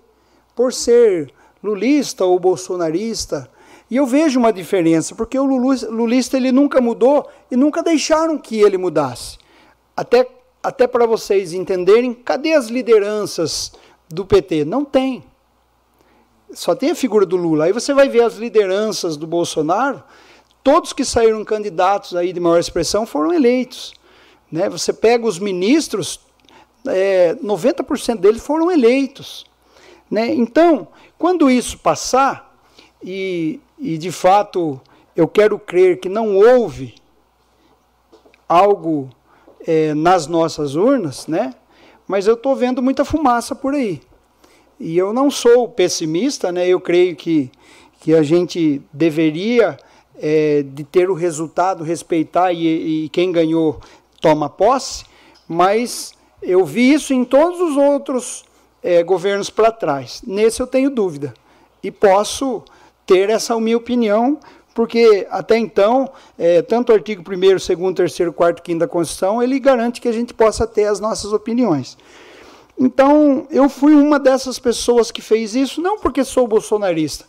por 0.56 0.74
ser 0.74 1.32
lulista 1.64 2.26
ou 2.26 2.40
bolsonarista. 2.40 3.50
E 3.90 3.96
eu 3.96 4.06
vejo 4.06 4.40
uma 4.40 4.52
diferença, 4.52 5.14
porque 5.14 5.38
o 5.38 5.46
lulista 5.46 6.38
ele 6.38 6.52
nunca 6.52 6.82
mudou 6.82 7.30
e 7.52 7.56
nunca 7.56 7.84
deixaram 7.84 8.38
que 8.38 8.60
ele 8.60 8.78
mudasse. 8.78 9.38
Até 9.96 10.28
até 10.64 10.88
para 10.88 11.06
vocês 11.06 11.52
entenderem, 11.52 12.14
cadê 12.14 12.54
as 12.54 12.68
lideranças 12.68 13.74
do 14.08 14.26
PT? 14.26 14.64
Não 14.64 14.86
tem. 14.86 15.22
Só 16.54 16.74
tem 16.74 16.92
a 16.92 16.96
figura 16.96 17.26
do 17.26 17.36
Lula. 17.36 17.66
Aí 17.66 17.74
você 17.74 17.94
vai 17.94 18.08
ver 18.08 18.22
as 18.22 18.36
lideranças 18.36 19.18
do 19.18 19.28
Bolsonaro, 19.28 20.02
todos 20.64 20.94
que 20.94 21.04
saíram 21.04 21.44
candidatos 21.44 22.16
aí 22.16 22.32
de 22.32 22.40
maior 22.40 22.60
expressão 22.60 23.06
foram 23.06 23.34
eleitos. 23.34 23.94
Né? 24.52 24.70
Você 24.70 24.94
pega 24.94 25.26
os 25.26 25.38
ministros, 25.38 26.20
é, 26.88 27.36
90% 27.36 28.18
deles 28.18 28.42
foram 28.42 28.72
eleitos. 28.72 29.46
Né? 30.10 30.34
Então, 30.34 30.88
quando 31.18 31.50
isso 31.50 31.78
passar, 31.80 32.56
e, 33.04 33.60
e 33.78 33.98
de 33.98 34.12
fato 34.12 34.80
eu 35.16 35.28
quero 35.28 35.60
crer 35.60 36.00
que 36.00 36.08
não 36.08 36.36
houve 36.36 36.96
algo 38.48 39.10
é, 39.66 39.94
nas 39.94 40.28
nossas 40.28 40.76
urnas, 40.76 41.28
né? 41.28 41.54
Mas 42.08 42.28
eu 42.28 42.34
estou 42.34 42.56
vendo 42.56 42.82
muita 42.82 43.06
fumaça 43.06 43.56
por 43.56 43.74
aí. 43.74 44.02
E 44.80 44.98
eu 44.98 45.14
não 45.14 45.32
sou 45.32 45.70
pessimista, 45.70 46.52
né? 46.52 46.68
Eu 46.68 46.80
creio 46.80 47.16
que, 47.16 47.52
que 48.00 48.14
a 48.14 48.24
gente 48.24 48.82
deveria 48.92 49.78
é, 50.18 50.64
de 50.64 50.84
ter 50.84 51.10
o 51.10 51.14
resultado, 51.14 51.84
respeitar 51.84 52.52
e, 52.54 53.06
e 53.06 53.10
quem 53.10 53.32
ganhou 53.32 53.80
toma 54.22 54.50
posse, 54.50 55.06
mas 55.48 56.14
eu 56.42 56.66
vi 56.66 56.94
isso 56.94 57.14
em 57.14 57.24
todos 57.24 57.60
os 57.60 57.78
outros 57.78 58.44
é, 58.82 59.04
governos 59.04 59.50
para 59.50 59.72
trás. 59.72 60.22
Nesse 60.26 60.62
eu 60.62 60.68
tenho 60.68 60.90
dúvida. 60.90 61.34
E 61.82 61.92
posso 61.92 62.64
ter 63.06 63.30
essa 63.30 63.60
minha 63.60 63.78
opinião, 63.78 64.40
porque 64.74 65.28
até 65.30 65.58
então, 65.58 66.10
é, 66.38 66.62
tanto 66.62 66.92
o 66.92 66.96
artigo 66.96 67.22
1 67.22 67.40
2 67.94 68.16
3 68.16 68.34
4 68.34 68.64
5 68.66 68.80
da 68.80 68.88
Constituição, 68.88 69.44
ele 69.44 69.60
garante 69.60 70.02
que 70.02 70.08
a 70.08 70.14
gente 70.14 70.34
possa 70.34 70.66
ter 70.66 70.86
as 70.86 71.00
nossas 71.00 71.34
opiniões. 71.34 71.98
Então, 72.78 73.48
eu 73.52 73.70
fui 73.70 73.94
uma 73.94 74.20
dessas 74.20 74.58
pessoas 74.58 75.12
que 75.12 75.22
fez 75.22 75.56
isso, 75.56 75.82
não 75.82 76.00
porque 76.00 76.24
sou 76.24 76.48
bolsonarista, 76.48 77.26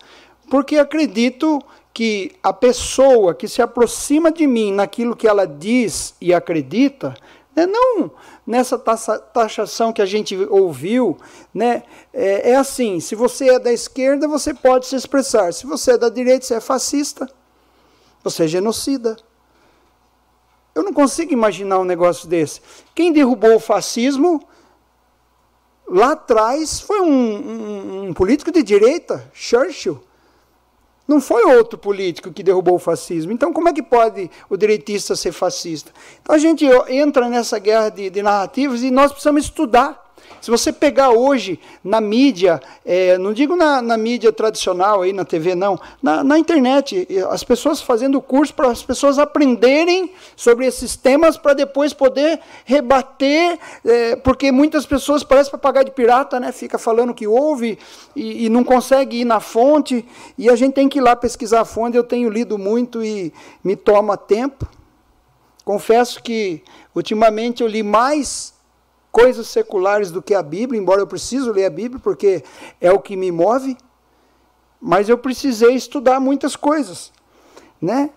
porque 0.48 0.78
acredito 0.78 1.60
que 1.94 2.32
a 2.42 2.52
pessoa 2.52 3.36
que 3.36 3.46
se 3.46 3.62
aproxima 3.62 4.32
de 4.32 4.48
mim 4.48 4.72
naquilo 4.72 5.14
que 5.14 5.28
ela 5.28 5.46
diz 5.46 6.16
e 6.20 6.34
acredita, 6.34 7.14
né, 7.54 7.66
não 7.66 8.10
nessa 8.44 8.76
taxação 8.76 9.92
que 9.92 10.02
a 10.02 10.06
gente 10.06 10.36
ouviu, 10.50 11.16
né, 11.54 11.84
é, 12.12 12.50
é, 12.50 12.56
assim: 12.56 12.98
se 12.98 13.14
você 13.14 13.48
é 13.48 13.58
da 13.60 13.72
esquerda, 13.72 14.26
você 14.26 14.52
pode 14.52 14.86
se 14.86 14.96
expressar, 14.96 15.54
se 15.54 15.64
você 15.66 15.92
é 15.92 15.98
da 15.98 16.08
direita, 16.08 16.44
você 16.44 16.54
é 16.54 16.60
fascista, 16.60 17.30
você 18.24 18.44
é 18.44 18.48
genocida. 18.48 19.16
Eu 20.74 20.82
não 20.82 20.92
consigo 20.92 21.32
imaginar 21.32 21.78
um 21.78 21.84
negócio 21.84 22.28
desse. 22.28 22.60
Quem 22.92 23.12
derrubou 23.12 23.54
o 23.54 23.60
fascismo 23.60 24.44
lá 25.86 26.12
atrás 26.12 26.80
foi 26.80 27.00
um, 27.00 27.06
um, 27.06 28.08
um 28.08 28.12
político 28.12 28.50
de 28.50 28.64
direita, 28.64 29.30
Churchill. 29.32 30.03
Não 31.06 31.20
foi 31.20 31.44
outro 31.54 31.78
político 31.78 32.32
que 32.32 32.42
derrubou 32.42 32.76
o 32.76 32.78
fascismo. 32.78 33.30
Então, 33.30 33.52
como 33.52 33.68
é 33.68 33.72
que 33.72 33.82
pode 33.82 34.30
o 34.48 34.56
direitista 34.56 35.14
ser 35.14 35.32
fascista? 35.32 35.92
Então, 36.22 36.34
a 36.34 36.38
gente 36.38 36.64
entra 36.88 37.28
nessa 37.28 37.58
guerra 37.58 37.90
de, 37.90 38.08
de 38.08 38.22
narrativas 38.22 38.82
e 38.82 38.90
nós 38.90 39.12
precisamos 39.12 39.44
estudar 39.44 40.03
se 40.44 40.50
você 40.50 40.70
pegar 40.70 41.08
hoje 41.08 41.58
na 41.82 42.02
mídia, 42.02 42.60
é, 42.84 43.16
não 43.16 43.32
digo 43.32 43.56
na, 43.56 43.80
na, 43.80 43.96
mídia 43.96 44.30
tradicional, 44.30 45.00
aí 45.00 45.10
na 45.10 45.24
TV, 45.24 45.54
não, 45.54 45.80
na, 46.02 46.22
na 46.22 46.38
internet, 46.38 47.08
as 47.30 47.42
pessoas 47.42 47.80
fazendo 47.80 48.20
curso 48.20 48.52
para 48.52 48.68
as 48.68 48.82
pessoas 48.82 49.18
aprenderem 49.18 50.12
sobre 50.36 50.66
esses 50.66 50.96
temas 50.96 51.38
para 51.38 51.54
depois 51.54 51.94
poder 51.94 52.40
rebater, 52.66 53.58
é, 53.86 54.16
porque 54.16 54.52
muitas 54.52 54.84
pessoas 54.84 55.24
parecem 55.24 55.50
papagaio 55.50 55.86
de 55.86 55.92
pirata, 55.92 56.38
né? 56.38 56.52
Fica 56.52 56.76
falando 56.76 57.14
que 57.14 57.26
ouve 57.26 57.78
e, 58.14 58.44
e 58.44 58.48
não 58.50 58.62
consegue 58.62 59.22
ir 59.22 59.24
na 59.24 59.40
fonte, 59.40 60.06
e 60.36 60.50
a 60.50 60.56
gente 60.56 60.74
tem 60.74 60.90
que 60.90 60.98
ir 60.98 61.00
lá 61.00 61.16
pesquisar 61.16 61.62
a 61.62 61.64
fonte. 61.64 61.96
Eu 61.96 62.04
tenho 62.04 62.28
lido 62.28 62.58
muito 62.58 63.02
e 63.02 63.32
me 63.64 63.76
toma 63.76 64.14
tempo. 64.14 64.68
Confesso 65.64 66.22
que 66.22 66.62
ultimamente 66.94 67.62
eu 67.62 67.66
li 67.66 67.82
mais 67.82 68.53
coisas 69.14 69.46
seculares 69.46 70.10
do 70.10 70.20
que 70.20 70.34
a 70.34 70.42
Bíblia, 70.42 70.80
embora 70.80 71.00
eu 71.00 71.06
preciso 71.06 71.52
ler 71.52 71.66
a 71.66 71.70
Bíblia 71.70 72.00
porque 72.02 72.42
é 72.80 72.90
o 72.90 72.98
que 72.98 73.14
me 73.14 73.30
move, 73.30 73.76
mas 74.80 75.08
eu 75.08 75.16
precisei 75.16 75.72
estudar 75.76 76.18
muitas 76.18 76.56
coisas, 76.56 77.12
né? 77.80 78.10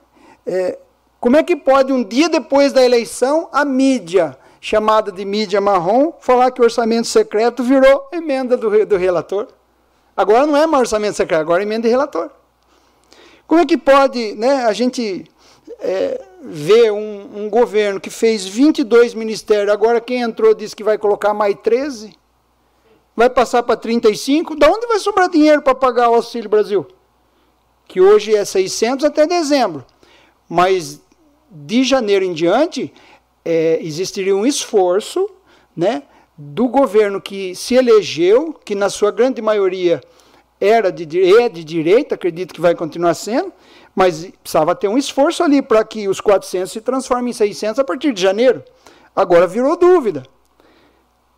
É, 0.44 0.80
como 1.20 1.38
é 1.38 1.44
que 1.44 1.56
pode 1.56 1.94
um 1.94 2.04
dia 2.04 2.28
depois 2.28 2.74
da 2.74 2.84
eleição 2.84 3.48
a 3.52 3.64
mídia 3.64 4.36
chamada 4.60 5.12
de 5.12 5.24
mídia 5.24 5.62
marrom 5.62 6.14
falar 6.20 6.50
que 6.50 6.62
o 6.62 6.64
orçamento 6.64 7.08
secreto 7.08 7.62
virou 7.62 8.10
emenda 8.12 8.58
do, 8.58 8.84
do 8.84 8.98
relator? 8.98 9.50
Agora 10.16 10.48
não 10.48 10.58
é 10.58 10.66
mais 10.66 10.82
orçamento 10.82 11.16
secreto, 11.16 11.42
agora 11.42 11.62
é 11.62 11.66
emenda 11.66 11.84
de 11.84 11.90
relator. 11.90 12.32
Como 13.46 13.62
é 13.62 13.68
que 13.68 13.78
pode, 13.78 14.34
né? 14.34 14.66
A 14.66 14.74
gente 14.74 15.30
é, 15.80 16.22
ver 16.42 16.92
um, 16.92 17.44
um, 17.44 17.50
governo 17.50 18.00
que 18.00 18.10
fez 18.10 18.46
22 18.46 19.14
ministérios, 19.14 19.72
agora 19.72 20.02
quem 20.02 20.22
entrou 20.22 20.54
disse 20.54 20.76
que 20.76 20.84
vai 20.84 20.98
colocar 20.98 21.34
mais 21.34 21.56
13, 21.62 22.14
vai 23.16 23.30
passar 23.30 23.64
para 23.64 23.76
35, 23.76 24.56
da 24.56 24.70
onde 24.70 24.88
vai 24.88 25.00
sobrar 25.00 25.30
dinheiro 25.30 25.62
para 25.62 25.76
pagar 25.76 26.10
o 26.10 26.16
Auxílio 26.16 26.50
Brasil? 26.50 26.86
Que 27.88 28.02
hoje 28.02 28.36
é 28.36 28.44
600 28.46 29.06
até 29.06 29.26
dezembro. 29.26 29.86
Mas 30.48 31.02
de 31.50 31.84
janeiro 31.84 32.26
em 32.26 32.34
diante, 32.34 32.94
é, 33.44 33.80
existiria 33.82 34.36
um 34.36 34.46
esforço 34.46 35.30
né, 35.76 36.04
do 36.38 36.68
governo 36.68 37.22
que 37.22 37.56
se 37.56 37.76
elegeu, 37.76 38.54
que 38.54 38.76
na 38.76 38.90
sua 38.90 39.12
grande 39.12 39.42
maioria 39.42 40.02
era 40.60 40.92
de, 40.92 41.34
é 41.36 41.48
de 41.48 41.64
direita, 41.64 42.16
acredito 42.16 42.54
que 42.54 42.62
vai 42.62 42.76
continuar 42.76 43.14
sendo, 43.14 43.54
mas 43.98 44.30
precisava 44.44 44.76
ter 44.76 44.88
um 44.88 44.96
esforço 44.96 45.42
ali 45.42 45.60
para 45.60 45.84
que 45.84 46.08
os 46.08 46.22
400 46.22 46.72
se 46.72 46.82
transformem 46.82 47.32
em 47.32 47.34
600 47.34 47.80
a 47.80 47.84
partir 47.84 48.14
de 48.14 48.22
janeiro. 48.22 48.64
Agora 49.16 49.48
virou 49.48 49.76
dúvida. 49.76 50.22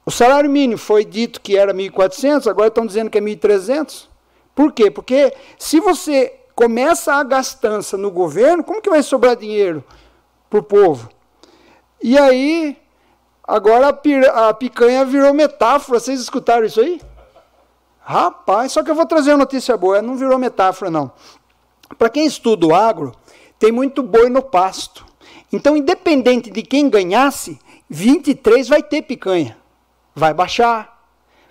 O 0.05 0.11
salário 0.11 0.49
mínimo 0.49 0.77
foi 0.77 1.05
dito 1.05 1.39
que 1.39 1.55
era 1.57 1.73
1.400, 1.73 2.47
agora 2.47 2.67
estão 2.67 2.85
dizendo 2.85 3.09
que 3.09 3.17
é 3.17 3.21
1.300. 3.21 4.09
Por 4.53 4.73
quê? 4.73 4.91
Porque 4.91 5.33
se 5.57 5.79
você 5.79 6.37
começa 6.53 7.13
a 7.13 7.23
gastança 7.23 7.95
no 7.95 8.11
governo, 8.11 8.61
como 8.61 8.81
que 8.81 8.89
vai 8.89 9.03
sobrar 9.03 9.37
dinheiro 9.37 9.81
para 10.49 10.59
o 10.59 10.63
povo? 10.63 11.09
E 12.03 12.17
aí, 12.17 12.77
agora 13.47 13.87
a, 13.87 14.53
picanha 14.53 15.05
virou 15.05 15.33
metáfora. 15.33 15.97
Vocês 15.97 16.19
escutaram 16.19 16.65
isso 16.65 16.81
aí? 16.81 17.01
Rapaz, 18.01 18.73
só 18.73 18.83
que 18.83 18.91
eu 18.91 18.95
vou 18.95 19.05
trazer 19.05 19.31
uma 19.31 19.37
notícia 19.37 19.77
boa. 19.77 20.01
Não 20.01 20.17
virou 20.17 20.37
metáfora, 20.37 20.91
não. 20.91 21.09
Para 21.97 22.09
quem 22.09 22.25
estuda 22.25 22.67
o 22.67 22.75
agro, 22.75 23.13
tem 23.57 23.71
muito 23.71 24.01
boi 24.01 24.29
no 24.29 24.41
pasto. 24.41 25.05
Então, 25.51 25.75
independente 25.75 26.49
de 26.49 26.61
quem 26.61 26.89
ganhasse, 26.89 27.59
23 27.89 28.67
vai 28.67 28.83
ter 28.83 29.01
picanha. 29.01 29.57
Vai 30.15 30.33
baixar. 30.33 31.03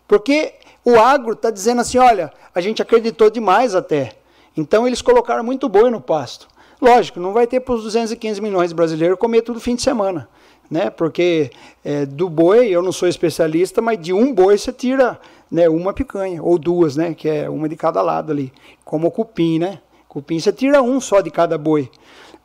Porque 0.06 0.54
o 0.84 0.98
agro 0.98 1.32
está 1.32 1.50
dizendo 1.50 1.80
assim: 1.80 1.98
olha, 1.98 2.32
a 2.54 2.60
gente 2.60 2.80
acreditou 2.80 3.28
demais 3.30 3.74
até. 3.74 4.12
Então, 4.56 4.86
eles 4.86 5.02
colocaram 5.02 5.44
muito 5.44 5.68
boi 5.68 5.90
no 5.90 6.00
pasto. 6.00 6.48
Lógico, 6.80 7.18
não 7.18 7.32
vai 7.32 7.46
ter 7.46 7.60
para 7.60 7.74
os 7.74 7.82
215 7.82 8.40
milhões 8.40 8.70
de 8.70 8.74
brasileiros 8.74 9.18
comer 9.18 9.42
tudo 9.42 9.60
fim 9.60 9.74
de 9.74 9.82
semana. 9.82 10.28
Né? 10.70 10.90
Porque 10.90 11.50
é, 11.84 12.06
do 12.06 12.28
boi, 12.28 12.68
eu 12.68 12.82
não 12.82 12.92
sou 12.92 13.08
especialista, 13.08 13.80
mas 13.80 13.98
de 14.00 14.12
um 14.12 14.32
boi 14.32 14.56
você 14.56 14.72
tira 14.72 15.18
né, 15.50 15.68
uma 15.68 15.92
picanha, 15.92 16.42
ou 16.42 16.58
duas, 16.58 16.96
né? 16.96 17.14
Que 17.14 17.28
é 17.28 17.50
uma 17.50 17.68
de 17.68 17.76
cada 17.76 18.02
lado 18.02 18.32
ali, 18.32 18.52
como 18.84 19.08
o 19.08 19.10
cupim, 19.10 19.58
né? 19.58 19.80
Cupim 20.18 20.40
você 20.40 20.52
tira 20.52 20.82
um 20.82 21.00
só 21.00 21.20
de 21.20 21.30
cada 21.30 21.56
boi. 21.56 21.90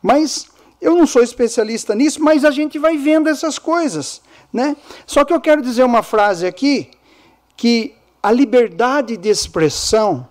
Mas 0.00 0.48
eu 0.80 0.96
não 0.96 1.06
sou 1.06 1.22
especialista 1.22 1.94
nisso, 1.94 2.22
mas 2.22 2.44
a 2.44 2.50
gente 2.50 2.78
vai 2.78 2.96
vendo 2.96 3.28
essas 3.28 3.58
coisas. 3.58 4.22
Né? 4.52 4.76
Só 5.06 5.24
que 5.24 5.32
eu 5.32 5.40
quero 5.40 5.60
dizer 5.60 5.82
uma 5.82 6.02
frase 6.02 6.46
aqui, 6.46 6.90
que 7.56 7.94
a 8.22 8.30
liberdade 8.30 9.16
de 9.16 9.28
expressão 9.28 10.28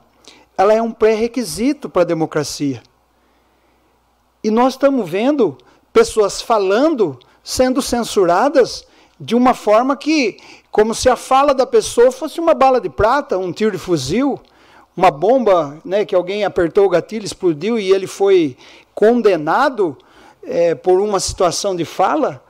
ela 0.57 0.74
é 0.74 0.82
um 0.82 0.91
pré-requisito 0.91 1.90
para 1.90 2.03
a 2.03 2.06
democracia. 2.06 2.82
E 4.41 4.49
nós 4.49 4.74
estamos 4.74 5.10
vendo 5.10 5.57
pessoas 5.91 6.41
falando, 6.41 7.20
sendo 7.44 7.82
censuradas 7.82 8.86
de 9.20 9.36
uma 9.36 9.53
forma 9.53 9.98
que, 9.98 10.38
como 10.72 10.94
se 10.95 11.10
a 11.10 11.15
fala 11.15 11.53
da 11.53 11.65
pessoa 11.65 12.11
fosse 12.11 12.40
uma 12.40 12.53
bala 12.53 12.80
de 12.80 12.90
prata, 12.90 13.38
um 13.38 13.52
tiro 13.52 13.72
de 13.72 13.78
fuzil, 13.78 14.40
uma 14.95 15.10
bomba 15.10 15.80
né, 15.84 16.06
que 16.06 16.15
alguém 16.15 16.44
apertou 16.44 16.86
o 16.86 16.90
gatilho, 16.90 17.26
explodiu 17.26 17.80
e 17.80 17.91
ele 17.91 18.07
foi 18.07 18.56
condenado 18.94 19.98
é, 20.44 20.76
por 20.76 20.99
uma 20.99 21.20
situação 21.20 21.76
de 21.76 21.86
fala. 21.86 22.44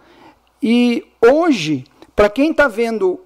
E 0.61 1.05
hoje, 1.21 1.85
para 2.15 2.29
quem 2.29 2.51
está 2.51 2.67
vendo 2.67 3.19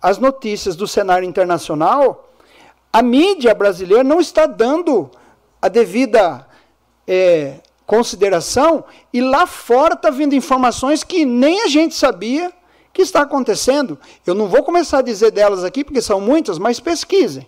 as 0.00 0.18
notícias 0.18 0.76
do 0.76 0.86
cenário 0.86 1.26
internacional, 1.26 2.32
a 2.92 3.02
mídia 3.02 3.54
brasileira 3.54 4.04
não 4.04 4.20
está 4.20 4.46
dando 4.46 5.10
a 5.60 5.68
devida 5.68 6.46
é, 7.06 7.60
consideração 7.86 8.84
e 9.12 9.20
lá 9.20 9.46
fora 9.46 9.94
está 9.94 10.10
vindo 10.10 10.34
informações 10.34 11.04
que 11.04 11.24
nem 11.24 11.62
a 11.62 11.68
gente 11.68 11.94
sabia 11.94 12.52
que 12.92 13.00
está 13.00 13.22
acontecendo. 13.22 13.98
Eu 14.26 14.34
não 14.34 14.48
vou 14.48 14.62
começar 14.62 14.98
a 14.98 15.02
dizer 15.02 15.30
delas 15.30 15.64
aqui 15.64 15.82
porque 15.84 16.02
são 16.02 16.20
muitas, 16.20 16.58
mas 16.58 16.78
pesquisem. 16.78 17.46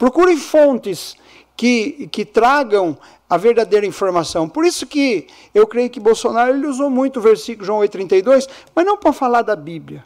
Procure 0.00 0.34
fontes 0.38 1.14
que, 1.54 2.08
que 2.10 2.24
tragam 2.24 2.96
a 3.28 3.36
verdadeira 3.36 3.84
informação. 3.84 4.48
Por 4.48 4.64
isso 4.64 4.86
que 4.86 5.26
eu 5.54 5.66
creio 5.66 5.90
que 5.90 6.00
Bolsonaro 6.00 6.54
ele 6.54 6.66
usou 6.66 6.88
muito 6.88 7.18
o 7.18 7.22
versículo 7.22 7.66
João 7.66 7.80
8,32, 7.80 8.48
mas 8.74 8.86
não 8.86 8.96
para 8.96 9.12
falar 9.12 9.42
da 9.42 9.54
Bíblia. 9.54 10.02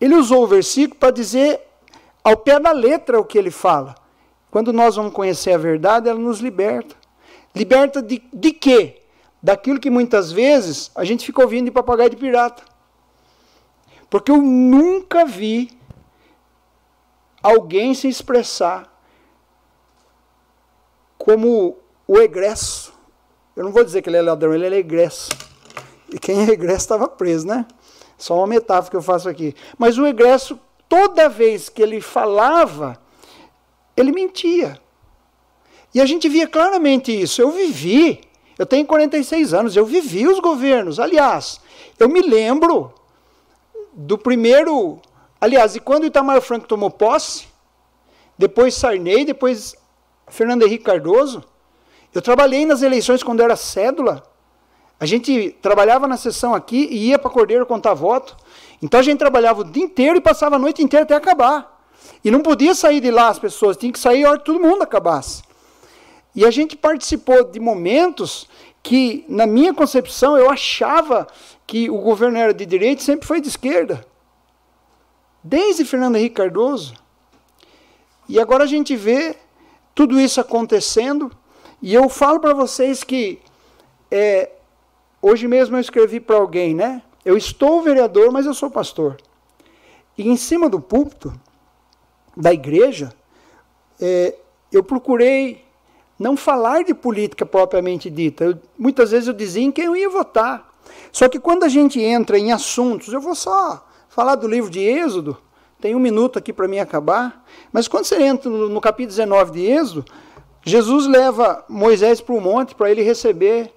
Ele 0.00 0.16
usou 0.16 0.42
o 0.42 0.48
versículo 0.48 0.98
para 0.98 1.12
dizer 1.12 1.60
ao 2.24 2.36
pé 2.36 2.58
da 2.58 2.72
letra 2.72 3.20
o 3.20 3.24
que 3.24 3.38
ele 3.38 3.52
fala. 3.52 3.94
Quando 4.50 4.72
nós 4.72 4.96
vamos 4.96 5.12
conhecer 5.12 5.52
a 5.52 5.58
verdade, 5.58 6.08
ela 6.08 6.18
nos 6.18 6.40
liberta. 6.40 6.96
Liberta 7.54 8.02
de, 8.02 8.20
de 8.32 8.50
quê? 8.50 9.00
Daquilo 9.40 9.78
que 9.78 9.90
muitas 9.90 10.32
vezes 10.32 10.90
a 10.96 11.04
gente 11.04 11.24
fica 11.24 11.40
ouvindo 11.40 11.66
de 11.66 11.70
papagaio 11.70 12.10
de 12.10 12.16
pirata. 12.16 12.64
Porque 14.10 14.32
eu 14.32 14.42
nunca 14.42 15.24
vi 15.24 15.70
alguém 17.46 17.94
se 17.94 18.08
expressar 18.08 18.92
como 21.16 21.78
o 22.06 22.18
egresso. 22.18 22.92
Eu 23.54 23.64
não 23.64 23.72
vou 23.72 23.84
dizer 23.84 24.02
que 24.02 24.10
ele 24.10 24.16
é 24.16 24.22
ladrão, 24.22 24.52
ele 24.52 24.74
é 24.74 24.78
egresso. 24.78 25.30
E 26.12 26.18
quem 26.18 26.40
é 26.40 26.50
egresso 26.50 26.78
estava 26.78 27.08
preso, 27.08 27.46
né? 27.46 27.64
Só 28.18 28.36
uma 28.36 28.46
metáfora 28.48 28.90
que 28.90 28.96
eu 28.96 29.02
faço 29.02 29.28
aqui. 29.28 29.54
Mas 29.78 29.96
o 29.96 30.06
egresso, 30.06 30.58
toda 30.88 31.28
vez 31.28 31.68
que 31.68 31.80
ele 31.80 32.00
falava, 32.00 33.00
ele 33.96 34.10
mentia. 34.10 34.80
E 35.94 36.00
a 36.00 36.06
gente 36.06 36.28
via 36.28 36.48
claramente 36.48 37.12
isso. 37.12 37.40
Eu 37.40 37.52
vivi, 37.52 38.20
eu 38.58 38.66
tenho 38.66 38.84
46 38.86 39.54
anos, 39.54 39.76
eu 39.76 39.86
vivi 39.86 40.26
os 40.26 40.40
governos. 40.40 40.98
Aliás, 40.98 41.60
eu 41.98 42.08
me 42.08 42.20
lembro 42.20 42.92
do 43.92 44.18
primeiro 44.18 45.00
Aliás, 45.46 45.76
e 45.76 45.80
quando 45.80 46.02
o 46.02 46.06
Itamar 46.06 46.40
Franco 46.40 46.66
tomou 46.66 46.90
posse, 46.90 47.46
depois 48.36 48.74
Sarney, 48.74 49.24
depois 49.24 49.76
Fernando 50.26 50.64
Henrique 50.64 50.82
Cardoso, 50.82 51.44
eu 52.12 52.20
trabalhei 52.20 52.66
nas 52.66 52.82
eleições 52.82 53.22
quando 53.22 53.40
era 53.40 53.54
cédula. 53.54 54.24
A 54.98 55.06
gente 55.06 55.56
trabalhava 55.62 56.08
na 56.08 56.16
sessão 56.16 56.52
aqui 56.52 56.88
e 56.90 57.10
ia 57.10 57.16
para 57.16 57.30
Cordeiro 57.30 57.64
contar 57.64 57.94
voto. 57.94 58.36
Então 58.82 58.98
a 58.98 59.02
gente 59.04 59.20
trabalhava 59.20 59.60
o 59.60 59.64
dia 59.64 59.84
inteiro 59.84 60.16
e 60.16 60.20
passava 60.20 60.56
a 60.56 60.58
noite 60.58 60.82
inteira 60.82 61.04
até 61.04 61.14
acabar. 61.14 61.80
E 62.24 62.30
não 62.32 62.40
podia 62.40 62.74
sair 62.74 62.98
de 62.98 63.12
lá 63.12 63.28
as 63.28 63.38
pessoas, 63.38 63.76
tinha 63.76 63.92
que 63.92 64.00
sair 64.00 64.24
a 64.24 64.30
hora 64.30 64.38
que 64.40 64.46
todo 64.46 64.58
mundo 64.58 64.82
acabasse. 64.82 65.44
E 66.34 66.44
a 66.44 66.50
gente 66.50 66.76
participou 66.76 67.44
de 67.44 67.60
momentos 67.60 68.48
que, 68.82 69.24
na 69.28 69.46
minha 69.46 69.72
concepção, 69.72 70.36
eu 70.36 70.50
achava 70.50 71.24
que 71.64 71.88
o 71.88 71.98
governo 71.98 72.36
era 72.36 72.52
de 72.52 72.66
direita 72.66 73.00
e 73.00 73.04
sempre 73.04 73.28
foi 73.28 73.40
de 73.40 73.46
esquerda. 73.46 74.04
Desde 75.48 75.84
Fernando 75.84 76.16
Henrique 76.16 76.34
Cardoso. 76.34 76.92
E 78.28 78.40
agora 78.40 78.64
a 78.64 78.66
gente 78.66 78.96
vê 78.96 79.36
tudo 79.94 80.20
isso 80.20 80.40
acontecendo. 80.40 81.30
E 81.80 81.94
eu 81.94 82.08
falo 82.08 82.40
para 82.40 82.52
vocês 82.52 83.04
que 83.04 83.38
é, 84.10 84.50
hoje 85.22 85.46
mesmo 85.46 85.76
eu 85.76 85.80
escrevi 85.80 86.18
para 86.18 86.34
alguém, 86.34 86.74
né? 86.74 87.00
Eu 87.24 87.36
estou 87.36 87.80
vereador, 87.80 88.32
mas 88.32 88.44
eu 88.44 88.52
sou 88.52 88.68
pastor. 88.68 89.18
E 90.18 90.28
em 90.28 90.36
cima 90.36 90.68
do 90.68 90.80
púlpito 90.80 91.32
da 92.36 92.52
igreja, 92.52 93.12
é, 94.00 94.34
eu 94.72 94.82
procurei 94.82 95.64
não 96.18 96.36
falar 96.36 96.82
de 96.82 96.92
política 96.92 97.46
propriamente 97.46 98.10
dita. 98.10 98.46
Eu, 98.46 98.58
muitas 98.76 99.12
vezes 99.12 99.28
eu 99.28 99.34
dizia 99.34 99.62
em 99.62 99.70
quem 99.70 99.84
eu 99.84 99.94
ia 99.94 100.10
votar. 100.10 100.74
Só 101.12 101.28
que 101.28 101.38
quando 101.38 101.62
a 101.62 101.68
gente 101.68 102.00
entra 102.00 102.36
em 102.36 102.50
assuntos, 102.50 103.12
eu 103.12 103.20
vou 103.20 103.36
só 103.36 103.86
falar 104.16 104.36
do 104.36 104.48
livro 104.48 104.70
de 104.70 104.80
Êxodo, 104.80 105.36
tem 105.78 105.94
um 105.94 105.98
minuto 105.98 106.38
aqui 106.38 106.50
para 106.50 106.66
mim 106.66 106.78
acabar, 106.78 107.44
mas 107.70 107.86
quando 107.86 108.06
você 108.06 108.22
entra 108.22 108.48
no, 108.48 108.66
no 108.66 108.80
capítulo 108.80 109.14
19 109.14 109.52
de 109.52 109.66
Êxodo, 109.66 110.06
Jesus 110.64 111.06
leva 111.06 111.62
Moisés 111.68 112.18
para 112.22 112.34
o 112.34 112.40
monte 112.40 112.74
para 112.74 112.90
ele 112.90 113.02
receber 113.02 113.70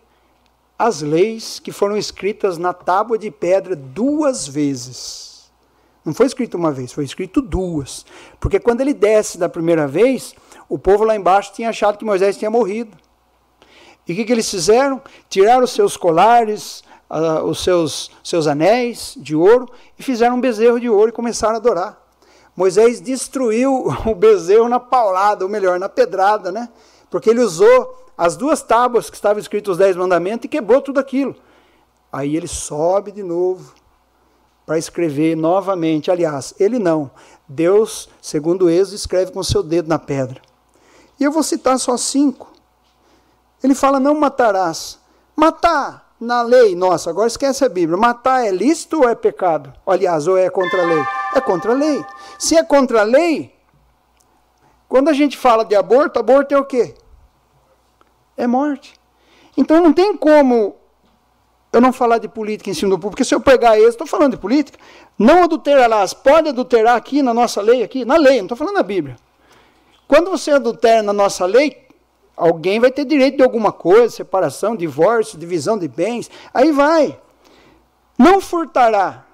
as 0.77 1.01
leis 1.01 1.59
que 1.59 1.73
foram 1.73 1.97
escritas 1.97 2.57
na 2.57 2.71
tábua 2.71 3.17
de 3.17 3.29
pedra 3.29 3.75
duas 3.75 4.47
vezes. 4.47 5.51
Não 6.05 6.13
foi 6.13 6.27
escrito 6.27 6.55
uma 6.55 6.71
vez, 6.71 6.93
foi 6.93 7.03
escrito 7.03 7.41
duas. 7.41 8.05
Porque 8.39 8.61
quando 8.61 8.79
ele 8.79 8.93
desce 8.93 9.37
da 9.37 9.49
primeira 9.49 9.89
vez, 9.89 10.33
o 10.69 10.79
povo 10.79 11.03
lá 11.03 11.17
embaixo 11.17 11.51
tinha 11.51 11.69
achado 11.69 11.97
que 11.97 12.05
Moisés 12.05 12.37
tinha 12.37 12.49
morrido. 12.49 12.97
E 14.07 14.13
o 14.13 14.15
que, 14.15 14.23
que 14.23 14.31
eles 14.31 14.49
fizeram? 14.49 15.01
Tiraram 15.29 15.65
os 15.65 15.71
seus 15.71 15.97
colares, 15.97 16.81
os 17.09 17.63
seus, 17.63 18.11
seus 18.23 18.45
anéis 18.45 19.15
de 19.17 19.35
ouro 19.35 19.67
e 19.97 20.03
fizeram 20.03 20.35
um 20.35 20.41
bezerro 20.41 20.79
de 20.79 20.89
ouro 20.89 21.09
e 21.09 21.13
começaram 21.13 21.55
a 21.55 21.57
adorar. 21.57 21.99
Moisés 22.55 23.01
destruiu 23.01 23.87
o 24.05 24.13
bezerro 24.13 24.69
na 24.69 24.79
paulada, 24.79 25.43
ou 25.43 25.49
melhor, 25.49 25.79
na 25.79 25.89
pedrada, 25.89 26.51
né? 26.51 26.69
Porque 27.09 27.29
ele 27.29 27.39
usou 27.39 28.05
as 28.17 28.35
duas 28.35 28.61
tábuas 28.61 29.09
que 29.09 29.15
estavam 29.15 29.39
escritos 29.39 29.71
os 29.71 29.77
dez 29.77 29.95
mandamentos 29.95 30.45
e 30.45 30.49
quebrou 30.49 30.81
tudo 30.81 30.99
aquilo. 30.99 31.35
Aí 32.11 32.35
ele 32.35 32.47
sobe 32.47 33.11
de 33.11 33.23
novo 33.23 33.73
para 34.65 34.77
escrever 34.77 35.35
novamente. 35.35 36.11
Aliás, 36.11 36.53
ele 36.59 36.77
não. 36.77 37.09
Deus, 37.47 38.09
segundo 38.21 38.69
Êxodo, 38.69 38.95
escreve 38.95 39.31
com 39.31 39.41
seu 39.41 39.63
dedo 39.63 39.87
na 39.87 39.97
pedra. 39.97 40.41
E 41.19 41.23
eu 41.23 41.31
vou 41.31 41.41
citar 41.41 41.79
só 41.79 41.97
cinco. 41.97 42.51
Ele 43.63 43.73
fala: 43.73 43.99
não 43.99 44.13
matarás. 44.13 44.99
Matar 45.35 46.08
na 46.19 46.41
lei, 46.41 46.75
nossa, 46.75 47.09
agora 47.09 47.27
esquece 47.27 47.63
a 47.63 47.69
Bíblia. 47.69 47.97
Matar 47.97 48.45
é 48.45 48.51
lícito 48.51 48.99
ou 48.99 49.09
é 49.09 49.15
pecado? 49.15 49.73
Aliás, 49.87 50.27
ou 50.27 50.37
é 50.37 50.49
contra 50.49 50.81
a 50.81 50.85
lei? 50.85 51.03
É 51.35 51.41
contra 51.41 51.71
a 51.71 51.75
lei. 51.75 52.05
Se 52.37 52.57
é 52.57 52.63
contra 52.63 53.01
a 53.01 53.03
lei, 53.03 53.55
quando 54.87 55.07
a 55.07 55.13
gente 55.13 55.37
fala 55.37 55.63
de 55.63 55.75
aborto, 55.75 56.19
aborto 56.19 56.53
é 56.53 56.57
o 56.57 56.65
quê? 56.65 56.95
É 58.35 58.45
morte. 58.47 58.99
Então 59.55 59.81
não 59.81 59.93
tem 59.93 60.17
como 60.17 60.75
eu 61.71 61.79
não 61.79 61.93
falar 61.93 62.17
de 62.17 62.27
política 62.27 62.69
em 62.69 62.73
cima 62.73 62.89
do 62.89 62.95
público, 62.95 63.11
porque 63.11 63.23
se 63.23 63.35
eu 63.35 63.39
pegar 63.39 63.77
esse, 63.77 63.89
estou 63.89 64.07
falando 64.07 64.31
de 64.31 64.37
política, 64.37 64.79
não 65.17 65.43
adulterarás, 65.43 66.13
pode 66.13 66.49
adulterar 66.49 66.97
aqui 66.97 67.21
na 67.21 67.33
nossa 67.33 67.61
lei, 67.61 67.83
aqui, 67.83 68.03
na 68.03 68.17
lei, 68.17 68.37
não 68.37 68.45
estou 68.45 68.57
falando 68.57 68.75
na 68.75 68.83
Bíblia. 68.83 69.15
Quando 70.07 70.31
você 70.31 70.51
adultera 70.51 71.03
na 71.03 71.13
nossa 71.13 71.45
lei, 71.45 71.87
Alguém 72.39 72.79
vai 72.79 72.89
ter 72.89 73.03
direito 73.03 73.35
de 73.35 73.43
alguma 73.43 73.73
coisa, 73.73 74.15
separação, 74.15 74.73
divórcio, 74.73 75.37
divisão 75.37 75.77
de 75.77 75.89
bens. 75.89 76.31
Aí 76.53 76.71
vai. 76.71 77.19
Não 78.17 78.39
furtará. 78.39 79.25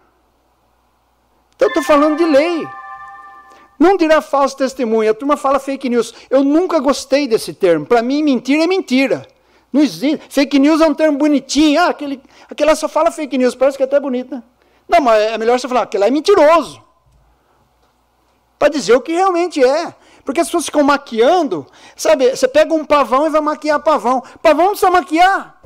Então 1.56 1.68
estou 1.68 1.84
falando 1.84 2.18
de 2.18 2.26
lei. 2.26 2.68
Não 3.78 3.96
dirá 3.96 4.22
falso 4.22 4.58
testemunho. 4.58 5.12
A 5.12 5.14
turma 5.14 5.38
fala 5.38 5.60
fake 5.60 5.88
news. 5.88 6.16
Eu 6.32 6.44
nunca 6.44 6.80
gostei 6.80 7.28
desse 7.28 7.54
termo. 7.54 7.86
Para 7.86 8.02
mim, 8.02 8.24
mentira 8.24 8.64
é 8.64 8.68
mentira. 8.68 9.28
Não 9.72 9.84
existe. 9.84 10.26
Fake 10.28 10.58
news 10.58 10.82
é 10.82 10.88
um 10.88 10.96
termo 10.96 11.20
bonitinho. 11.20 11.80
Ah, 11.80 11.90
aquele, 11.90 12.20
aquela 12.50 12.76
só 12.76 12.90
fala 12.90 13.12
fake 13.12 13.38
news. 13.38 13.54
Parece 13.54 13.78
que 13.78 13.84
é 13.84 13.86
até 13.86 14.00
bonito, 14.00 14.34
né? 14.34 14.42
Não, 14.90 15.00
mas 15.00 15.22
é 15.22 15.38
melhor 15.38 15.60
você 15.60 15.68
falar, 15.68 15.84
aquele 15.84 16.06
é 16.06 16.10
mentiroso. 16.10 16.82
Para 18.58 18.70
dizer 18.70 18.94
o 18.94 19.02
que 19.02 19.12
realmente 19.12 19.64
é. 19.64 19.94
Porque 20.26 20.42
as 20.42 20.48
pessoas 20.48 20.66
ficam 20.66 20.82
maquiando, 20.84 21.68
sabe? 21.96 22.36
Você 22.36 22.48
pega 22.48 22.74
um 22.74 22.84
pavão 22.84 23.28
e 23.28 23.30
vai 23.30 23.42
maquiar 23.42 23.80
pavão. 23.80 24.24
Pavão 24.42 24.66
não 24.66 24.72
precisa 24.72 24.90
maquiar. 24.90 25.62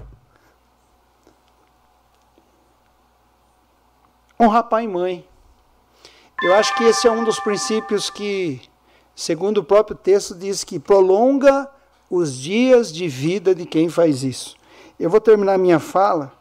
Honrar 4.38 4.66
pai 4.66 4.84
e 4.84 4.88
mãe. 4.88 5.26
Eu 6.44 6.54
acho 6.56 6.76
que 6.76 6.84
esse 6.84 7.08
é 7.08 7.12
um 7.12 7.24
dos 7.24 7.40
princípios 7.40 8.10
que, 8.10 8.62
segundo 9.16 9.60
o 9.60 9.64
próprio 9.64 9.96
texto, 9.96 10.36
diz 10.36 10.66
que 10.66 10.78
prolonga 10.78 11.70
os 12.10 12.36
dias 12.36 12.92
de 12.92 13.08
vida 13.08 13.56
de 13.56 13.66
quem 13.66 13.88
faz 13.88 14.24
isso. 14.24 14.58
Eu 15.00 15.10
vou 15.10 15.22
terminar 15.22 15.58
minha 15.58 15.80
fala 15.80 16.34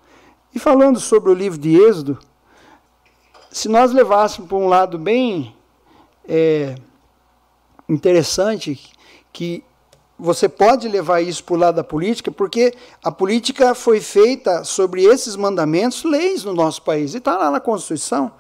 e 0.52 0.58
falando 0.58 0.98
sobre 0.98 1.30
o 1.30 1.34
livro 1.34 1.58
de 1.58 1.76
Êxodo, 1.76 2.18
se 3.50 3.68
nós 3.68 3.92
levássemos 3.92 4.48
para 4.48 4.58
um 4.58 4.68
lado 4.68 4.98
bem 4.98 5.54
é, 6.26 6.74
interessante 7.88 8.92
que 9.32 9.64
você 10.18 10.48
pode 10.48 10.88
levar 10.88 11.20
isso 11.20 11.44
para 11.44 11.54
o 11.54 11.58
lado 11.58 11.76
da 11.76 11.84
política, 11.84 12.30
porque 12.30 12.74
a 13.04 13.10
política 13.10 13.74
foi 13.74 14.00
feita 14.00 14.64
sobre 14.64 15.04
esses 15.04 15.36
mandamentos, 15.36 16.02
leis 16.02 16.42
no 16.42 16.52
nosso 16.52 16.82
país, 16.82 17.14
e 17.14 17.18
está 17.18 17.36
lá 17.36 17.50
na 17.50 17.60
Constituição. 17.60 18.32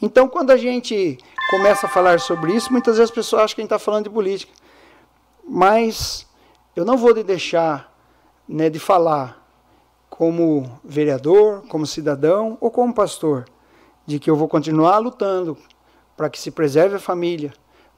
Então, 0.00 0.26
quando 0.26 0.50
a 0.50 0.56
gente 0.56 1.18
começa 1.50 1.86
a 1.86 1.88
falar 1.88 2.18
sobre 2.18 2.54
isso, 2.54 2.72
muitas 2.72 2.96
vezes 2.96 3.10
as 3.10 3.14
pessoas 3.14 3.42
acham 3.42 3.54
que 3.54 3.60
a 3.60 3.62
gente 3.62 3.72
está 3.72 3.78
falando 3.78 4.04
de 4.04 4.10
política. 4.10 4.52
Mas 5.46 6.26
eu 6.74 6.84
não 6.84 6.96
vou 6.96 7.12
deixar 7.22 7.92
né, 8.48 8.70
de 8.70 8.78
falar 8.78 9.46
como 10.08 10.80
vereador, 10.82 11.62
como 11.68 11.86
cidadão 11.86 12.56
ou 12.60 12.70
como 12.70 12.92
pastor, 12.92 13.44
de 14.06 14.18
que 14.18 14.30
eu 14.30 14.36
vou 14.36 14.48
continuar 14.48 14.98
lutando 14.98 15.58
para 16.16 16.30
que 16.30 16.40
se 16.40 16.50
preserve 16.50 16.96
a 16.96 17.00
família, 17.00 17.52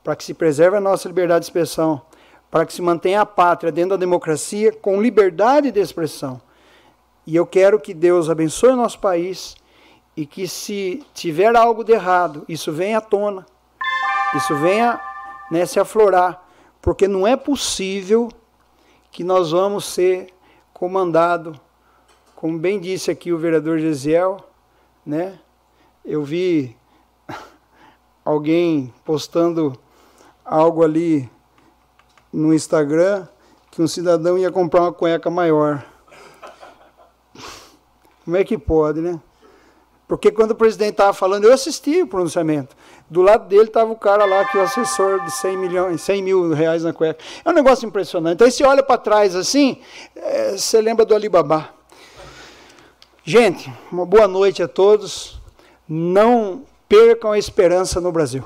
para 0.05 0.15
que 0.15 0.23
se 0.23 0.35
preserve 0.35 0.77
a 0.77 0.81
nossa 0.81 1.09
liberdade 1.09 1.41
de 1.41 1.47
expressão, 1.47 2.03
para 2.51 2.67
que 2.67 2.75
se 2.75 2.83
mantenha 2.83 3.23
a 3.23 3.27
pátria 3.27 3.73
dentro 3.73 3.91
da 3.91 3.97
democracia 3.97 4.71
com 4.71 5.01
liberdade 5.01 5.73
de 5.73 5.81
expressão. 5.81 6.41
E 7.27 7.35
eu 7.35 7.47
quero 7.47 7.81
que 7.81 7.95
Deus 7.95 8.29
abençoe 8.29 8.71
o 8.71 8.77
nosso 8.77 8.99
país 8.99 9.57
e 10.15 10.27
que 10.27 10.47
se 10.47 11.03
tiver 11.15 11.57
algo 11.57 11.83
de 11.83 11.93
errado, 11.93 12.45
isso 12.47 12.71
venha 12.71 12.99
à 12.99 13.01
tona, 13.01 13.47
isso 14.37 14.55
venha 14.57 15.01
né, 15.51 15.65
se 15.65 15.81
aflorar, 15.81 16.47
porque 16.83 17.09
não 17.09 17.27
é 17.27 17.35
possível 17.35 18.29
que 19.11 19.25
nós 19.25 19.53
vamos 19.53 19.87
ser 19.87 20.29
comandado, 20.73 21.59
como 22.37 22.59
bem 22.59 22.79
disse 22.79 23.11
aqui 23.11 23.33
o 23.33 23.39
vereador 23.39 23.79
Gesiel, 23.79 24.37
né? 25.05 25.39
Eu 26.05 26.23
vi 26.23 26.77
alguém 28.23 28.93
postando 29.05 29.79
algo 30.45 30.83
ali 30.83 31.29
no 32.33 32.53
Instagram 32.53 33.27
que 33.71 33.83
um 33.83 33.89
cidadão 33.89 34.39
ia 34.39 34.53
comprar 34.53 34.83
uma 34.83 34.93
cueca 34.93 35.31
maior. 35.31 35.85
Como 38.25 38.37
é 38.37 38.45
que 38.45 38.57
pode, 38.57 39.01
né? 39.01 39.21
Porque 40.07 40.31
quando 40.31 40.53
o 40.53 40.55
presidente 40.55 40.93
estava 40.93 41.13
falando, 41.13 41.45
eu 41.45 41.53
assisti 41.53 42.03
o 42.03 42.07
pronunciamento. 42.07 42.77
Do 43.09 43.23
lado 43.23 43.49
dele 43.49 43.65
estava 43.65 43.91
o 43.91 43.97
cara 43.97 44.25
lá, 44.25 44.45
que 44.45 44.57
é 44.57 44.61
o 44.61 44.65
assessor 44.65 45.25
de 45.25 45.31
100, 45.31 45.57
milhões, 45.57 46.01
100 46.03 46.23
mil 46.23 46.53
reais 46.53 46.85
na 46.85 46.93
cueca. 46.93 47.23
É 47.45 47.51
um 47.51 47.53
negócio 47.53 47.87
impressionante. 47.87 48.35
Então, 48.35 48.51
você 48.51 48.65
olha 48.65 48.83
para 48.83 48.99
trás 48.99 49.35
assim, 49.35 49.81
é, 50.15 50.53
você 50.53 50.81
lembra 50.81 51.05
do 51.05 51.15
Alibaba. 51.15 51.71
Gente, 53.25 53.73
uma 53.91 54.05
boa 54.05 54.29
noite 54.29 54.63
a 54.63 54.69
todos. 54.69 55.41
Não 55.89 56.63
percam 56.89 57.33
a 57.33 57.39
esperança 57.39 58.01
no 58.01 58.13
Brasil. 58.13 58.45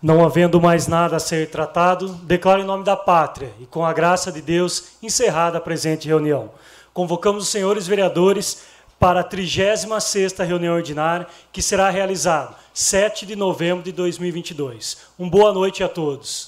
Não 0.00 0.24
havendo 0.24 0.60
mais 0.60 0.86
nada 0.86 1.16
a 1.16 1.20
ser 1.20 1.50
tratado, 1.50 2.08
declaro 2.22 2.62
em 2.62 2.64
nome 2.64 2.84
da 2.84 2.96
pátria 2.96 3.52
e 3.58 3.66
com 3.66 3.84
a 3.84 3.92
graça 3.92 4.30
de 4.30 4.40
Deus 4.40 4.90
encerrada 5.02 5.58
a 5.58 5.60
presente 5.60 6.06
reunião. 6.06 6.52
convocamos 6.94 7.44
os 7.44 7.48
senhores 7.50 7.86
vereadores 7.86 8.62
para 8.98 9.20
a 9.20 9.24
36ª 9.24 10.44
reunião 10.44 10.74
ordinária, 10.74 11.26
que 11.52 11.60
será 11.60 11.90
realizada 11.90 12.54
7 12.72 13.26
de 13.26 13.34
novembro 13.34 13.82
de 13.82 13.90
2022. 13.90 14.98
Um 15.18 15.28
boa 15.28 15.52
noite 15.52 15.82
a 15.82 15.88
todos. 15.88 16.47